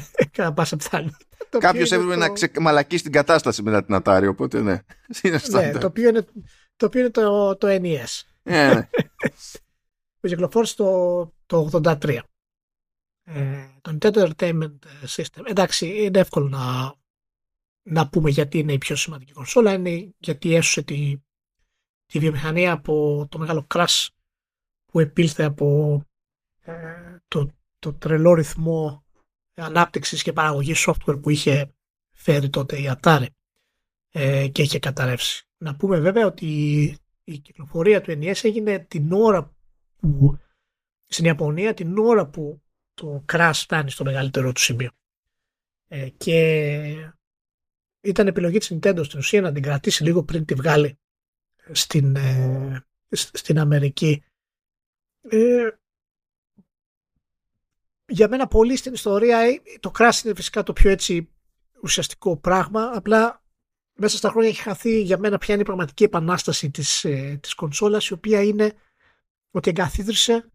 Κατά 0.32 0.52
πάσα 0.52 0.76
πιθανότητα. 0.76 1.58
Κάποιος 1.58 1.90
έπρεπε 1.90 2.12
το... 2.12 2.18
να 2.18 2.28
ξεμαλακίσει 2.28 3.02
την 3.02 3.12
κατάσταση 3.12 3.62
μετά 3.62 3.84
την 3.84 4.00
Atari, 4.02 4.26
οπότε 4.28 4.60
ναι. 4.60 4.80
ναι 5.50 5.72
το 5.72 5.86
οποίο 5.86 6.08
είναι 6.08 6.26
το, 6.76 6.86
οποίο 6.86 7.00
είναι 7.00 7.10
το, 7.10 7.56
το 7.56 7.68
NES. 7.68 8.22
Yeah. 8.44 8.72
Ναι. 8.74 8.88
που 10.20 10.28
κυκλοφόρησε 10.28 10.74
το, 10.76 11.32
το 11.46 11.68
83. 11.72 12.18
Ε, 13.24 13.68
το 13.80 13.98
Nintendo 14.00 14.30
Entertainment 14.30 14.78
System. 15.06 15.42
Εντάξει, 15.44 16.04
είναι 16.04 16.18
εύκολο 16.18 16.48
να, 16.48 16.94
να 17.82 18.08
πούμε 18.08 18.30
γιατί 18.30 18.58
είναι 18.58 18.72
η 18.72 18.78
πιο 18.78 18.96
σημαντική 18.96 19.32
κονσόλα. 19.32 19.72
Είναι 19.72 20.14
γιατί 20.18 20.54
έσωσε 20.54 20.82
τη, 20.82 21.16
τη 22.06 22.18
βιομηχανία 22.18 22.72
από 22.72 23.26
το 23.30 23.38
μεγάλο 23.38 23.66
crash 23.74 24.06
που 24.86 25.00
επήλθε 25.00 25.44
από 25.44 26.00
ε, 26.60 26.72
το, 27.28 27.50
το 27.78 27.94
τρελό 27.94 28.34
ρυθμό 28.34 29.01
ανάπτυξης 29.54 30.22
και 30.22 30.32
παραγωγής 30.32 30.88
software 30.88 31.22
που 31.22 31.30
είχε 31.30 31.74
φέρει 32.14 32.50
τότε 32.50 32.76
η 32.76 32.92
Atari 33.00 33.26
ε, 34.10 34.48
και 34.48 34.62
είχε 34.62 34.78
καταρρεύσει. 34.78 35.46
Να 35.56 35.76
πούμε 35.76 35.98
βέβαια 36.00 36.26
ότι 36.26 36.46
η 37.24 37.38
κυκλοφορία 37.38 38.00
του 38.00 38.12
NES 38.12 38.40
έγινε 38.42 38.78
την 38.78 39.12
ώρα 39.12 39.54
που 39.96 40.38
στην 41.06 41.24
Ιαπωνία 41.24 41.74
την 41.74 41.98
ώρα 41.98 42.26
που 42.26 42.62
το 42.94 43.24
crash 43.32 43.52
φτάνει 43.54 43.90
στο 43.90 44.04
μεγαλύτερο 44.04 44.52
του 44.52 44.60
σημείο. 44.60 44.90
Ε, 45.88 46.08
και 46.08 47.12
ήταν 48.00 48.26
επιλογή 48.26 48.58
της 48.58 48.72
Nintendo 48.74 49.00
στην 49.04 49.18
ουσία 49.18 49.40
να 49.40 49.52
την 49.52 49.62
κρατήσει 49.62 50.02
λίγο 50.02 50.24
πριν 50.24 50.44
τη 50.44 50.54
βγάλει 50.54 50.98
στην, 51.70 52.16
ε, 52.16 52.86
στην 53.10 53.58
Αμερική. 53.58 54.22
Ε, 55.20 55.68
για 58.12 58.28
μένα 58.28 58.46
πολύ 58.46 58.76
στην 58.76 58.92
ιστορία 58.92 59.38
ε, 59.38 59.62
το 59.80 59.90
crash 59.98 60.24
είναι 60.24 60.34
φυσικά 60.34 60.62
το 60.62 60.72
πιο 60.72 60.90
έτσι 60.90 61.28
ουσιαστικό 61.82 62.36
πράγμα 62.36 62.90
απλά 62.94 63.42
μέσα 63.94 64.16
στα 64.16 64.28
χρόνια 64.28 64.48
έχει 64.48 64.60
χαθεί 64.60 65.02
για 65.02 65.18
μένα 65.18 65.38
ποια 65.38 65.54
είναι 65.54 65.62
η 65.62 65.66
πραγματική 65.66 66.04
επανάσταση 66.04 66.70
της, 66.70 67.04
ε, 67.04 67.38
της 67.42 67.54
κονσόλας 67.54 68.08
η 68.08 68.12
οποία 68.12 68.42
είναι 68.42 68.72
ότι 69.50 69.70
εγκαθίδρυσε 69.70 70.50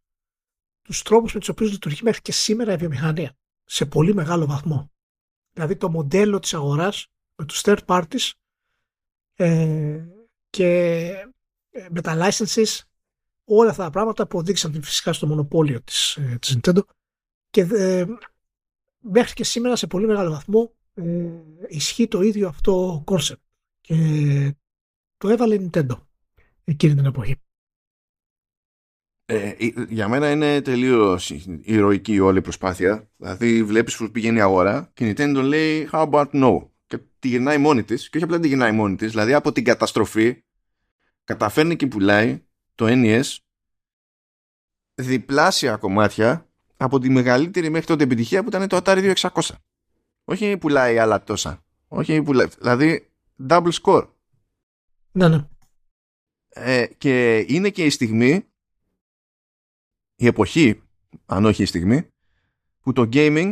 τους 0.81 1.01
τρόπους 1.01 1.33
με 1.33 1.39
τους 1.39 1.49
οποίους 1.49 1.71
λειτουργεί 1.71 1.99
μέχρι 2.03 2.21
και 2.21 2.31
σήμερα 2.31 2.73
η 2.73 2.75
βιομηχανία 2.75 3.37
σε 3.65 3.85
πολύ 3.85 4.13
μεγάλο 4.13 4.45
βαθμό. 4.45 4.91
Δηλαδή 5.53 5.75
το 5.75 5.89
μοντέλο 5.89 6.39
της 6.39 6.53
αγοράς 6.53 7.07
με 7.35 7.45
τους 7.45 7.61
third 7.65 7.79
parties 7.85 8.31
ε, 9.35 10.05
και 10.49 10.65
ε, 11.69 11.87
με 11.89 12.01
τα 12.01 12.29
licenses 12.29 12.79
όλα 13.43 13.69
αυτά 13.69 13.83
τα 13.83 13.89
πράγματα 13.89 14.27
που 14.27 14.37
οδήγησαν 14.37 14.83
φυσικά 14.83 15.13
στο 15.13 15.27
μονοπόλιο 15.27 15.81
της, 15.81 16.15
ε, 16.15 16.37
της 16.41 16.57
Nintendo 16.57 16.79
και 17.49 17.61
ε, 17.61 18.05
μέχρι 18.99 19.33
και 19.33 19.43
σήμερα 19.43 19.75
σε 19.75 19.87
πολύ 19.87 20.05
μεγάλο 20.05 20.29
βαθμό 20.29 20.73
ε, 20.93 21.03
ισχύει 21.67 22.07
το 22.07 22.21
ίδιο 22.21 22.47
αυτό 22.47 23.03
concept 23.07 23.41
και 23.81 23.95
το 25.17 25.29
έβαλε 25.29 25.55
η 25.55 25.69
Nintendo 25.71 25.99
εκείνη 26.63 26.95
την 26.95 27.05
εποχή. 27.05 27.35
Ε, 29.29 29.53
για 29.89 30.07
μένα 30.07 30.31
είναι 30.31 30.61
τελείως 30.61 31.29
ηρωική 31.61 32.19
όλη 32.19 32.37
η 32.37 32.41
προσπάθεια. 32.41 33.11
Δηλαδή, 33.17 33.63
βλέπεις 33.63 33.97
που 33.97 34.11
πηγαίνει 34.11 34.37
η 34.37 34.41
αγορά 34.41 34.91
και 34.93 35.07
η 35.07 35.13
Nintendo 35.17 35.41
λέει 35.43 35.89
How 35.91 36.09
about 36.09 36.29
no? 36.31 36.67
Και 36.85 36.97
τη 37.19 37.27
γυρνάει 37.27 37.57
μόνη 37.57 37.83
της. 37.83 38.09
Και 38.09 38.17
όχι 38.17 38.25
απλά 38.25 38.39
τη 38.39 38.47
γυρνάει 38.47 38.71
μόνη 38.71 38.95
της, 38.95 39.11
δηλαδή 39.11 39.33
από 39.33 39.51
την 39.51 39.63
καταστροφή 39.63 40.43
καταφέρνει 41.23 41.75
και 41.75 41.87
πουλάει 41.87 42.45
το 42.75 42.85
NES 42.89 43.37
διπλάσια 44.93 45.77
κομμάτια 45.77 46.46
από 46.77 46.99
τη 46.99 47.09
μεγαλύτερη 47.09 47.69
μέχρι 47.69 47.87
τότε 47.87 48.03
επιτυχία 48.03 48.43
που 48.43 48.49
ήταν 48.49 48.67
το 48.67 48.79
Atari 48.83 49.13
2600. 49.15 49.41
Όχι 50.23 50.57
πουλάει 50.57 50.97
άλλα 50.97 51.23
τόσα. 51.23 51.63
Όχι 51.87 52.21
πουλάει. 52.21 52.47
Δηλαδή, 52.59 53.09
double 53.49 53.71
score. 53.83 54.07
Ναι, 55.11 55.27
ναι. 55.27 55.47
Ε, 56.49 56.85
και 56.97 57.45
είναι 57.47 57.69
και 57.69 57.85
η 57.85 57.89
στιγμή, 57.89 58.45
η 60.15 60.25
εποχή, 60.25 60.81
αν 61.25 61.45
όχι 61.45 61.63
η 61.63 61.65
στιγμή, 61.65 62.07
που 62.81 62.93
το 62.93 63.09
gaming 63.13 63.51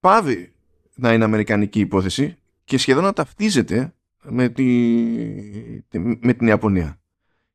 πάβει 0.00 0.54
να 0.94 1.12
είναι 1.12 1.24
αμερικανική 1.24 1.80
υπόθεση 1.80 2.36
και 2.64 2.78
σχεδόν 2.78 3.02
να 3.02 3.12
ταυτίζεται 3.12 3.94
με, 4.22 4.48
τη, 4.48 4.64
με 5.98 6.34
την 6.34 6.46
Ιαπωνία. 6.46 7.00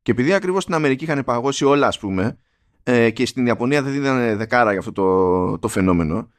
Και 0.02 0.10
επειδή 0.10 0.32
ακριβώς 0.32 0.62
στην 0.62 0.74
Αμερική 0.74 1.04
είχαν 1.04 1.24
παγώσει 1.24 1.64
όλα, 1.64 1.86
ας 1.86 1.98
πούμε, 1.98 2.36
ε, 2.82 3.10
και 3.10 3.26
στην 3.26 3.46
Ιαπωνία 3.46 3.82
δεν 3.82 3.92
δίνανε 3.92 4.36
δεκάρα 4.36 4.70
για 4.70 4.78
αυτό 4.78 4.92
το, 4.92 5.58
το 5.58 5.68
φαινόμενο, 5.68 6.30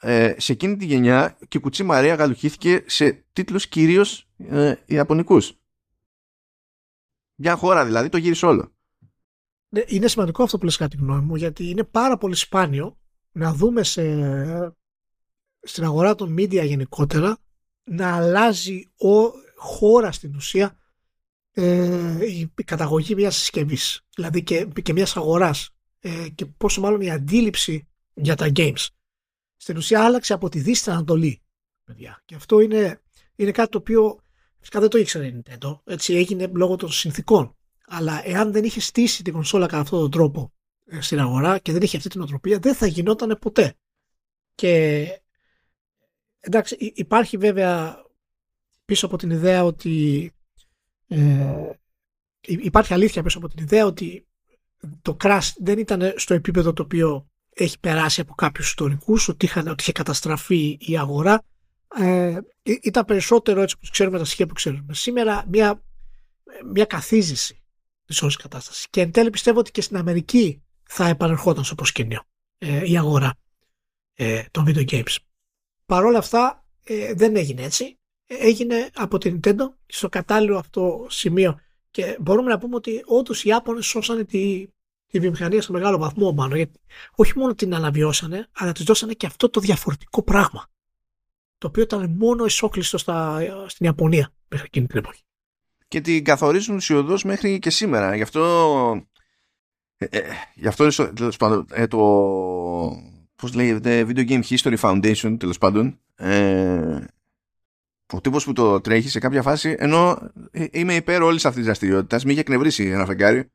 ε, 0.00 0.34
σε 0.36 0.52
εκείνη 0.52 0.76
τη 0.76 0.84
γενιά 0.84 1.36
και 1.48 1.58
η 1.58 1.60
Κουτσί 1.60 1.82
Μαρία 1.82 2.14
γαλουχήθηκε 2.14 2.84
σε 2.86 3.24
τίτλους 3.32 3.66
κυρίως 3.66 4.28
ε, 4.38 4.74
Ιαπωνικούς. 4.86 5.52
Μια 7.34 7.56
χώρα 7.56 7.84
δηλαδή 7.84 8.08
το 8.08 8.16
γύρισε 8.16 8.46
όλο. 8.46 8.72
Ναι, 9.68 9.82
είναι 9.86 10.08
σημαντικό 10.08 10.42
αυτό 10.42 10.58
που 10.58 10.64
λες 10.64 10.76
κατά 10.76 10.96
τη 10.96 11.02
γνώμη 11.02 11.20
μου 11.20 11.36
γιατί 11.36 11.68
είναι 11.68 11.84
πάρα 11.84 12.16
πολύ 12.16 12.34
σπάνιο 12.34 12.98
να 13.32 13.52
δούμε 13.52 13.82
σε, 13.82 14.02
στην 15.60 15.84
αγορά 15.84 16.14
των 16.14 16.34
media 16.38 16.64
γενικότερα 16.64 17.38
να 17.84 18.16
αλλάζει 18.16 18.88
ο, 18.96 19.32
χώρα 19.56 20.12
στην 20.12 20.34
ουσία 20.34 20.78
ε, 21.52 22.26
η, 22.26 22.50
καταγωγή 22.64 23.14
μιας 23.14 23.36
συσκευής, 23.36 24.00
δηλαδή 24.14 24.42
και, 24.42 24.68
και 24.82 24.92
μιας 24.92 25.16
αγοράς 25.16 25.75
ε, 26.00 26.28
και 26.34 26.46
πόσο 26.46 26.80
μάλλον 26.80 27.00
η 27.00 27.10
αντίληψη 27.10 27.88
για 28.14 28.34
τα 28.34 28.52
games. 28.56 28.86
Στην 29.56 29.76
ουσία 29.76 30.04
άλλαξε 30.04 30.32
από 30.32 30.48
τη 30.48 30.60
Δύση 30.60 30.80
στην 30.80 30.92
Ανατολή 30.92 31.40
παιδιά. 31.86 32.22
και 32.24 32.34
αυτό 32.34 32.60
είναι, 32.60 33.00
είναι 33.34 33.50
κάτι 33.50 33.70
το 33.70 33.78
οποίο 33.78 34.20
φυσικά 34.58 34.80
δεν 34.80 34.88
το 34.88 34.98
ήξερε 34.98 35.26
η 35.26 35.42
Nintendo. 35.42 35.80
Έτσι 35.84 36.14
έγινε 36.14 36.46
λόγω 36.54 36.76
των 36.76 36.90
συνθήκων. 36.90 37.56
Αλλά 37.86 38.28
εάν 38.28 38.52
δεν 38.52 38.64
είχε 38.64 38.80
στήσει 38.80 39.22
την 39.22 39.32
κονσόλα 39.32 39.66
κατά 39.66 39.80
αυτόν 39.80 40.00
τον 40.00 40.10
τρόπο 40.10 40.52
ε, 40.84 41.00
στην 41.00 41.20
αγορά 41.20 41.58
και 41.58 41.72
δεν 41.72 41.82
είχε 41.82 41.96
αυτή 41.96 42.08
την 42.08 42.20
οτροπία 42.20 42.58
δεν 42.58 42.74
θα 42.74 42.86
γινόταν 42.86 43.38
ποτέ. 43.40 43.74
Και 44.54 45.06
εντάξει 46.40 46.76
υπάρχει 46.94 47.36
βέβαια 47.36 48.04
πίσω 48.84 49.06
από 49.06 49.16
την 49.16 49.30
ιδέα 49.30 49.64
ότι 49.64 50.30
ε, 51.08 51.70
υπάρχει 52.40 52.92
αλήθεια 52.92 53.22
πίσω 53.22 53.38
από 53.38 53.48
την 53.48 53.62
ιδέα 53.64 53.86
ότι 53.86 54.26
το 55.02 55.16
crash 55.20 55.50
δεν 55.56 55.78
ήταν 55.78 56.12
στο 56.16 56.34
επίπεδο 56.34 56.72
το 56.72 56.82
οποίο 56.82 57.26
έχει 57.54 57.78
περάσει 57.80 58.20
από 58.20 58.34
κάποιους 58.34 58.68
ιστορικούς 58.68 59.28
ότι, 59.28 59.44
είχαν, 59.44 59.68
ότι 59.68 59.82
είχε 59.82 59.92
καταστραφεί 59.92 60.78
η 60.80 60.98
αγορά. 60.98 61.42
Ε, 61.98 62.38
ήταν 62.62 63.04
περισσότερο 63.04 63.60
έτσι 63.60 63.78
που 63.78 63.88
ξέρουμε 63.90 64.18
τα 64.18 64.24
στοιχεία 64.24 64.46
που 64.46 64.54
ξέρουμε. 64.54 64.94
Σήμερα 64.94 65.44
μια, 65.48 65.82
μια 66.72 66.84
καθίζηση 66.84 67.62
της 68.04 68.22
όλης 68.22 68.36
κατάστασης. 68.36 68.86
Και 68.90 69.00
εν 69.00 69.10
τέλει 69.10 69.30
πιστεύω 69.30 69.58
ότι 69.58 69.70
και 69.70 69.80
στην 69.80 69.96
Αμερική 69.96 70.62
θα 70.82 71.08
επανερχόταν 71.08 71.64
στο 71.64 71.74
προσκήνιο 71.74 72.22
ε, 72.58 72.90
η 72.90 72.98
αγορά 72.98 73.34
ε, 74.14 74.42
των 74.50 74.64
video 74.68 74.84
games. 74.90 75.16
Παρόλα 75.86 76.18
αυτά 76.18 76.64
ε, 76.84 77.12
δεν 77.14 77.36
έγινε 77.36 77.62
έτσι. 77.62 77.98
Έγινε 78.26 78.90
από 78.94 79.18
την 79.18 79.40
Nintendo 79.40 79.72
στο 79.86 80.08
κατάλληλο 80.08 80.58
αυτό 80.58 81.06
σημείο 81.08 81.60
και 81.96 82.16
μπορούμε 82.20 82.50
να 82.50 82.58
πούμε 82.58 82.74
ότι 82.74 83.02
όντως 83.06 83.44
οι 83.44 83.48
Ιάπωνες 83.48 83.86
σώσανε 83.86 84.24
τη, 84.24 84.66
τη 85.06 85.20
βιομηχανία 85.20 85.62
σε 85.62 85.72
μεγάλο 85.72 85.98
βαθμό 85.98 86.32
μάλλον 86.32 86.56
γιατί 86.56 86.80
όχι 87.14 87.38
μόνο 87.38 87.54
την 87.54 87.74
αναβιώσανε 87.74 88.48
αλλά 88.52 88.72
τους 88.72 88.84
δώσανε 88.84 89.12
και 89.12 89.26
αυτό 89.26 89.50
το 89.50 89.60
διαφορετικό 89.60 90.22
πράγμα 90.22 90.66
το 91.58 91.66
οποίο 91.66 91.82
ήταν 91.82 92.10
μόνο 92.18 92.44
ισόκλειστο 92.44 92.98
στα, 92.98 93.40
στην 93.66 93.86
Ιαπωνία 93.86 94.32
μέχρι 94.48 94.66
εκείνη 94.66 94.86
την 94.86 94.98
εποχή. 94.98 95.22
Και 95.88 96.00
την 96.00 96.24
καθορίζουν 96.24 96.76
ουσιοδός 96.76 97.24
μέχρι 97.24 97.58
και 97.58 97.70
σήμερα. 97.70 98.16
Γι' 98.16 98.22
αυτό, 98.22 99.06
ε, 99.96 100.04
ε, 100.04 100.22
γι 100.54 100.66
αυτό 100.66 100.88
ε, 101.70 101.86
το 101.86 101.98
πώς 103.36 103.54
λέγεται 103.54 104.06
Video 104.08 104.28
Game 104.28 104.42
History 104.42 104.78
Foundation 104.78 105.36
τέλος 105.38 105.58
πάντων 105.58 105.98
ε, 106.16 107.04
ο 108.12 108.20
τύπος 108.20 108.44
που 108.44 108.52
το 108.52 108.80
τρέχει 108.80 109.08
σε 109.08 109.18
κάποια 109.18 109.42
φάση 109.42 109.76
ενώ 109.78 110.30
ε, 110.50 110.64
είμαι 110.70 110.94
υπέρ 110.94 111.22
όλης 111.22 111.44
αυτής 111.44 111.56
της 111.56 111.64
δραστηριότητας 111.64 112.22
μην 112.22 112.32
είχε 112.32 112.40
εκνευρίσει 112.40 112.84
ένα 112.84 113.06
φεγγάρι 113.06 113.50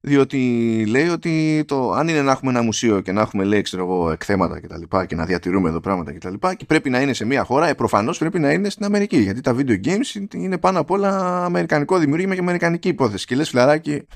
διότι 0.00 0.84
λέει 0.88 1.08
ότι 1.08 1.64
το, 1.66 1.90
αν 1.92 2.08
είναι 2.08 2.22
να 2.22 2.30
έχουμε 2.32 2.50
ένα 2.50 2.62
μουσείο 2.62 3.00
και 3.00 3.12
να 3.12 3.20
έχουμε 3.20 3.44
λέει 3.44 3.62
ξέρω 3.62 3.82
εγώ 3.82 4.10
εκθέματα 4.10 4.60
και 4.60 4.66
τα 4.66 4.78
λοιπά 4.78 5.06
και 5.06 5.14
να 5.14 5.24
διατηρούμε 5.24 5.68
εδώ 5.68 5.80
πράγματα 5.80 6.12
και 6.12 6.18
τα 6.18 6.30
λοιπά 6.30 6.54
και 6.54 6.64
πρέπει 6.64 6.90
να 6.90 7.00
είναι 7.00 7.12
σε 7.12 7.24
μια 7.24 7.44
χώρα, 7.44 7.68
ε, 7.68 7.74
προφανώς 7.74 8.18
πρέπει 8.18 8.38
να 8.38 8.52
είναι 8.52 8.70
στην 8.70 8.84
Αμερική 8.84 9.16
γιατί 9.18 9.40
τα 9.40 9.54
video 9.58 9.84
games 9.84 10.34
είναι 10.34 10.58
πάνω 10.58 10.80
απ' 10.80 10.90
όλα 10.90 11.44
αμερικανικό 11.44 11.98
δημιούργημα 11.98 12.34
και 12.34 12.40
αμερικανική 12.40 12.88
υπόθεση. 12.88 13.26
Και 13.26 13.34
λες 13.34 13.48
φιλαράκι 13.48 14.06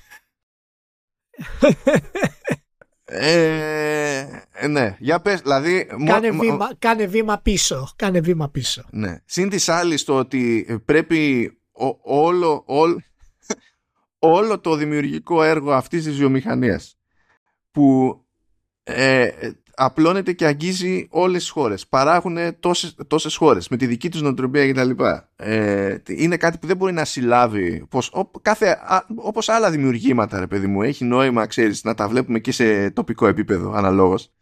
Ε, 3.14 4.44
ε, 4.52 4.66
ναι, 4.66 4.96
για 4.98 5.20
πες, 5.20 5.40
δηλαδή... 5.40 5.86
Κάνε, 6.06 6.30
βήμα, 6.30 6.70
κάνε 6.78 7.06
βήμα 7.06 7.38
πίσω, 7.38 7.88
κάνε 7.96 8.20
βήμα 8.20 8.48
πίσω. 8.48 8.84
Ναι. 8.90 9.16
Συν 9.24 9.48
της 9.48 9.68
άλλης 9.68 10.04
το 10.04 10.18
ότι 10.18 10.66
πρέπει 10.84 11.52
όλο, 12.02 12.64
όλο, 14.18 14.60
το 14.60 14.76
δημιουργικό 14.76 15.42
έργο 15.42 15.72
αυτής 15.72 16.04
της 16.04 16.16
βιομηχανίας 16.16 16.98
που 17.70 18.16
ε, 18.82 19.30
απλώνεται 19.84 20.32
και 20.32 20.46
αγγίζει 20.46 21.06
όλες 21.10 21.40
τις 21.40 21.50
χώρες. 21.50 21.86
Παράγουν 21.86 22.38
τόσες, 22.60 22.96
τόσες 23.06 23.36
χώρες 23.36 23.68
με 23.68 23.76
τη 23.76 23.86
δική 23.86 24.10
τους 24.10 24.22
νοοτροπία 24.22 24.72
κτλ. 24.72 24.90
Ε, 25.36 25.96
είναι 26.06 26.36
κάτι 26.36 26.58
που 26.58 26.66
δεν 26.66 26.76
μπορεί 26.76 26.92
να 26.92 27.04
συλλάβει 27.04 27.86
πως, 27.88 28.10
ό, 28.12 28.30
κάθε, 28.42 28.78
όπως 29.14 29.48
άλλα 29.48 29.70
δημιουργήματα 29.70 30.38
ρε 30.38 30.46
παιδί 30.46 30.66
μου 30.66 30.82
έχει 30.82 31.04
νόημα 31.04 31.46
ξέρεις 31.46 31.84
να 31.84 31.94
τα 31.94 32.08
βλέπουμε 32.08 32.38
και 32.38 32.52
σε 32.52 32.90
τοπικό 32.90 33.26
επίπεδο 33.26 33.72
αναλόγως. 33.72 34.32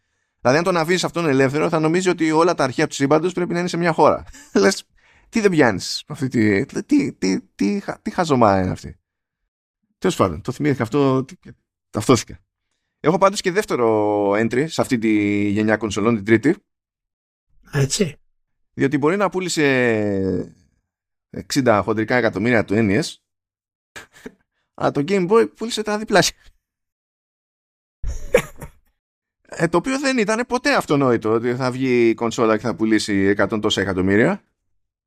Δηλαδή 0.40 0.58
αν 0.58 0.64
τον 0.64 0.76
αφήσει 0.76 1.06
αυτόν 1.06 1.26
ελεύθερο 1.26 1.68
θα 1.68 1.78
νομίζεις 1.78 2.12
ότι 2.12 2.30
όλα 2.30 2.54
τα 2.54 2.64
αρχεία 2.64 2.86
του 2.86 2.94
σύμπαντος 2.94 3.32
πρέπει 3.32 3.52
να 3.52 3.58
είναι 3.58 3.68
σε 3.68 3.76
μια 3.76 3.92
χώρα. 3.92 4.24
Λες, 4.54 4.84
τι 5.28 5.40
δεν 5.40 5.50
πιάνεις 5.50 6.04
αυτή 6.08 6.28
τη, 6.28 6.66
τι, 6.66 6.82
τι, 6.84 7.12
τι, 7.12 7.40
τι, 7.54 7.80
τι 8.02 8.10
χαζομά 8.10 8.60
είναι 8.60 8.70
αυτή. 8.70 8.98
Τέλος 9.98 10.16
πάντων, 10.16 10.40
το 10.40 10.52
θυμήθηκα 10.52 10.82
αυτό, 10.82 11.24
ταυτόθηκα. 11.90 12.38
Έχω 13.00 13.18
πάντως 13.18 13.40
και 13.40 13.52
δεύτερο 13.52 14.30
entry 14.30 14.64
σε 14.68 14.80
αυτή 14.80 14.98
τη 14.98 15.42
γενιά 15.48 15.76
κονσολών, 15.76 16.14
την 16.14 16.24
τρίτη. 16.24 16.56
Έτσι. 17.72 18.16
Διότι 18.72 18.98
μπορεί 18.98 19.16
να 19.16 19.28
πούλησε 19.28 20.54
60 21.52 21.80
χοντρικά 21.84 22.16
εκατομμύρια 22.16 22.64
του 22.64 22.74
NES, 22.76 23.14
αλλά 24.74 24.90
το 24.90 25.04
Game 25.08 25.30
Boy 25.30 25.56
πούλησε 25.56 25.82
τα 25.82 25.98
διπλάσια. 25.98 26.36
ε, 29.42 29.68
το 29.68 29.76
οποίο 29.76 29.98
δεν 29.98 30.18
ήταν 30.18 30.46
ποτέ 30.46 30.74
αυτονόητο 30.74 31.32
ότι 31.32 31.54
θα 31.54 31.70
βγει 31.70 32.08
η 32.08 32.14
κονσόλα 32.14 32.56
και 32.56 32.62
θα 32.62 32.74
πουλήσει 32.74 33.34
100 33.38 33.58
τόσα 33.60 33.80
εκατομμύρια. 33.80 34.42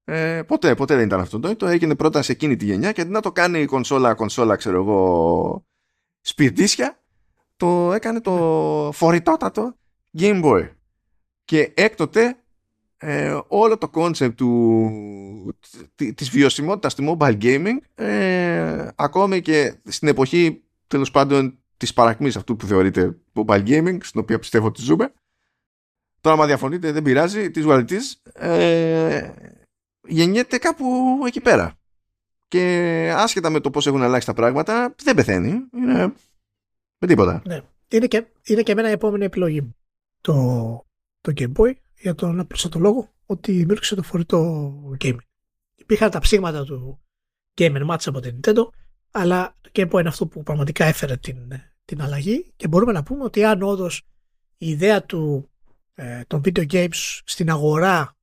Ε, 0.05 0.41
ποτέ, 0.47 0.75
ποτέ 0.75 0.95
δεν 0.95 1.05
ήταν 1.05 1.19
αυτονόητο. 1.19 1.67
Έγινε 1.67 1.95
πρώτα 1.95 2.21
σε 2.21 2.31
εκείνη 2.31 2.55
τη 2.55 2.65
γενιά 2.65 2.91
και 2.91 3.01
αντί 3.01 3.11
να 3.11 3.21
το 3.21 3.31
κάνει 3.31 3.61
η 3.61 3.65
κονσόλα, 3.65 4.13
κονσόλα, 4.13 4.55
ξέρω 4.55 4.77
εγώ, 4.77 5.65
σπιρτίσια, 6.21 7.02
το 7.57 7.93
έκανε 7.93 8.21
το 8.21 8.89
φορητότατο 8.93 9.75
Game 10.17 10.43
Boy. 10.43 10.69
Και 11.45 11.71
έκτοτε 11.75 12.43
ε, 12.97 13.39
όλο 13.47 13.77
το 13.77 13.89
concept 13.93 14.35
του, 14.35 15.55
της 16.15 16.29
βιωσιμότητας 16.29 16.95
του 16.95 17.17
mobile 17.19 17.41
gaming 17.41 17.77
ε, 17.95 18.87
ακόμη 18.95 19.41
και 19.41 19.75
στην 19.83 20.07
εποχή 20.07 20.63
τέλος 20.87 21.11
πάντων 21.11 21.57
της 21.77 21.93
παρακμής 21.93 22.35
αυτού 22.35 22.55
που 22.55 22.65
θεωρείται 22.65 23.17
mobile 23.33 23.67
gaming 23.67 23.97
στην 24.01 24.21
οποία 24.21 24.39
πιστεύω 24.39 24.67
ότι 24.67 24.81
ζούμε. 24.81 25.13
Τώρα 26.21 26.35
άμα 26.35 26.45
διαφωνείτε 26.45 26.91
δεν 26.91 27.03
πειράζει 27.03 27.51
της 27.51 27.63
γουαλιτής 27.63 28.21
ε, 28.33 29.33
γεννιέται 30.07 30.57
κάπου 30.57 30.85
εκεί 31.25 31.41
πέρα. 31.41 31.77
Και 32.47 33.13
άσχετα 33.15 33.49
με 33.49 33.59
το 33.59 33.69
πως 33.69 33.87
έχουν 33.87 34.03
αλλάξει 34.03 34.27
τα 34.27 34.33
πράγματα 34.33 34.95
δεν 35.03 35.15
πεθαίνει. 35.15 35.63
Είναι 35.77 36.13
με 37.03 37.09
τίποτα. 37.09 37.41
Ναι. 37.45 37.61
Είναι 37.87 38.07
και, 38.07 38.25
είναι 38.43 38.61
και 38.61 38.71
εμένα 38.71 38.89
η 38.89 38.91
επόμενη 38.91 39.25
επιλογή 39.25 39.61
μου. 39.61 39.75
Το, 40.21 40.33
το 41.21 41.33
Game 41.35 41.51
Boy 41.53 41.73
για 41.99 42.15
τον 42.15 42.39
απλούστο 42.39 42.69
το 42.69 42.79
λόγο 42.79 43.13
ότι 43.25 43.51
δημιούργησε 43.51 43.95
το 43.95 44.03
φορητό 44.03 44.71
gaming. 45.03 45.17
Υπήρχαν 45.75 46.09
τα 46.09 46.19
ψήγματα 46.19 46.63
του 46.63 47.01
Game 47.57 47.89
Match 47.89 48.03
από 48.05 48.19
την 48.19 48.39
Nintendo, 48.39 48.67
αλλά 49.11 49.55
το 49.61 49.69
Game 49.73 49.89
Boy 49.89 49.99
είναι 49.99 50.09
αυτό 50.09 50.27
που 50.27 50.43
πραγματικά 50.43 50.85
έφερε 50.85 51.17
την, 51.17 51.37
την 51.85 52.01
αλλαγή 52.01 52.53
και 52.55 52.67
μπορούμε 52.67 52.91
να 52.91 53.03
πούμε 53.03 53.23
ότι 53.23 53.43
αν 53.43 53.61
όντως 53.61 54.01
η 54.57 54.69
ιδέα 54.69 55.03
του, 55.03 55.49
ε, 55.93 56.21
των 56.27 56.41
video 56.45 56.71
games 56.71 57.19
στην 57.25 57.49
αγορά 57.49 58.17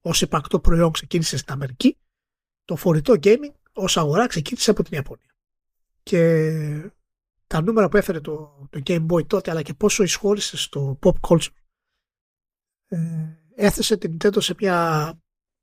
ως 0.00 0.20
υπαρκτό 0.20 0.60
προϊόν 0.60 0.90
ξεκίνησε 0.90 1.36
στην 1.36 1.52
Αμερική, 1.52 1.96
το 2.64 2.76
φορητό 2.76 3.14
gaming 3.22 3.52
ως 3.72 3.96
αγορά 3.96 4.26
ξεκίνησε 4.26 4.70
από 4.70 4.82
την 4.82 4.92
Ιαπωνία. 4.96 5.34
Και 6.02 6.50
τα 7.46 7.62
νούμερα 7.62 7.88
που 7.88 7.96
έφερε 7.96 8.20
το, 8.20 8.66
το 8.70 8.80
Game 8.86 9.06
Boy 9.06 9.26
τότε 9.26 9.50
αλλά 9.50 9.62
και 9.62 9.74
πόσο 9.74 10.02
εισχώρησε 10.02 10.56
στο 10.56 10.98
pop 11.02 11.14
culture 11.28 11.52
ε, 12.86 13.36
έθεσε 13.54 13.96
την 13.96 14.16
Nintendo 14.16 14.42
σε 14.42 14.54
μια 14.58 15.18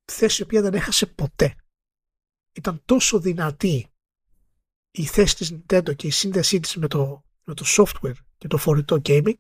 θέση 0.05 0.41
η 0.41 0.43
οποία 0.43 0.61
δεν 0.61 0.73
έχασε 0.73 1.05
ποτέ. 1.05 1.55
Ήταν 2.53 2.81
τόσο 2.85 3.19
δυνατή 3.19 3.87
η 4.91 5.05
θέση 5.05 5.35
της 5.35 5.53
Nintendo 5.53 5.95
και 5.95 6.07
η 6.07 6.11
σύνδεσή 6.11 6.59
της 6.59 6.75
με 6.75 6.87
το, 6.87 7.23
με 7.43 7.53
το 7.53 7.65
software 7.77 8.15
και 8.37 8.47
το 8.47 8.57
φορητό 8.57 9.01
gaming 9.05 9.37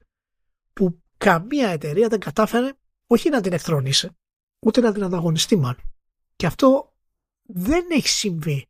που 0.73 1.01
καμία 1.17 1.69
εταιρεία 1.69 2.07
δεν 2.07 2.19
κατάφερε 2.19 2.71
όχι 3.07 3.29
να 3.29 3.41
την 3.41 3.53
εχθρονήσει 3.53 4.09
ούτε 4.59 4.81
να 4.81 4.93
την 4.93 5.03
ανταγωνιστεί 5.03 5.55
μάλλον. 5.55 5.93
Και 6.35 6.45
αυτό 6.45 6.93
δεν 7.41 7.85
έχει 7.91 8.07
συμβεί 8.07 8.67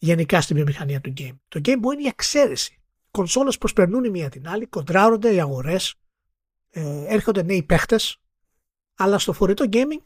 γενικά 0.00 0.40
στην 0.40 0.56
βιομηχανία 0.56 1.00
του 1.00 1.12
game. 1.16 1.36
Το 1.48 1.60
Game 1.64 1.76
Boy 1.76 1.92
είναι 1.92 2.02
η 2.02 2.06
εξαίρεση. 2.06 2.82
Κονσόλες 3.10 3.58
προσπερνούν 3.58 4.04
η 4.04 4.10
μία 4.10 4.28
την 4.28 4.48
άλλη, 4.48 4.66
κοντράρονται 4.66 5.34
οι 5.34 5.40
αγορές, 5.40 5.94
ε, 6.70 7.04
έρχονται 7.06 7.42
νέοι 7.42 7.62
παίχτες, 7.62 8.20
αλλά 8.94 9.18
στο 9.18 9.32
φορητό 9.32 9.64
gaming 9.70 10.04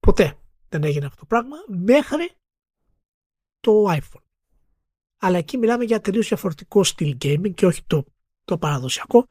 ποτέ 0.00 0.38
δεν 0.68 0.84
έγινε 0.84 1.06
αυτό 1.06 1.18
το 1.18 1.26
πράγμα 1.26 1.56
μέχρι 1.66 2.30
το 3.60 3.84
iPhone. 3.88 4.22
Αλλά 5.18 5.38
εκεί 5.38 5.56
μιλάμε 5.56 5.84
για 5.84 6.00
τελείως 6.00 6.28
διαφορετικό 6.28 6.84
στυλ 6.84 7.16
gaming 7.22 7.54
και 7.54 7.66
όχι 7.66 7.82
το, 7.86 8.04
το 8.44 8.58
παραδοσιακό 8.58 9.26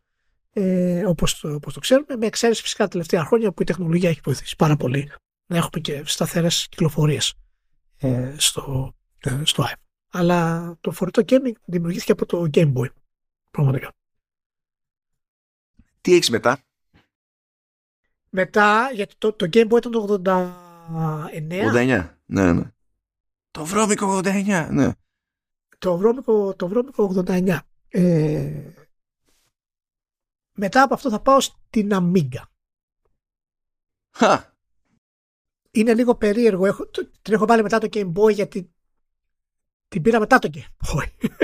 ε, 0.54 1.06
όπως, 1.06 1.40
το, 1.40 1.54
όπως 1.54 1.74
το 1.74 1.80
ξέρουμε 1.80 2.16
με 2.16 2.26
εξαίρεση 2.26 2.62
φυσικά 2.62 2.84
τα 2.84 2.90
τελευταία 2.90 3.26
χρόνια 3.26 3.52
που 3.52 3.62
η 3.62 3.66
τεχνολογία 3.66 4.10
έχει 4.10 4.22
βοηθήσει 4.24 4.56
πάρα 4.56 4.76
πολύ 4.76 5.12
να 5.46 5.58
έχουμε 5.58 5.82
και 5.82 6.04
σταθερές 6.06 6.68
κυκλοφορίες 6.70 7.34
ε, 7.98 8.36
στο, 8.38 8.94
ε, 9.20 9.42
στο 9.44 9.64
iPhone. 9.64 9.87
Αλλά 10.18 10.78
το 10.82 10.92
φορητό 10.92 11.22
gaming 11.28 11.52
δημιουργήθηκε 11.66 12.12
από 12.12 12.26
το 12.26 12.50
Game 12.54 12.74
Boy. 12.74 12.90
Πραγματικά. 13.52 13.94
Τι 16.02 16.14
έχεις 16.14 16.30
μετά; 16.30 16.60
Μετά, 18.30 18.92
γιατί 18.94 19.16
το, 19.18 19.34
το 19.34 19.46
Game 19.52 19.68
Boy 19.68 19.78
ήταν 19.78 19.92
το 19.92 20.22
89. 20.26 20.54
89, 21.74 22.10
ναι, 22.26 22.54
ναι. 22.54 22.72
Το 23.52 23.66
βρώμικο 23.66 24.18
89, 24.18 24.68
ναι. 24.72 24.92
Το 25.78 25.98
βρώμικο, 25.98 26.56
το 26.56 26.68
βρώμικο 26.68 27.24
89. 27.28 27.60
Ε, 27.88 28.72
μετά 30.52 30.82
από 30.82 30.94
αυτό 30.94 31.10
θα 31.10 31.20
πάω 31.20 31.40
στην 31.40 31.90
Amiga. 31.94 32.44
Χα. 34.12 34.56
Είναι 35.72 35.94
λίγο 35.94 36.16
περίεργο. 36.16 36.66
Έχω, 36.66 36.88
την 37.22 37.34
έχω 37.34 37.46
βάλει 37.46 37.62
μετά 37.62 37.78
το 37.80 37.88
Game 37.92 38.14
Boy 38.14 38.34
γιατί 38.34 38.72
την 39.88 40.02
πήρα 40.02 40.20
μετά 40.20 40.40
το 40.40 40.50
Game 40.54 40.88
Boy. 40.88 41.30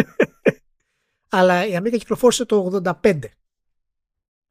Αλλά 1.30 1.68
η 1.68 1.78
Amiga 1.78 1.98
κυκλοφόρησε 1.98 2.45
το 2.45 2.82
85 3.02 3.20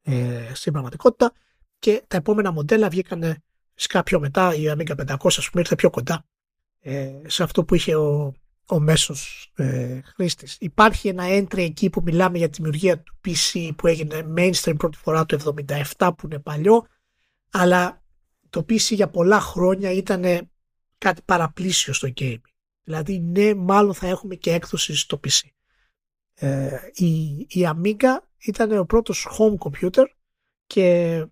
ε, 0.01 0.51
στην 0.53 0.71
πραγματικότητα 0.71 1.33
και 1.79 2.03
τα 2.07 2.17
επόμενα 2.17 2.51
μοντέλα 2.51 2.89
βγήκαν 2.89 3.43
φυσικά 3.73 4.03
πιο 4.03 4.19
μετά. 4.19 4.55
Η 4.55 4.63
Amiga 4.67 4.95
500 4.95 5.17
ας 5.25 5.49
πούμε 5.49 5.61
ήρθε 5.61 5.75
πιο 5.75 5.89
κοντά 5.89 6.25
ε, 6.79 7.11
σε 7.25 7.43
αυτό 7.43 7.63
που 7.63 7.75
είχε 7.75 7.95
ο, 7.95 8.33
ο 8.65 8.79
μέσος 8.79 9.51
ε, 9.55 9.99
χρήστης. 10.03 10.57
Υπάρχει 10.59 11.07
ένα 11.07 11.23
entry 11.27 11.57
εκεί 11.57 11.89
που 11.89 12.01
μιλάμε 12.03 12.37
για 12.37 12.49
τη 12.49 12.55
δημιουργία 12.55 12.99
του 12.99 13.19
PC 13.25 13.71
που 13.75 13.87
έγινε 13.87 14.33
mainstream 14.37 14.75
πρώτη 14.77 14.97
φορά 14.97 15.25
το 15.25 15.63
77 15.97 16.11
που 16.17 16.25
είναι 16.25 16.39
παλιό 16.39 16.87
αλλά 17.51 18.01
το 18.49 18.59
PC 18.59 18.77
για 18.77 19.09
πολλά 19.09 19.39
χρόνια 19.39 19.91
ήταν 19.91 20.49
κάτι 20.97 21.21
παραπλήσιο 21.25 21.93
στο 21.93 22.09
gaming. 22.15 22.52
Δηλαδή 22.83 23.19
ναι 23.19 23.53
μάλλον 23.53 23.93
θα 23.93 24.07
έχουμε 24.07 24.35
και 24.35 24.51
έκδοση 24.51 24.95
στο 24.95 25.19
PC. 25.23 25.47
Ε, 26.33 26.77
η, 26.93 27.33
η 27.37 27.67
Amiga 27.75 28.17
ήταν 28.37 28.77
ο 28.77 28.85
πρώτος 28.85 29.27
home 29.37 29.55
computer 29.57 30.05
και 30.65 31.25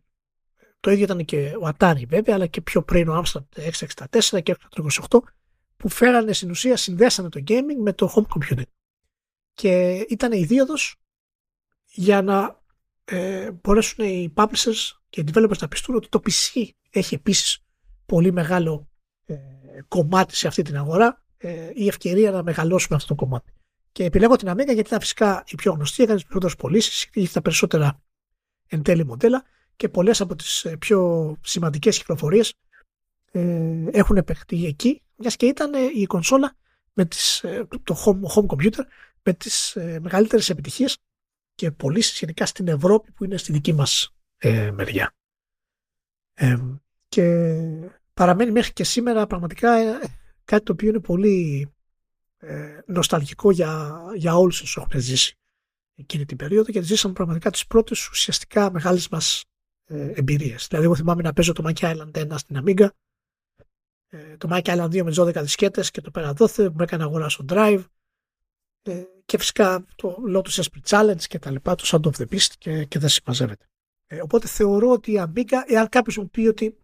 το 0.79 0.91
ίδιο 0.91 1.03
ήταν 1.03 1.25
και 1.25 1.53
ο 1.61 1.69
Atari 1.77 2.03
βέβαια 2.07 2.35
αλλά 2.35 2.47
και 2.47 2.61
πιο 2.61 2.83
πριν 2.83 3.09
ο 3.09 3.21
Amstrad 3.21 3.69
664 4.29 4.43
και 4.43 4.55
628 5.09 5.19
που 5.77 5.89
φέρανε 5.89 6.33
στην 6.33 6.49
ουσία, 6.49 6.77
συνδέσανε 6.77 7.29
το 7.29 7.43
gaming 7.47 7.81
με 7.81 7.93
το 7.93 8.13
home 8.15 8.37
computing. 8.37 8.63
Και 9.53 9.91
ήταν 10.09 10.31
η 10.31 10.45
δίωδος 10.45 10.95
για 11.85 12.21
να 12.21 12.61
ε, 13.03 13.51
μπορέσουν 13.51 14.05
οι 14.05 14.33
publishers 14.35 14.91
και 15.09 15.21
οι 15.21 15.23
developers 15.33 15.57
να 15.59 15.67
πιστούν 15.67 15.95
ότι 15.95 16.09
το 16.09 16.21
PC 16.23 16.69
έχει 16.89 17.15
επίσης 17.15 17.65
πολύ 18.05 18.31
μεγάλο 18.31 18.89
ε, 19.25 19.35
κομμάτι 19.87 20.35
σε 20.35 20.47
αυτή 20.47 20.61
την 20.61 20.77
αγορά 20.77 21.25
ε, 21.41 21.71
η 21.73 21.87
ευκαιρία 21.87 22.31
να 22.31 22.43
μεγαλώσουμε 22.43 22.95
αυτό 22.95 23.07
το 23.07 23.25
κομμάτι. 23.25 23.51
Και 23.91 24.03
επιλέγω 24.03 24.35
την 24.35 24.49
Amiga 24.51 24.65
γιατί 24.65 24.79
ήταν 24.79 24.99
φυσικά 24.99 25.43
η 25.47 25.55
πιο 25.55 25.71
γνωστή, 25.71 26.03
έκανε 26.03 26.17
τις 26.17 26.25
περισσότερες 26.27 26.55
πωλήσεις, 26.55 27.09
είχε 27.13 27.33
τα 27.33 27.41
περισσότερα 27.41 28.01
εν 28.67 28.81
τέλει 28.81 29.05
μοντέλα 29.05 29.43
και 29.75 29.89
πολλές 29.89 30.21
από 30.21 30.35
τις 30.35 30.65
ε, 30.65 30.77
πιο 30.77 31.35
σημαντικές 31.41 31.97
κυκλοφορίες 31.97 32.53
ε, 33.31 33.85
έχουν 33.91 34.17
επεχτεί 34.17 34.65
εκεί 34.65 35.01
μιας 35.15 35.35
και 35.35 35.45
ήταν 35.45 35.73
ε, 35.73 35.79
η 35.95 36.05
κονσόλα 36.05 36.55
με 36.93 37.05
τις, 37.05 37.43
ε, 37.43 37.67
το 37.83 38.03
home, 38.05 38.35
home 38.35 38.45
computer 38.45 38.83
με 39.23 39.33
τις 39.33 39.75
ε, 39.75 39.99
μεγαλύτερες 40.01 40.49
επιτυχίες 40.49 40.97
και 41.55 41.71
πωλήσεις 41.71 42.19
γενικά 42.19 42.45
στην 42.45 42.67
Ευρώπη 42.67 43.11
που 43.11 43.23
είναι 43.23 43.37
στη 43.37 43.51
δική 43.51 43.73
μας 43.73 44.13
ε, 44.37 44.71
μεριά. 44.71 45.15
Ε, 46.33 46.57
και 47.07 47.55
παραμένει 48.13 48.51
μέχρι 48.51 48.73
και 48.73 48.83
σήμερα 48.83 49.27
πραγματικά 49.27 49.99
κάτι 50.51 50.63
το 50.65 50.71
οποίο 50.71 50.89
είναι 50.89 50.99
πολύ 50.99 51.67
ε, 52.37 52.79
νοσταλγικό 52.85 53.51
για, 53.51 54.01
για 54.15 54.35
όλους 54.35 54.61
όσους 54.61 54.77
έχουν 54.77 55.01
ζήσει 55.01 55.35
εκείνη 55.95 56.25
την 56.25 56.37
περίοδο 56.37 56.71
γιατί 56.71 56.87
ζήσαμε 56.87 57.13
πραγματικά 57.13 57.49
τις 57.49 57.67
πρώτες 57.67 58.09
ουσιαστικά 58.09 58.71
μεγάλες 58.71 59.09
μας 59.09 59.43
ε, 59.85 60.11
εμπειρίες. 60.15 60.67
Δηλαδή 60.67 60.85
εγώ 60.85 60.95
θυμάμαι 60.95 61.21
να 61.21 61.33
παίζω 61.33 61.53
το 61.53 61.63
Monkey 61.67 61.95
Island 61.95 62.11
1 62.11 62.35
στην 62.37 62.63
Amiga 62.63 62.87
ε, 64.09 64.37
το 64.37 64.47
Mike 64.51 64.63
Island 64.63 64.85
2 64.85 65.03
με 65.03 65.13
12 65.15 65.41
δισκέτες 65.41 65.91
και 65.91 66.01
το 66.01 66.11
πέρα 66.11 66.33
δόθε, 66.33 66.69
μου 66.69 66.81
έκανε 66.81 67.03
αγορά 67.03 67.29
στο 67.29 67.45
Drive 67.49 67.83
ε, 68.81 69.03
και 69.25 69.37
φυσικά 69.37 69.85
το 69.95 70.17
Lotus 70.35 70.61
Esprit 70.61 70.83
Challenge 70.87 71.23
και 71.27 71.39
τα 71.39 71.51
λοιπά, 71.51 71.75
το 71.75 71.83
Sound 71.87 72.11
of 72.11 72.21
the 72.21 72.35
Beast 72.35 72.53
και, 72.57 72.85
και 72.85 72.99
δεν 72.99 73.09
συμμαζεύεται. 73.09 73.65
Ε, 74.07 74.21
οπότε 74.21 74.47
θεωρώ 74.47 74.89
ότι 74.91 75.11
η 75.11 75.23
Amiga, 75.27 75.57
εάν 75.67 75.89
κάποιος 75.89 76.17
μου 76.17 76.29
πει 76.29 76.47
ότι 76.47 76.77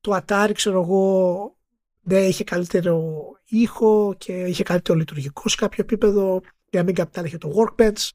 το 0.00 0.16
Atari, 0.16 0.50
ξέρω 0.54 0.82
εγώ, 0.82 1.56
δεν 2.04 2.28
είχε 2.28 2.44
καλύτερο 2.44 3.22
ήχο 3.44 4.14
και 4.18 4.32
είχε 4.32 4.62
καλύτερο 4.62 4.98
λειτουργικό 4.98 5.48
σε 5.48 5.56
κάποιο 5.56 5.82
επίπεδο, 5.82 6.40
η 6.70 6.78
Amiga 6.78 7.00
απ' 7.00 7.26
είχε 7.26 7.38
το 7.38 7.50
Workbench, 7.56 8.08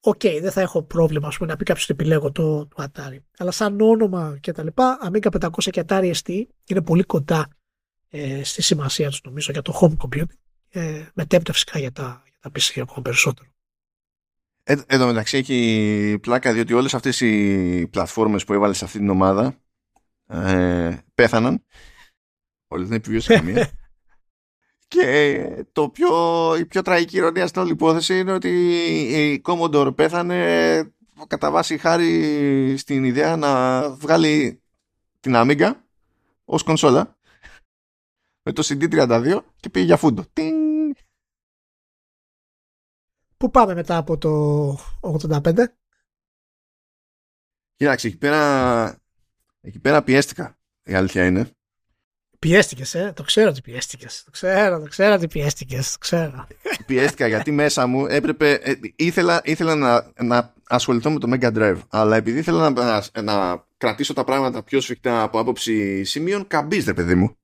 Οκ, 0.00 0.20
okay, 0.22 0.38
δεν 0.40 0.50
θα 0.52 0.60
έχω 0.60 0.82
πρόβλημα 0.82 1.32
πούμε, 1.36 1.50
να 1.50 1.56
πει 1.56 1.64
κάποιος 1.64 1.90
ότι 1.90 1.92
επιλέγω 2.00 2.32
το, 2.32 2.66
το 2.66 2.84
Atari. 2.84 3.18
Αλλά 3.38 3.50
σαν 3.50 3.80
όνομα 3.80 4.38
και 4.40 4.52
τα 4.52 4.62
λοιπά, 4.62 4.98
Amiga 5.02 5.40
500 5.40 5.48
και 5.70 5.84
Atari 5.86 6.12
ST 6.22 6.42
είναι 6.66 6.82
πολύ 6.82 7.02
κοντά 7.02 7.48
ε, 8.08 8.44
στη 8.44 8.62
σημασία 8.62 9.08
τους 9.08 9.20
νομίζω 9.24 9.52
για 9.52 9.62
το 9.62 9.78
home 9.80 9.96
computing 9.96 10.24
ε, 10.68 11.06
μετέπειτα 11.14 11.52
φυσικά 11.52 11.78
για 11.78 11.92
τα, 11.92 12.22
για 12.24 12.38
τα 12.40 12.50
PC 12.50 12.80
ακόμα 12.80 13.02
περισσότερο. 13.02 13.48
Ε, 14.62 14.76
εδώ 14.86 15.06
μεταξύ 15.06 15.36
έχει 15.36 16.18
πλάκα 16.20 16.52
διότι 16.52 16.72
όλες 16.72 16.94
αυτές 16.94 17.20
οι 17.20 17.86
πλατφόρμες 17.90 18.44
που 18.44 18.52
έβαλες 18.52 18.76
σε 18.76 18.84
αυτή 18.84 18.98
την 18.98 19.10
ομάδα 19.10 19.60
ε, 20.28 20.96
πέθαναν. 21.14 21.64
Όλοι 22.68 22.84
δεν 22.84 22.96
επιβίωσαν 22.96 23.36
καμία. 23.36 23.70
Και 24.88 25.66
το 25.72 25.88
πιο, 25.88 26.08
η 26.56 26.66
πιο 26.66 26.82
τραγική 26.82 27.16
ηρωνία 27.16 27.46
στην 27.46 27.62
όλη 27.62 27.70
υπόθεση 27.70 28.18
είναι 28.18 28.32
ότι 28.32 28.48
η 29.32 29.42
Commodore 29.44 29.92
πέθανε 29.96 30.94
κατά 31.26 31.50
βάση 31.50 31.78
χάρη 31.78 32.76
στην 32.76 33.04
ιδέα 33.04 33.36
να 33.36 33.80
βγάλει 33.90 34.62
την 35.20 35.32
Amiga 35.36 35.72
ως 36.44 36.62
κονσόλα 36.62 37.16
με 38.42 38.52
το 38.52 38.62
CD32 38.66 39.40
και 39.60 39.68
πήγε 39.68 39.84
για 39.84 39.96
φούντο. 39.96 40.24
Πού 43.36 43.50
πάμε 43.50 43.74
μετά 43.74 43.96
από 43.96 44.18
το 44.18 44.72
85? 45.00 45.64
Κοιτάξτε, 47.76 48.08
εκεί 48.08 48.16
πέρα, 48.18 49.02
εκεί 49.60 49.78
πέρα 49.78 50.02
πιέστηκα. 50.02 50.58
Η 50.82 50.94
αλήθεια 50.94 51.26
είναι. 51.26 51.50
Πιέστηκες, 52.46 52.94
ε. 52.94 53.12
Το 53.16 53.22
ξέρω 53.22 53.48
ότι 53.48 53.60
πιέστηκες. 53.60 54.22
Το 54.24 54.30
ξέρω, 54.30 54.80
το 54.80 54.88
ξέρω 54.88 55.14
ότι 55.14 55.28
πιέστηκες. 55.28 55.92
Το 55.92 55.98
ξέρω. 55.98 56.46
Πιέστηκα 56.86 57.26
γιατί 57.26 57.50
μέσα 57.50 57.86
μου 57.86 58.06
έπρεπε. 58.06 58.52
Ε, 58.52 58.74
ήθελα 58.96 59.40
ήθελα 59.44 59.74
να, 59.74 60.12
να 60.22 60.54
ασχοληθώ 60.66 61.10
με 61.10 61.18
το 61.18 61.28
Mega 61.32 61.56
Drive. 61.56 61.78
Αλλά 61.88 62.16
επειδή 62.16 62.38
ήθελα 62.38 62.70
να, 62.70 63.02
να, 63.12 63.22
να 63.22 63.64
κρατήσω 63.76 64.12
τα 64.12 64.24
πράγματα 64.24 64.62
πιο 64.62 64.80
σφιχτά 64.80 65.22
από 65.22 65.38
άποψη 65.38 66.04
σημείων, 66.04 66.46
καμπίζεται, 66.46 66.94
παιδί 66.94 67.14
μου. 67.14 67.36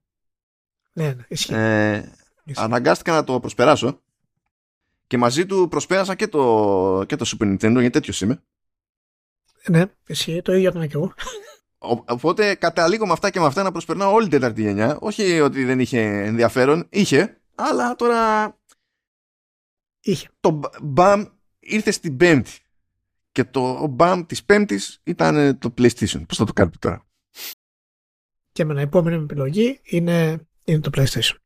Ναι, 0.92 1.06
ναι, 1.06 1.24
ισχύει. 1.28 1.54
Ε, 1.54 2.12
Αναγκάστηκα 2.54 3.12
να 3.12 3.24
το 3.24 3.40
προσπεράσω 3.40 4.00
και 5.06 5.18
μαζί 5.18 5.46
του 5.46 5.68
προσπέρασα 5.70 6.14
και 6.14 6.28
το, 6.28 7.04
και 7.06 7.16
το 7.16 7.30
Super 7.30 7.44
Nintendo, 7.44 7.72
γιατί 7.72 7.90
τέτοιος 7.90 8.20
είμαι. 8.20 8.42
Ναι, 9.68 9.84
ισχύει, 10.06 10.42
το 10.42 10.52
ίδιο 10.52 10.68
έκανα 10.68 10.86
και 10.86 10.96
εγώ. 10.96 11.12
Οπότε 11.82 12.54
καταλήγω 12.54 13.06
με 13.06 13.12
αυτά 13.12 13.30
και 13.30 13.40
με 13.40 13.46
αυτά 13.46 13.62
να 13.62 13.70
προσπερνάω 13.70 14.12
όλη 14.12 14.28
την 14.28 14.40
τέταρτη 14.40 14.62
γενιά. 14.62 14.98
Όχι 15.00 15.40
ότι 15.40 15.64
δεν 15.64 15.80
είχε 15.80 16.00
ενδιαφέρον, 16.00 16.86
είχε, 16.90 17.40
αλλά 17.54 17.94
τώρα. 17.94 18.56
Είχε. 20.00 20.28
Το 20.40 20.60
BAM 20.96 21.26
ήρθε 21.58 21.90
στην 21.90 22.16
Πέμπτη. 22.16 22.52
Και 23.32 23.44
το 23.44 23.94
BAM 23.98 24.24
της 24.26 24.44
Πέμπτης 24.44 25.00
ήταν 25.04 25.58
το 25.58 25.74
PlayStation. 25.78 26.26
Πώς 26.26 26.36
θα 26.36 26.44
το 26.44 26.52
κάνουμε 26.52 26.76
τώρα; 26.78 27.06
Και 28.52 28.64
με 28.64 28.72
ένα 28.72 28.80
επόμενη 28.80 29.22
επιλογή 29.22 29.80
είναι 29.82 30.46
είναι 30.64 30.80
το 30.80 30.90
PlayStation. 30.94 31.36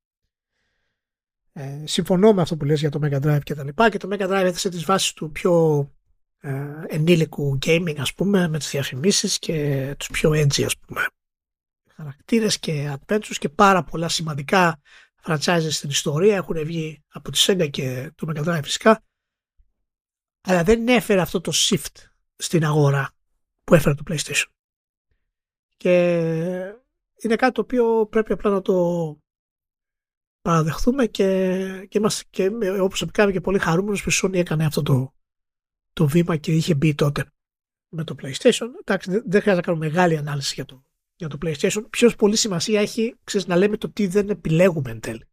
Ε, 1.52 1.82
συμφωνώ 1.84 2.32
με 2.32 2.42
αυτό 2.42 2.56
που 2.56 2.64
λες 2.64 2.80
για 2.80 2.90
το 2.90 3.00
Mega 3.02 3.20
Drive 3.20 3.42
και 3.42 3.54
τα 3.54 3.64
λοιπά 3.64 3.90
και 3.90 3.98
το 3.98 4.08
Mega 4.12 4.28
Drive 4.28 4.44
έθεσε 4.44 4.68
τις 4.68 4.84
βάσεις 4.84 5.12
του 5.12 5.30
πιο 5.30 5.78
ε, 5.78 5.95
ενήλικου 6.86 7.58
gaming 7.66 7.96
ας 7.98 8.14
πούμε 8.14 8.48
με 8.48 8.58
τις 8.58 8.70
διαφημίσεις 8.70 9.38
και 9.38 9.94
τους 9.98 10.08
πιο 10.08 10.30
edgy 10.30 10.62
ας 10.62 10.78
πούμε 10.78 11.06
χαρακτήρες 11.96 12.58
και 12.58 12.98
adventures 12.98 13.36
και 13.38 13.48
πάρα 13.48 13.84
πολλά 13.84 14.08
σημαντικά 14.08 14.80
franchises 15.22 15.68
στην 15.70 15.90
ιστορία 15.90 16.36
έχουν 16.36 16.64
βγει 16.64 17.02
από 17.08 17.30
τη 17.30 17.44
Sega 17.46 17.70
και 17.70 18.12
το 18.14 18.26
Mega 18.30 18.44
Drive 18.44 18.60
φυσικά. 18.62 19.04
Αλλά 20.40 20.62
δεν 20.62 20.88
έφερε 20.88 21.20
αυτό 21.20 21.40
το 21.40 21.52
shift 21.54 21.96
στην 22.36 22.64
αγορά 22.64 23.10
που 23.64 23.74
έφερε 23.74 23.94
το 23.94 24.02
PlayStation. 24.10 24.46
Και 25.76 25.94
είναι 27.22 27.36
κάτι 27.36 27.52
το 27.52 27.60
οποίο 27.60 28.06
πρέπει 28.06 28.32
απλά 28.32 28.50
να 28.50 28.60
το 28.62 29.18
παραδεχθούμε 30.42 31.06
και, 31.06 31.86
και, 31.88 31.98
είμαστε, 31.98 32.24
και 32.30 32.46
όπως 32.46 32.88
προσωπικά 32.88 33.22
είμαι 33.22 33.32
και 33.32 33.40
πολύ 33.40 33.58
χαρούμενος 33.58 34.02
που 34.02 34.10
η 34.10 34.12
Sony 34.22 34.34
έκανε 34.34 34.64
αυτό 34.64 34.82
το, 34.82 35.14
το 35.96 36.06
βήμα 36.06 36.36
και 36.36 36.52
είχε 36.52 36.74
μπει 36.74 36.94
τότε 36.94 37.24
με 37.88 38.04
το 38.04 38.14
PlayStation. 38.22 38.66
Εντάξει, 38.84 39.10
δεν 39.10 39.40
χρειάζεται 39.40 39.54
να 39.54 39.60
κάνουμε 39.60 39.86
μεγάλη 39.86 40.16
ανάλυση 40.16 40.52
για 40.54 40.64
το, 40.64 40.82
για 41.16 41.28
το 41.28 41.38
PlayStation. 41.44 41.84
Πιο 41.90 42.10
πολύ 42.10 42.36
σημασία 42.36 42.80
έχει 42.80 43.14
ξέρεις, 43.24 43.46
να 43.46 43.56
λέμε 43.56 43.76
το 43.76 43.90
τι 43.90 44.06
δεν 44.06 44.28
επιλέγουμε 44.28 44.90
εν 44.90 45.00
τέλει. 45.00 45.24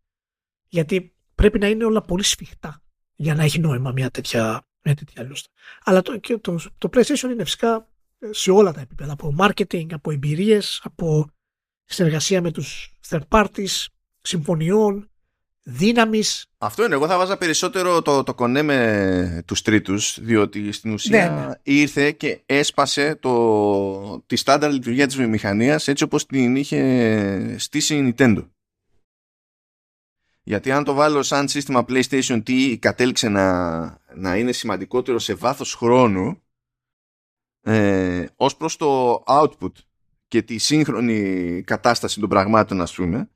Γιατί 0.68 1.15
πρέπει 1.35 1.60
να 1.60 1.68
είναι 1.68 1.85
όλα 1.85 2.02
πολύ 2.02 2.23
σφιχτά 2.23 2.81
για 3.15 3.35
να 3.35 3.44
έχει 3.44 3.60
νόημα 3.60 3.91
μια 3.91 4.10
τέτοια, 4.10 4.68
μια 4.81 4.95
τέτοια 4.95 5.23
λούστα. 5.23 5.49
Αλλά 5.84 6.02
το, 6.02 6.18
και 6.18 6.38
το, 6.38 6.60
το 6.77 6.90
PlayStation 6.94 7.30
είναι 7.31 7.44
φυσικά 7.44 7.88
σε 8.30 8.52
όλα 8.52 8.73
τα 8.73 8.81
επίπεδα. 8.81 9.11
Από 9.11 9.35
marketing, 9.40 9.94
από 9.94 10.11
εμπειρίες, 10.11 10.81
από 10.84 11.27
συνεργασία 11.84 12.41
με 12.41 12.52
τους 12.52 12.94
third 13.10 13.27
parties, 13.30 13.85
συμφωνιών, 14.22 15.11
δύναμης. 15.64 16.45
Αυτό 16.57 16.85
είναι. 16.85 16.94
Εγώ 16.94 17.07
θα 17.07 17.18
βάζα 17.18 17.38
περισσότερο 17.38 18.02
το, 18.02 18.23
το 18.23 18.34
κονέ 18.34 18.61
με 18.61 19.44
τους 19.48 19.61
τρίτους, 19.61 20.19
διότι 20.22 20.72
στην 20.72 20.94
ουσία 20.94 21.30
ναι, 21.30 21.45
ναι. 21.45 21.53
ήρθε 21.64 22.11
και 22.11 22.41
έσπασε 22.45 23.15
το, 23.15 24.19
τη 24.19 24.35
στάνταρ 24.35 24.72
λειτουργία 24.72 25.06
της 25.06 25.15
βιομηχανίας 25.15 25.88
έτσι 25.88 26.03
όπως 26.03 26.26
την 26.26 26.56
είχε 26.56 27.56
στήσει 27.60 27.95
η 27.95 28.14
Nintendo. 28.18 28.48
Γιατί 30.45 30.72
αν 30.72 30.84
το 30.84 30.94
βάλω 30.94 31.23
σαν 31.23 31.48
σύστημα 31.48 31.85
PlayStation 31.88 32.41
τι 32.44 32.77
κατέληξε 32.77 33.30
να, 33.30 33.81
να 34.15 34.38
είναι 34.38 34.52
σημαντικότερο 34.52 35.19
σε 35.19 35.34
βάθος 35.34 35.73
χρόνου 35.73 36.41
ε, 37.61 38.26
ως 38.35 38.57
προς 38.57 38.76
το 38.76 39.23
output 39.27 39.72
και 40.27 40.41
τη 40.41 40.57
σύγχρονη 40.57 41.64
κατάσταση 41.65 42.19
των 42.19 42.30
πραγμάτων 42.30 42.81
ας 42.81 42.94
πούμε 42.94 43.30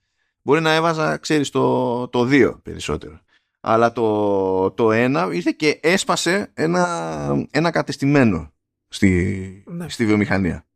μπορεί 0.47 0.61
να 0.61 0.73
έβαζα 0.73 1.17
ξέρεις 1.17 1.49
το, 1.49 2.07
το 2.07 2.27
2 2.31 2.59
περισσότερο 2.63 3.19
αλλά 3.59 3.91
το, 3.91 4.71
το 4.71 4.89
1 4.91 5.29
ήρθε 5.33 5.51
και 5.51 5.79
έσπασε 5.81 6.51
ένα, 6.53 7.47
ένα 7.51 7.71
κατεστημένο 7.71 8.53
στη, 8.87 9.63
ναι. 9.67 9.89
στη 9.89 10.05
βιομηχανία 10.05 10.67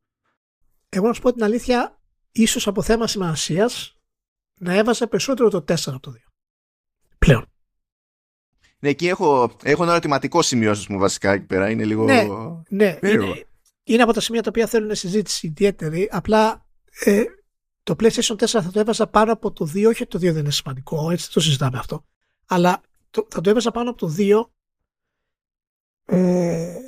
εγώ 0.89 1.07
να 1.07 1.13
σου 1.13 1.21
πω 1.21 1.33
την 1.33 1.43
αλήθεια 1.43 1.99
ίσως 2.31 2.67
από 2.67 2.81
θέμα 2.81 3.07
σημασίας 3.07 3.99
να 4.59 4.73
έβαζα 4.73 5.07
περισσότερο 5.07 5.49
το 5.49 5.57
4 5.57 5.75
από 5.85 5.99
το 5.99 6.13
2 6.15 6.17
πλέον 7.17 7.45
ναι, 8.79 8.89
εκεί 8.89 9.07
έχω, 9.07 9.51
έχω 9.63 9.83
ένα 9.83 9.91
ερωτηματικό 9.91 10.41
σημείο 10.41 10.75
μου 10.89 10.99
βασικά 10.99 11.31
εκεί 11.31 11.45
πέρα. 11.45 11.69
Είναι 11.69 11.85
λίγο. 11.85 12.03
Ναι, 12.03 12.27
ναι 12.69 12.99
είναι, 13.01 13.45
είναι 13.83 14.03
από 14.03 14.13
τα 14.13 14.19
σημεία 14.19 14.41
τα 14.41 14.49
οποία 14.49 14.67
θέλουν 14.67 14.95
συζήτηση 14.95 15.47
ιδιαίτερη. 15.47 16.09
Απλά 16.11 16.67
ε, 17.03 17.23
το 17.83 17.95
PlayStation 17.99 18.35
4 18.35 18.45
θα 18.45 18.71
το 18.71 18.79
έβαζα 18.79 19.07
πάνω 19.07 19.31
από 19.31 19.51
το 19.51 19.65
2. 19.73 19.85
Όχι 19.87 20.07
το 20.07 20.17
2 20.17 20.21
δεν 20.21 20.37
είναι 20.37 20.51
σημαντικό, 20.51 21.11
έτσι 21.11 21.25
δεν 21.25 21.33
το 21.33 21.39
συζητάμε 21.39 21.77
αυτό. 21.77 22.05
Αλλά 22.45 22.81
το, 23.09 23.27
θα 23.29 23.41
το 23.41 23.49
έβαζα 23.49 23.71
πάνω 23.71 23.89
από 23.89 24.07
το 24.07 24.15
2 24.17 24.43
ε, 26.05 26.79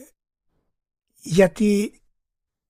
γιατί 1.16 2.02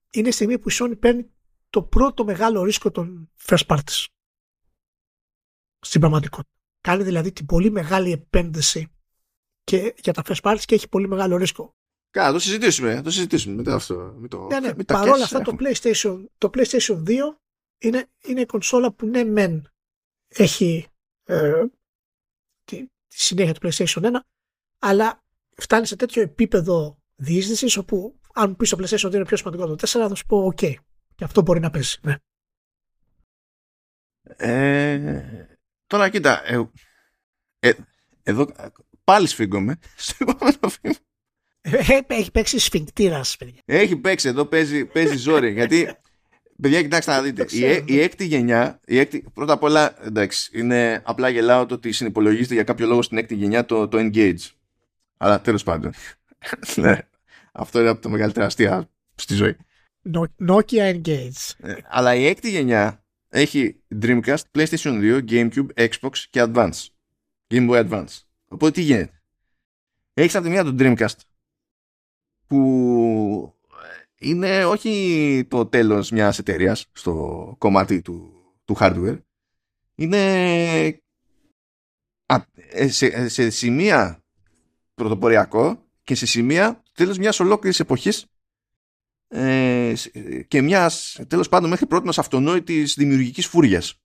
είναι 0.10 0.28
η 0.28 0.32
στιγμή 0.32 0.60
που 0.60 0.70
η 0.70 0.74
Sony 0.80 1.00
παίρνει 1.00 1.32
το 1.70 1.84
πρώτο 1.84 2.24
μεγάλο 2.24 2.64
ρίσκο 2.64 2.92
των 2.92 3.32
first 3.46 3.66
parties. 3.68 4.06
Στην 5.80 6.00
πραγματικότητα. 6.00 6.52
Κάνει 6.82 7.04
δηλαδή 7.04 7.32
την 7.32 7.46
πολύ 7.46 7.72
μεγάλη 7.72 8.12
επένδυση 8.12 8.92
και 9.64 9.94
για 10.02 10.14
τα 10.14 10.22
first 10.26 10.42
parties 10.42 10.62
και 10.66 10.76
έχει 10.76 10.90
πολύ 10.90 11.08
μεγάλο 11.08 11.38
ρίσκο. 11.38 11.76
Καλά, 12.10 12.32
το 12.32 12.40
συζητήσουμε. 12.40 13.02
Το 13.02 13.12
συζητήσουμε 13.12 13.56
μετά 13.56 13.76
αυτό. 13.76 14.16
Με 14.18 14.28
το, 14.28 14.48
ναι, 14.48 14.60
ναι. 14.60 14.84
Παρ' 14.84 15.10
όλα 15.10 15.24
αυτά 15.24 15.42
το 15.42 15.56
PlayStation, 15.60 16.26
το 16.38 16.50
PlayStation 16.54 17.04
2 17.04 17.16
είναι, 17.84 18.10
είναι 18.22 18.42
η 18.42 18.46
κονσόλα 18.46 18.94
που 18.94 19.06
ναι 19.06 19.24
μεν 19.24 19.72
έχει 20.28 20.88
ε, 21.24 21.66
τη, 22.64 22.78
τη, 22.86 22.88
συνέχεια 23.08 23.54
του 23.54 23.68
PlayStation 23.68 24.02
1 24.02 24.10
αλλά 24.80 25.24
φτάνει 25.58 25.86
σε 25.86 25.96
τέτοιο 25.96 26.22
επίπεδο 26.22 26.98
διείσδυσης 27.16 27.78
όπου 27.78 28.20
αν 28.34 28.56
πεις 28.56 28.70
το 28.70 28.78
PlayStation 28.80 29.08
2 29.08 29.14
είναι 29.14 29.26
πιο 29.26 29.38
σημαντικό 29.38 29.68
το 29.68 29.74
4 29.74 29.86
θα 29.86 30.16
σου 30.16 30.26
πω 30.26 30.54
ok 30.56 30.74
και 31.16 31.24
αυτό 31.24 31.42
μπορεί 31.42 31.60
να 31.60 31.70
πέσει. 31.70 32.00
Ναι. 32.04 32.16
Ε, 34.38 35.58
τώρα 35.88 36.10
κοίτα 36.10 36.52
ε, 36.52 36.70
ε, 37.60 37.74
εδώ 38.24 38.52
πάλι 39.04 39.28
σφίγγομαι 39.28 39.78
στο 39.96 40.16
επόμενο 40.20 40.58
βήμα 40.82 40.96
ε, 41.66 42.00
έχει 42.08 42.32
παίξει 42.32 42.60
σφιγκτήρας, 42.60 43.38
παιδιά. 43.38 43.62
Έχει 43.66 43.98
παίξει, 43.98 44.28
εδώ 44.28 44.46
παίζει, 44.46 44.86
παίζει 44.86 45.16
ζόρι. 45.16 45.52
γιατί, 45.52 45.98
παιδιά, 46.62 46.82
κοιτάξτε 46.82 47.12
να 47.12 47.22
δείτε. 47.22 47.46
Η, 47.50 47.84
η, 47.86 48.00
έκτη 48.00 48.26
γενιά, 48.26 48.80
η 48.86 49.00
έκτη, 49.00 49.26
πρώτα 49.34 49.54
απ' 49.54 49.64
όλα, 49.64 50.06
εντάξει, 50.06 50.60
είναι 50.60 51.02
απλά 51.06 51.30
γελάω 51.30 51.66
το 51.66 51.74
ότι 51.74 51.92
συνυπολογίζεται 51.92 52.54
για 52.54 52.64
κάποιο 52.64 52.88
λόγο 52.88 53.02
στην 53.02 53.18
έκτη 53.18 53.36
γενιά 53.36 53.66
το, 53.66 53.88
το 53.88 53.98
Engage. 54.02 54.50
Αλλά 55.18 55.42
τέλος 55.42 55.64
πάντων. 55.64 55.94
ναι, 56.76 56.98
αυτό 57.52 57.80
είναι 57.80 57.90
από 57.90 58.02
τα 58.02 58.10
μεγαλύτερα 58.10 58.46
αστεία 58.46 58.90
στη 59.16 59.34
ζωή. 59.34 59.56
Nokia 60.48 60.94
Engage. 60.94 61.52
Ε, 61.58 61.76
αλλά 61.90 62.16
η 62.16 62.26
έκτη 62.26 62.50
γενιά 62.50 63.04
έχει 63.30 63.84
Dreamcast, 64.02 64.42
PlayStation 64.52 65.22
2, 65.22 65.22
GameCube, 65.30 65.68
Xbox 65.76 66.18
και 66.30 66.44
Advance. 66.48 66.88
Game 67.48 67.70
Boy 67.70 67.90
Advance. 67.90 68.22
Οπότε 68.48 68.72
τι 68.72 68.82
γίνεται; 68.82 69.22
Έχεις 70.14 70.36
από 70.36 70.44
τη 70.44 70.50
μία 70.50 70.64
το 70.64 70.76
Dreamcast 70.80 71.18
που 72.48 73.56
είναι 74.24 74.66
όχι 74.66 75.46
το 75.50 75.66
τέλος 75.66 76.12
μιας 76.12 76.40
εταιρείας 76.40 76.86
στο 76.92 77.56
κομμάτι 77.58 78.02
του, 78.02 78.34
του 78.66 78.76
hardware. 78.80 79.20
Είναι 79.96 81.00
ε, 82.70 82.88
σε, 82.88 83.28
σε 83.28 83.50
σημεία 83.50 84.24
πρωτοποριακό 84.94 85.86
και 86.04 86.16
σε 86.16 86.26
σημεία 86.26 86.84
τέλος 86.94 87.18
μιας 87.18 87.40
ολόκληρης 87.40 87.80
εποχής 87.80 88.26
ε, 89.28 89.94
και 90.48 90.62
μιας 90.62 91.20
τέλος 91.28 91.50
πάντων 91.50 91.70
μέχρι 91.70 91.86
πρώτης 91.86 92.18
αυτονόητης 92.18 92.94
δημιουργικής 92.94 93.48
φούριας. 93.48 94.02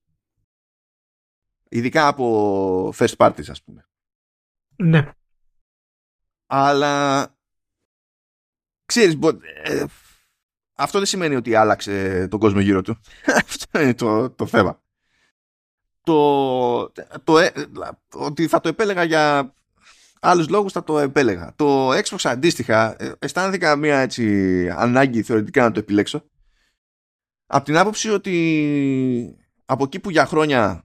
Ειδικά 1.69 2.07
από 2.07 2.93
first 2.97 3.17
parties 3.17 3.49
ας 3.51 3.63
πούμε. 3.63 3.89
Ναι. 4.77 5.13
Αλλά 6.47 7.27
ξέρεις, 8.85 9.19
ε, 9.63 9.85
αυτό 10.79 10.99
δεν 10.99 11.07
σημαίνει 11.07 11.35
ότι 11.35 11.55
άλλαξε 11.55 12.27
τον 12.31 12.41
κόσμο 12.41 12.61
γύρω 12.61 12.83
του. 12.83 13.01
αυτό 13.45 13.81
είναι 13.81 13.95
το, 13.95 14.31
το 14.31 14.47
θέμα. 14.47 14.83
Το, 16.03 16.93
το, 17.25 17.39
ε, 17.39 17.53
ότι 18.15 18.47
θα 18.47 18.61
το 18.61 18.69
επέλεγα 18.69 19.05
για 19.05 19.55
άλλους 20.21 20.49
λόγους 20.49 20.73
θα 20.73 20.85
το 20.85 20.99
επέλεγα. 20.99 21.53
Το 21.57 21.89
Xbox 21.89 22.19
αντίστοιχα 22.23 23.03
ε, 23.03 23.13
αισθάνθηκα 23.19 23.77
μια 23.77 23.99
έτσι 23.99 24.69
ανάγκη 24.69 25.23
θεωρητικά 25.23 25.63
να 25.63 25.71
το 25.71 25.79
επιλέξω. 25.79 26.25
Από 27.47 27.65
την 27.65 27.77
άποψη 27.77 28.11
ότι 28.11 29.37
από 29.65 29.85
εκεί 29.85 30.01
που 30.01 30.11
για 30.11 30.27
χρόνια 30.27 30.85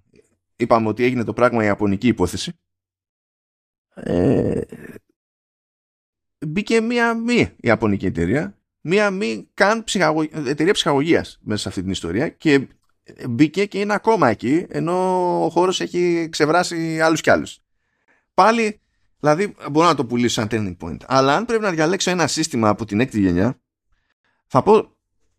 είπαμε 0.55 0.87
ότι 0.87 1.03
έγινε 1.03 1.23
το 1.23 1.33
πράγμα 1.33 1.63
η 1.63 1.65
Ιαπωνική 1.65 2.07
υπόθεση 2.07 2.53
ε, 3.93 4.61
μπήκε 6.47 6.81
μία 6.81 7.13
μη 7.13 7.55
Ιαπωνική 7.57 8.05
εταιρεία, 8.05 8.57
μία 8.85 9.11
μη 9.11 9.49
καν 9.53 9.83
ψυχαγω... 9.83 10.21
εταιρεία 10.21 10.73
ψυχαγωγίας 10.73 11.39
μέσα 11.41 11.61
σε 11.61 11.69
αυτή 11.69 11.81
την 11.81 11.91
ιστορία 11.91 12.29
και 12.29 12.67
μπήκε 13.29 13.65
και 13.65 13.79
είναι 13.79 13.93
ακόμα 13.93 14.29
εκεί, 14.29 14.65
ενώ 14.69 14.95
ο 15.45 15.49
χώρος 15.49 15.81
έχει 15.81 16.27
ξεβράσει 16.31 17.01
άλλους 17.01 17.21
κι 17.21 17.29
άλλους. 17.29 17.59
Πάλι, 18.33 18.81
δηλαδή 19.19 19.55
μπορώ 19.71 19.87
να 19.87 19.95
το 19.95 20.05
πουλήσω 20.05 20.41
σαν 20.41 20.47
turning 20.51 20.87
point, 20.87 20.97
αλλά 21.05 21.35
αν 21.35 21.45
πρέπει 21.45 21.63
να 21.63 21.71
διαλέξω 21.71 22.11
ένα 22.11 22.27
σύστημα 22.27 22.69
από 22.69 22.85
την 22.85 22.99
έκτη 22.99 23.19
γενιά, 23.19 23.61
θα 24.47 24.63
πω 24.63 24.97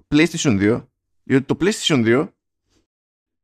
PlayStation 0.08 0.76
2, 0.76 0.86
διότι 1.22 1.44
το 1.44 1.56
PlayStation 1.60 2.04
2 2.06 2.28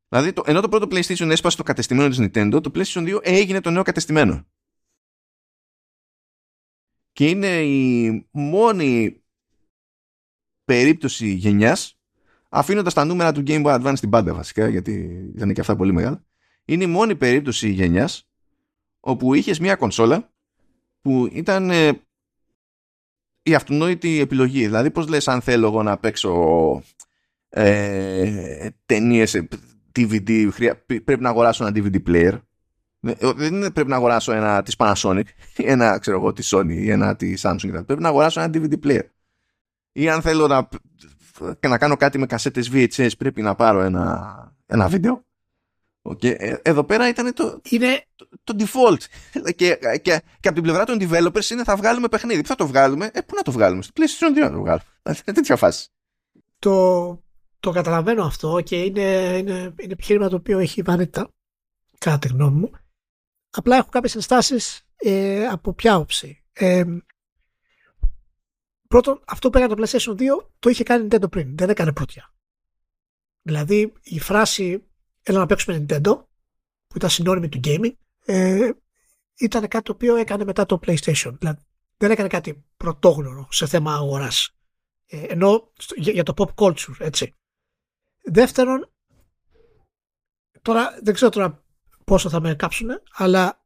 Δηλαδή, 0.09 0.32
το, 0.32 0.43
ενώ 0.47 0.60
το 0.60 0.68
πρώτο 0.68 0.86
PlayStation 0.90 1.28
έσπασε 1.31 1.56
το 1.56 1.62
κατεστημένο 1.62 2.09
της 2.09 2.18
Nintendo, 2.20 2.62
το 2.62 2.70
PlayStation 2.74 3.16
2 3.16 3.18
έγινε 3.22 3.60
το 3.60 3.70
νέο 3.70 3.82
κατεστημένο 3.82 4.47
και 7.12 7.28
είναι 7.28 7.62
η 7.62 8.27
μόνη 8.31 9.20
περίπτωση 10.71 11.29
γενιάς 11.29 11.99
αφήνοντας 12.49 12.95
τα 12.95 13.05
νούμερα 13.05 13.33
του 13.33 13.43
Game 13.47 13.65
Boy 13.65 13.81
Advance 13.81 13.97
στην 13.97 14.11
πάντα 14.11 14.35
βασικά 14.35 14.69
γιατί 14.69 14.93
ήταν 15.35 15.53
και 15.53 15.61
αυτά 15.61 15.77
πολύ 15.77 15.93
μεγάλα 15.93 16.25
είναι 16.65 16.85
η 16.85 16.87
μόνη 16.87 17.17
περίπτωση 17.17 17.69
γενιάς 17.69 18.29
όπου 19.01 19.35
είχες 19.35 19.59
μια 19.59 19.75
κονσόλα 19.75 20.33
που 21.03 21.29
ήταν 21.33 21.71
ε, 21.71 22.01
η 23.43 23.55
αυτονόητη 23.55 24.21
επιλογή. 24.21 24.65
Δηλαδή 24.65 24.91
πώς 24.91 25.09
λες 25.09 25.29
αν 25.29 25.41
θέλω 25.41 25.67
εγώ 25.67 25.83
να 25.83 25.99
παίξω 25.99 26.83
ε, 27.49 28.69
ταινίες 28.87 29.43
DVD, 29.99 30.49
πρέπει 31.05 31.23
να 31.23 31.29
αγοράσω 31.29 31.67
ένα 31.67 31.77
DVD 31.77 32.03
player. 32.07 32.41
Δεν 33.37 33.55
είναι 33.55 33.71
πρέπει 33.71 33.89
να 33.89 33.97
αγοράσω 33.97 34.33
ένα 34.33 34.63
της 34.63 34.75
Panasonic, 34.79 35.23
ένα 35.57 35.99
ξέρω 35.99 36.17
εγώ 36.17 36.33
της 36.33 36.55
Sony 36.55 36.71
ή 36.71 36.91
ένα 36.91 37.17
της 37.17 37.47
Samsung. 37.47 37.83
Πρέπει 37.87 38.03
να 38.03 38.09
αγοράσω 38.09 38.41
ένα 38.41 38.51
DVD 38.55 38.75
player. 38.87 39.05
Ή 39.93 40.09
αν 40.09 40.23
θέλω 40.23 40.47
να, 40.47 40.69
να 41.69 41.79
κάνω 41.79 41.97
κάτι 41.97 42.19
με 42.19 42.27
κασέτες 42.27 42.71
VHS 42.73 43.17
πρέπει 43.19 43.43
να 43.43 43.55
πάρω 43.55 43.81
ένα, 43.81 44.57
ένα 44.67 44.89
βίντεο. 44.89 45.25
Okay. 46.03 46.35
Ε, 46.39 46.57
εδώ 46.62 46.85
πέρα 46.85 47.09
ήταν 47.09 47.35
το, 47.35 47.61
είναι... 47.69 48.05
το, 48.17 48.29
το 48.45 48.55
default. 48.59 49.05
και, 49.57 49.79
και, 50.03 50.23
και, 50.41 50.49
από 50.49 50.55
την 50.55 50.62
πλευρά 50.62 50.85
των 50.85 50.99
developers 51.01 51.51
είναι 51.51 51.65
θα 51.65 51.77
βγάλουμε 51.77 52.09
παιχνίδι. 52.09 52.41
Πού 52.41 52.47
θα 52.47 52.55
το 52.55 52.67
βγάλουμε, 52.67 53.11
ε, 53.12 53.21
πού 53.21 53.35
να 53.35 53.43
το 53.43 53.53
βγάλουμε, 53.53 53.83
στο 53.83 53.93
PlayStation 53.97 54.39
2 54.39 54.41
να 54.41 54.51
το 54.51 54.61
βγάλουμε. 54.61 54.85
Είναι 55.05 55.37
τέτοια 55.37 55.57
φάση. 55.57 55.89
Το, 56.59 57.23
το 57.61 57.71
καταλαβαίνω 57.71 58.25
αυτό 58.25 58.61
και 58.65 58.83
είναι, 58.83 59.37
είναι, 59.39 59.75
είναι 59.81 59.93
επιχείρημα 59.93 60.29
το 60.29 60.37
οποίο 60.37 60.59
έχει 60.59 60.83
βαρύτητα, 60.83 61.29
κατά 61.99 62.19
τη 62.19 62.29
γνώμη 62.29 62.61
μου. 62.61 62.71
Απλά 63.51 63.77
έχω 63.77 63.89
κάποιες 63.89 64.15
ενστάσεις 64.15 64.87
ε, 64.97 65.47
από 65.47 65.73
ποια 65.73 65.97
όψη. 65.97 66.45
Ε, 66.53 66.85
πρώτον, 68.91 69.21
αυτό 69.27 69.51
που 69.51 69.59
έκανε 69.59 69.75
το 69.75 69.83
PlayStation 69.83 70.17
2 70.17 70.19
το 70.59 70.71
είχε 70.71 70.83
κάνει 70.83 71.09
Nintendo 71.11 71.31
πριν, 71.31 71.57
δεν 71.57 71.71
έκανε 71.71 71.93
πρώτια. 71.93 72.35
Δηλαδή 73.43 73.93
η 74.03 74.21
φράση 74.21 74.91
έλα 75.23 75.39
να 75.39 75.47
παίξουμε 75.47 75.85
Nintendo, 75.89 76.25
που 76.87 76.97
ήταν 76.97 77.11
συνώνυμη 77.11 77.49
του 77.49 77.61
gaming, 77.65 77.93
ε, 78.25 78.71
ήταν 79.39 79.69
κάτι 79.69 79.85
το 79.85 79.93
οποίο 79.93 80.17
έκανε 80.17 80.45
μετά 80.45 80.67
το 80.67 80.81
PlayStation. 80.87 81.33
Δηλαδή 81.39 81.62
δεν 81.97 82.11
έκανε 82.11 82.29
κάτι 82.29 82.65
πρωτόγνωρο 82.77 83.49
σε 83.51 83.67
θέμα 83.67 83.95
αγοράς. 83.95 84.57
Ε, 85.07 85.23
ενώ 85.23 85.73
για, 85.97 86.12
για 86.12 86.23
το 86.23 86.35
pop 86.37 86.55
culture, 86.55 86.95
έτσι. 86.99 87.35
Δεύτερον, 88.25 88.93
τώρα 90.62 90.99
δεν 91.03 91.15
ξέρω 91.15 91.31
τώρα 91.31 91.65
πόσο 92.05 92.29
θα 92.29 92.41
με 92.41 92.55
κάψουν, 92.55 92.89
αλλά 93.12 93.65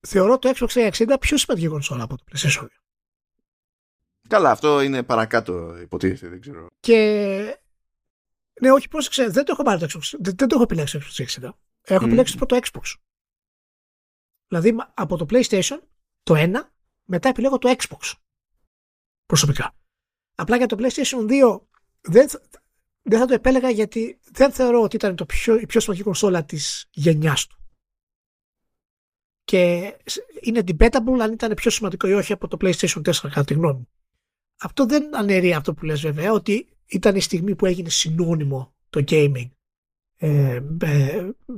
θεωρώ 0.00 0.38
το 0.38 0.52
Xbox 0.56 0.90
360 0.90 1.16
πιο 1.20 1.36
σημαντική 1.36 1.68
κονσόλα 1.68 2.02
από 2.02 2.16
το 2.16 2.24
PlayStation 2.30 2.62
2. 2.62 2.66
Καλά, 4.28 4.50
αυτό 4.50 4.80
είναι 4.80 5.02
παρακάτω 5.02 5.78
υποτίθεται, 5.80 6.28
δεν 6.28 6.40
ξέρω. 6.40 6.66
Και 6.80 7.62
ναι, 8.60 8.70
όχι, 8.70 8.88
πρόσεξε, 8.88 9.28
δεν 9.28 9.44
το 9.44 9.52
έχω 9.52 9.62
πάρει 9.62 9.78
το 9.78 9.86
Xbox, 9.92 10.18
δεν, 10.18 10.34
δεν 10.36 10.48
το 10.48 10.54
έχω 10.54 10.62
επιλέξει 10.62 10.98
το 10.98 11.04
Xbox 11.08 11.42
360. 11.42 11.50
Έχω 11.82 12.04
mm. 12.04 12.06
επιλέξει 12.06 12.36
το 12.38 12.46
πρώτο 12.46 12.66
Xbox. 12.66 12.94
Δηλαδή 14.48 14.76
από 14.94 15.16
το 15.16 15.26
PlayStation 15.30 15.78
το 16.22 16.34
1, 16.36 16.50
μετά 17.04 17.28
επιλέγω 17.28 17.58
το 17.58 17.74
Xbox. 17.78 18.12
Προσωπικά. 19.26 19.74
Απλά 20.34 20.56
για 20.56 20.66
το 20.66 20.76
PlayStation 20.78 21.30
2 21.30 21.60
δεν, 22.00 22.28
δεν 23.02 23.18
θα 23.18 23.26
το 23.26 23.34
επέλεγα 23.34 23.70
γιατί 23.70 24.20
δεν 24.24 24.52
θεωρώ 24.52 24.82
ότι 24.82 24.96
ήταν 24.96 25.16
το 25.16 25.26
πιο, 25.26 25.56
η 25.56 25.66
πιο 25.66 25.80
σημαντική 25.80 26.04
κονσόλα 26.04 26.44
της 26.44 26.88
γενιάς 26.90 27.46
του. 27.46 27.56
Και 29.44 29.92
είναι 30.40 30.60
debatable 30.66 31.18
αν 31.20 31.32
ήταν 31.32 31.54
πιο 31.54 31.70
σημαντικό 31.70 32.08
ή 32.08 32.12
όχι 32.12 32.32
από 32.32 32.48
το 32.48 32.56
PlayStation 32.60 33.02
4 33.02 33.12
κατά 33.22 33.44
τη 33.44 33.54
γνώμη 33.54 33.78
μου. 33.78 33.88
Αυτό 34.60 34.86
δεν 34.86 35.16
αναιρεί 35.16 35.54
αυτό 35.54 35.74
που 35.74 35.84
λες 35.84 36.00
βέβαια 36.00 36.32
ότι 36.32 36.66
ήταν 36.86 37.16
η 37.16 37.20
στιγμή 37.20 37.54
που 37.54 37.66
έγινε 37.66 37.88
συνώνυμο 37.88 38.74
το 38.90 39.04
gaming 39.08 39.50
ε, 40.18 40.60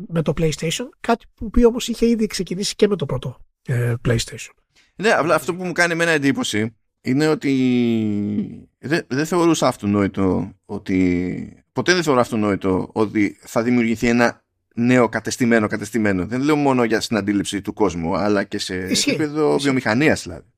με 0.09 0.23
το 0.23 0.33
PlayStation 0.37 0.89
κάτι 1.01 1.25
που 1.35 1.51
όμως 1.67 1.89
είχε 1.89 2.07
ήδη 2.07 2.27
ξεκινήσει 2.27 2.75
και 2.75 2.89
με 2.89 2.97
το 2.97 3.07
πρώτο 3.07 3.39
ε, 3.67 3.95
PlayStation. 4.09 4.53
Ναι, 4.97 5.09
απλά 5.09 5.35
αυτό 5.35 5.55
που 5.55 5.65
μου 5.65 5.73
κάνει 5.73 5.93
εμένα 5.93 6.11
εντύπωση 6.11 6.77
είναι 7.01 7.29
ότι 7.29 8.69
δεν, 8.79 9.07
δεν 9.09 9.27
θεωρούσα 9.27 9.67
αυτονόητο 9.67 10.55
ότι 10.65 11.65
ποτέ 11.73 11.95
δεν 11.95 12.03
θεωρώ 12.03 12.21
αυτονόητο 12.21 12.91
ότι 12.93 13.39
θα 13.41 13.63
δημιουργηθεί 13.63 14.09
ένα 14.09 14.45
νέο 14.75 15.09
κατεστημένο 15.09 15.67
κατεστημένο. 15.67 16.27
Δεν 16.27 16.43
λέω 16.43 16.57
μόνο 16.57 16.85
για 16.85 17.01
στην 17.01 17.17
αντίληψη 17.17 17.61
του 17.61 17.73
κόσμου, 17.73 18.17
αλλά 18.17 18.45
και 18.45 18.59
σε 18.59 18.75
επίπεδο 18.75 19.59
βιομηχανίας 19.59 20.23
δηλαδή. 20.23 20.54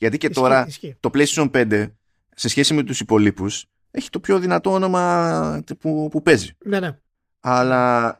Γιατί 0.00 0.18
και 0.18 0.30
τώρα 0.30 0.66
το 1.00 1.10
PlayStation 1.14 1.50
5 1.50 1.90
σε 2.34 2.48
σχέση 2.48 2.74
με 2.74 2.82
τους 2.82 3.00
υπολείπους 3.00 3.66
έχει 3.90 4.10
το 4.10 4.20
πιο 4.20 4.38
δυνατό 4.38 4.72
όνομα 4.72 5.62
που, 5.78 6.08
που 6.10 6.22
παίζει. 6.22 6.50
Ναι, 6.64 6.80
ναι. 6.80 6.98
Αλλά 7.40 8.14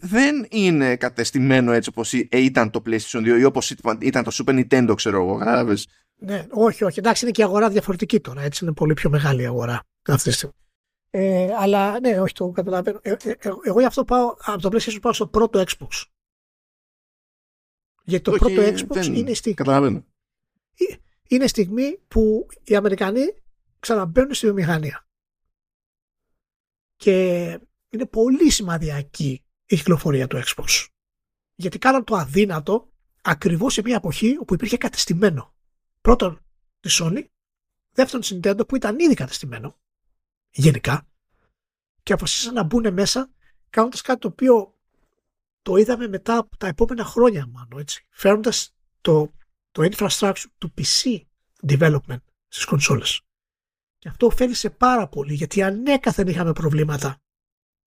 δεν 0.00 0.46
είναι 0.50 0.96
κατεστημένο 0.96 1.72
έτσι 1.72 1.88
όπως 1.88 2.12
ε, 2.12 2.28
ήταν 2.30 2.70
το 2.70 2.82
PlayStation 2.86 3.18
2 3.18 3.38
ή 3.38 3.44
όπως 3.44 3.70
ήταν 4.00 4.24
το 4.24 4.30
Super 4.32 4.64
Nintendo 4.64 4.92
ξέρω 4.96 5.22
εγώ, 5.22 5.36
κατάλαβες. 5.36 5.88
Ναι, 6.16 6.46
όχι, 6.50 6.84
όχι. 6.84 6.98
Εντάξει, 6.98 7.24
είναι 7.24 7.32
και 7.32 7.40
η 7.40 7.44
αγορά 7.44 7.68
διαφορετική 7.68 8.20
τώρα. 8.20 8.42
Έτσι 8.42 8.64
είναι 8.64 8.74
πολύ 8.74 8.94
πιο 8.94 9.10
μεγάλη 9.10 9.42
η 9.42 9.46
αγορά 9.46 9.80
αυτή 10.08 10.28
τη 10.28 10.34
στιγμή. 10.34 10.54
Ε, 11.10 11.54
αλλά 11.54 12.00
ναι, 12.00 12.20
όχι, 12.20 12.32
το 12.32 12.48
καταλαβαίνω. 12.48 12.98
Ε, 13.02 13.10
ε, 13.10 13.30
ε 13.30 13.50
εγώ 13.62 13.80
γι' 13.80 13.86
αυτό 13.86 14.04
πάω 14.04 14.34
από 14.38 14.60
το 14.60 14.68
PlayStation 14.72 14.98
πάω 15.00 15.12
στο 15.12 15.26
πρώτο 15.26 15.64
Xbox. 15.66 16.02
Γιατί 18.04 18.24
το 18.24 18.30
όχι, 18.30 18.38
πρώτο 18.38 18.62
Xbox 18.62 18.86
δεν... 18.88 19.14
είναι 19.14 19.34
στιγμή. 19.34 19.56
Καταλαβαίνω. 19.56 20.04
Είναι 21.28 21.46
στιγμή 21.46 21.98
που 22.08 22.46
οι 22.62 22.76
Αμερικανοί 22.76 23.34
ξαναμπαίνουν 23.78 24.34
στη 24.34 24.46
βιομηχανία. 24.46 25.06
Και 26.96 27.46
είναι 27.88 28.06
πολύ 28.06 28.50
σημαδιακή 28.50 29.44
η 29.66 29.76
κυκλοφορία 29.76 30.26
του 30.26 30.42
Xbox. 30.44 30.86
Γιατί 31.54 31.78
κάναν 31.78 32.04
το 32.04 32.16
αδύνατο 32.16 32.92
ακριβώς 33.22 33.72
σε 33.72 33.82
μια 33.82 33.96
εποχή 33.96 34.36
όπου 34.40 34.54
υπήρχε 34.54 34.76
κατεστημένο. 34.76 35.54
Πρώτον, 36.00 36.44
τη 36.80 36.96
Sony, 37.00 37.24
δεύτερον, 37.92 38.20
τη 38.20 38.38
Nintendo 38.42 38.68
που 38.68 38.76
ήταν 38.76 38.98
ήδη 38.98 39.14
κατεστημένο 39.14 39.80
γενικά 40.50 41.06
και 42.02 42.12
αποφασίσαν 42.12 42.54
να 42.54 42.62
μπουν 42.62 42.92
μέσα 42.92 43.30
κάνοντας 43.70 44.00
κάτι 44.00 44.20
το 44.20 44.28
οποίο 44.28 44.78
το 45.62 45.76
είδαμε 45.76 46.08
μετά 46.08 46.36
από 46.36 46.56
τα 46.56 46.66
επόμενα 46.66 47.04
χρόνια 47.04 47.46
μάλλον 47.46 47.80
έτσι, 47.80 48.06
φέρνοντας 48.10 48.74
το, 49.00 49.32
το 49.72 49.88
infrastructure 49.90 50.44
του 50.58 50.74
PC 50.76 51.20
development 51.68 52.22
στις 52.48 52.64
κονσόλες. 52.64 53.20
Και 53.98 54.08
αυτό 54.08 54.26
ωφέλησε 54.26 54.70
πάρα 54.70 55.08
πολύ 55.08 55.34
γιατί 55.34 55.62
ανέκαθεν 55.62 56.28
είχαμε 56.28 56.52
προβλήματα 56.52 57.20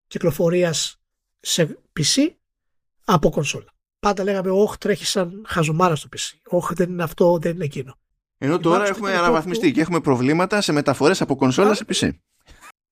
κυκλοφορίας 0.07 1.01
σε 1.39 1.79
PC 1.99 2.29
από 3.05 3.29
κονσόλα. 3.29 3.73
Πάντα 3.99 4.23
λέγαμε, 4.23 4.49
όχι 4.49 4.77
τρέχεις 4.77 5.09
σαν 5.09 5.45
χαζομάρας 5.47 5.99
στο 5.99 6.09
PC. 6.15 6.37
Όχι 6.45 6.73
δεν 6.73 6.89
είναι 6.89 7.03
αυτό, 7.03 7.37
δεν 7.37 7.55
είναι 7.55 7.63
εκείνο. 7.63 7.97
Ενώ 8.37 8.59
τώρα 8.59 8.87
έχουμε 8.87 9.17
αναβαθμιστεί 9.17 9.71
και 9.71 9.81
έχουμε 9.81 9.99
προβλήματα 9.99 10.61
σε 10.61 10.71
μεταφορές 10.71 11.21
από 11.21 11.35
κονσόλα 11.35 11.73
σε 11.73 11.85
PC. 11.87 12.09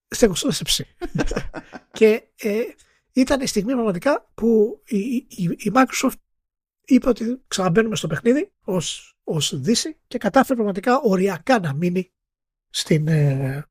Σε 0.08 0.26
κονσόλα 0.26 0.54
σε 0.54 0.64
PC. 0.68 0.84
και 1.98 2.24
ε, 2.36 2.62
ήταν 3.14 3.42
η 3.42 3.48
στιγμή 3.48 3.74
πραγματικά 3.74 4.32
που 4.34 4.82
η, 4.86 4.98
η, 5.16 5.44
η 5.58 5.72
Microsoft 5.74 6.14
είπε 6.86 7.10
ότι 7.10 7.44
ξαναμπαίνουμε 7.48 7.96
στο 7.96 8.08
παιχνίδι 8.08 8.52
ως, 8.64 9.16
ως 9.24 9.60
Δύση 9.60 9.98
και 10.08 10.18
κατάφερε 10.18 10.56
πραγματικά 10.56 11.00
οριακά 11.00 11.60
να 11.60 11.74
μείνει 11.74 12.12
στην, 12.70 13.08
ε, 13.08 13.66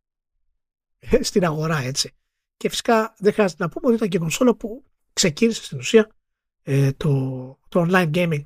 στην 1.21 1.45
αγορά 1.45 1.79
έτσι. 1.79 2.15
Και 2.57 2.69
φυσικά 2.69 3.15
δεν 3.19 3.33
χρειάζεται 3.33 3.63
να 3.63 3.69
πούμε 3.69 3.87
ότι 3.87 3.97
ήταν 3.97 4.09
και 4.09 4.19
κονσόλα 4.19 4.55
που 4.55 4.85
ξεκίνησε 5.13 5.65
στην 5.65 5.79
ουσία 5.79 6.11
ε, 6.63 6.93
το, 6.93 7.11
το 7.69 7.87
online 7.89 8.11
gaming. 8.15 8.43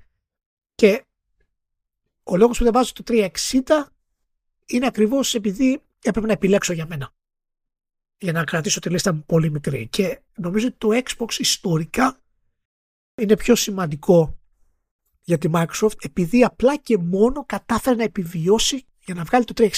Και 0.74 1.04
ο 2.22 2.36
λόγος 2.36 2.58
που 2.58 2.64
δεν 2.64 2.72
βάζω 2.72 2.92
το 2.92 3.04
360 3.06 3.28
είναι 4.66 4.86
ακριβώς 4.86 5.34
επειδή 5.34 5.82
έπρεπε 6.02 6.26
να 6.26 6.32
επιλέξω 6.32 6.72
για 6.72 6.86
μένα. 6.86 7.14
Για 8.18 8.32
να 8.32 8.44
κρατήσω 8.44 8.80
τη 8.80 8.90
λίστα 8.90 9.12
μου 9.12 9.24
πολύ 9.26 9.50
μικρή. 9.50 9.88
Και 9.88 10.20
νομίζω 10.36 10.66
ότι 10.66 10.76
το 10.78 10.88
Xbox 11.04 11.32
ιστορικά 11.38 12.20
είναι 13.14 13.36
πιο 13.36 13.54
σημαντικό 13.54 14.38
για 15.26 15.38
τη 15.38 15.48
Microsoft 15.52 16.04
επειδή 16.04 16.44
απλά 16.44 16.76
και 16.76 16.98
μόνο 16.98 17.44
κατάφερε 17.44 17.96
να 17.96 18.02
επιβιώσει 18.02 18.86
για 19.04 19.14
να 19.14 19.24
βγάλει 19.24 19.44
το 19.44 19.54
360. 19.56 19.68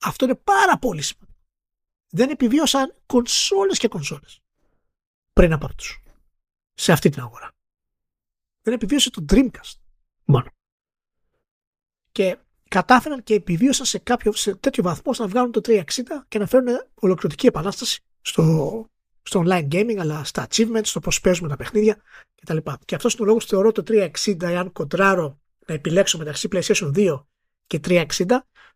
Αυτό 0.00 0.24
είναι 0.24 0.34
πάρα 0.34 0.78
πολύ 0.78 1.02
σημαντικό. 1.02 1.40
Δεν 2.08 2.30
επιβίωσαν 2.30 2.94
κονσόλες 3.06 3.78
και 3.78 3.88
κονσόλες 3.88 4.40
πριν 5.32 5.52
από 5.52 5.66
αυτούς 5.66 6.02
σε 6.74 6.92
αυτή 6.92 7.08
την 7.08 7.22
αγορά. 7.22 7.52
Δεν 8.62 8.74
επιβίωσε 8.74 9.10
το 9.10 9.24
Dreamcast 9.28 9.74
μόνο. 10.24 10.50
Και 12.12 12.38
κατάφεραν 12.68 13.22
και 13.22 13.34
επιβίωσαν 13.34 13.86
σε, 13.86 13.98
κάποιο, 13.98 14.32
σε 14.32 14.56
τέτοιο 14.56 14.82
βαθμό 14.82 15.12
να 15.18 15.28
βγάλουν 15.28 15.52
το 15.52 15.60
360 15.64 15.82
και 16.28 16.38
να 16.38 16.46
φέρουν 16.46 16.68
ολοκληρωτική 16.94 17.46
επανάσταση 17.46 18.02
στο, 18.20 18.86
στο 19.26 19.42
online 19.46 19.68
gaming, 19.68 19.96
αλλά 19.98 20.24
στα 20.24 20.46
achievements, 20.50 20.80
στο 20.82 21.00
πώς 21.00 21.20
παίζουμε 21.20 21.48
τα 21.48 21.56
παιχνίδια 21.56 22.02
κτλ. 22.34 22.56
Και 22.84 22.94
αυτό 22.94 23.08
είναι 23.12 23.22
ο 23.22 23.24
λόγος 23.24 23.44
που 23.44 23.50
θεωρώ 23.50 23.72
το 23.72 23.82
360, 23.86 24.42
εάν 24.42 24.72
κοντράρω 24.72 25.40
να 25.66 25.74
επιλέξω 25.74 26.18
μεταξύ 26.18 26.48
PlayStation 26.52 26.92
2 26.94 27.24
και 27.66 27.80
360, 27.84 28.24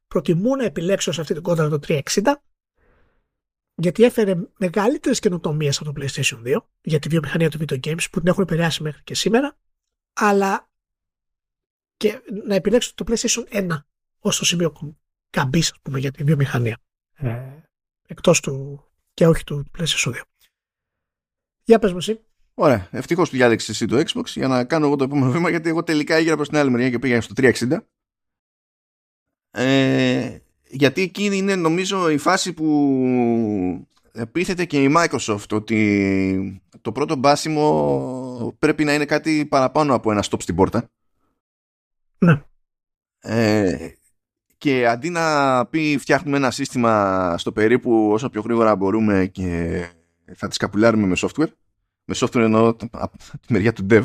προτιμώ 0.07 0.57
να 0.57 0.65
επιλέξω 0.65 1.13
σε 1.13 1.21
αυτή 1.21 1.33
την 1.33 1.43
κόντρα 1.43 1.69
το 1.69 1.79
360 1.87 2.01
γιατί 3.81 4.05
έφερε 4.05 4.35
μεγαλύτερες 4.59 5.19
καινοτομίες 5.19 5.81
από 5.81 5.93
το 5.93 6.03
PlayStation 6.03 6.43
2 6.47 6.57
για 6.81 6.99
τη 6.99 7.09
βιομηχανία 7.09 7.51
του 7.51 7.59
video 7.59 7.81
games 7.81 8.05
που 8.11 8.19
την 8.19 8.29
έχουν 8.29 8.43
επηρεάσει 8.43 8.83
μέχρι 8.83 9.03
και 9.03 9.15
σήμερα, 9.15 9.57
αλλά 10.13 10.69
και 11.97 12.23
να 12.47 12.55
επιλέξω 12.55 12.95
το 12.95 13.05
PlayStation 13.09 13.45
1 13.51 13.79
ως 14.19 14.39
το 14.39 14.45
σημείο 14.45 14.97
καμπής, 15.31 15.71
ας 15.71 15.79
πούμε, 15.83 15.99
για 15.99 16.11
τη 16.11 16.25
βιομηχανία. 16.25 16.79
Ε, 17.13 17.61
Εκτός 18.07 18.41
του 18.41 18.85
και 19.15 19.27
όχι 19.27 19.45
του 19.45 19.71
PlayStation 19.79 20.15
2. 20.15 20.21
Για 21.71 21.79
πες 21.79 21.93
μου 21.93 21.99
εσύ. 21.99 22.21
Ωραία. 22.55 22.89
Ευτυχώς 22.91 23.31
του 23.31 23.37
διάλεξες 23.37 23.69
εσύ 23.69 23.87
το 23.87 24.03
Xbox 24.07 24.25
για 24.25 24.49
να 24.49 24.65
κάνω 24.65 24.87
εγώ 24.87 24.97
το 24.97 25.05
επόμενο 25.05 25.31
βήμα, 25.31 25.51
γιατί 25.51 25.69
εγώ 25.69 25.83
τελικά 25.83 26.15
έγινα 26.15 26.37
προς 26.37 26.49
την 26.49 26.59
άλλη 26.59 26.71
μεριά 26.71 26.91
και 26.91 26.99
πήγα 26.99 27.21
στο 27.21 27.35
360. 27.37 27.77
Ε, 29.51 30.39
γιατί 30.69 31.03
εκείνη 31.03 31.37
είναι 31.37 31.57
νομίζω 31.57 32.11
η 32.11 32.19
φάση 32.19 32.53
που 32.53 33.87
επίθεται 34.13 34.65
και 34.65 34.83
η 34.83 34.95
Microsoft 34.97 35.49
ότι 35.53 36.63
το 36.81 36.93
πρώτο 36.93 37.17
μπάσιμο 37.17 38.55
πρέπει 38.59 38.85
να 38.85 38.95
είναι 38.95 39.05
κάτι 39.05 39.47
παραπάνω 39.47 39.95
από 39.95 40.11
ένα 40.11 40.25
stop 40.31 40.41
στην 40.43 40.55
πόρτα. 40.55 40.91
Ναι. 42.19 42.43
Ε, 43.21 43.89
και 44.59 44.87
αντί 44.87 45.11
να 45.11 45.67
πει 45.67 45.99
φτιάχνουμε 45.99 46.37
ένα 46.37 46.51
σύστημα 46.51 47.35
στο 47.39 47.53
περίπου 47.53 48.11
όσο 48.13 48.29
πιο 48.31 48.41
γρήγορα 48.41 48.77
μπορούμε 48.77 49.27
και 49.27 49.85
θα 50.35 50.49
τις 50.49 50.57
καπουλάρουμε 50.57 51.07
με 51.07 51.17
software, 51.19 51.53
με 52.11 52.17
software 52.17 52.43
εννοώ 52.43 52.77
από 52.91 53.19
τη 53.19 53.53
μεριά 53.53 53.73
του 53.73 53.87
dev, 53.91 54.05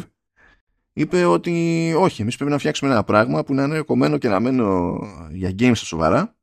είπε 0.94 1.26
ότι 1.26 1.94
όχι, 1.98 2.22
εμείς 2.22 2.36
πρέπει 2.36 2.52
να 2.52 2.58
φτιάξουμε 2.58 2.92
ένα 2.92 3.04
πράγμα 3.04 3.44
που 3.44 3.54
να 3.54 3.64
είναι 3.64 3.82
κομμένο 3.82 4.18
και 4.18 4.30
μένω 4.40 5.00
για 5.32 5.50
games 5.60 5.76
στα 5.76 5.86
σοβαρά 5.86 6.36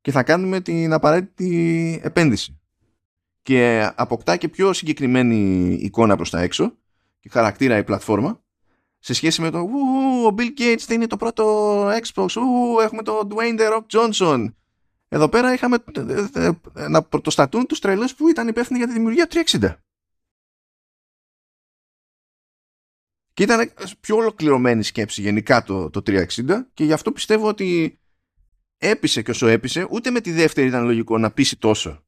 και 0.00 0.10
θα 0.10 0.22
κάνουμε 0.22 0.60
την 0.60 0.92
απαραίτητη 0.92 2.00
επένδυση. 2.02 2.60
Και 3.42 3.90
αποκτά 3.94 4.36
και 4.36 4.48
πιο 4.48 4.72
συγκεκριμένη 4.72 5.72
εικόνα 5.72 6.16
προς 6.16 6.30
τα 6.30 6.40
έξω 6.40 6.76
και 7.20 7.28
χαρακτήρα 7.28 7.76
η 7.76 7.84
πλατφόρμα 7.84 8.42
σε 8.98 9.12
σχέση 9.14 9.40
με 9.40 9.50
το 9.50 9.58
ο 10.26 10.34
Bill 10.38 10.60
Gates 10.60 10.78
θα 10.78 10.94
είναι 10.94 11.06
το 11.06 11.16
πρώτο 11.16 11.44
Xbox, 11.88 12.28
ου, 12.36 12.80
έχουμε 12.80 13.02
το 13.02 13.28
Dwayne 13.30 13.60
The 13.60 13.72
Rock 13.72 13.84
Johnson. 13.92 14.52
Εδώ 15.08 15.28
πέρα 15.28 15.52
είχαμε 15.52 15.76
ε, 15.92 16.26
ε, 16.34 16.50
ε, 16.74 16.88
να 16.88 17.02
πρωτοστατούν 17.02 17.66
τους 17.66 17.78
τρελούς 17.78 18.14
που 18.14 18.28
ήταν 18.28 18.48
υπεύθυνοι 18.48 18.78
για 18.78 18.86
τη 18.86 18.92
δημιουργία 18.92 19.26
του 19.26 19.42
360. 19.46 19.74
Και 23.40 23.46
ήταν 23.46 23.72
πιο 24.00 24.16
ολοκληρωμένη 24.16 24.82
σκέψη 24.82 25.20
γενικά 25.20 25.62
το, 25.62 25.90
το 25.90 26.02
360 26.06 26.24
και 26.74 26.84
γι' 26.84 26.92
αυτό 26.92 27.12
πιστεύω 27.12 27.48
ότι 27.48 27.98
έπεισε 28.78 29.22
και 29.22 29.30
όσο 29.30 29.46
έπεισε, 29.46 29.86
ούτε 29.90 30.10
με 30.10 30.20
τη 30.20 30.32
δεύτερη 30.32 30.66
ήταν 30.66 30.84
λογικό 30.84 31.18
να 31.18 31.30
πείσει 31.30 31.58
τόσο. 31.58 32.04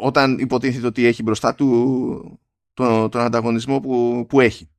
Όταν 0.00 0.38
υποτίθεται 0.38 0.86
ότι 0.86 1.04
έχει 1.04 1.22
μπροστά 1.22 1.54
του 1.54 2.40
τον, 2.74 3.10
τον 3.10 3.20
ανταγωνισμό 3.20 3.80
που, 3.80 4.26
που 4.28 4.40
έχει. 4.40 4.70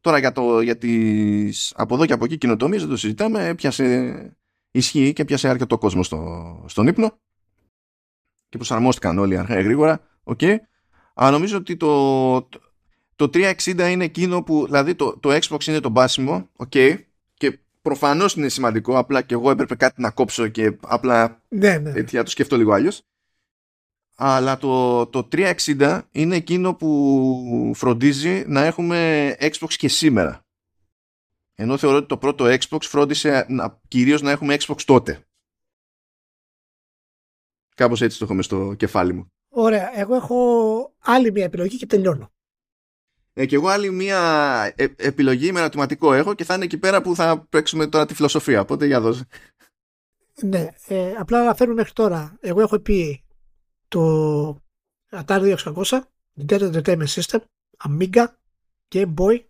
Τώρα 0.00 0.18
για, 0.18 0.32
το, 0.32 0.60
για 0.60 0.78
τις 0.78 1.72
από 1.76 1.94
εδώ 1.94 2.06
και 2.06 2.12
από 2.12 2.24
εκεί 2.24 2.38
κοινοτομίες 2.38 2.80
δεν 2.80 2.90
το 2.90 2.96
συζητάμε, 2.96 3.54
πιάσε 3.54 4.36
ισχύει 4.70 5.12
και 5.12 5.24
πιάσε 5.24 5.48
αρκετό 5.48 5.78
κόσμο 5.78 6.02
στο, 6.02 6.64
στον 6.68 6.86
ύπνο 6.86 7.18
και 8.48 8.56
προσαρμόστηκαν 8.56 9.18
όλοι 9.18 9.38
αργά 9.38 9.60
γρήγορα, 9.60 10.00
okay. 10.24 10.56
αλλά 11.14 11.30
νομίζω 11.30 11.56
ότι 11.56 11.76
το, 11.76 12.42
το 12.42 12.63
360 13.32 13.88
είναι 13.90 14.04
εκείνο 14.04 14.42
που, 14.42 14.64
δηλαδή 14.64 14.94
το, 14.94 15.18
το 15.18 15.38
Xbox 15.42 15.66
είναι 15.66 15.80
το 15.80 15.88
μπάσιμο, 15.88 16.48
okay, 16.56 16.98
και 17.34 17.58
προφανώς 17.82 18.34
είναι 18.34 18.48
σημαντικό, 18.48 18.98
απλά 18.98 19.22
και 19.22 19.34
εγώ 19.34 19.50
έπρεπε 19.50 19.74
κάτι 19.74 20.00
να 20.00 20.10
κόψω 20.10 20.48
και 20.48 20.76
απλά 20.80 21.42
ναι, 21.48 21.78
ναι. 21.78 21.92
Έτσι, 21.94 22.22
το 22.22 22.30
σκεφτώ 22.30 22.56
λίγο 22.56 22.72
αλλιώς 22.72 23.02
αλλά 24.16 24.58
το, 24.58 25.06
το 25.06 25.28
360 25.32 26.00
είναι 26.10 26.36
εκείνο 26.36 26.74
που 26.74 27.72
φροντίζει 27.74 28.44
να 28.46 28.64
έχουμε 28.64 29.30
Xbox 29.40 29.72
και 29.76 29.88
σήμερα. 29.88 30.46
Ενώ 31.54 31.76
θεωρώ 31.76 31.96
ότι 31.96 32.06
το 32.06 32.18
πρώτο 32.18 32.44
Xbox 32.44 32.80
φρόντισε 32.80 33.46
να, 33.48 33.80
κυρίως 33.88 34.22
να 34.22 34.30
έχουμε 34.30 34.56
Xbox 34.58 34.82
τότε. 34.84 35.24
Κάπως 37.74 38.02
έτσι 38.02 38.18
το 38.18 38.24
έχουμε 38.24 38.42
στο 38.42 38.74
κεφάλι 38.74 39.12
μου. 39.12 39.26
Ωραία. 39.48 39.98
Εγώ 39.98 40.14
έχω 40.14 40.94
άλλη 40.98 41.32
μια 41.32 41.44
επιλογή 41.44 41.76
και 41.76 41.86
τελειώνω. 41.86 42.32
Ε, 43.36 43.46
και 43.46 43.54
εγώ 43.54 43.68
άλλη 43.68 43.90
μια 43.90 44.20
ε, 44.76 44.86
επιλογή 44.96 45.52
με 45.52 45.60
ερωτηματικό 45.60 46.12
έχω 46.12 46.34
και 46.34 46.44
θα 46.44 46.54
είναι 46.54 46.64
εκεί 46.64 46.78
πέρα 46.78 47.02
που 47.02 47.14
θα 47.14 47.46
παίξουμε 47.50 47.86
τώρα 47.86 48.06
τη 48.06 48.14
φιλοσοφία. 48.14 48.60
Οπότε 48.60 48.86
για 48.86 49.00
δώσε. 49.00 49.26
Ναι. 50.42 50.68
Ε, 50.86 51.12
απλά 51.12 51.40
αναφέρουμε 51.40 51.76
μέχρι 51.76 51.92
τώρα. 51.92 52.36
Εγώ 52.40 52.60
έχω 52.60 52.78
πει 52.78 53.24
το 53.88 54.62
Atari 55.10 55.56
2600, 55.56 56.00
Nintendo 56.40 56.72
Entertainment 56.72 57.06
System, 57.06 57.38
Amiga, 57.88 58.26
Game 58.94 59.14
Boy, 59.14 59.44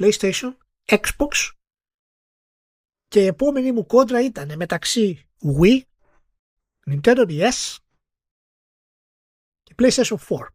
PlayStation, 0.00 0.56
Xbox 0.86 1.50
και 3.08 3.22
η 3.22 3.26
επόμενη 3.26 3.72
μου 3.72 3.86
κόντρα 3.86 4.24
ήταν 4.24 4.56
μεταξύ 4.56 5.28
Wii, 5.60 5.80
Nintendo 6.90 7.26
DS 7.28 7.76
και 9.62 9.74
PlayStation 9.78 10.16
4. 10.28 10.46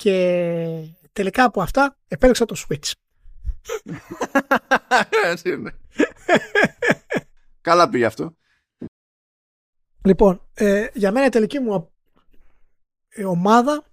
Και 0.00 0.94
τελικά 1.12 1.44
από 1.44 1.62
αυτά 1.62 1.98
επέλεξα 2.08 2.44
το 2.44 2.56
Switch. 2.58 2.92
Καλά 7.60 7.88
πήγε 7.88 8.04
αυτό. 8.04 8.36
Λοιπόν, 10.04 10.46
ε, 10.54 10.86
για 10.94 11.12
μένα 11.12 11.26
η 11.26 11.28
τελική 11.28 11.58
μου 11.58 11.92
η 13.14 13.24
ομάδα, 13.24 13.84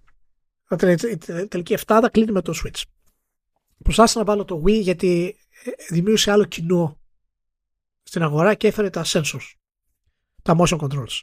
η 1.10 1.46
τελική 1.48 1.72
εφτάδα 1.72 2.08
κλείνει 2.08 2.32
με 2.32 2.42
το 2.42 2.52
Switch. 2.64 2.82
Προσπάθησα 3.82 4.18
να 4.18 4.24
βάλω 4.24 4.44
το 4.44 4.62
Wii 4.66 4.80
γιατί 4.80 5.36
ε, 5.64 5.70
δημιούργησε 5.88 6.30
άλλο 6.30 6.44
κοινό 6.44 7.00
στην 8.02 8.22
αγορά 8.22 8.54
και 8.54 8.66
έφερε 8.66 8.90
τα 8.90 9.04
sensors, 9.06 9.52
τα 10.42 10.56
motion 10.58 10.78
controls. 10.78 11.20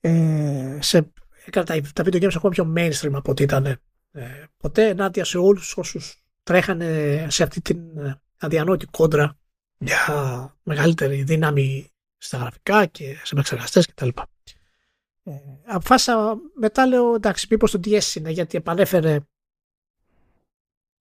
Ε, 0.00 0.78
σε, 0.80 1.12
έκανε 1.48 1.82
τα, 1.92 2.02
τα 2.02 2.10
video 2.10 2.22
games 2.22 2.34
ακόμα 2.36 2.52
πιο 2.52 2.72
mainstream 2.76 3.12
από 3.12 3.30
ό,τι 3.30 3.42
ήταν 3.42 3.66
ε, 4.12 4.44
ποτέ 4.56 4.88
ενάντια 4.88 5.24
σε 5.24 5.38
όλους 5.38 5.76
όσους 5.76 6.22
τρέχανε 6.42 7.26
σε 7.30 7.42
αυτή 7.42 7.60
την 7.60 7.98
ε, 7.98 8.20
αδιανόητη 8.38 8.86
κόντρα 8.86 9.38
για 9.78 10.56
μεγαλύτερη 10.62 11.22
δύναμη 11.22 11.92
στα 12.16 12.38
γραφικά 12.38 12.86
και 12.86 13.14
σε 13.14 13.34
επεξεργαστές 13.34 13.86
κτλ. 13.86 14.08
Ε, 15.22 15.32
αποφάσισα 15.66 16.38
μετά 16.54 16.86
λέω 16.86 17.14
εντάξει 17.14 17.46
μήπως 17.50 17.70
το 17.70 17.80
DS 17.84 18.14
είναι 18.14 18.30
γιατί 18.30 18.56
επανέφερε 18.56 19.20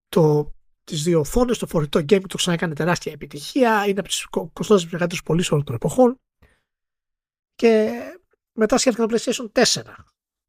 το, 0.09 0.53
τις 0.83 1.03
δύο 1.03 1.19
οθόνες, 1.19 1.57
το 1.57 1.67
φορητό 1.67 1.99
game 1.99 2.21
το 2.27 2.37
ξανά 2.37 2.55
έκανε 2.55 2.73
τεράστια 2.73 3.11
επιτυχία 3.11 3.85
είναι 3.87 3.99
από 3.99 4.07
τις 4.07 4.25
κοστώσεις 4.53 4.85
μεγαλύτερους 4.85 5.23
πωλήσει 5.23 5.53
όλων 5.53 5.65
των 5.65 5.75
εποχών 5.75 6.19
και 7.55 7.91
μετά 8.51 8.77
σκέφτηκα 8.77 9.07
το 9.07 9.17
PlayStation 9.17 9.63
4 9.63 9.81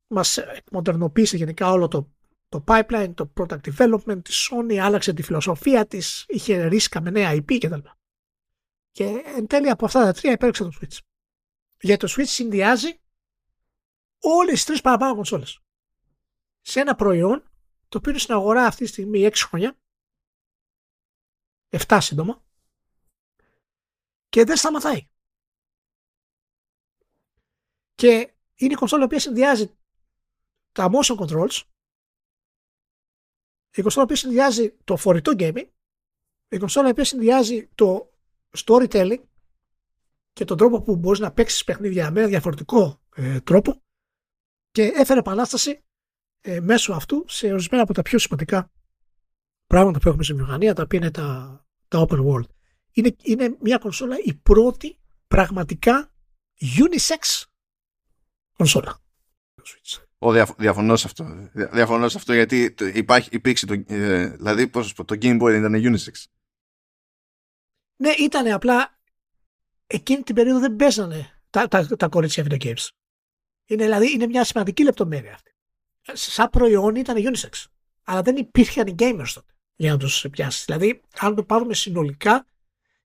μας 0.08 0.38
μοντερνοποίησε 0.72 1.36
γενικά 1.36 1.70
όλο 1.70 1.88
το, 1.88 2.12
το 2.48 2.64
pipeline, 2.66 3.12
το 3.14 3.32
product 3.36 3.60
development 3.60 4.24
της 4.24 4.50
Sony 4.50 4.76
άλλαξε 4.76 5.12
τη 5.12 5.22
φιλοσοφία 5.22 5.86
της, 5.86 6.24
είχε 6.28 6.66
ρίσκα 6.66 7.00
με 7.00 7.10
νέα 7.10 7.32
IP 7.32 7.58
κτλ. 7.58 7.88
Και 8.90 9.22
εν 9.24 9.46
τέλει 9.46 9.68
από 9.68 9.84
αυτά 9.84 10.00
τα 10.04 10.12
τρία 10.12 10.32
υπέρξε 10.32 10.62
το 10.64 10.70
Switch. 10.80 10.98
Γιατί 11.80 12.06
το 12.06 12.12
Switch 12.16 12.26
συνδυάζει 12.26 13.00
όλες 14.20 14.54
τις 14.54 14.64
τρεις 14.64 14.80
παραπάνω 14.80 15.14
κονσόλες. 15.14 15.60
Σε 16.60 16.80
ένα 16.80 16.94
προϊόν 16.94 17.42
το 17.88 17.98
οποίο 17.98 18.10
είναι 18.10 18.20
στην 18.20 18.34
αγορά 18.34 18.66
αυτή 18.66 18.84
τη 18.84 18.90
στιγμή 18.90 19.28
6 19.32 19.32
χρόνια. 19.34 19.78
7 21.70 21.98
σύντομα. 22.00 22.44
Και 24.28 24.44
δεν 24.44 24.56
σταματάει. 24.56 25.08
Και 27.94 28.34
είναι 28.54 28.72
η 28.72 28.76
κονσόλα 28.76 29.02
η 29.02 29.04
οποία 29.04 29.20
συνδυάζει 29.20 29.77
τα 30.78 30.90
motion 30.92 31.16
controls, 31.16 31.62
η 33.76 33.82
κονσόλα 33.82 34.02
η 34.02 34.12
οποία 34.12 34.16
συνδυάζει 34.16 34.76
το 34.84 34.96
φορητό 34.96 35.32
gaming, 35.38 35.68
η 36.48 36.58
κονσόλα 36.58 36.88
η 36.88 36.90
οποία 36.90 37.04
συνδυάζει 37.04 37.68
το 37.74 38.12
storytelling 38.56 39.22
και 40.32 40.44
τον 40.44 40.56
τρόπο 40.56 40.82
που 40.82 40.96
μπορείς 40.96 41.18
να 41.18 41.32
παίξεις 41.32 41.64
παιχνίδια 41.64 42.10
με 42.10 42.26
διαφορετικό 42.26 43.00
ε, 43.14 43.40
τρόπο 43.40 43.82
και 44.70 44.82
έφερε 44.82 45.18
επανάσταση 45.18 45.84
ε, 46.40 46.60
μέσω 46.60 46.92
αυτού 46.92 47.24
σε 47.28 47.52
ορισμένα 47.52 47.82
από 47.82 47.92
τα 47.92 48.02
πιο 48.02 48.18
σημαντικά 48.18 48.72
πράγματα 49.66 49.98
που 49.98 50.08
έχουμε 50.08 50.24
στην 50.24 50.36
βιομηχανία, 50.36 50.74
τα 50.74 50.82
οποία 50.82 50.98
είναι 50.98 51.10
τα, 51.10 51.60
τα 51.88 52.06
open 52.08 52.26
world. 52.26 52.48
Είναι, 52.92 53.16
είναι 53.22 53.56
μια 53.60 53.78
κονσόλα 53.78 54.16
η 54.24 54.34
πρώτη 54.34 54.98
πραγματικά 55.26 56.12
unisex 56.60 57.44
κονσόλα. 58.52 59.00
Ο, 60.18 60.32
διαφωνώ 60.32 60.96
σε 60.96 61.06
αυτό. 61.06 61.48
Διαφωνώ 61.52 62.08
σε 62.08 62.16
αυτό 62.16 62.32
γιατί 62.32 62.74
υπάρχει, 62.94 63.28
υπήρξε 63.32 63.66
το, 63.66 63.84
ε, 63.86 64.26
δηλαδή 64.26 64.68
πώς 64.68 64.94
το 64.94 65.04
Game 65.08 65.42
Boy 65.42 65.54
ήταν 65.54 65.74
unisex. 65.74 66.24
Ναι, 67.96 68.10
ήταν 68.10 68.52
απλά 68.52 68.98
εκείνη 69.86 70.22
την 70.22 70.34
περίοδο 70.34 70.60
δεν 70.60 70.76
παίζανε 70.76 71.40
τα, 71.50 71.68
τα, 71.68 71.86
τα 71.86 72.08
κορίτσια 72.08 72.46
video 72.48 72.62
games. 72.62 72.88
Είναι, 73.66 73.84
δηλαδή, 73.84 74.12
είναι 74.12 74.26
μια 74.26 74.44
σημαντική 74.44 74.82
λεπτομέρεια 74.82 75.34
αυτή. 75.34 75.54
Σαν 76.12 76.48
προϊόν 76.50 76.94
ήταν 76.94 77.16
unisex. 77.16 77.64
Αλλά 78.04 78.22
δεν 78.22 78.36
υπήρχαν 78.36 78.86
οι 78.86 78.94
gamers 78.98 79.30
τότε 79.34 79.52
για 79.76 79.92
να 79.92 79.98
τους 79.98 80.26
πιάσεις. 80.30 80.64
Δηλαδή, 80.64 81.00
αν 81.18 81.34
το 81.34 81.42
πάρουμε 81.42 81.74
συνολικά, 81.74 82.46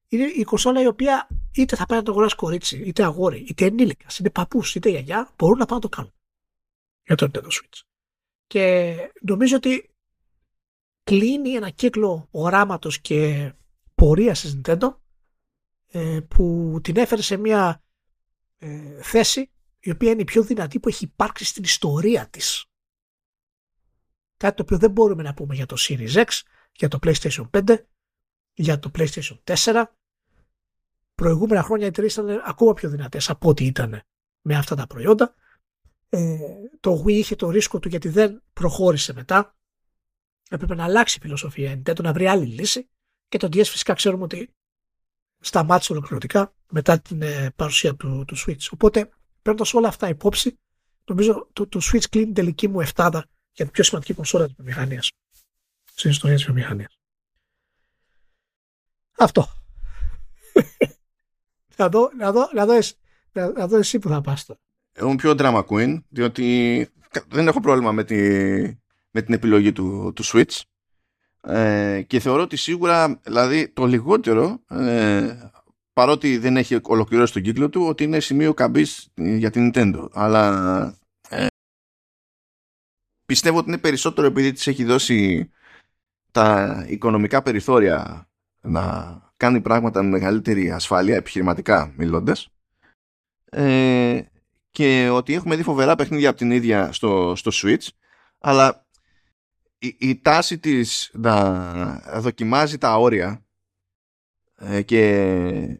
είναι 0.07 0.23
η 0.23 0.44
κονσόλα 0.44 0.81
η 0.81 0.88
οποία 0.88 1.27
είτε 1.56 1.76
θα 1.76 1.85
πάει 1.85 1.98
να 1.98 2.03
το 2.03 2.11
αγοράσει 2.11 2.35
κορίτσι, 2.35 2.77
είτε 2.77 3.03
αγόρι, 3.03 3.45
είτε 3.48 3.65
ενήλικας, 3.65 4.19
είτε 4.19 4.30
παππούς, 4.30 4.76
είτε 4.76 4.90
γιαγιά, 4.90 5.34
μπορούν 5.38 5.57
να 5.57 5.65
πάνε 5.65 5.80
να 5.84 5.90
το 5.90 5.95
κάνουν. 5.95 6.14
Για 7.06 7.16
το 7.16 7.30
Nintendo 7.34 7.48
Switch. 7.48 7.82
Και 8.48 8.96
νομίζω 9.22 9.56
ότι 9.56 9.96
κλείνει 11.04 11.50
ένα 11.50 11.70
κύκλο 11.70 12.28
οράματος 12.32 13.02
και 13.02 13.54
πορείας 13.96 14.42
της 14.42 14.62
Nintendo 14.62 14.96
ε, 15.88 16.20
που 16.28 16.78
την 16.84 16.98
έφερε 16.98 17.22
σε 17.22 17.38
μια 17.38 17.84
ε, 18.58 19.02
θέση 19.02 19.52
η 19.80 19.92
οποία 19.92 20.12
είναι 20.12 20.22
η 20.22 20.26
πιο 20.26 20.44
δυνατή 20.44 20.80
που 20.80 20.88
έχει 20.88 21.04
υπάρξει 21.04 21.46
στην 21.46 21.64
ιστορία 21.64 22.30
της. 22.30 22.66
Κάτι 24.38 24.56
το 24.56 24.64
οποίο 24.64 24.78
δεν 24.78 24.92
μπορούμε 24.92 25.24
να 25.24 25.34
πούμε 25.34 25.56
για 25.56 25.66
το 25.66 25.76
Series 25.80 26.14
X, 26.14 26.28
για 26.72 26.88
το 26.88 27.00
PlayStation 27.04 27.50
5, 27.52 27.78
για 28.54 28.80
το 28.80 28.92
PlayStation 28.96 29.38
4. 29.44 29.84
Προηγούμενα 31.16 31.64
χρόνια 31.64 31.86
οι 31.86 31.88
εταιρείε 31.88 32.10
ήταν 32.10 32.42
ακόμα 32.46 32.74
πιο 32.74 32.90
δυνατές 32.90 33.30
από 33.30 33.50
ό,τι 33.50 33.66
ήταν 33.66 34.02
με 34.42 34.56
αυτά 34.56 34.76
τα 34.76 34.88
προϊόντα. 34.88 35.36
Ε, 36.15 36.38
το 36.80 37.03
Wii 37.06 37.11
είχε 37.11 37.35
το 37.35 37.49
ρίσκο 37.49 37.80
του 37.80 37.88
γιατί 37.88 38.10
δεν 38.10 38.44
προχώρησε 38.53 39.14
μετά. 39.14 39.56
Έπρεπε 40.49 40.76
να 40.76 40.84
αλλάξει 40.84 41.18
η 41.18 41.22
φιλοσοφία 41.22 41.73
Nintendo, 41.73 42.02
να 42.02 42.14
βρει 42.14 42.27
άλλη 42.27 42.45
λύση. 42.45 42.90
Και 43.27 43.38
το 43.38 43.48
DS 43.48 43.65
φυσικά 43.65 43.94
ξέρουμε 43.94 44.23
ότι 44.23 44.53
σταμάτησε 45.40 45.91
ολοκληρωτικά 45.91 46.53
μετά 46.69 46.99
την 46.99 47.22
ε, 47.22 47.52
παρουσία 47.56 47.95
του, 47.95 48.26
του 48.27 48.38
Switch. 48.38 48.68
Οπότε 48.72 49.10
παίρνοντας 49.41 49.73
όλα 49.73 49.88
αυτά 49.88 50.10
υπόψη, 50.10 50.60
νομίζω 51.06 51.49
το, 51.53 51.68
το 51.68 51.80
Switch 51.84 52.06
κλείνει 52.10 52.26
την 52.26 52.35
τελική 52.35 52.68
μου 52.68 52.81
εφτάδα 52.81 53.26
για 53.52 53.65
την 53.65 53.73
πιο 53.73 53.84
σημαντική 53.84 54.14
κονσόλα 54.14 54.45
της 54.45 54.53
βιομηχανίας. 54.56 55.11
Στην 55.84 56.10
ιστορία 56.10 56.35
της 56.35 56.45
βιομηχανίας. 56.45 56.98
Αυτό. 59.18 59.48
να, 61.77 61.90
δω, 61.90 62.10
να, 62.18 62.31
δω, 62.31 62.49
να, 62.53 62.65
δω, 62.65 62.80
να, 63.31 63.52
να 63.52 63.68
δω 63.68 63.77
εσύ 63.77 63.99
που 63.99 64.10
θα 64.10 64.22
πας 64.22 64.45
τώρα. 64.45 64.60
Εγώ 64.94 65.07
είμαι 65.07 65.15
πιο 65.15 65.36
drama 65.38 65.64
queen, 65.65 66.02
διότι 66.10 66.88
δεν 67.28 67.48
έχω 67.48 67.60
πρόβλημα 67.60 67.91
με, 67.91 68.03
τη, 68.03 68.15
με 69.11 69.22
την 69.22 69.34
επιλογή 69.34 69.72
του, 69.72 70.14
του 70.15 70.24
Switch. 70.26 70.61
Ε, 71.41 72.02
και 72.07 72.20
θεωρώ 72.20 72.41
ότι 72.41 72.56
σίγουρα, 72.56 73.20
δηλαδή 73.24 73.70
το 73.70 73.86
λιγότερο, 73.86 74.64
ε, 74.70 75.49
παρότι 75.94 76.38
δεν 76.38 76.57
έχει 76.57 76.80
ολοκληρώσει 76.84 77.34
τον 77.34 77.41
κύκλο 77.41 77.70
του, 77.70 77.86
ότι 77.86 78.03
είναι 78.03 78.20
σημείο 78.20 78.53
καμπής 78.53 79.10
για 79.15 79.49
την 79.49 79.72
Nintendo. 79.74 80.07
Αλλά 80.14 80.98
ε, 81.30 81.48
πιστεύω 83.26 83.57
ότι 83.57 83.68
είναι 83.68 83.78
περισσότερο 83.78 84.28
επειδή 84.28 84.52
της 84.52 84.68
έχει 84.68 84.84
δώσει 84.84 85.49
τα 86.32 86.86
οικονομικά 86.88 87.41
περιθώρια 87.41 88.28
να 88.61 89.22
κάνει 89.38 89.61
πράγματα 89.61 90.03
με 90.03 90.10
μεγαλύτερη 90.10 90.72
ασφάλεια 90.72 91.15
επιχειρηματικά 91.15 91.94
μιλώντας 91.98 92.49
ε, 93.56 94.22
και 94.74 95.10
ότι 95.10 95.34
έχουμε 95.34 95.56
δει 95.56 95.64
φοβερά 95.64 95.95
παιχνίδια 95.95 96.30
από 96.30 96.38
την 96.38 96.52
ίδια 96.52 96.91
στο, 96.91 97.34
στο 97.36 97.52
Switch 97.54 97.88
αλλά 98.40 98.86
η, 99.78 99.95
η 100.00 100.22
τάση 100.22 100.60
της 100.60 101.12
να 101.14 102.02
δοκιμάζει 102.16 102.78
τα 102.78 102.98
όρια 102.98 103.45
ε, 104.56 104.82
και 104.82 105.80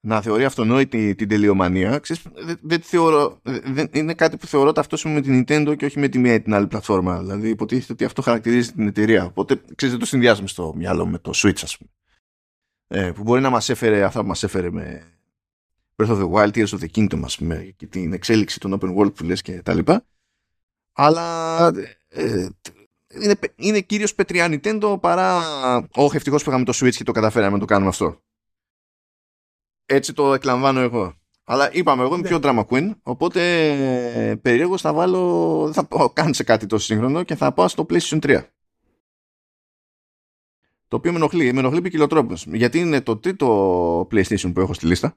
να 0.00 0.20
θεωρεί 0.20 0.44
αυτονόητη 0.44 1.14
την 1.14 1.28
τελειομανία 1.28 1.98
ξέρεις, 1.98 2.22
δεν, 2.34 2.58
δεν, 2.62 2.80
θεωρώ, 2.80 3.40
δεν, 3.42 3.88
είναι 3.92 4.14
κάτι 4.14 4.36
που 4.36 4.46
θεωρώ 4.46 4.72
ταυτόσιμο 4.72 5.14
με 5.14 5.20
την 5.20 5.44
Nintendo 5.48 5.76
και 5.76 5.84
όχι 5.84 5.98
με 5.98 6.08
τη 6.08 6.18
μία 6.18 6.34
ή 6.34 6.40
την 6.40 6.54
άλλη 6.54 6.66
πλατφόρμα. 6.66 7.18
Δηλαδή 7.18 7.48
υποτίθεται 7.48 7.92
ότι 7.92 8.04
αυτό 8.04 8.22
χαρακτηρίζει 8.22 8.72
την 8.72 8.86
εταιρεία. 8.86 9.24
Οπότε 9.24 9.56
ξέρεις 9.56 9.90
δεν 9.90 9.98
το 9.98 10.06
συνδυάζουμε 10.06 10.48
στο 10.48 10.74
μυαλό 10.76 11.06
με 11.06 11.18
το 11.18 11.30
Switch 11.34 11.62
ας 11.62 11.78
πούμε. 11.78 11.90
Ε, 12.88 13.12
που 13.12 13.22
μπορεί 13.22 13.40
να 13.40 13.50
μας 13.50 13.68
έφερε 13.68 14.02
αυτά 14.02 14.20
που 14.20 14.26
μας 14.26 14.42
έφερε 14.42 14.70
με 14.70 15.15
Breath 15.96 16.10
of 16.10 16.18
the 16.18 16.28
Wild, 16.30 16.50
Tears 16.50 16.78
of 16.78 16.80
the 16.80 16.88
Kingdom 16.94 17.20
ας 17.24 17.36
πούμε 17.36 17.74
και 17.76 17.86
την 17.86 18.12
εξέλιξη 18.12 18.60
των 18.60 18.78
open 18.80 18.96
world 18.96 19.14
που 19.14 19.24
λες 19.24 19.42
και 19.42 19.62
τα 19.62 19.74
λοιπά 19.74 20.06
αλλά 20.92 21.66
ε, 22.08 22.48
είναι, 23.08 23.38
είναι 23.56 23.80
κυρίως 23.80 24.14
πετριά 24.14 24.48
Nintendo 24.50 24.96
παρά 25.00 25.40
όχι 25.94 26.16
ευτυχώς 26.16 26.42
που 26.42 26.50
είχαμε 26.50 26.64
το 26.64 26.72
Switch 26.74 26.94
και 26.94 27.04
το 27.04 27.12
καταφέραμε 27.12 27.52
να 27.52 27.58
το 27.58 27.64
κάνουμε 27.64 27.88
αυτό 27.88 28.22
έτσι 29.86 30.12
το 30.12 30.34
εκλαμβάνω 30.34 30.80
εγώ 30.80 31.14
αλλά 31.48 31.72
είπαμε, 31.72 32.02
εγώ 32.02 32.14
είμαι 32.14 32.28
ναι. 32.28 32.28
πιο 32.28 32.38
drama 32.42 32.64
queen, 32.66 32.90
οπότε 33.02 33.68
ε, 34.30 34.34
περίεργος 34.34 34.80
θα 34.80 34.92
βάλω, 34.92 35.70
θα 35.72 35.84
πω 35.84 36.08
καν 36.08 36.34
σε 36.34 36.44
κάτι 36.44 36.66
τόσο 36.66 36.84
σύγχρονο 36.84 37.22
και 37.22 37.34
θα 37.34 37.52
πάω 37.52 37.68
στο 37.68 37.86
PlayStation 37.88 38.18
3. 38.20 38.42
Το 40.88 40.96
οποίο 40.96 41.10
με 41.12 41.16
ενοχλεί, 41.16 41.52
με 41.52 41.58
ενοχλεί 41.58 41.80
ποικιλοτρόπως. 41.80 42.46
Γιατί 42.46 42.78
είναι 42.78 43.00
το 43.00 43.16
τρίτο 43.16 44.00
PlayStation 44.00 44.52
που 44.54 44.60
έχω 44.60 44.74
στη 44.74 44.86
λίστα. 44.86 45.16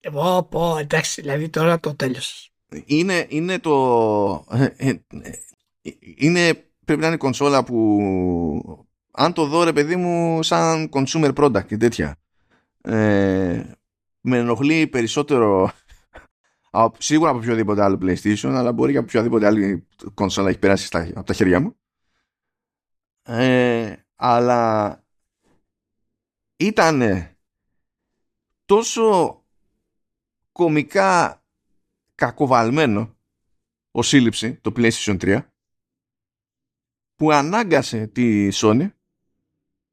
Εγώ 0.00 0.42
πω, 0.42 0.76
εντάξει, 0.76 1.20
δηλαδή 1.20 1.48
τώρα 1.48 1.80
το 1.80 1.94
τέλειωσες. 1.94 2.50
Είναι, 2.84 3.26
είναι 3.28 3.58
το... 3.58 4.46
Ε, 4.50 4.68
ε, 4.76 4.94
είναι, 6.16 6.70
πρέπει 6.84 7.00
να 7.00 7.06
είναι 7.06 7.16
κονσόλα 7.16 7.64
που 7.64 8.86
αν 9.16 9.32
το 9.32 9.46
δω 9.46 9.64
ρε 9.64 9.72
παιδί 9.72 9.96
μου 9.96 10.42
σαν 10.42 10.88
consumer 10.92 11.34
product 11.34 11.66
και 11.66 11.76
τέτοια 11.76 12.16
ε, 12.80 13.64
με 14.20 14.38
ενοχλεί 14.38 14.86
περισσότερο 14.86 15.70
σίγουρα 16.98 17.30
από 17.30 17.38
οποιοδήποτε 17.38 17.82
άλλο 17.82 17.98
PlayStation 18.02 18.52
αλλά 18.54 18.72
μπορεί 18.72 18.92
και 18.92 18.98
από 18.98 19.06
οποιαδήποτε 19.08 19.46
άλλη 19.46 19.86
κονσόλα 20.14 20.48
έχει 20.48 20.58
περάσει 20.58 20.86
στα, 20.86 21.10
από 21.14 21.26
τα 21.26 21.32
χέρια 21.32 21.60
μου 21.60 21.76
ε, 23.22 23.94
αλλά 24.14 25.04
ήταν 26.56 27.02
τόσο 28.64 29.40
κομικά 30.56 31.42
κακοβαλμένο 32.14 33.16
ο 33.90 34.02
σύλληψη 34.02 34.54
το 34.54 34.72
PlayStation 34.76 35.16
3 35.20 35.40
που 37.14 37.32
ανάγκασε 37.32 38.06
τη 38.06 38.48
Sony 38.52 38.90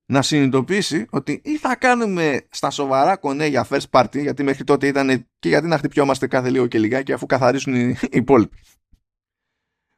να 0.06 0.22
συνειδητοποιήσει 0.22 1.06
ότι 1.10 1.42
ή 1.44 1.58
θα 1.58 1.76
κάνουμε 1.76 2.48
στα 2.50 2.70
σοβαρά 2.70 3.18
κονέ 3.18 3.46
για 3.46 3.68
first 3.70 3.90
party 3.90 4.22
γιατί 4.22 4.44
μέχρι 4.44 4.64
τότε 4.64 4.88
ήταν 4.88 5.28
και 5.40 5.50
γιατί 5.50 5.68
να 5.68 5.78
χτυπιόμαστε 5.78 6.28
κάθε 6.28 6.50
λίγο 6.50 6.68
και 6.68 6.80
λιγάκι 6.80 7.14
αφού 7.14 7.26
καθαρίσουν 7.26 7.76
οι 7.76 7.98
υπόλοιποι 8.12 8.58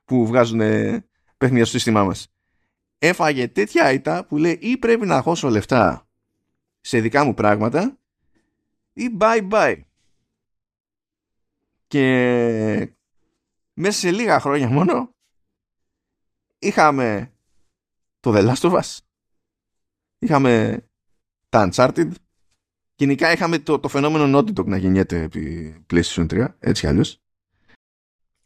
που 0.05 0.25
βγάζουν 0.27 0.59
παιχνίδια 1.37 1.65
στο 1.65 1.73
σύστημά 1.73 2.03
μας 2.03 2.27
έφαγε 2.97 3.47
τέτοια 3.47 3.91
ήττα 3.91 4.25
που 4.25 4.37
λέει 4.37 4.57
ή 4.61 4.77
πρέπει 4.77 5.05
να 5.05 5.21
χώσω 5.21 5.49
λεφτά 5.49 6.07
σε 6.81 6.99
δικά 6.99 7.23
μου 7.23 7.33
πράγματα 7.33 7.97
ή 8.93 9.17
bye 9.19 9.49
bye. 9.49 9.84
Και 11.95 12.93
μέσα 13.73 13.99
σε 13.99 14.11
λίγα 14.11 14.39
χρόνια 14.39 14.69
μόνο 14.69 15.09
είχαμε 16.59 17.33
το 18.19 18.33
The 18.35 18.53
Last 18.53 18.69
of 18.69 18.81
Us, 18.81 18.97
είχαμε 20.19 20.83
τα 21.49 21.69
Uncharted, 21.69 22.11
γενικά 22.95 23.31
είχαμε 23.31 23.59
το, 23.59 23.79
το 23.79 23.87
φαινόμενο 23.87 24.39
Naughty 24.39 24.59
Dog 24.59 24.65
να 24.65 24.77
γεννιέται 24.77 25.21
επί 25.21 25.75
PlayStation 25.93 26.25
3, 26.31 26.47
έτσι 26.59 26.87
αλλιώς. 26.87 27.21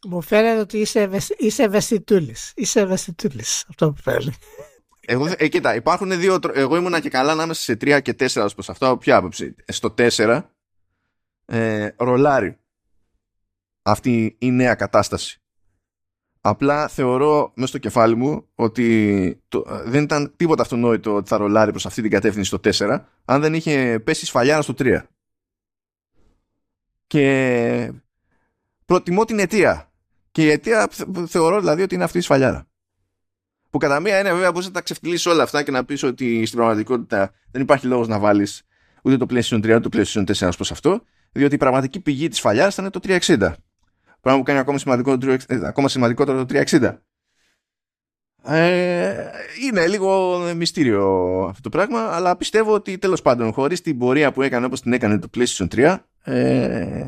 Μου 0.06 0.22
φαίνεται 0.22 0.60
ότι 0.60 0.78
είσαι, 0.78 1.10
είσαι 1.38 1.62
ευαισθητούλης. 1.62 2.52
Είσαι 2.56 2.80
ευαισθητούλης. 2.80 3.64
Αυτό 3.68 3.92
που 3.92 4.02
φαίνεται. 4.02 4.36
Εγώ, 5.00 5.34
ε, 5.36 5.48
κοίτα, 5.48 5.74
υπάρχουν 5.74 6.20
δύο. 6.20 6.38
Εγώ 6.52 6.76
ήμουνα 6.76 7.00
και 7.00 7.08
καλά 7.08 7.32
ανάμεσα 7.32 7.60
σε 7.60 7.72
3 7.72 8.00
και 8.02 8.14
4 8.18 8.44
ως 8.44 8.54
προς 8.54 8.68
αυτό. 8.68 8.96
Ποια 8.96 9.16
άποψη; 9.16 9.54
Στο 9.68 9.94
4 9.98 10.42
ε, 11.44 11.90
ρολάρι 11.96 12.59
αυτή 13.82 14.36
η 14.38 14.50
νέα 14.50 14.74
κατάσταση. 14.74 15.40
Απλά 16.40 16.88
θεωρώ 16.88 17.52
μέσα 17.54 17.68
στο 17.68 17.78
κεφάλι 17.78 18.16
μου 18.16 18.48
ότι 18.54 19.42
το, 19.48 19.64
δεν 19.84 20.02
ήταν 20.02 20.32
τίποτα 20.36 20.62
αυτονόητο 20.62 21.14
ότι 21.14 21.28
θα 21.28 21.36
ρολάρει 21.36 21.70
προς 21.70 21.86
αυτή 21.86 22.02
την 22.02 22.10
κατεύθυνση 22.10 22.56
στο 22.56 22.86
4 22.88 23.00
αν 23.24 23.40
δεν 23.40 23.54
είχε 23.54 24.00
πέσει 24.04 24.26
σφαλιάρα 24.26 24.62
στο 24.62 24.74
3. 24.78 25.02
Και 27.06 27.92
προτιμώ 28.84 29.24
την 29.24 29.38
αιτία. 29.38 29.90
Και 30.30 30.44
η 30.44 30.50
αιτία 30.50 30.88
θεωρώ 31.26 31.58
δηλαδή 31.58 31.82
ότι 31.82 31.94
είναι 31.94 32.04
αυτή 32.04 32.18
η 32.18 32.20
σφαλιάρα. 32.20 32.68
Που 33.70 33.78
κατά 33.78 34.00
μία 34.00 34.20
είναι 34.20 34.32
βέβαια 34.32 34.52
μπορείς 34.52 34.66
να 34.66 34.72
τα 34.72 34.80
ξεφτυλίσεις 34.80 35.26
όλα 35.26 35.42
αυτά 35.42 35.62
και 35.62 35.70
να 35.70 35.84
πεις 35.84 36.02
ότι 36.02 36.46
στην 36.46 36.58
πραγματικότητα 36.58 37.32
δεν 37.50 37.62
υπάρχει 37.62 37.86
λόγος 37.86 38.08
να 38.08 38.18
βάλεις 38.18 38.62
ούτε 39.02 39.16
το 39.16 39.26
PlayStation 39.30 39.56
3 39.56 39.76
ούτε 39.76 39.80
το 39.80 39.88
PlayStation 39.92 40.24
4 40.24 40.48
ως 40.48 40.56
προς 40.56 40.70
αυτό, 40.70 41.02
διότι 41.32 41.54
η 41.54 41.58
πραγματική 41.58 42.00
πηγή 42.00 42.28
της 42.28 42.40
φαλιά 42.40 42.68
ήταν 42.68 42.90
το 42.90 43.00
360. 43.02 43.52
Πράγμα 44.20 44.40
που 44.40 44.46
κάνει 44.46 44.58
ακόμα, 44.58 44.78
σημαντικό, 44.78 45.12
ε, 45.46 45.66
ακόμα 45.66 45.88
σημαντικότερο 45.88 46.44
το 46.44 46.44
360. 46.44 47.02
Ε, 48.42 49.30
είναι 49.62 49.86
λίγο 49.86 50.38
μυστήριο 50.56 51.06
αυτό 51.48 51.60
το 51.62 51.68
πράγμα, 51.68 52.00
αλλά 52.00 52.36
πιστεύω 52.36 52.74
ότι 52.74 52.98
τέλος 52.98 53.22
πάντων, 53.22 53.52
χωρίς 53.52 53.80
την 53.80 53.98
πορεία 53.98 54.32
που 54.32 54.42
έκανε 54.42 54.66
όπως 54.66 54.80
την 54.80 54.92
έκανε 54.92 55.18
το 55.18 55.28
PlayStation 55.34 55.66
3, 55.68 55.96
ε, 56.22 57.06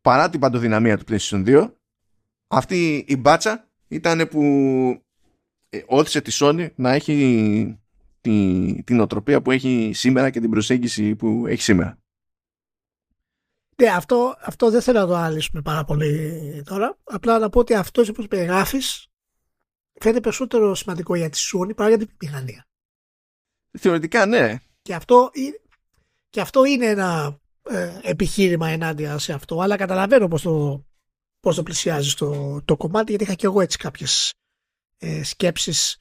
παρά 0.00 0.30
την 0.30 0.40
παντοδυναμία 0.40 0.98
του 0.98 1.04
PlayStation 1.08 1.44
2 1.46 1.70
αυτή 2.48 3.04
η 3.08 3.16
μπάτσα 3.16 3.68
ήταν 3.88 4.28
που 4.28 4.42
ε, 5.68 5.82
όθησε 5.86 6.20
τη 6.20 6.36
Sony 6.40 6.68
να 6.74 6.92
έχει 6.92 7.78
την, 8.20 8.84
την 8.84 9.00
οτροπία 9.00 9.42
που 9.42 9.50
έχει 9.50 9.90
σήμερα 9.94 10.30
και 10.30 10.40
την 10.40 10.50
προσέγγιση 10.50 11.14
που 11.14 11.44
έχει 11.46 11.62
σήμερα. 11.62 11.98
Ναι, 13.82 13.88
αυτό, 13.88 14.36
αυτό 14.40 14.70
δεν 14.70 14.82
θέλω 14.82 15.00
να 15.00 15.06
το 15.06 15.14
αναλύσουμε 15.14 15.62
πάρα 15.62 15.84
πολύ 15.84 16.62
τώρα. 16.64 16.98
Απλά 17.04 17.38
να 17.38 17.48
πω 17.48 17.58
ότι 17.58 17.74
αυτό 17.74 18.02
όπω 18.10 18.26
περιγράφεις 18.26 19.06
φαίνεται 20.00 20.20
περισσότερο 20.20 20.74
σημαντικό 20.74 21.14
για 21.14 21.30
τη 21.30 21.38
Sony 21.52 21.76
παρά 21.76 21.88
για 21.88 21.98
την 21.98 22.08
μηχανία. 22.20 22.66
Θεωρητικά 23.78 24.26
ναι. 24.26 24.58
Και 24.82 24.94
αυτό, 24.94 25.30
και 26.30 26.40
αυτό 26.40 26.64
είναι 26.64 26.86
ένα 26.86 27.38
ε, 27.62 27.98
επιχείρημα 28.02 28.68
ενάντια 28.68 29.18
σε 29.18 29.32
αυτό. 29.32 29.60
Αλλά 29.60 29.76
καταλαβαίνω 29.76 30.28
πώς 30.28 30.42
το, 30.42 30.84
πώς 31.40 31.56
το 31.56 31.62
πλησιάζεις 31.62 32.14
το, 32.14 32.60
το 32.64 32.76
κομμάτι, 32.76 33.10
γιατί 33.10 33.24
είχα 33.24 33.34
και 33.34 33.46
εγώ 33.46 33.60
έτσι 33.60 33.78
κάποιες 33.78 34.32
ε, 34.98 35.22
σκέψεις. 35.22 35.98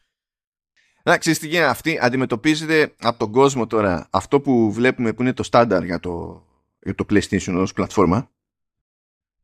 Να 1.04 1.18
ξέρεις 1.18 1.40
τι 1.40 1.48
γίνεται, 1.48 1.70
αυτή 1.70 2.00
αντιμετωπίζεται 2.02 2.96
από 3.00 3.20
τον 3.20 3.32
κόσμο 3.32 3.68
τώρα 3.68 4.08
αυτό 4.12 4.42
που 4.42 4.72
βλέπουμε 4.72 5.14
που 5.14 5.22
είναι 5.22 5.34
το 5.34 5.44
στάνταρ 5.44 5.84
για 5.84 6.00
το, 6.00 6.44
για 6.44 6.53
το 6.96 7.06
PlayStation 7.10 7.56
ως 7.56 7.74
πλατφόρμα 7.74 8.32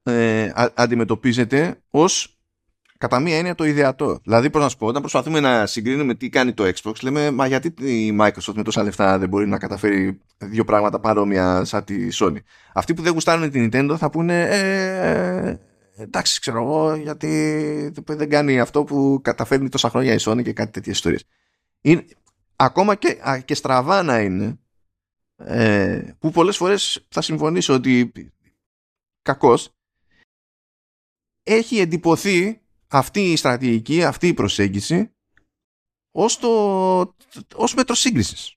ε, 0.04 0.52
αντιμετωπίζεται 0.74 1.82
ως 1.90 2.40
κατά 3.00 3.20
μία 3.20 3.38
έννοια 3.38 3.56
το 3.56 3.64
ιδεατό. 3.64 4.20
Δηλαδή, 4.24 4.50
πώς 4.50 4.62
να 4.62 4.70
σου 4.70 4.78
πω, 4.78 4.86
όταν 4.86 5.02
προσπαθούμε 5.02 5.40
να 5.40 5.66
συγκρίνουμε 5.66 6.14
τι 6.14 6.30
κάνει 6.30 6.54
το 6.54 6.72
Xbox, 6.76 6.94
λέμε, 7.02 7.32
μα 7.32 7.48
γιατί 7.48 7.74
η 7.86 8.18
Microsoft 8.22 8.54
με 8.56 8.64
τόσα 8.64 8.84
λεφτά 8.84 9.18
δεν 9.18 9.30
μπορεί 9.30 9.48
να 9.48 9.58
καταφέρει 9.58 10.22
δύο 10.38 10.64
πράγματα 10.64 11.00
παρόμοια 11.00 11.64
σαν 11.64 11.84
τη 11.84 12.08
Sony. 12.14 12.38
Αυτοί 12.74 12.94
που 12.94 13.02
δεν 13.02 13.14
γουστάρουν 13.14 13.52
την 13.52 13.70
Nintendo 13.72 13.96
θα 13.98 14.10
πούνε, 14.10 14.42
ε, 14.42 15.60
εντάξει, 15.98 16.40
ξέρω 16.40 16.62
εγώ, 16.62 16.96
γιατί 16.96 17.94
δεν 18.06 18.30
κάνει 18.30 18.60
αυτό 18.60 18.84
που 18.84 19.20
καταφέρνει 19.24 19.70
τόσα 19.70 19.90
χρόνια 19.90 20.14
η 20.14 20.18
Sony 20.20 20.44
και 20.44 20.54
κάτι 20.54 20.72
τέτοιες 20.72 20.96
ιστορίες. 20.96 21.24
Είναι, 21.82 22.06
ακόμα 22.56 22.96
και, 22.96 23.18
και 23.46 23.56
στραβά 23.56 24.04
να 24.04 24.20
είναι, 24.20 24.60
ε, 25.40 26.16
που 26.20 26.32
πολλές 26.32 26.58
φορές 26.58 27.06
θα 27.10 27.22
συμφωνήσω 27.22 27.74
ότι 27.74 28.12
κακός, 29.22 29.70
έχει 31.44 31.80
εντυπωθεί 31.80 32.62
αυτή 32.88 33.32
η 33.32 33.36
στρατηγική, 33.36 34.04
αυτή 34.04 34.28
η 34.28 34.34
προσέγγιση 34.34 35.12
ως, 36.12 36.38
το, 36.38 37.00
ως 37.56 37.74
μέτρο 37.74 37.96
σύγκρισης. 37.96 38.54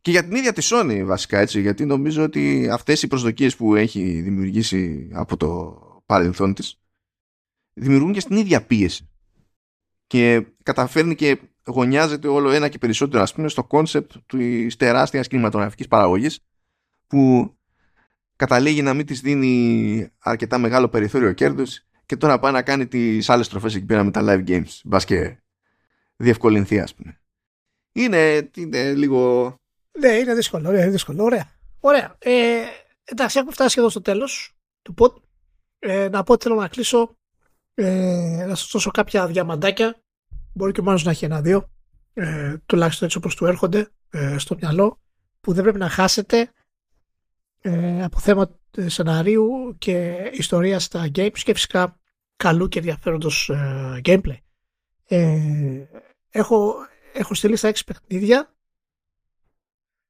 Και 0.00 0.10
για 0.10 0.24
την 0.24 0.36
ίδια 0.36 0.52
τη 0.52 0.68
Sony 0.70 1.02
βασικά 1.04 1.38
έτσι, 1.38 1.60
γιατί 1.60 1.84
νομίζω 1.84 2.22
ότι 2.22 2.68
αυτές 2.70 3.02
οι 3.02 3.06
προσδοκίες 3.06 3.56
που 3.56 3.74
έχει 3.74 4.20
δημιουργήσει 4.20 5.10
από 5.12 5.36
το 5.36 5.80
παρελθόν 6.06 6.54
της 6.54 6.80
δημιουργούν 7.72 8.12
και 8.12 8.20
στην 8.20 8.36
ίδια 8.36 8.66
πίεση. 8.66 9.08
Και 10.06 10.46
καταφέρνει 10.62 11.14
και 11.14 11.40
γωνιάζεται 11.68 12.28
όλο 12.28 12.50
ένα 12.50 12.68
και 12.68 12.78
περισσότερο 12.78 13.22
ας 13.22 13.34
πούμε 13.34 13.48
στο 13.48 13.64
κόνσεπτ 13.64 14.12
της 14.26 14.76
τεράστιας 14.76 15.28
κινηματογραφικής 15.28 15.88
παραγωγής 15.88 16.40
που 17.06 17.52
καταλήγει 18.36 18.82
να 18.82 18.94
μην 18.94 19.06
της 19.06 19.20
δίνει 19.20 20.08
αρκετά 20.18 20.58
μεγάλο 20.58 20.88
περιθώριο 20.88 21.32
κέρδους 21.32 21.82
και 22.06 22.16
τώρα 22.16 22.38
πάει 22.38 22.52
να 22.52 22.62
κάνει 22.62 22.86
τις 22.86 23.28
άλλες 23.28 23.48
στροφές 23.48 23.74
εκεί 23.74 23.84
πέρα 23.84 24.04
με 24.04 24.10
τα 24.10 24.20
live 24.24 24.48
games. 24.48 24.80
Μπας 24.84 25.04
και 25.04 25.38
διευκολυνθεί 26.16 26.80
ας 26.80 26.94
πούμε. 26.94 27.20
Είναι, 27.92 28.50
είναι 28.56 28.92
λίγο... 28.92 29.54
Ναι, 29.98 30.08
είναι 30.08 30.34
δύσκολο, 30.34 30.72
είναι 30.72 30.88
δύσκολο. 30.88 31.24
Ωραία. 31.24 31.52
Ωραία. 31.80 32.16
Ε, 32.18 32.62
εντάξει, 33.04 33.38
έχουμε 33.38 33.54
φτάσει 33.54 33.70
σχεδόν 33.70 33.90
στο 33.90 34.00
τέλος 34.00 34.56
του 34.82 34.94
pod. 34.98 35.12
Ε, 35.78 36.08
να 36.08 36.22
πω 36.22 36.32
ότι 36.32 36.42
θέλω 36.42 36.60
να 36.60 36.68
κλείσω 36.68 37.16
ε, 37.74 38.44
να 38.46 38.54
σας 38.54 38.70
δώσω 38.72 38.90
κάποια 38.90 39.26
διαμαντάκια 39.26 40.02
μπορεί 40.58 40.72
και 40.72 40.80
ο 40.80 40.84
να 41.04 41.10
έχει 41.10 41.24
ένα-δύο 41.24 41.70
ε, 42.14 42.56
τουλάχιστον 42.66 43.06
έτσι 43.06 43.18
όπως 43.18 43.34
του 43.34 43.46
έρχονται 43.46 43.88
ε, 44.10 44.38
στο 44.38 44.56
μυαλό 44.60 45.00
που 45.40 45.52
δεν 45.52 45.62
πρέπει 45.62 45.78
να 45.78 45.88
χάσετε 45.88 46.52
ε, 47.60 48.04
από 48.04 48.18
θέμα 48.18 48.58
σεναρίου 48.86 49.76
και 49.78 50.16
ιστορίας 50.32 50.84
στα 50.84 51.10
games 51.14 51.38
και 51.38 51.54
φυσικά 51.54 52.00
καλού 52.36 52.68
και 52.68 52.78
ενδιαφέροντος 52.78 53.48
ε, 53.48 54.00
gameplay. 54.04 54.38
Ε, 55.04 55.84
έχω, 56.30 56.74
έχω 57.12 57.34
στείλει 57.34 57.56
στα 57.56 57.68
έξι 57.68 57.84
παιχνίδια 57.84 58.54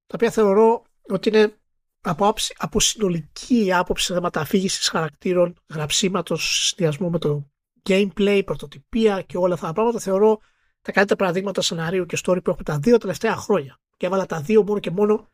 τα 0.07 0.15
οποία 0.15 0.31
θεωρώ 0.31 0.83
ότι 1.09 1.29
είναι 1.29 1.59
από, 2.01 2.27
άψη, 2.27 2.55
από 2.59 2.81
συνολική 2.81 3.73
άποψη 3.73 4.13
θέματα 4.13 4.41
αφήγησης 4.41 4.89
χαρακτήρων, 4.89 5.57
γραψίματος, 5.69 6.67
συνδυασμό 6.67 7.11
με 7.11 7.19
το 7.19 7.51
gameplay, 7.89 8.43
πρωτοτυπία 8.45 9.23
και 9.23 9.37
όλα 9.37 9.55
αυτά 9.55 9.67
τα 9.67 9.73
πράγματα, 9.73 9.99
θεωρώ 9.99 10.39
τα 10.83 10.93
καλύτερα 10.93 11.19
παραδείγματα 11.19 11.63
σενάριου 11.63 12.07
και 12.07 12.19
story 12.25 12.39
που 12.45 12.51
έχουμε 12.51 12.65
τα 12.65 12.79
δύο 12.79 12.99
τελευταία 12.99 13.37
χρόνια. 13.37 13.81
Και 13.97 14.07
έβαλα 14.07 14.27
τα 14.27 14.41
δύο 14.41 14.63
μόνο 14.63 14.79
και 14.79 14.91
μόνο 14.91 15.29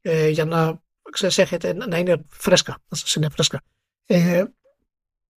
ε, 0.00 0.28
για 0.28 0.44
να 0.44 0.82
ξέρεις, 1.10 1.38
έχετε, 1.38 1.72
να 1.72 1.98
είναι 1.98 2.24
φρέσκα, 2.28 2.78
να 2.88 2.96
σας 2.96 3.14
είναι 3.14 3.28
φρέσκα. 3.28 3.62
Ε, 4.06 4.44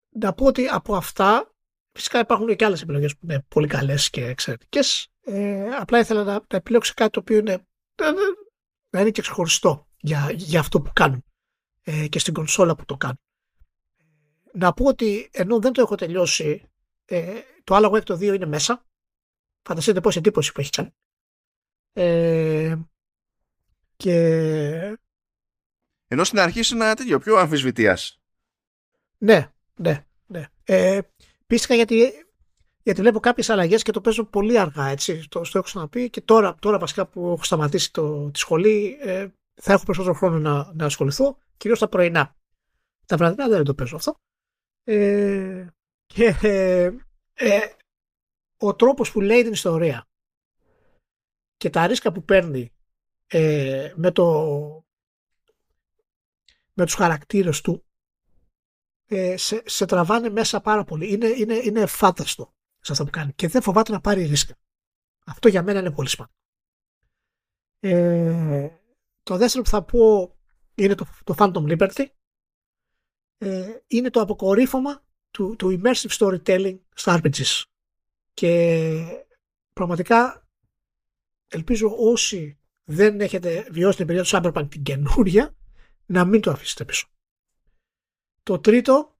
να 0.08 0.32
πω 0.32 0.44
ότι 0.44 0.66
από 0.66 0.96
αυτά 0.96 1.54
φυσικά 1.92 2.18
υπάρχουν 2.18 2.56
και 2.56 2.64
άλλες 2.64 2.82
επιλογές 2.82 3.12
που 3.12 3.20
είναι 3.22 3.44
πολύ 3.48 3.66
καλές 3.66 4.10
και 4.10 4.24
εξαιρετικές. 4.24 5.08
Ε, 5.20 5.68
απλά 5.68 5.98
ήθελα 5.98 6.24
να, 6.24 6.32
να 6.32 6.56
επιλέξω 6.56 6.92
κάτι 6.96 7.10
το 7.10 7.20
οποίο 7.20 7.36
είναι, 7.36 7.66
να 8.90 9.00
είναι 9.00 9.10
και 9.10 9.20
ξεχωριστό 9.20 9.88
για, 9.96 10.30
για 10.34 10.60
αυτό 10.60 10.80
που 10.80 10.90
κάνουν 10.92 11.24
ε, 11.82 12.08
και 12.08 12.18
στην 12.18 12.34
κονσόλα 12.34 12.74
που 12.76 12.84
το 12.84 12.96
κάνουν. 12.96 13.20
Να 14.52 14.72
πω 14.72 14.84
ότι 14.84 15.28
ενώ 15.32 15.60
δεν 15.60 15.72
το 15.72 15.80
έχω 15.80 15.94
τελειώσει, 15.94 16.70
ε, 17.04 17.40
το 17.64 17.74
άλλο 17.74 17.92
web 17.94 18.02
το 18.02 18.14
2 18.14 18.20
είναι 18.22 18.46
μέσα. 18.46 18.86
Φανταστείτε 19.62 20.00
πόση 20.00 20.18
εντύπωση 20.18 20.52
που 20.52 20.60
έχει 20.60 20.70
κάνει. 20.70 20.90
Ε, 21.92 22.76
και 23.96 24.14
ενώ 26.08 26.24
στην 26.24 26.38
αρχή 26.38 26.74
είναι 26.74 26.84
ένα 26.84 26.94
τέτοιο 26.94 27.18
πιο 27.18 27.36
αμφισβητίας. 27.36 28.20
Ναι, 29.18 29.52
ναι, 29.76 30.06
ναι. 30.26 30.46
Ε, 30.64 31.00
πίστηκα 31.46 31.74
γιατί, 31.74 32.12
γιατί 32.82 33.00
βλέπω 33.00 33.20
κάποιες 33.20 33.50
αλλαγές 33.50 33.82
και 33.82 33.92
το 33.92 34.00
παίζω 34.00 34.24
πολύ 34.24 34.58
αργά. 34.58 34.86
Έτσι. 34.86 35.28
Το, 35.28 35.40
το 35.40 35.50
έχω 35.52 35.62
ξαναπεί 35.62 36.10
και 36.10 36.20
τώρα, 36.20 36.54
τώρα 36.60 36.78
βασικά 36.78 37.06
που 37.06 37.26
έχω 37.26 37.44
σταματήσει 37.44 37.92
το, 37.92 38.30
τη 38.30 38.38
σχολή 38.38 38.98
ε, 39.00 39.28
θα 39.54 39.72
έχω 39.72 39.84
περισσότερο 39.84 40.14
χρόνο 40.14 40.38
να, 40.38 40.72
να 40.74 40.84
ασχοληθώ, 40.84 41.38
κυρίως 41.56 41.78
τα 41.78 41.88
πρωινά. 41.88 42.36
Τα 43.06 43.16
βραδινά 43.16 43.48
δεν 43.48 43.64
το 43.64 43.74
παίζω 43.74 43.96
αυτό. 43.96 44.14
Ε, 44.90 45.66
και 46.06 46.38
ε, 46.42 46.90
ε, 47.32 47.60
ο 48.56 48.74
τρόπος 48.74 49.12
που 49.12 49.20
λέει 49.20 49.42
την 49.42 49.52
ιστορία 49.52 50.08
και 51.56 51.70
τα 51.70 51.86
ρίσκα 51.86 52.12
που 52.12 52.24
παίρνει 52.24 52.72
ε, 53.26 53.92
με 53.96 54.10
το 54.10 54.24
με 56.72 56.84
τους 56.84 56.94
χαρακτήρες 56.94 57.60
του 57.60 57.86
ε, 59.06 59.36
σε, 59.36 59.62
σε 59.66 59.86
τραβάνε 59.86 60.30
μέσα 60.30 60.60
πάρα 60.60 60.84
πολύ. 60.84 61.12
Είναι, 61.12 61.26
είναι, 61.26 61.54
είναι 61.54 61.86
φάνταστο 61.86 62.54
σε 62.80 62.92
αυτό 62.92 63.04
που 63.04 63.10
κάνει 63.10 63.32
και 63.32 63.48
δεν 63.48 63.62
φοβάται 63.62 63.92
να 63.92 64.00
πάρει 64.00 64.24
ρίσκα. 64.24 64.58
Αυτό 65.26 65.48
για 65.48 65.62
μένα 65.62 65.78
είναι 65.78 65.92
πολύ 65.92 66.08
σημαντικό. 66.08 66.38
Ε, 67.80 68.78
το 69.22 69.36
δεύτερο 69.36 69.62
που 69.62 69.70
θα 69.70 69.84
πω 69.84 70.34
είναι 70.74 70.94
το, 70.94 71.06
το 71.24 71.34
Phantom 71.38 71.76
Liberty. 71.76 72.06
Ε, 73.38 73.76
είναι 73.86 74.10
το 74.10 74.20
αποκορύφωμα 74.20 75.04
του, 75.30 75.56
του 75.56 75.80
immersive 75.80 76.10
storytelling 76.18 76.78
στα 76.94 77.20
RPGs. 77.22 77.62
Και 78.34 79.24
πραγματικά 79.72 80.48
ελπίζω 81.48 81.94
όσοι 81.98 82.58
δεν 82.84 83.20
έχετε 83.20 83.66
βιώσει 83.70 83.96
την 83.96 84.06
περίοδο 84.06 84.40
του 84.40 84.52
Cyberpunk 84.52 84.66
την 84.70 84.82
καινούρια 84.82 85.56
να 86.06 86.24
μην 86.24 86.40
το 86.40 86.50
αφήσετε 86.50 86.84
πίσω. 86.84 87.06
Το 88.42 88.58
τρίτο 88.58 89.16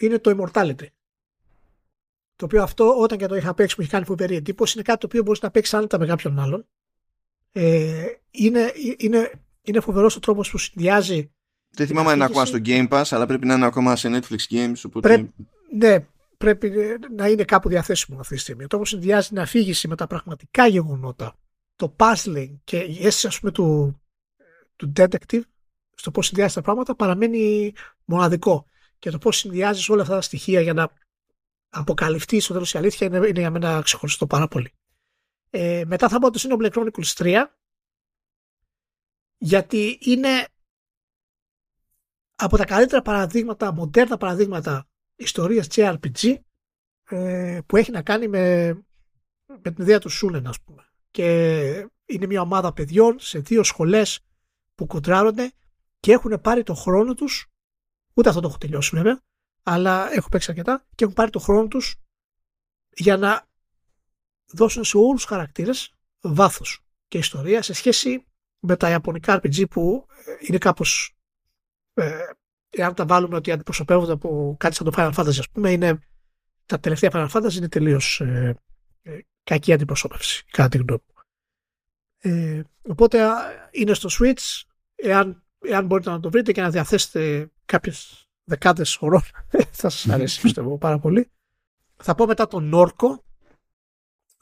είναι 0.00 0.18
το 0.18 0.36
Immortality. 0.36 0.86
Το 2.36 2.44
οποίο 2.44 2.62
αυτό 2.62 2.98
όταν 2.98 3.18
και 3.18 3.26
το 3.26 3.34
είχα 3.34 3.54
παίξει 3.54 3.74
μου 3.78 3.82
έχει 3.82 3.92
κάνει 3.92 4.04
φοβερή 4.04 4.36
εντύπωση 4.36 4.72
είναι 4.74 4.82
κάτι 4.82 5.00
το 5.00 5.06
οποίο 5.06 5.22
μπορείς 5.22 5.40
να 5.40 5.50
παίξεις 5.50 5.74
άνετα 5.74 5.98
με 5.98 6.06
κάποιον 6.06 6.38
άλλον. 6.38 6.68
Ε, 7.52 8.06
είναι, 8.30 8.72
είναι, 8.96 9.32
είναι 9.62 9.80
φοβερός 9.80 10.16
ο 10.16 10.20
τρόπος 10.20 10.50
που 10.50 10.58
συνδυάζει. 10.58 11.32
Δεν 11.74 11.86
θυμάμαι 11.86 12.08
αν 12.08 12.14
είναι 12.14 12.24
ακόμα 12.24 12.44
στο 12.44 12.58
Game 12.64 12.88
Pass, 12.88 13.04
αλλά 13.10 13.26
πρέπει 13.26 13.46
να 13.46 13.54
είναι 13.54 13.66
ακόμα 13.66 13.96
σε 13.96 14.08
Netflix 14.08 14.54
Games. 14.54 14.74
Οπότε... 14.86 15.08
Πρέ... 15.08 15.28
Ναι, 15.76 16.06
πρέπει 16.36 16.72
να 17.16 17.28
είναι 17.28 17.44
κάπου 17.44 17.68
διαθέσιμο 17.68 18.20
αυτή 18.20 18.34
τη 18.34 18.40
στιγμή. 18.40 18.66
Το 18.66 18.84
συνδυάζει 18.84 19.28
την 19.28 19.40
αφήγηση 19.40 19.88
με 19.88 19.96
τα 19.96 20.06
πραγματικά 20.06 20.66
γεγονότα, 20.66 21.36
το 21.76 21.96
puzzling 21.98 22.54
και 22.64 22.78
η 22.78 23.06
αίσθηση 23.06 23.26
ας 23.26 23.40
πούμε 23.40 23.52
του, 23.52 24.00
του 24.76 24.92
detective 24.96 25.42
στο 25.94 26.10
πώς 26.10 26.26
συνδυάζει 26.26 26.54
τα 26.54 26.62
πράγματα 26.62 26.94
παραμένει 26.94 27.72
μοναδικό. 28.04 28.66
Και 28.98 29.10
το 29.10 29.18
πώς 29.18 29.36
συνδυάζεις 29.36 29.88
όλα 29.88 30.02
αυτά 30.02 30.14
τα 30.14 30.20
στοιχεία 30.20 30.60
για 30.60 30.72
να 30.72 30.90
αποκαλυφθείς 31.68 32.44
στο 32.44 32.52
τέλο 32.52 32.66
η 32.74 32.78
αλήθεια 32.78 33.06
είναι, 33.06 33.16
είναι 33.16 33.40
για 33.40 33.50
μένα 33.50 33.80
ξεχωριστό 33.84 34.26
πάρα 34.26 34.48
πολύ. 34.48 34.72
Ε, 35.50 35.82
μετά 35.86 36.08
θα 36.08 36.18
πω 36.18 36.30
το 36.30 36.40
Xenoblade 36.42 36.72
Chronicles 36.72 37.12
3 37.16 37.44
γιατί 39.38 39.98
είναι 40.00 40.48
από 42.44 42.56
τα 42.56 42.64
καλύτερα 42.64 43.02
παραδείγματα, 43.02 43.72
μοντέρνα 43.72 44.16
παραδείγματα 44.16 44.88
ιστορίας 45.16 45.66
JRPG 45.74 46.34
ε, 47.04 47.58
που 47.66 47.76
έχει 47.76 47.90
να 47.90 48.02
κάνει 48.02 48.28
με, 48.28 48.72
με 49.46 49.70
την 49.70 49.82
ιδέα 49.82 49.98
του 49.98 50.08
Σούλεν 50.08 50.46
ας 50.46 50.60
πούμε. 50.60 50.84
Και 51.10 51.88
είναι 52.04 52.26
μια 52.26 52.40
ομάδα 52.40 52.72
παιδιών 52.72 53.18
σε 53.20 53.38
δύο 53.38 53.62
σχολές 53.62 54.20
που 54.74 54.86
κοντράρονται 54.86 55.52
και 56.00 56.12
έχουν 56.12 56.40
πάρει 56.40 56.62
το 56.62 56.74
χρόνο 56.74 57.14
τους 57.14 57.46
ούτε 58.14 58.28
αυτό 58.28 58.40
το 58.40 58.48
έχω 58.48 58.58
τελειώσει 58.58 58.96
βέβαια 58.96 59.20
αλλά 59.62 60.12
έχω 60.12 60.28
παίξει 60.28 60.50
αρκετά 60.50 60.86
και 60.94 61.04
έχουν 61.04 61.16
πάρει 61.16 61.30
το 61.30 61.38
χρόνο 61.38 61.68
τους 61.68 61.96
για 62.90 63.16
να 63.16 63.46
δώσουν 64.52 64.84
σε 64.84 64.96
όλους 64.96 65.12
τους 65.12 65.24
χαρακτήρες 65.24 65.94
βάθος 66.20 66.80
και 67.08 67.18
ιστορία 67.18 67.62
σε 67.62 67.72
σχέση 67.72 68.26
με 68.58 68.76
τα 68.76 68.90
ιαπωνικά 68.90 69.40
RPG 69.42 69.68
που 69.70 70.06
είναι 70.40 70.58
κάπως 70.58 71.06
ε, 71.06 71.21
εάν 72.70 72.94
τα 72.94 73.06
βάλουμε 73.06 73.36
ότι 73.36 73.50
αντιπροσωπεύονται 73.50 74.12
από 74.12 74.56
κάτι 74.58 74.74
σαν 74.74 74.90
το 74.90 74.92
Final 74.96 75.12
Fantasy 75.14 75.38
ας 75.38 75.50
πούμε 75.50 75.70
είναι 75.70 75.98
τα 76.66 76.80
τελευταία 76.80 77.10
Final 77.12 77.28
Fantasy 77.30 77.52
είναι 77.52 77.68
τελείως 77.68 78.20
ε, 78.20 78.56
ε, 79.02 79.18
κακή 79.44 79.72
αντιπροσώπευση 79.72 80.44
κατά 80.50 80.68
τη 80.68 80.78
γνώμη 80.78 81.02
μου. 81.06 81.22
Ε, 82.18 82.62
οπότε 82.82 83.28
είναι 83.70 83.94
στο 83.94 84.08
Switch 84.12 84.62
εάν, 84.94 85.42
εάν 85.58 85.86
μπορείτε 85.86 86.10
να 86.10 86.20
το 86.20 86.30
βρείτε 86.30 86.52
και 86.52 86.60
να 86.60 86.70
διαθέσετε 86.70 87.50
κάποιες 87.64 88.26
δεκάδες 88.44 88.98
ωρών 89.00 89.22
θα 89.80 89.88
σας 89.88 90.08
αρέσει 90.08 90.40
πιστεύω 90.40 90.78
πάρα 90.78 90.98
πολύ. 90.98 91.30
Θα 91.96 92.14
πω 92.14 92.26
μετά 92.26 92.46
τον 92.46 92.64
Νόρκο 92.64 93.24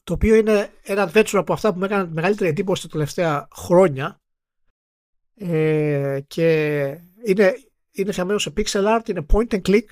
το 0.05 0.13
οποίο 0.13 0.35
είναι 0.35 0.73
ένα 0.83 1.11
adventure 1.13 1.39
από 1.39 1.53
αυτά 1.53 1.73
που 1.73 1.79
με 1.79 1.87
έκανε 1.87 2.11
μεγαλύτερη 2.13 2.51
εντύπωση 2.51 2.83
τα 2.83 2.89
τελευταία 2.89 3.49
χρόνια 3.55 4.21
ε, 5.37 6.21
και 6.27 7.01
είναι, 7.25 7.55
είναι 7.91 8.11
φτιαγμένο 8.11 8.39
σε 8.39 8.53
pixel 8.57 8.85
art, 8.97 9.09
είναι 9.09 9.27
point 9.33 9.49
and 9.49 9.61
click 9.69 9.85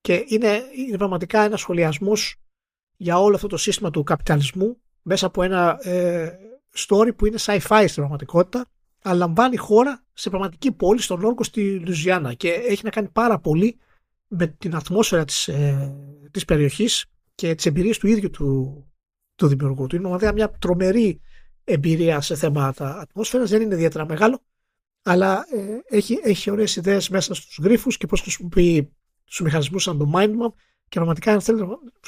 και 0.00 0.24
είναι, 0.28 0.62
είναι 0.86 0.96
πραγματικά 0.96 1.42
ένας 1.42 1.60
σχολιασμός 1.60 2.36
για 2.96 3.20
όλο 3.20 3.34
αυτό 3.34 3.46
το 3.46 3.56
σύστημα 3.56 3.90
του 3.90 4.02
καπιταλισμού 4.02 4.80
μέσα 5.02 5.26
από 5.26 5.42
ένα 5.42 5.78
ε, 5.88 6.38
story 6.76 7.16
που 7.16 7.26
είναι 7.26 7.38
sci-fi 7.40 7.84
στην 7.86 7.94
πραγματικότητα 7.94 8.66
αλλά 9.02 9.14
λαμβάνει 9.14 9.56
χώρα 9.56 10.04
σε 10.12 10.30
πραγματική 10.30 10.72
πόλη 10.72 11.00
στον 11.00 11.24
όρκο 11.24 11.44
στη 11.44 11.78
Λουζιάννα 11.78 12.34
και 12.34 12.50
έχει 12.50 12.84
να 12.84 12.90
κάνει 12.90 13.08
πάρα 13.08 13.38
πολύ 13.38 13.78
με 14.28 14.46
την 14.46 14.74
ατμόσφαιρα 14.74 15.24
της, 15.24 15.48
ε, 15.48 15.94
της 16.30 16.44
περιοχής 16.44 17.04
και 17.34 17.54
τις 17.54 17.66
εμπειρίες 17.66 17.98
του 17.98 18.06
ίδιου 18.06 18.30
του, 18.30 18.84
του 19.34 19.46
δημιουργού 19.46 19.86
του. 19.86 19.96
Είναι 19.96 20.32
μια 20.32 20.50
τρομερή 20.50 21.20
εμπειρία 21.64 22.20
σε 22.20 22.34
θέματα 22.34 22.98
ατμόσφαιρας, 22.98 23.50
δεν 23.50 23.62
είναι 23.62 23.74
ιδιαίτερα 23.74 24.06
μεγάλο, 24.06 24.42
αλλά 25.02 25.46
ε, 25.50 25.78
έχει, 25.96 26.18
έχει 26.22 26.50
ωραίες 26.50 26.76
ιδέες 26.76 27.08
μέσα 27.08 27.34
στους 27.34 27.58
γρίφους 27.62 27.96
και 27.96 28.06
πώς 28.06 28.20
χρησιμοποιεί 28.20 28.92
στους 29.24 29.40
μηχανισμούς 29.40 29.82
σαν 29.82 29.98
το 29.98 30.10
mind 30.14 30.30
map 30.30 30.52
και 30.88 30.94
πραγματικά 30.94 31.32
αν 31.32 31.40
θέλετε 31.40 31.64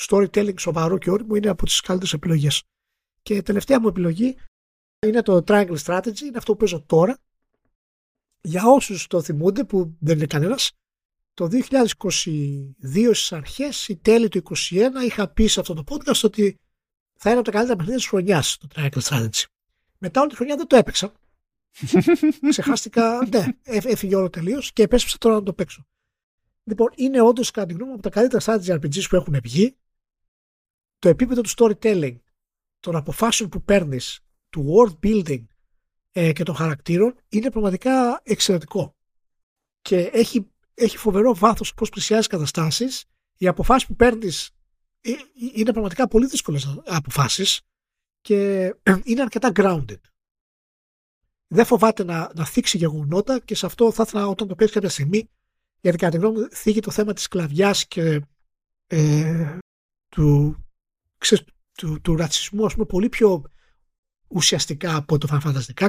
storytelling 0.09 0.61
σοβαρό 0.61 0.99
και 0.99 1.11
όριμο 1.11 1.35
είναι 1.35 1.49
από 1.49 1.65
τις 1.65 1.81
καλύτερες 1.81 2.12
επιλογές. 2.12 2.62
Και 3.23 3.35
η 3.35 3.43
τελευταία 3.43 3.81
μου 3.81 3.89
επιλογή 3.89 4.37
είναι 5.07 5.23
το 5.23 5.45
Triangle 5.47 5.77
Strategy, 5.85 6.21
είναι 6.21 6.37
αυτό 6.37 6.53
που 6.53 6.59
παίζω 6.59 6.83
τώρα. 6.83 7.19
Για 8.41 8.62
όσους 8.67 9.07
το 9.07 9.23
θυμούνται 9.23 9.65
που 9.65 9.97
δεν 10.01 10.17
είναι 10.17 10.27
κανένας, 10.27 10.73
το 11.35 11.49
2022 11.49 13.15
στις 13.15 13.33
αρχές 13.33 13.89
ή 13.89 13.97
τέλη 13.97 14.29
του 14.29 14.43
2021 14.71 15.05
είχα 15.05 15.29
πει 15.29 15.47
σε 15.47 15.61
αυτό 15.61 15.75
το 15.75 15.85
podcast 15.89 16.21
ότι 16.23 16.61
θα 17.17 17.31
είναι 17.31 17.39
από 17.39 17.51
τα 17.51 17.51
καλύτερα 17.51 17.77
παιχνίδια 17.77 18.01
της 18.01 18.09
χρονιάς 18.09 18.59
το 18.59 18.69
Triangle 18.75 19.01
Strategy. 19.03 19.45
Μετά 19.99 20.21
όλη 20.21 20.31
τη 20.31 20.37
χρονιά 20.37 20.57
δεν 20.57 20.67
το 20.67 20.77
έπαιξα. 20.77 21.12
Ξεχάστηκα, 22.49 23.29
ναι, 23.33 23.47
έφυγε 23.63 24.17
όλο 24.17 24.31
τελείως 24.31 24.73
και 24.73 24.83
επέστρεψα 24.83 25.19
τώρα 25.19 25.35
να 25.35 25.43
το 25.43 25.53
παίξω. 25.53 25.87
Λοιπόν, 26.63 26.89
είναι 26.95 27.21
όντως 27.21 27.51
κατά 27.51 27.67
τη 27.67 27.73
γνώμη 27.73 27.89
μου 27.91 27.95
από 27.95 28.03
τα 28.03 28.11
καλύτερα 28.11 28.43
strategy 28.45 28.81
RPGs 28.81 29.09
που 29.09 29.17
έχουν 29.17 29.39
βγει. 29.43 29.77
Το 30.99 31.09
επίπεδο 31.09 31.41
του 31.41 31.51
storytelling, 31.57 32.17
των 32.81 32.97
αποφάσεων 32.97 33.49
που 33.49 33.63
παίρνεις, 33.63 34.21
του 34.49 34.75
world 34.75 35.07
building 35.07 35.45
ε, 36.13 36.33
και 36.33 36.43
των 36.43 36.55
χαρακτήρων 36.55 37.15
είναι 37.29 37.51
πραγματικά 37.51 38.21
εξαιρετικό. 38.23 38.97
Και 39.83 39.97
έχει, 39.97 40.51
έχει 40.75 40.97
φοβερό 40.97 41.35
βάθος 41.35 41.75
πώς 41.75 41.89
πλησιάζει 41.89 42.29
καταστάσεις. 42.29 43.05
Οι 43.37 43.47
αποφάσεις 43.47 43.89
που 43.89 43.97
παίρνεις 43.97 44.51
ε, 45.01 45.11
είναι 45.55 45.73
πραγματικά 45.73 46.09
πολύ 46.09 46.27
δύσκολες 46.27 46.83
αποφάσεις 46.87 47.61
και 48.21 48.71
είναι 49.05 49.23
αρκετά 49.23 49.53
grounded. 49.55 50.01
Δεν 51.52 51.64
φοβάται 51.64 52.05
να, 52.05 52.31
να 52.35 52.44
θίξει 52.44 52.77
γεγονότα 52.77 53.39
και 53.39 53.55
σε 53.55 53.66
αυτό 53.66 53.93
θα 53.93 54.05
ήθελα 54.06 54.27
όταν 54.27 54.48
το 54.48 54.55
παίξει 54.55 54.74
κάποια 54.74 54.89
στιγμή 54.89 55.28
γιατί 55.81 55.98
κατά 55.98 56.10
τη 56.10 56.16
γνώμη 56.16 56.39
μου 56.39 56.48
θίγει 56.52 56.81
το 56.81 56.90
θέμα 56.90 57.12
της 57.12 57.22
σκλαβιάς 57.22 57.86
και 57.86 58.20
ε, 58.86 59.59
του, 60.09 60.56
ξέρεις, 61.18 61.44
του, 61.77 62.01
του, 62.01 62.16
ρατσισμού 62.16 62.64
ας 62.64 62.72
πούμε 62.72 62.86
πολύ 62.86 63.09
πιο 63.09 63.44
ουσιαστικά 64.28 64.97
από 64.97 65.18
το 65.18 65.28
Final 65.31 65.48
Fantasy 65.48 65.89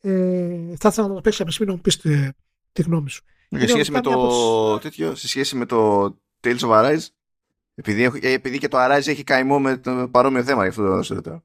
ε, 0.00 0.76
θα 0.78 0.88
ήθελα 0.88 1.08
να 1.08 1.14
το 1.14 1.20
παίξει 1.20 1.42
από 1.42 1.64
να 1.64 1.72
μου 1.72 1.80
πεις 1.80 1.96
τη, 1.96 2.28
τη 2.72 2.82
γνώμη 2.82 3.10
σου. 3.10 3.22
Σε 3.48 3.66
σχέση, 3.66 3.90
με 3.90 4.00
το, 4.00 4.78
τέτοιο, 4.78 5.14
σε 5.14 5.28
σχέση 5.28 5.56
με 5.56 5.66
το 5.66 6.04
Tales 6.40 6.58
of 6.58 6.70
Arise 6.70 7.06
επειδή, 7.74 8.20
επειδή 8.20 8.58
και 8.58 8.68
το 8.68 8.78
Arise 8.80 9.06
έχει 9.06 9.24
καημό 9.24 9.60
με 9.60 9.76
το 9.76 10.08
παρόμοιο 10.10 10.44
θέμα 10.44 10.62
γι' 10.62 10.68
αυτό 10.68 11.00
το 11.00 11.14
ρωτάω. 11.14 11.40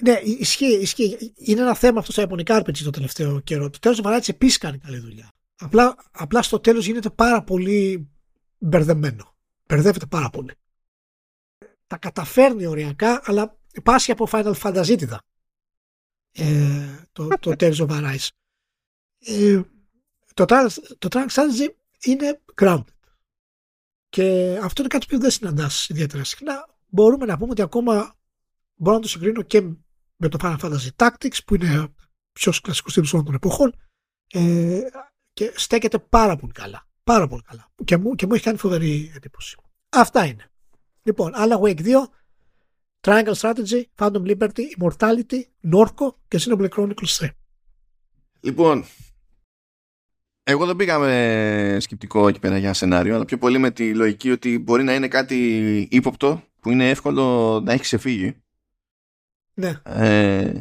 Ναι, 0.00 0.20
ισχύει, 0.22 0.80
ισχύει. 0.80 1.32
Είναι 1.36 1.60
ένα 1.60 1.74
θέμα 1.74 1.98
αυτό 1.98 2.12
στα 2.12 2.20
Ιαπωνικά 2.20 2.60
RPG 2.60 2.78
το 2.78 2.90
τελευταίο 2.90 3.40
καιρό. 3.40 3.70
Το 3.70 3.78
τέλος 3.78 4.00
of 4.02 4.06
Arise 4.06 4.28
επίσης 4.28 4.58
κάνει 4.58 4.78
καλή 4.78 4.98
δουλειά. 4.98 5.32
Απλά, 5.58 5.96
απλά 6.10 6.42
στο 6.42 6.60
τέλος 6.60 6.86
γίνεται 6.86 7.10
πάρα 7.10 7.42
πολύ 7.42 8.10
μπερδεμένο. 8.58 9.34
Μπερδεύεται 9.66 10.06
πάρα 10.06 10.30
πολύ. 10.30 10.52
Τα 11.86 11.96
καταφέρνει 11.98 12.66
οριακά, 12.66 13.20
αλλά 13.24 13.58
πάσχει 13.82 14.10
από 14.10 14.28
Final 14.30 14.54
Fantasy 14.54 15.06
ε, 16.32 17.04
το, 17.12 17.28
το 17.40 17.50
Tales 17.50 17.76
of 17.76 17.88
Arise. 17.88 18.28
Ε, 19.18 19.60
το, 20.34 20.44
το 20.98 21.08
Trunk 21.10 21.26
Strategy 21.28 21.68
είναι 22.04 22.40
grounded. 22.62 22.84
Και 24.08 24.58
αυτό 24.62 24.80
είναι 24.80 24.90
κάτι 24.90 25.06
που 25.06 25.18
δεν 25.18 25.30
συναντάς 25.30 25.88
ιδιαίτερα 25.88 26.24
συχνά. 26.24 26.68
Μπορούμε 26.86 27.26
να 27.26 27.38
πούμε 27.38 27.50
ότι 27.50 27.62
ακόμα 27.62 28.14
μπορώ 28.74 28.96
να 28.96 29.02
το 29.02 29.08
συγκρίνω 29.08 29.42
και 29.42 29.62
με 30.16 30.28
το 30.28 30.38
Final 30.42 30.58
Fantasy 30.58 30.88
Tactics 30.96 31.38
που 31.46 31.54
είναι 31.54 31.88
πιο 32.32 32.52
κλασικός 32.62 32.92
στήλο 32.92 33.08
όλων 33.12 33.24
των 33.24 33.34
εποχών. 33.34 33.74
Ε, 34.32 34.80
και 35.32 35.52
στέκεται 35.56 35.98
πάρα 35.98 36.36
πολύ 36.36 36.52
καλά. 36.52 36.88
Πάρα 37.04 37.28
πολύ 37.28 37.42
καλά. 37.42 37.70
Και 37.84 37.96
μου, 37.96 38.14
και 38.14 38.26
μου 38.26 38.34
έχει 38.34 38.44
κάνει 38.44 38.58
φοβερή 38.58 39.12
εντύπωση. 39.14 39.56
Αυτά 39.88 40.24
είναι. 40.24 40.50
Λοιπόν, 41.02 41.32
άλλα 41.34 41.60
Wake 41.62 41.80
2, 41.80 42.04
Triangle 43.00 43.34
Strategy, 43.34 43.82
Phantom 43.96 44.26
Liberty, 44.26 44.62
Immortality, 44.78 45.40
Norco 45.72 46.14
και 46.28 46.40
Xenoblade 46.40 46.68
Chronicles 46.68 47.18
3. 47.18 47.28
Λοιπόν, 48.40 48.84
εγώ 50.42 50.66
δεν 50.66 50.76
πήγα 50.76 50.98
με 50.98 51.76
σκεπτικό 51.80 52.28
εκεί 52.28 52.38
πέρα 52.38 52.58
για 52.58 52.72
σενάριο, 52.72 53.14
αλλά 53.14 53.24
πιο 53.24 53.38
πολύ 53.38 53.58
με 53.58 53.70
τη 53.70 53.94
λογική 53.94 54.30
ότι 54.30 54.58
μπορεί 54.58 54.82
να 54.82 54.94
είναι 54.94 55.08
κάτι 55.08 55.36
ύποπτο 55.90 56.42
που 56.60 56.70
είναι 56.70 56.90
εύκολο 56.90 57.60
να 57.60 57.72
έχει 57.72 57.82
ξεφύγει. 57.82 58.36
Ναι. 59.58 59.80
Ε, 59.82 60.52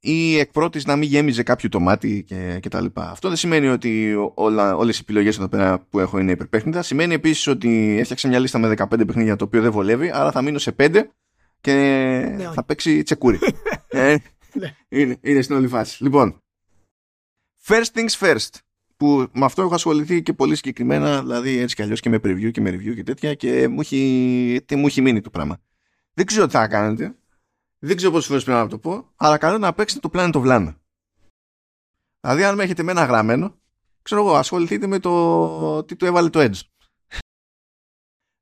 ή 0.00 0.38
εκ 0.38 0.50
πρώτης 0.50 0.84
να 0.84 0.96
μην 0.96 1.08
γέμιζε 1.08 1.42
κάποιο 1.42 1.68
το 1.68 1.80
μάτι 1.80 2.24
και, 2.26 2.58
και 2.62 2.68
τα 2.68 2.80
λοιπά. 2.80 3.10
Αυτό 3.10 3.28
δεν 3.28 3.36
σημαίνει 3.36 3.68
ότι 3.68 4.14
όλα, 4.34 4.76
όλες 4.76 4.96
οι 4.96 5.00
επιλογές 5.02 5.36
εδώ 5.36 5.48
πέρα 5.48 5.78
που 5.78 5.98
έχω 5.98 6.18
είναι 6.18 6.32
υπερπέχνητα. 6.32 6.82
Σημαίνει 6.82 7.14
επίσης 7.14 7.46
ότι 7.46 7.96
έφτιαξα 7.98 8.28
μια 8.28 8.38
λίστα 8.38 8.58
με 8.58 8.74
15 8.76 9.06
παιχνίδια 9.06 9.36
το 9.36 9.44
οποίο 9.44 9.62
δεν 9.62 9.70
βολεύει, 9.70 10.10
άρα 10.14 10.32
θα 10.32 10.42
μείνω 10.42 10.58
σε 10.58 10.74
5 10.78 11.02
και 11.60 11.72
ναι, 12.36 12.50
θα 12.54 12.64
παίξει 12.64 13.02
τσεκούρι. 13.02 13.38
ε, 13.88 14.16
ναι. 14.52 14.74
είναι, 14.88 15.16
είναι 15.20 15.42
στην 15.42 15.56
όλη 15.56 15.68
φάση. 15.68 16.02
Λοιπόν, 16.02 16.42
first 17.66 17.90
things 17.94 18.26
first, 18.26 18.48
που 18.96 19.28
με 19.32 19.44
αυτό 19.44 19.62
έχω 19.62 19.74
ασχοληθεί 19.74 20.22
και 20.22 20.32
πολύ 20.32 20.56
συγκεκριμένα, 20.56 21.20
δηλαδή 21.20 21.58
έτσι 21.58 21.74
κι 21.74 21.82
αλλιώς 21.82 22.00
και 22.00 22.08
με 22.08 22.16
preview 22.16 22.50
και 22.50 22.60
με 22.60 22.70
review 22.70 22.94
και 22.94 23.02
τέτοια 23.02 23.34
και 23.34 23.68
μου 23.68 23.80
έχει, 23.80 24.60
τι, 24.64 24.76
μου 24.76 24.86
έχει 24.86 25.00
μείνει 25.00 25.20
το 25.20 25.30
πράγμα. 25.30 25.58
Δεν 26.12 26.26
ξέρω 26.26 26.46
τι 26.46 26.52
θα 26.52 26.68
κάνετε, 26.68 27.14
δεν 27.78 27.96
ξέρω 27.96 28.12
πόσες 28.12 28.26
φορές 28.26 28.44
πρέπει 28.44 28.58
να 28.58 28.68
το 28.68 28.78
πω, 28.78 29.12
αλλά 29.16 29.38
καλό 29.38 29.58
να 29.58 29.72
παίξετε 29.72 30.08
το 30.08 30.10
Planet 30.12 30.32
of 30.32 30.46
Lana. 30.46 30.74
Δηλαδή, 32.20 32.44
αν 32.44 32.54
με 32.54 32.62
έχετε 32.62 32.82
με 32.82 32.90
ένα 32.90 33.04
γραμμένο, 33.04 33.58
ξέρω 34.02 34.20
εγώ, 34.20 34.34
ασχοληθείτε 34.34 34.86
με 34.86 34.98
το 34.98 35.84
τι 35.84 35.96
του 35.96 36.04
έβαλε 36.04 36.30
το 36.30 36.40
Edge. 36.40 36.60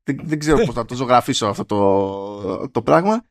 δεν, 0.04 0.20
δεν 0.22 0.38
ξέρω 0.38 0.64
πώς 0.64 0.74
θα 0.74 0.84
το 0.84 0.94
ζωγραφίσω 0.94 1.46
αυτό 1.46 1.64
το, 1.64 2.70
το 2.70 2.82
πράγμα. 2.82 3.24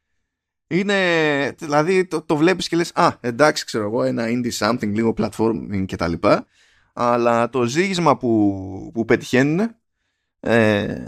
Είναι, 0.68 1.52
δηλαδή, 1.52 2.06
το, 2.06 2.22
το 2.22 2.36
βλέπεις 2.36 2.68
και 2.68 2.76
λες, 2.76 2.92
α, 2.96 3.18
εντάξει, 3.20 3.66
ξέρω 3.66 3.84
εγώ, 3.84 4.04
ένα 4.04 4.26
indie 4.28 4.52
something, 4.58 4.94
λίγο 4.94 5.14
platforming 5.18 5.86
και 5.86 5.96
τα 5.96 6.08
λοιπά, 6.08 6.46
αλλά 6.94 7.50
το 7.50 7.64
ζήγισμα 7.64 8.18
που, 8.18 8.92
που 8.94 9.06
πετυχαίνουν 9.06 9.76
ε, 10.40 11.06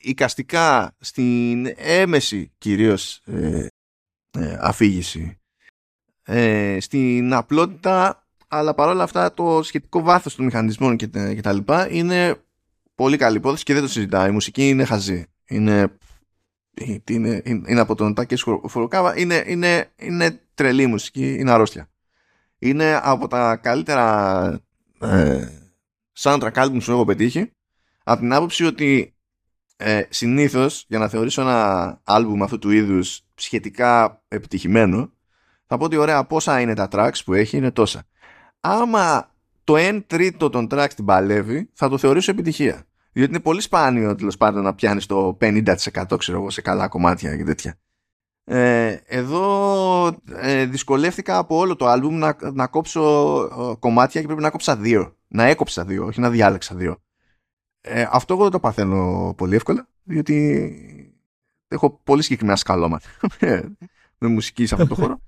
οικαστικά 0.00 0.96
στην 0.98 1.72
έμεση 1.76 2.52
κυρίως 2.58 3.22
ε, 3.24 3.66
ε, 4.38 4.56
αφήγηση. 4.60 5.40
Ε, 6.22 6.80
στην 6.80 7.34
απλότητα 7.34 8.26
αλλά 8.48 8.74
παρόλα 8.74 9.02
αυτά 9.02 9.34
το 9.34 9.62
σχετικό 9.62 10.02
βάθος 10.02 10.34
των 10.34 10.44
μηχανισμών 10.44 10.96
και, 10.96 11.06
και 11.06 11.40
τα 11.40 11.52
λοιπά 11.52 11.90
είναι 11.90 12.36
πολύ 12.94 13.16
καλή 13.16 13.36
υπόθεση 13.36 13.64
και 13.64 13.72
δεν 13.72 13.82
το 13.82 13.88
συζητάει. 13.88 14.28
Η 14.28 14.32
μουσική 14.32 14.68
είναι 14.68 14.84
χαζή. 14.84 15.26
Είναι, 15.46 15.98
είναι, 17.08 17.42
είναι 17.44 17.80
από 17.80 17.94
τον 17.94 18.14
Τάκη 18.14 18.36
Φουροκάβα. 18.68 19.18
Είναι, 19.18 19.44
είναι, 19.46 19.92
είναι 19.96 20.40
τρελή 20.54 20.86
μουσική, 20.86 21.34
είναι 21.38 21.50
αρρώστια. 21.50 21.90
Είναι 22.58 23.00
από 23.02 23.28
τα 23.28 23.56
καλύτερα 23.56 24.46
ε, 25.00 25.48
soundtrack 26.18 26.52
albums 26.52 26.82
που 26.84 26.90
έχω 26.90 27.04
πετύχει 27.04 27.52
από 28.04 28.20
την 28.20 28.32
άποψη 28.32 28.64
ότι 28.64 29.11
ε, 29.84 30.06
συνήθως 30.08 30.84
για 30.88 30.98
να 30.98 31.08
θεωρήσω 31.08 31.40
ένα 31.40 32.00
album 32.04 32.38
αυτού 32.42 32.58
του 32.58 32.70
είδους 32.70 33.20
σχετικά 33.34 34.22
επιτυχημένο 34.28 35.12
θα 35.66 35.76
πω 35.76 35.84
ότι 35.84 35.96
ωραία 35.96 36.24
πόσα 36.24 36.60
είναι 36.60 36.74
τα 36.74 36.88
tracks 36.92 37.18
που 37.24 37.34
έχει 37.34 37.56
είναι 37.56 37.70
τόσα. 37.70 38.02
Άμα 38.60 39.30
το 39.64 39.74
1 39.76 40.02
τρίτο 40.06 40.50
των 40.50 40.68
tracks 40.70 40.90
την 40.96 41.04
παλεύει 41.04 41.70
θα 41.72 41.88
το 41.88 41.98
θεωρήσω 41.98 42.30
επιτυχία. 42.30 42.86
Διότι 43.12 43.30
είναι 43.30 43.40
πολύ 43.40 43.60
σπάνιο 43.60 44.14
τέλος 44.14 44.36
πάντων 44.36 44.62
να 44.62 44.74
πιάνεις 44.74 45.06
το 45.06 45.38
50% 45.40 45.74
ξέρω 46.18 46.38
εγώ 46.38 46.50
σε 46.50 46.60
καλά 46.60 46.88
κομμάτια 46.88 47.36
και 47.36 47.44
τέτοια. 47.44 47.78
Ε, 48.44 48.96
εδώ 49.06 50.16
ε, 50.32 50.64
δυσκολεύτηκα 50.64 51.38
από 51.38 51.56
όλο 51.56 51.76
το 51.76 51.86
άλμπουμ 51.86 52.18
να, 52.18 52.36
να 52.52 52.66
κόψω 52.66 53.02
ε, 53.44 53.74
κομμάτια 53.78 54.20
και 54.20 54.26
πρέπει 54.26 54.42
να 54.42 54.50
κόψα 54.50 54.76
δύο. 54.76 55.16
Να 55.28 55.44
έκοψα 55.44 55.84
δύο, 55.84 56.04
όχι 56.04 56.20
να 56.20 56.30
διάλεξα 56.30 56.74
δύο. 56.74 57.02
Ε, 57.84 58.06
αυτό 58.10 58.34
εγώ 58.34 58.42
δεν 58.42 58.52
το 58.52 58.60
παθαίνω 58.60 59.34
πολύ 59.36 59.54
εύκολα, 59.54 59.88
διότι 60.02 61.16
έχω 61.68 62.00
πολύ 62.04 62.22
συγκεκριμένα 62.22 62.56
σκαλώματα 62.56 63.08
με 64.18 64.28
μουσική 64.28 64.66
σε 64.66 64.74
αυτό 64.74 64.86
το 64.86 64.94
χώρο. 64.94 65.20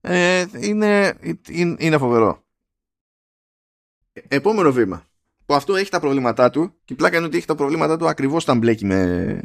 Ε, 0.00 0.46
είναι, 0.60 1.18
είναι, 1.48 1.76
είναι 1.78 1.98
φοβερό. 1.98 2.44
Επόμενο 4.12 4.72
βήμα. 4.72 5.06
Που 5.46 5.54
αυτό 5.54 5.74
έχει 5.74 5.90
τα 5.90 6.00
προβλήματά 6.00 6.50
του 6.50 6.74
και 6.84 6.92
η 6.92 6.96
πλάκα 6.96 7.16
είναι 7.16 7.26
ότι 7.26 7.36
έχει 7.36 7.46
τα 7.46 7.54
προβλήματά 7.54 7.96
του 7.96 8.08
ακριβώς 8.08 8.42
όταν 8.42 8.58
μπλέκει 8.58 8.84
με, 8.84 9.40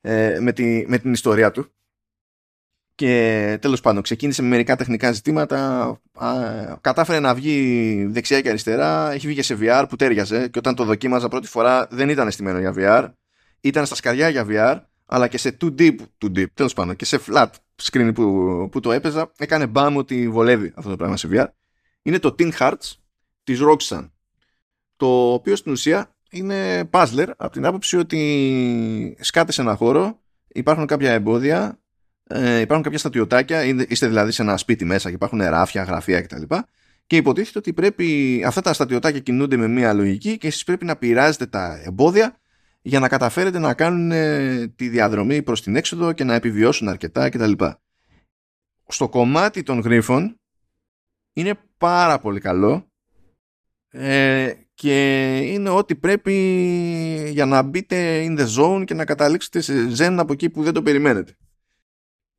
ε, 0.00 0.38
με, 0.40 0.52
τη, 0.52 0.84
με 0.88 0.98
την 0.98 1.12
ιστορία 1.12 1.50
του. 1.50 1.70
Και 2.96 3.58
τέλος 3.60 3.80
πάντων 3.80 4.02
ξεκίνησε 4.02 4.42
με 4.42 4.48
μερικά 4.48 4.76
τεχνικά 4.76 5.12
ζητήματα, 5.12 5.86
α, 6.14 6.30
κατάφερε 6.80 7.20
να 7.20 7.34
βγει 7.34 8.06
δεξιά 8.10 8.40
και 8.40 8.48
αριστερά, 8.48 9.12
έχει 9.12 9.26
βγει 9.26 9.36
και 9.36 9.42
σε 9.42 9.58
VR 9.60 9.84
που 9.88 9.96
τέριαζε. 9.96 10.48
Και 10.48 10.58
όταν 10.58 10.74
το 10.74 10.84
δοκίμαζα 10.84 11.28
πρώτη 11.28 11.46
φορά 11.46 11.86
δεν 11.90 12.08
ήταν 12.08 12.30
στημένο 12.30 12.58
για 12.58 12.74
VR, 12.76 13.12
ήταν 13.60 13.86
στα 13.86 13.94
σκαριά 13.94 14.28
για 14.28 14.46
VR, 14.48 14.80
αλλά 15.06 15.28
και 15.28 15.38
σε 15.38 15.56
2D, 15.60 15.94
2D 16.24 16.44
τέλος 16.54 16.72
πάντων, 16.72 16.96
και 16.96 17.04
σε 17.04 17.20
flat 17.26 17.48
screen 17.82 18.10
που, 18.14 18.68
που 18.72 18.80
το 18.80 18.92
έπαιζα, 18.92 19.32
έκανε 19.36 19.66
μπαμ 19.66 19.96
ότι 19.96 20.28
βολεύει 20.28 20.72
αυτό 20.74 20.90
το 20.90 20.96
πράγμα 20.96 21.16
σε 21.16 21.28
VR. 21.32 21.46
Είναι 22.02 22.18
το 22.18 22.34
Teen 22.38 22.52
Hearts 22.58 22.92
της 23.44 23.60
Roxanne, 23.62 24.10
το 24.96 25.32
οποίο 25.32 25.56
στην 25.56 25.72
ουσία 25.72 26.16
είναι 26.30 26.88
puzzler 26.92 27.28
από 27.36 27.52
την 27.52 27.66
άποψη 27.66 27.96
ότι 27.96 29.16
σκάτε 29.20 29.52
σε 29.52 29.60
ένα 29.60 29.74
χώρο, 29.76 30.20
υπάρχουν 30.48 30.86
κάποια 30.86 31.12
εμπόδια, 31.12 31.80
ε, 32.28 32.60
υπάρχουν 32.60 32.84
κάποια 32.84 32.98
στατιωτάκια, 32.98 33.64
είστε 33.64 34.06
δηλαδή 34.06 34.30
σε 34.30 34.42
ένα 34.42 34.56
σπίτι 34.56 34.84
μέσα 34.84 35.08
και 35.08 35.14
υπάρχουν 35.14 35.40
ράφια, 35.40 35.82
γραφεία 35.82 36.20
κτλ. 36.20 36.42
Και 37.06 37.16
υποτίθεται 37.16 37.58
ότι 37.58 37.72
πρέπει 37.72 38.42
αυτά 38.46 38.60
τα 38.60 38.72
στατιωτάκια 38.72 39.20
κινούνται 39.20 39.56
με 39.56 39.68
μία 39.68 39.92
λογική 39.92 40.38
και 40.38 40.46
εσείς 40.46 40.64
πρέπει 40.64 40.84
να 40.84 40.96
πειράζετε 40.96 41.46
τα 41.46 41.80
εμπόδια 41.84 42.36
για 42.82 43.00
να 43.00 43.08
καταφέρετε 43.08 43.58
να 43.58 43.74
κάνουν 43.74 44.10
ε, 44.10 44.66
τη 44.76 44.88
διαδρομή 44.88 45.42
προς 45.42 45.62
την 45.62 45.76
έξοδο 45.76 46.12
και 46.12 46.24
να 46.24 46.34
επιβιώσουν 46.34 46.88
αρκετά 46.88 47.28
κτλ. 47.28 47.52
Στο 48.86 49.08
κομμάτι 49.08 49.62
των 49.62 49.80
γρίφων 49.80 50.40
είναι 51.32 51.54
πάρα 51.78 52.18
πολύ 52.18 52.40
καλό 52.40 52.90
ε, 53.88 54.52
και 54.74 55.36
είναι 55.38 55.68
ό,τι 55.68 55.94
πρέπει 55.94 56.32
για 57.32 57.46
να 57.46 57.62
μπείτε 57.62 58.24
in 58.26 58.38
the 58.38 58.46
zone 58.58 58.84
και 58.84 58.94
να 58.94 59.04
καταλήξετε 59.04 59.60
σε 59.60 59.72
zen 59.98 60.16
από 60.18 60.32
εκεί 60.32 60.50
που 60.50 60.62
δεν 60.62 60.72
το 60.72 60.82
περιμένετε. 60.82 61.36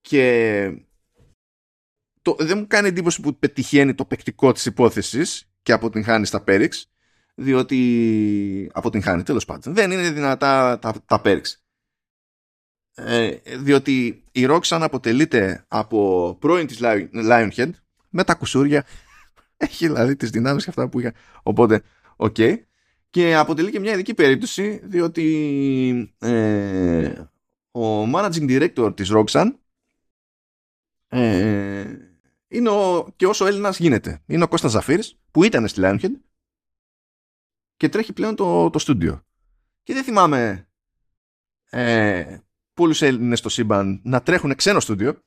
Και 0.01 0.71
το, 2.21 2.35
δεν 2.39 2.57
μου 2.57 2.67
κάνει 2.67 2.87
εντύπωση 2.87 3.21
που 3.21 3.37
πετυχαίνει 3.37 3.93
το 3.93 4.05
παικτικό 4.05 4.51
της 4.51 4.65
υπόθεσης 4.65 5.49
και 5.63 5.71
αποτυγχάνει 5.71 6.25
στα 6.25 6.41
πέριξ, 6.41 6.91
διότι 7.35 8.69
αποτυγχάνει 8.73 9.23
τέλος 9.23 9.45
πάντων. 9.45 9.73
Δεν 9.73 9.91
είναι 9.91 10.11
δυνατά 10.11 10.79
τα, 10.79 10.93
τα 11.05 11.21
πέριξ. 11.21 11.61
Ε, 12.99 13.37
διότι 13.57 14.23
η 14.31 14.45
Roxanne 14.49 14.79
αποτελείται 14.81 15.65
από 15.67 16.35
πρώην 16.39 16.67
της 16.67 16.79
Lionhead 16.81 17.69
με 18.09 18.23
τα 18.23 18.35
κουσούρια 18.35 18.85
έχει 19.57 19.87
δηλαδή 19.87 20.15
τις 20.15 20.29
δυνάμεις 20.29 20.63
και 20.63 20.69
αυτά 20.69 20.89
που 20.89 20.99
είχα 20.99 21.13
οπότε 21.43 21.81
OK 22.15 22.35
okay. 22.37 22.55
και 23.09 23.35
αποτελεί 23.35 23.71
και 23.71 23.79
μια 23.79 23.93
ειδική 23.93 24.13
περίπτωση 24.13 24.81
διότι 24.83 26.13
ε, 26.19 27.13
ο 27.71 28.03
managing 28.03 28.49
director 28.49 28.93
της 28.95 29.11
Rogue 29.13 29.37
Sun 29.37 29.51
ε, 31.07 31.97
είναι 32.47 32.69
ο, 32.69 33.07
και 33.15 33.27
όσο 33.27 33.45
Έλληνας 33.45 33.79
γίνεται. 33.79 34.23
Είναι 34.25 34.43
ο 34.43 34.47
Κώστας 34.47 34.71
Ζαρίφης 34.71 35.19
που 35.31 35.43
ήταν 35.43 35.67
στη 35.67 35.81
Lionhead 35.83 36.11
και 37.77 37.89
τρέχει 37.89 38.13
πλέον 38.13 38.35
το, 38.35 38.69
το 38.69 38.79
στούντιο. 38.79 39.25
Και 39.83 39.93
δεν 39.93 40.03
θυμάμαι 40.03 40.69
ε, 41.69 42.37
πολλούς 42.73 43.01
Έλληνες 43.01 43.39
στο 43.39 43.49
σύμπαν 43.49 44.01
να 44.03 44.21
τρέχουν 44.21 44.55
ξένο 44.55 44.79
στούντιο. 44.79 45.21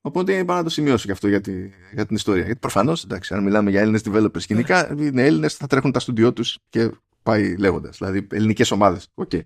Οπότε 0.00 0.38
είπα 0.38 0.54
να 0.54 0.62
το 0.62 0.68
σημειώσω 0.68 1.06
και 1.06 1.12
αυτό 1.12 1.28
για, 1.28 1.40
τη, 1.40 1.70
για 1.92 2.06
την 2.06 2.16
ιστορία. 2.16 2.44
Γιατί 2.44 2.60
προφανώς, 2.60 3.04
εντάξει, 3.04 3.34
αν 3.34 3.42
μιλάμε 3.42 3.70
για 3.70 3.80
Έλληνες 3.80 4.02
developers 4.04 4.46
γενικά, 4.46 4.94
είναι 4.98 5.22
Έλληνες, 5.22 5.54
θα 5.54 5.66
τρέχουν 5.66 5.92
τα 5.92 6.00
στούντιό 6.00 6.32
τους 6.32 6.58
και 6.68 6.90
πάει 7.22 7.56
λέγοντας. 7.56 7.98
Δηλαδή, 7.98 8.26
ελληνικές 8.30 8.70
ομάδες. 8.70 9.08
Okay. 9.14 9.40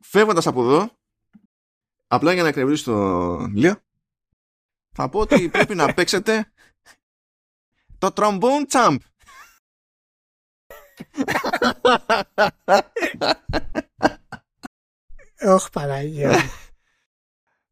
Φεύγοντας 0.00 0.46
από 0.46 0.62
εδώ, 0.62 0.90
απλά 2.06 2.32
για 2.32 2.42
να 2.42 2.48
εκνευρίσω 2.48 2.84
τον 2.84 3.56
Λία, 3.56 3.85
θα 4.96 5.08
πω 5.08 5.20
ότι 5.20 5.48
πρέπει 5.48 5.74
να 5.74 5.94
παίξετε 5.94 6.52
το 7.98 8.12
Trombone 8.16 8.66
Champ. 8.70 8.96
Όχι 15.54 15.70
Παναγία. 15.72 16.38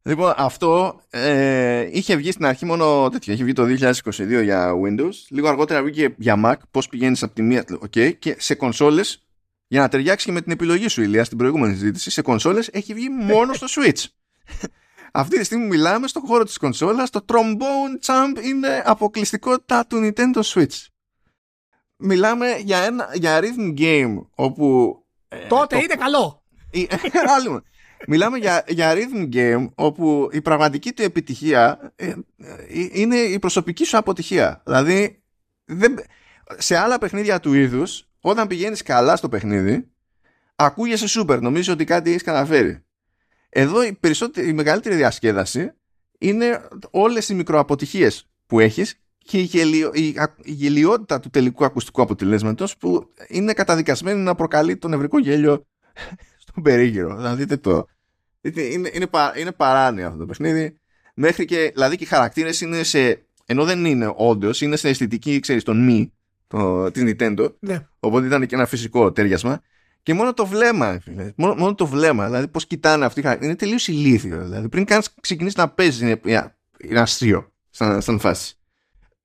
Λοιπόν, 0.01 0.33
αυτό 0.37 1.01
ε, 1.09 1.89
είχε 1.91 2.15
βγει 2.15 2.31
στην 2.31 2.45
αρχή 2.45 2.65
μόνο 2.65 3.09
τέτοιο. 3.09 3.33
Είχε 3.33 3.43
βγει 3.43 3.53
το 3.53 3.63
2022 3.63 4.43
για 4.43 4.73
Windows. 4.85 5.13
Λίγο 5.29 5.47
αργότερα 5.47 5.83
βγήκε 5.83 6.15
για 6.17 6.41
Mac. 6.45 6.55
Πώς 6.71 6.89
πηγαίνεις 6.89 7.23
από 7.23 7.33
τη 7.33 7.41
μία. 7.41 7.65
Okay, 7.69 8.17
και 8.19 8.35
σε 8.39 8.55
κονσόλες, 8.55 9.27
για 9.67 9.81
να 9.81 9.89
ταιριάξεις 9.89 10.25
και 10.25 10.31
με 10.31 10.41
την 10.41 10.51
επιλογή 10.51 10.87
σου, 10.87 11.01
Ηλία, 11.01 11.23
στην 11.23 11.37
προηγούμενη 11.37 11.73
συζήτηση, 11.73 12.09
σε 12.09 12.21
κονσόλες 12.21 12.67
έχει 12.67 12.93
βγει 12.93 13.09
μόνο 13.09 13.53
στο 13.53 13.67
Switch. 13.69 14.03
Αυτή 15.17 15.37
τη 15.37 15.43
στιγμή 15.43 15.65
μιλάμε 15.65 16.07
στον 16.07 16.21
χώρο 16.25 16.43
της 16.43 16.57
κονσόλας, 16.57 17.09
το 17.09 17.25
Trombone 17.27 18.05
Champ 18.05 18.43
είναι 18.43 18.83
αποκλειστικότητα 18.85 19.85
του 19.87 19.97
Nintendo 20.03 20.41
Switch. 20.43 20.85
Μιλάμε 21.97 22.55
για 22.63 22.77
ένα 22.77 23.09
για 23.13 23.39
rhythm 23.41 23.79
game 23.79 24.25
όπου... 24.35 24.97
Ε, 25.27 25.37
Τότε 25.47 25.75
το... 25.75 25.81
είναι 25.83 25.95
καλό. 25.95 26.43
Μιλάμε 28.07 28.37
για, 28.37 28.63
για 28.67 28.93
rhythm 28.95 29.35
game 29.35 29.69
όπου 29.75 30.29
η 30.31 30.41
πραγματική 30.41 30.93
του 30.93 31.01
επιτυχία 31.01 31.93
ε, 31.95 32.07
ε, 32.07 32.15
είναι 32.91 33.15
η 33.15 33.39
προσωπική 33.39 33.83
σου 33.85 33.97
αποτυχία. 33.97 34.61
Δηλαδή, 34.65 35.23
δεν, 35.65 35.99
σε 36.57 36.77
άλλα 36.77 36.97
παιχνίδια 36.97 37.39
του 37.39 37.53
είδους, 37.53 38.09
όταν 38.21 38.47
πηγαίνεις 38.47 38.83
καλά 38.83 39.15
στο 39.15 39.29
παιχνίδι, 39.29 39.91
ακούγεσαι 40.55 41.21
super, 41.21 41.39
νομίζω 41.41 41.73
ότι 41.73 41.83
κάτι 41.83 42.09
έχεις 42.09 42.23
καταφέρει. 42.23 42.84
Εδώ 43.57 43.83
η, 43.83 43.93
περισσότερη, 43.93 44.47
η 44.47 44.53
μεγαλύτερη 44.53 44.95
διασκέδαση 44.95 45.71
είναι 46.17 46.67
όλες 46.91 47.29
οι 47.29 47.33
μικροαποτυχίες 47.33 48.29
που 48.45 48.59
έχεις 48.59 48.99
και 49.17 49.37
η, 49.37 49.41
γελιο, 49.41 49.91
η, 49.93 50.07
η 50.43 50.51
γελιότητα 50.51 51.19
του 51.19 51.29
τελικού 51.29 51.65
ακουστικού 51.65 52.01
αποτελέσματος 52.01 52.77
που 52.77 53.13
είναι 53.27 53.53
καταδικασμένη 53.53 54.19
να 54.19 54.35
προκαλεί 54.35 54.77
το 54.77 54.87
νευρικό 54.87 55.19
γέλιο 55.19 55.65
στον 56.43 56.63
περίγυρο. 56.63 57.13
Να 57.13 57.35
δείτε 57.35 57.57
το. 57.57 57.85
Είναι, 58.41 58.61
είναι, 58.61 58.89
είναι, 58.93 59.07
είναι 59.35 59.51
παράνοια 59.51 60.07
αυτό 60.07 60.19
το 60.19 60.25
παιχνίδι. 60.25 60.79
Μέχρι 61.15 61.45
και, 61.45 61.71
δηλαδή 61.73 61.95
και 61.95 62.03
οι 62.03 62.07
χαρακτήρες 62.07 62.61
είναι 62.61 62.83
σε, 62.83 63.25
ενώ 63.45 63.65
δεν 63.65 63.85
είναι 63.85 64.13
όντω, 64.15 64.49
είναι 64.59 64.75
σε 64.75 64.89
αισθητική, 64.89 65.39
ξέρεις, 65.39 65.63
τον 65.63 65.83
μη, 65.83 66.13
το, 66.47 66.91
της 66.91 67.03
Nintendo. 67.05 67.53
Ναι. 67.59 67.87
Οπότε 67.99 68.25
ήταν 68.25 68.45
και 68.45 68.55
ένα 68.55 68.65
φυσικό 68.65 69.11
τέριασμα. 69.11 69.61
Και 70.05 70.13
μόνο 70.13 70.33
το 70.33 70.45
βλέμμα, 70.45 71.01
Μόνο, 71.35 71.55
μόνο 71.55 71.75
το 71.75 71.87
βλέμμα. 71.87 72.25
Δηλαδή, 72.25 72.47
πώς 72.47 72.67
κοιτάνε 72.67 73.05
αυτοί. 73.05 73.23
Είναι 73.41 73.55
τελείως 73.55 73.87
ηλίθιο. 73.87 74.43
Δηλαδή, 74.43 74.69
πριν 74.69 74.85
καν 74.85 75.01
ξεκινήσει 75.21 75.55
να 75.57 75.69
παίζει, 75.69 76.05
είναι, 76.05 76.21
είναι 76.77 76.99
αστείο 76.99 77.51
σαν, 77.69 78.01
σαν 78.01 78.19
φάση. 78.19 78.55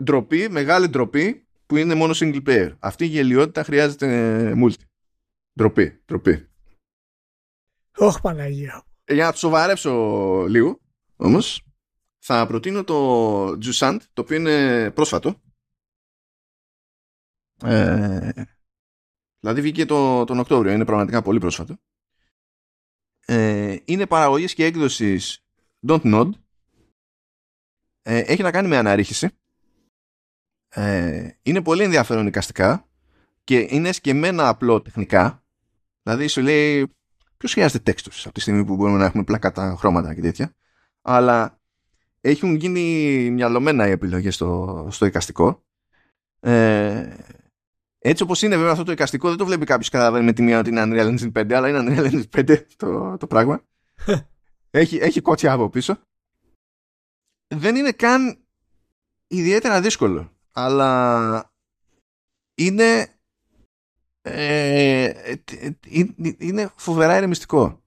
Ντροπή, 0.04 0.48
μεγάλη 0.48 0.88
ντροπή 0.88 1.46
που 1.66 1.76
είναι 1.76 1.94
μόνο 1.94 2.14
single 2.16 2.42
player. 2.46 2.70
Αυτή 2.78 3.04
η 3.04 3.08
γελιότητα 3.08 3.64
χρειάζεται 3.64 4.52
multi. 4.56 4.82
Ντροπή, 5.58 6.02
ντροπή. 6.06 6.48
Όχι 7.96 8.20
Παναγία. 8.20 8.84
Για 9.06 9.24
να 9.24 9.32
το 9.32 9.38
σοβαρέψω 9.38 9.92
λίγο, 10.48 10.80
όμως, 11.16 11.62
θα 12.18 12.46
προτείνω 12.46 12.84
το 12.84 13.46
Jusant, 13.46 13.98
το 14.12 14.22
οποίο 14.22 14.36
είναι 14.36 14.90
πρόσφατο 14.90 15.40
Ε, 17.64 18.30
δηλαδή 19.40 19.60
βγήκε 19.60 19.84
το, 19.84 20.24
τον 20.24 20.38
Οκτώβριο, 20.38 20.72
είναι 20.72 20.84
πραγματικά 20.84 21.22
πολύ 21.22 21.38
πρόσφατο. 21.38 21.76
Ε, 23.26 23.76
είναι 23.84 24.06
παραγωγής 24.06 24.54
και 24.54 24.64
έκδοσης 24.64 25.44
Don't 25.88 26.02
Nod. 26.02 26.30
Ε, 28.02 28.18
έχει 28.18 28.42
να 28.42 28.50
κάνει 28.50 28.68
με 28.68 28.76
αναρρίχηση. 28.76 29.28
Ε, 30.68 31.30
είναι 31.42 31.62
πολύ 31.62 31.82
ενδιαφέρον 31.82 32.26
εικαστικά 32.26 32.88
και 33.44 33.66
είναι 33.70 33.92
σκεμμένα 33.92 34.48
απλό 34.48 34.82
τεχνικά. 34.82 35.44
Δηλαδή 36.02 36.26
σου 36.26 36.40
λέει 36.40 36.94
ποιος 37.36 37.52
χρειάζεται 37.52 37.92
textures 37.92 38.22
από 38.24 38.34
τη 38.34 38.40
στιγμή 38.40 38.64
που 38.64 38.76
μπορούμε 38.76 38.98
να 38.98 39.04
έχουμε 39.04 39.24
πλακάτα 39.24 39.76
χρώματα 39.78 40.14
και 40.14 40.20
τέτοια. 40.20 40.54
Αλλά 41.02 41.60
έχουν 42.20 42.54
γίνει 42.54 42.80
μυαλωμένα 43.30 43.88
οι 43.88 43.90
επιλογές 43.90 44.34
στο, 44.34 44.86
στο 44.90 45.06
εικαστικό. 45.06 45.64
Ε, 46.40 47.16
έτσι 48.02 48.22
όπως 48.22 48.42
είναι 48.42 48.56
βέβαια 48.56 48.72
αυτό 48.72 48.84
το 48.84 48.92
εικαστικό 48.92 49.28
δεν 49.28 49.36
το 49.36 49.46
βλέπει 49.46 49.64
κάποιος 49.64 49.88
καταλαβαίνει 49.88 50.24
με 50.24 50.32
τη 50.32 50.42
μία 50.42 50.58
ότι 50.58 50.68
είναι 50.70 50.82
Unreal 50.84 51.18
Engine 51.18 51.32
5 51.32 51.52
αλλά 51.52 51.68
είναι 51.68 51.84
Unreal 51.86 52.12
Engine 52.12 52.50
5 52.50 52.62
το, 52.76 53.16
το 53.16 53.26
πράγμα. 53.26 53.62
έχει, 54.70 54.96
έχει 54.96 55.20
κότσια 55.20 55.52
από 55.52 55.70
πίσω. 55.70 55.98
Δεν 57.54 57.76
είναι 57.76 57.92
καν 57.92 58.38
ιδιαίτερα 59.26 59.80
δύσκολο 59.80 60.32
αλλά 60.52 61.52
είναι 62.54 63.08
ε, 64.22 65.12
είναι 66.38 66.70
φοβερά 66.76 67.16
ηρεμιστικό. 67.16 67.82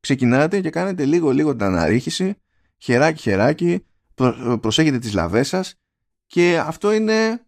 Ξεκινάτε 0.00 0.60
και 0.60 0.70
κάνετε 0.70 1.04
λίγο 1.04 1.30
λίγο 1.30 1.52
την 1.52 1.62
αναρρίχηση 1.62 2.36
χεράκι 2.78 3.20
χεράκι 3.20 3.86
προσέχετε 4.60 4.98
τις 4.98 5.12
λαβές 5.12 5.48
σας 5.48 5.74
και 6.26 6.58
αυτό 6.58 6.92
είναι 6.92 7.46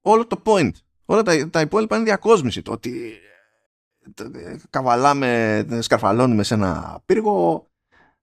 όλο 0.00 0.26
το 0.26 0.42
point. 0.44 0.72
Όλα 1.10 1.22
τα, 1.22 1.50
τα 1.50 1.60
υπόλοιπα 1.60 1.96
είναι 1.96 2.04
διακόσμηση. 2.04 2.62
Το 2.62 2.72
ότι 2.72 3.12
ε, 4.34 4.56
καβαλάμε, 4.70 5.66
σκαρφαλώνουμε 5.80 6.42
σε 6.42 6.54
ένα 6.54 7.00
πύργο 7.06 7.68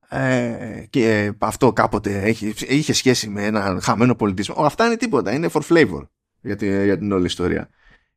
ε, 0.10 0.86
και 0.90 1.34
αυτό 1.38 1.74
κάποτε 1.74 2.22
έχει, 2.22 2.54
είχε 2.68 2.94
σχέση 2.94 3.30
με 3.30 3.46
ένα 3.46 3.80
χαμένο 3.82 4.16
πολιτισμό. 4.16 4.66
Αυτά 4.66 4.86
είναι 4.86 4.98
τίποτα. 4.98 5.34
Είναι 5.34 5.50
for 5.52 5.62
flavor 5.62 6.08
για, 6.42 6.56
τη, 6.56 6.84
για 6.84 6.98
την 6.98 7.12
όλη 7.12 7.26
ιστορία. 7.26 7.70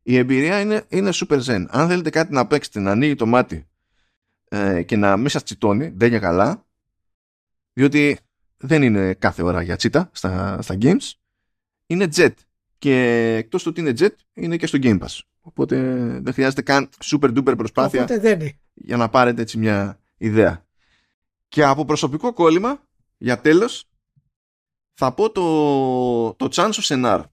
Η 0.02 0.16
εμπειρία 0.16 0.60
είναι, 0.60 0.84
είναι 0.88 1.10
super 1.12 1.42
zen. 1.44 1.64
Αν 1.68 1.88
θέλετε 1.88 2.10
κάτι 2.10 2.32
να 2.32 2.46
παίξετε, 2.46 2.80
να 2.80 2.90
ανοίγει 2.90 3.14
το 3.14 3.26
μάτι 3.26 3.66
ε, 4.48 4.82
και 4.82 4.96
να 4.96 5.16
μην 5.16 5.28
σας 5.28 5.42
τσιτώνει, 5.42 5.92
δεν 5.96 6.08
για 6.08 6.18
καλά, 6.18 6.66
διότι 7.72 8.18
δεν 8.56 8.82
είναι 8.82 9.14
κάθε 9.14 9.42
ώρα 9.42 9.62
για 9.62 9.76
τσίτα 9.76 10.10
στα, 10.12 10.62
στα 10.62 10.76
games, 10.80 11.12
είναι 11.86 12.08
jet. 12.14 12.32
Και 12.78 13.34
εκτός 13.38 13.62
του 13.62 13.68
ότι 13.70 13.80
είναι 13.80 13.92
jet, 13.98 14.14
είναι 14.32 14.56
και 14.56 14.66
στο 14.66 14.78
Game 14.82 14.98
Pass. 14.98 15.18
Οπότε 15.40 15.76
δεν 16.22 16.32
χρειάζεται 16.32 16.62
καν 16.62 16.88
super 17.04 17.36
duper 17.36 17.56
προσπάθεια 17.56 18.06
για 18.74 18.96
να 18.96 19.08
πάρετε 19.08 19.42
έτσι 19.42 19.58
μια 19.58 20.00
ιδέα. 20.16 20.66
Και 21.48 21.64
από 21.64 21.84
προσωπικό 21.84 22.32
κόλλημα, 22.32 22.82
για 23.16 23.40
τέλος, 23.40 23.84
θα 24.94 25.12
πω 25.12 25.30
το, 25.30 26.34
το 26.34 26.48
Chants 26.52 26.72
of 26.72 26.82
Sennaar. 26.82 27.24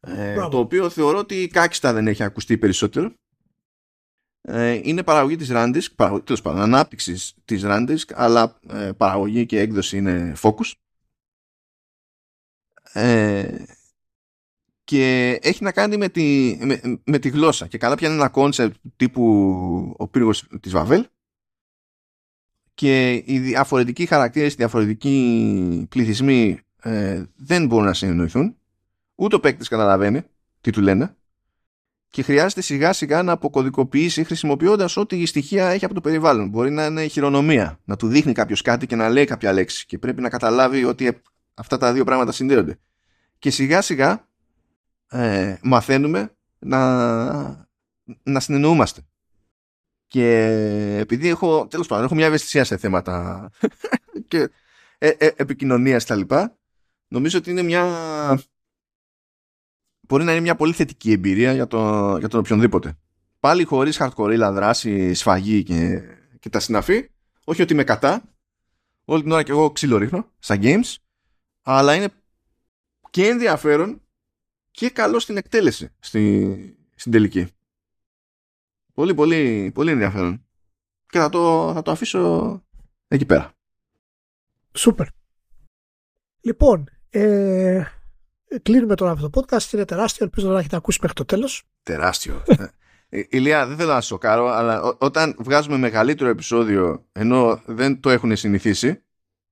Ε, 0.00 0.34
το 0.34 0.58
οποίο 0.58 0.88
θεωρώ 0.90 1.18
ότι 1.18 1.48
κάκιστα 1.48 1.92
δεν 1.92 2.06
έχει 2.06 2.22
ακουστεί 2.22 2.58
περισσότερο. 2.58 3.12
Ε, 4.40 4.80
είναι 4.82 5.02
παραγωγή 5.02 5.36
της 5.36 5.48
Rundisc, 5.52 5.94
παραγωγή, 5.96 6.24
τέλος 6.24 6.42
πάντων, 6.42 6.60
ανάπτυξη 6.60 7.34
της 7.44 7.62
Rundisc, 7.64 8.12
αλλά 8.14 8.58
ε, 8.68 8.92
παραγωγή 8.96 9.46
και 9.46 9.60
έκδοση 9.60 9.96
είναι 9.96 10.34
Focus. 10.42 10.72
Ε, 12.92 13.64
και 14.88 15.38
έχει 15.42 15.62
να 15.64 15.72
κάνει 15.72 15.96
με 15.96 16.08
τη, 16.08 16.58
με, 16.60 16.80
με 17.04 17.18
τη 17.18 17.28
γλώσσα. 17.28 17.66
Και 17.66 17.78
καλά 17.78 17.94
πιάνει 17.94 18.14
ένα 18.14 18.28
κόνσεπτ 18.28 18.76
τύπου 18.96 19.24
ο 19.96 20.08
πύργος 20.08 20.46
της 20.60 20.72
Βαβέλ 20.72 21.06
και 22.74 23.12
οι 23.26 23.38
διαφορετικοί 23.38 24.06
χαρακτήρες, 24.06 24.52
οι 24.52 24.56
διαφορετικοί 24.56 25.86
πληθυσμοί 25.88 26.60
ε, 26.82 27.24
δεν 27.36 27.66
μπορούν 27.66 27.84
να 27.84 27.94
συνεννοηθούν. 27.94 28.56
Ούτε 29.14 29.36
ο 29.36 29.40
παίκτης 29.40 29.68
καταλαβαίνει 29.68 30.22
τι 30.60 30.70
του 30.70 30.80
λένε 30.80 31.16
και 32.08 32.22
χρειάζεται 32.22 32.60
σιγά 32.60 32.92
σιγά 32.92 33.22
να 33.22 33.32
αποκωδικοποιήσει 33.32 34.24
χρησιμοποιώντας 34.24 34.96
ό,τι 34.96 35.20
η 35.20 35.26
στοιχεία 35.26 35.68
έχει 35.68 35.84
από 35.84 35.94
το 35.94 36.00
περιβάλλον. 36.00 36.48
Μπορεί 36.48 36.70
να 36.70 36.86
είναι 36.86 37.06
χειρονομία, 37.06 37.80
να 37.84 37.96
του 37.96 38.08
δείχνει 38.08 38.32
κάποιος 38.32 38.62
κάτι 38.62 38.86
και 38.86 38.96
να 38.96 39.08
λέει 39.08 39.24
κάποια 39.24 39.52
λέξη 39.52 39.86
και 39.86 39.98
πρέπει 39.98 40.20
να 40.20 40.28
καταλάβει 40.28 40.84
ότι 40.84 41.20
αυτά 41.54 41.78
τα 41.78 41.92
δύο 41.92 42.04
πράγματα 42.04 42.32
συνδέονται. 42.32 42.78
Και 43.38 43.50
σιγά 43.50 43.82
σιγά 43.82 44.27
ε, 45.08 45.56
μαθαίνουμε 45.62 46.36
να, 46.58 47.68
να 48.22 48.40
συνεννοούμαστε. 48.40 49.02
Και 50.06 50.36
επειδή 51.00 51.28
έχω, 51.28 51.66
τέλος 51.66 51.86
πάντων, 51.86 52.04
έχω 52.04 52.14
μια 52.14 52.26
ευαισθησία 52.26 52.64
σε 52.64 52.76
θέματα 52.76 53.50
και 54.28 54.50
ε, 54.98 55.08
ε, 55.08 55.30
επικοινωνίας 55.36 56.04
τα 56.04 56.14
λοιπά, 56.14 56.58
νομίζω 57.08 57.38
ότι 57.38 57.50
είναι 57.50 57.62
μια 57.62 57.84
μπορεί 60.08 60.24
να 60.24 60.32
είναι 60.32 60.40
μια 60.40 60.56
πολύ 60.56 60.72
θετική 60.72 61.12
εμπειρία 61.12 61.52
για, 61.52 61.66
το, 61.66 62.16
για 62.18 62.28
τον 62.28 62.40
οποιονδήποτε. 62.40 62.98
Πάλι 63.40 63.64
χωρίς 63.64 64.00
hardcore 64.00 64.50
δράση, 64.52 65.14
σφαγή 65.14 65.62
και, 65.62 66.02
και 66.38 66.48
τα 66.48 66.60
συναφή. 66.60 67.10
Όχι 67.44 67.62
ότι 67.62 67.72
είμαι 67.72 67.84
κατά. 67.84 68.22
Όλη 69.04 69.22
την 69.22 69.32
ώρα 69.32 69.42
και 69.42 69.50
εγώ 69.50 69.70
ξύλο 69.70 69.96
ρίχνω 69.96 70.30
στα 70.38 70.56
games. 70.60 70.94
Αλλά 71.62 71.94
είναι 71.94 72.08
και 73.10 73.26
ενδιαφέρον 73.26 74.00
και 74.78 74.90
καλό 74.90 75.18
στην 75.18 75.36
εκτέλεση 75.36 75.90
στη, 75.98 76.76
στην 76.94 77.12
τελική. 77.12 77.46
Πολύ 78.94 79.14
πολύ 79.14 79.70
πολύ 79.74 79.90
ενδιαφέρον. 79.90 80.46
Και 81.06 81.18
θα 81.18 81.28
το, 81.28 81.72
θα 81.74 81.82
το 81.82 81.90
αφήσω 81.90 82.62
εκεί 83.08 83.26
πέρα. 83.26 83.52
Σούπερ. 84.72 85.06
Λοιπόν, 86.40 86.88
ε, 87.10 87.84
κλείνουμε 88.62 88.94
τώρα 88.94 89.10
αυτό 89.10 89.30
το 89.30 89.40
podcast. 89.40 89.72
Είναι 89.72 89.84
τεράστιο. 89.84 90.24
Ελπίζω 90.24 90.50
να 90.50 90.58
έχετε 90.58 90.76
ακούσει 90.76 90.98
μέχρι 91.00 91.16
το 91.16 91.24
τέλος. 91.24 91.64
Τεράστιο. 91.82 92.42
Ε, 93.10 93.22
Ηλία, 93.28 93.66
δεν 93.66 93.76
θέλω 93.76 93.92
να 93.92 94.00
σου 94.00 94.06
σοκάρω, 94.06 94.46
αλλά 94.46 94.82
όταν 94.98 95.36
βγάζουμε 95.38 95.76
μεγαλύτερο 95.76 96.30
επεισόδιο 96.30 97.08
ενώ 97.12 97.62
δεν 97.66 98.00
το 98.00 98.10
έχουν 98.10 98.36
συνηθίσει, 98.36 99.02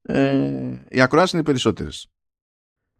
ε, 0.03 0.85
οι 0.89 1.01
ακροάσεις 1.01 1.33
είναι 1.33 1.43
περισσότερες. 1.43 2.11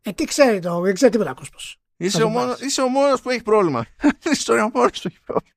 Ε, 0.03 0.13
τι 0.13 0.25
ξέρει 0.25 0.59
το, 0.59 0.81
δεν 0.81 0.95
ξέρει 0.95 1.13
τίποτα 1.13 1.35
κόσμος. 1.35 1.81
Είσαι, 1.97 2.23
ο 2.23 2.29
μόνος, 2.29 2.61
είσαι 2.61 2.83
ο 2.83 2.89
μόνος 2.89 3.21
που 3.23 3.31
έχει 3.31 3.43
πρόβλημα. 3.43 3.87
Είσαι 4.33 4.53
ο 4.53 4.71
μόνος 4.75 5.01
που 5.01 5.09
έχει 5.09 5.21
πρόβλημα. 5.21 5.55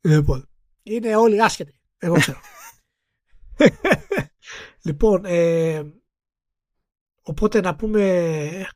Λοιπόν, 0.00 0.48
είναι 0.82 1.16
όλοι 1.16 1.42
άσχετοι. 1.42 1.80
Εγώ 1.98 2.14
ξέρω. 2.14 2.40
λοιπόν, 4.86 5.24
ε, 5.24 5.92
οπότε 7.22 7.60
να 7.60 7.76
πούμε 7.76 8.66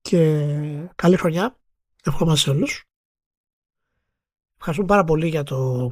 και 0.00 0.46
καλή 0.94 1.16
χρονιά. 1.16 1.58
Ευχόμαστε 2.04 2.40
σε 2.40 2.56
όλους. 2.56 2.84
Ευχαριστούμε 4.56 4.88
πάρα 4.88 5.04
πολύ 5.04 5.28
για, 5.28 5.42
το, 5.42 5.90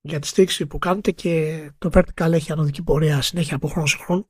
για 0.00 0.18
τη 0.18 0.26
στήριξη 0.26 0.66
που 0.66 0.78
κάνετε 0.78 1.10
και 1.10 1.70
το 1.78 1.90
Vertical 1.92 2.32
έχει 2.32 2.52
ανωδική 2.52 2.82
πορεία 2.82 3.22
συνέχεια 3.22 3.56
από 3.56 3.68
χρόνο 3.68 3.86
σε 3.86 3.96
χρόνο. 3.96 4.28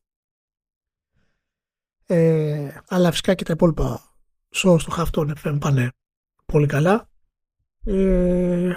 Ε, 2.06 2.80
αλλά 2.86 3.10
φυσικά 3.10 3.34
και 3.34 3.44
τα 3.44 3.52
υπόλοιπα 3.52 4.07
show 4.54 4.76
στο 4.80 4.90
Χαυτόν 4.90 5.32
FM 5.44 5.56
πάνε 5.60 5.92
πολύ 6.46 6.66
καλά. 6.66 7.08
Ε, 7.84 8.72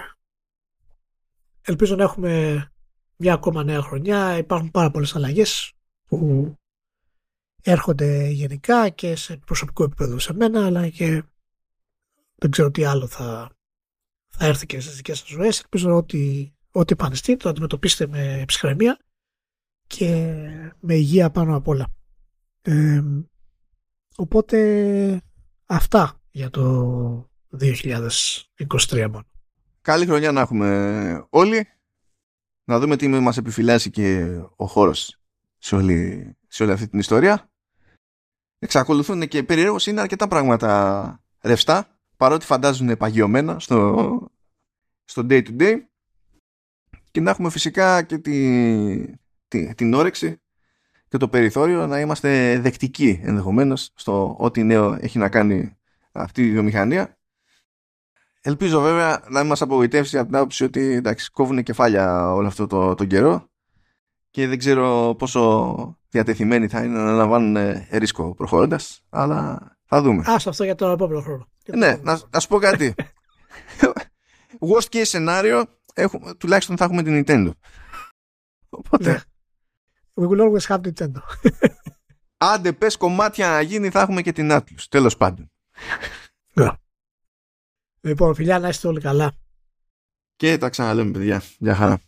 ελπίζω 1.61 1.95
να 1.95 2.03
έχουμε 2.03 2.65
μια 3.17 3.33
ακόμα 3.33 3.63
νέα 3.63 3.81
χρονιά. 3.81 4.37
Υπάρχουν 4.37 4.71
πάρα 4.71 4.91
πολλές 4.91 5.15
αλλαγές 5.15 5.73
που 6.07 6.53
έρχονται 7.63 8.27
γενικά 8.27 8.89
και 8.89 9.15
σε 9.15 9.37
προσωπικό 9.37 9.83
επίπεδο 9.83 10.19
σε 10.19 10.33
μένα 10.33 10.65
αλλά 10.65 10.89
και 10.89 11.23
δεν 12.35 12.51
ξέρω 12.51 12.71
τι 12.71 12.83
άλλο 12.83 13.07
θα, 13.07 13.51
θα 14.27 14.45
έρθει 14.45 14.65
και 14.65 14.79
στις 14.79 14.95
δικές 14.95 15.19
σας 15.19 15.27
ζωές. 15.27 15.59
Ελπίζω 15.59 15.95
ότι 15.95 16.53
ό,τι 16.71 16.95
πανεστεί 16.95 17.37
το 17.37 17.49
αντιμετωπίσετε 17.49 18.07
με 18.07 18.43
ψυχραιμία 18.47 18.99
και 19.87 20.35
με 20.79 20.93
υγεία 20.95 21.31
πάνω 21.31 21.55
απ' 21.55 21.67
όλα. 21.67 21.93
Ε, 22.61 23.01
οπότε 24.15 25.21
αυτά 25.71 26.21
για 26.31 26.49
το 26.49 27.29
2023 27.59 27.77
μόνο. 28.89 29.25
Καλή 29.81 30.05
χρονιά 30.05 30.31
να 30.31 30.41
έχουμε 30.41 31.25
όλοι. 31.29 31.67
Να 32.63 32.79
δούμε 32.79 32.95
τι 32.97 33.07
μας 33.07 33.37
επιφυλάσσει 33.37 33.89
και 33.89 34.37
ο 34.55 34.65
χώρος 34.65 35.19
σε 35.57 35.75
όλη, 35.75 36.31
σε 36.47 36.63
όλη 36.63 36.71
αυτή 36.71 36.87
την 36.87 36.99
ιστορία 36.99 37.49
εξακολουθούν 38.59 39.27
και 39.27 39.43
περίεργως 39.43 39.87
είναι 39.87 40.01
αρκετά 40.01 40.27
πράγματα 40.27 41.23
ρευστά 41.41 41.99
παρότι 42.17 42.45
φαντάζουν 42.45 42.97
παγιωμένα 42.97 43.59
στο, 43.59 44.31
στο 45.03 45.25
day 45.29 45.47
to 45.47 45.61
day 45.61 45.75
και 47.11 47.21
να 47.21 47.29
έχουμε 47.29 47.49
φυσικά 47.49 48.03
και 48.03 48.17
τη, 48.17 49.17
την 49.75 49.93
όρεξη 49.93 50.41
και 51.11 51.17
το 51.17 51.27
περιθώριο 51.27 51.87
να 51.87 51.99
είμαστε 51.99 52.59
δεκτικοί 52.59 53.21
ενδεχομένως 53.23 53.91
στο 53.95 54.35
ό,τι 54.39 54.63
νέο 54.63 54.97
έχει 54.99 55.17
να 55.17 55.29
κάνει 55.29 55.77
αυτή 56.11 56.45
η 56.47 56.51
βιομηχανία 56.51 57.17
Ελπίζω 58.41 58.81
βέβαια 58.81 59.23
να 59.29 59.39
μην 59.39 59.47
μας 59.47 59.61
απογοητεύσει 59.61 60.17
από 60.17 60.27
την 60.27 60.35
άποψη 60.35 60.63
ότι 60.63 60.93
εντάξει, 60.93 61.31
κόβουν 61.31 61.63
κεφάλια 61.63 62.33
όλο 62.33 62.47
αυτό 62.47 62.67
το, 62.67 62.95
τον 62.95 63.07
καιρό 63.07 63.49
και 64.29 64.47
δεν 64.47 64.57
ξέρω 64.57 65.15
πόσο 65.17 65.99
διατεθειμένοι 66.09 66.67
θα 66.67 66.83
είναι 66.83 66.97
να 66.97 67.01
αναλαμβάνουν 67.01 67.55
ε, 67.55 67.87
ρίσκο 67.91 68.35
προχωρώντας, 68.35 69.01
αλλά 69.09 69.59
θα 69.85 70.01
δούμε. 70.01 70.23
Άστο 70.27 70.49
αυτό 70.49 70.63
για 70.63 70.75
τον 70.75 70.91
επόμενο 70.91 71.21
χρόνο. 71.21 71.47
Ναι, 71.65 71.97
να, 72.01 72.19
να 72.29 72.39
σου 72.39 72.47
πω 72.47 72.57
κάτι. 72.57 72.93
Worst 74.71 74.87
case 74.91 75.05
scenario, 75.05 75.63
έχουμε, 75.93 76.33
τουλάχιστον 76.33 76.77
θα 76.77 76.83
έχουμε 76.83 77.03
την 77.03 77.23
Nintendo. 77.25 77.51
Οπότε, 78.69 79.11
Ναι. 79.11 79.19
We 80.13 80.27
will 80.27 80.41
always 80.41 80.65
have 80.67 80.81
Nintendo. 80.81 81.21
άντε 82.37 82.73
πες 82.73 82.97
κομμάτια 82.97 83.49
να 83.49 83.61
γίνει, 83.61 83.89
θα 83.89 84.01
έχουμε 84.01 84.21
και 84.21 84.31
την 84.31 84.49
Atlus. 84.51 84.85
Τέλος 84.89 85.17
πάντων. 85.17 85.51
Λοιπόν, 88.01 88.35
φιλιά, 88.35 88.59
να 88.59 88.67
είστε 88.67 88.87
όλοι 88.87 88.99
καλά. 89.01 89.31
Και 90.35 90.57
τα 90.57 90.69
ξαναλέμε, 90.69 91.11
παιδιά. 91.11 91.41
Γεια 91.57 91.75
χαρά. 91.75 92.01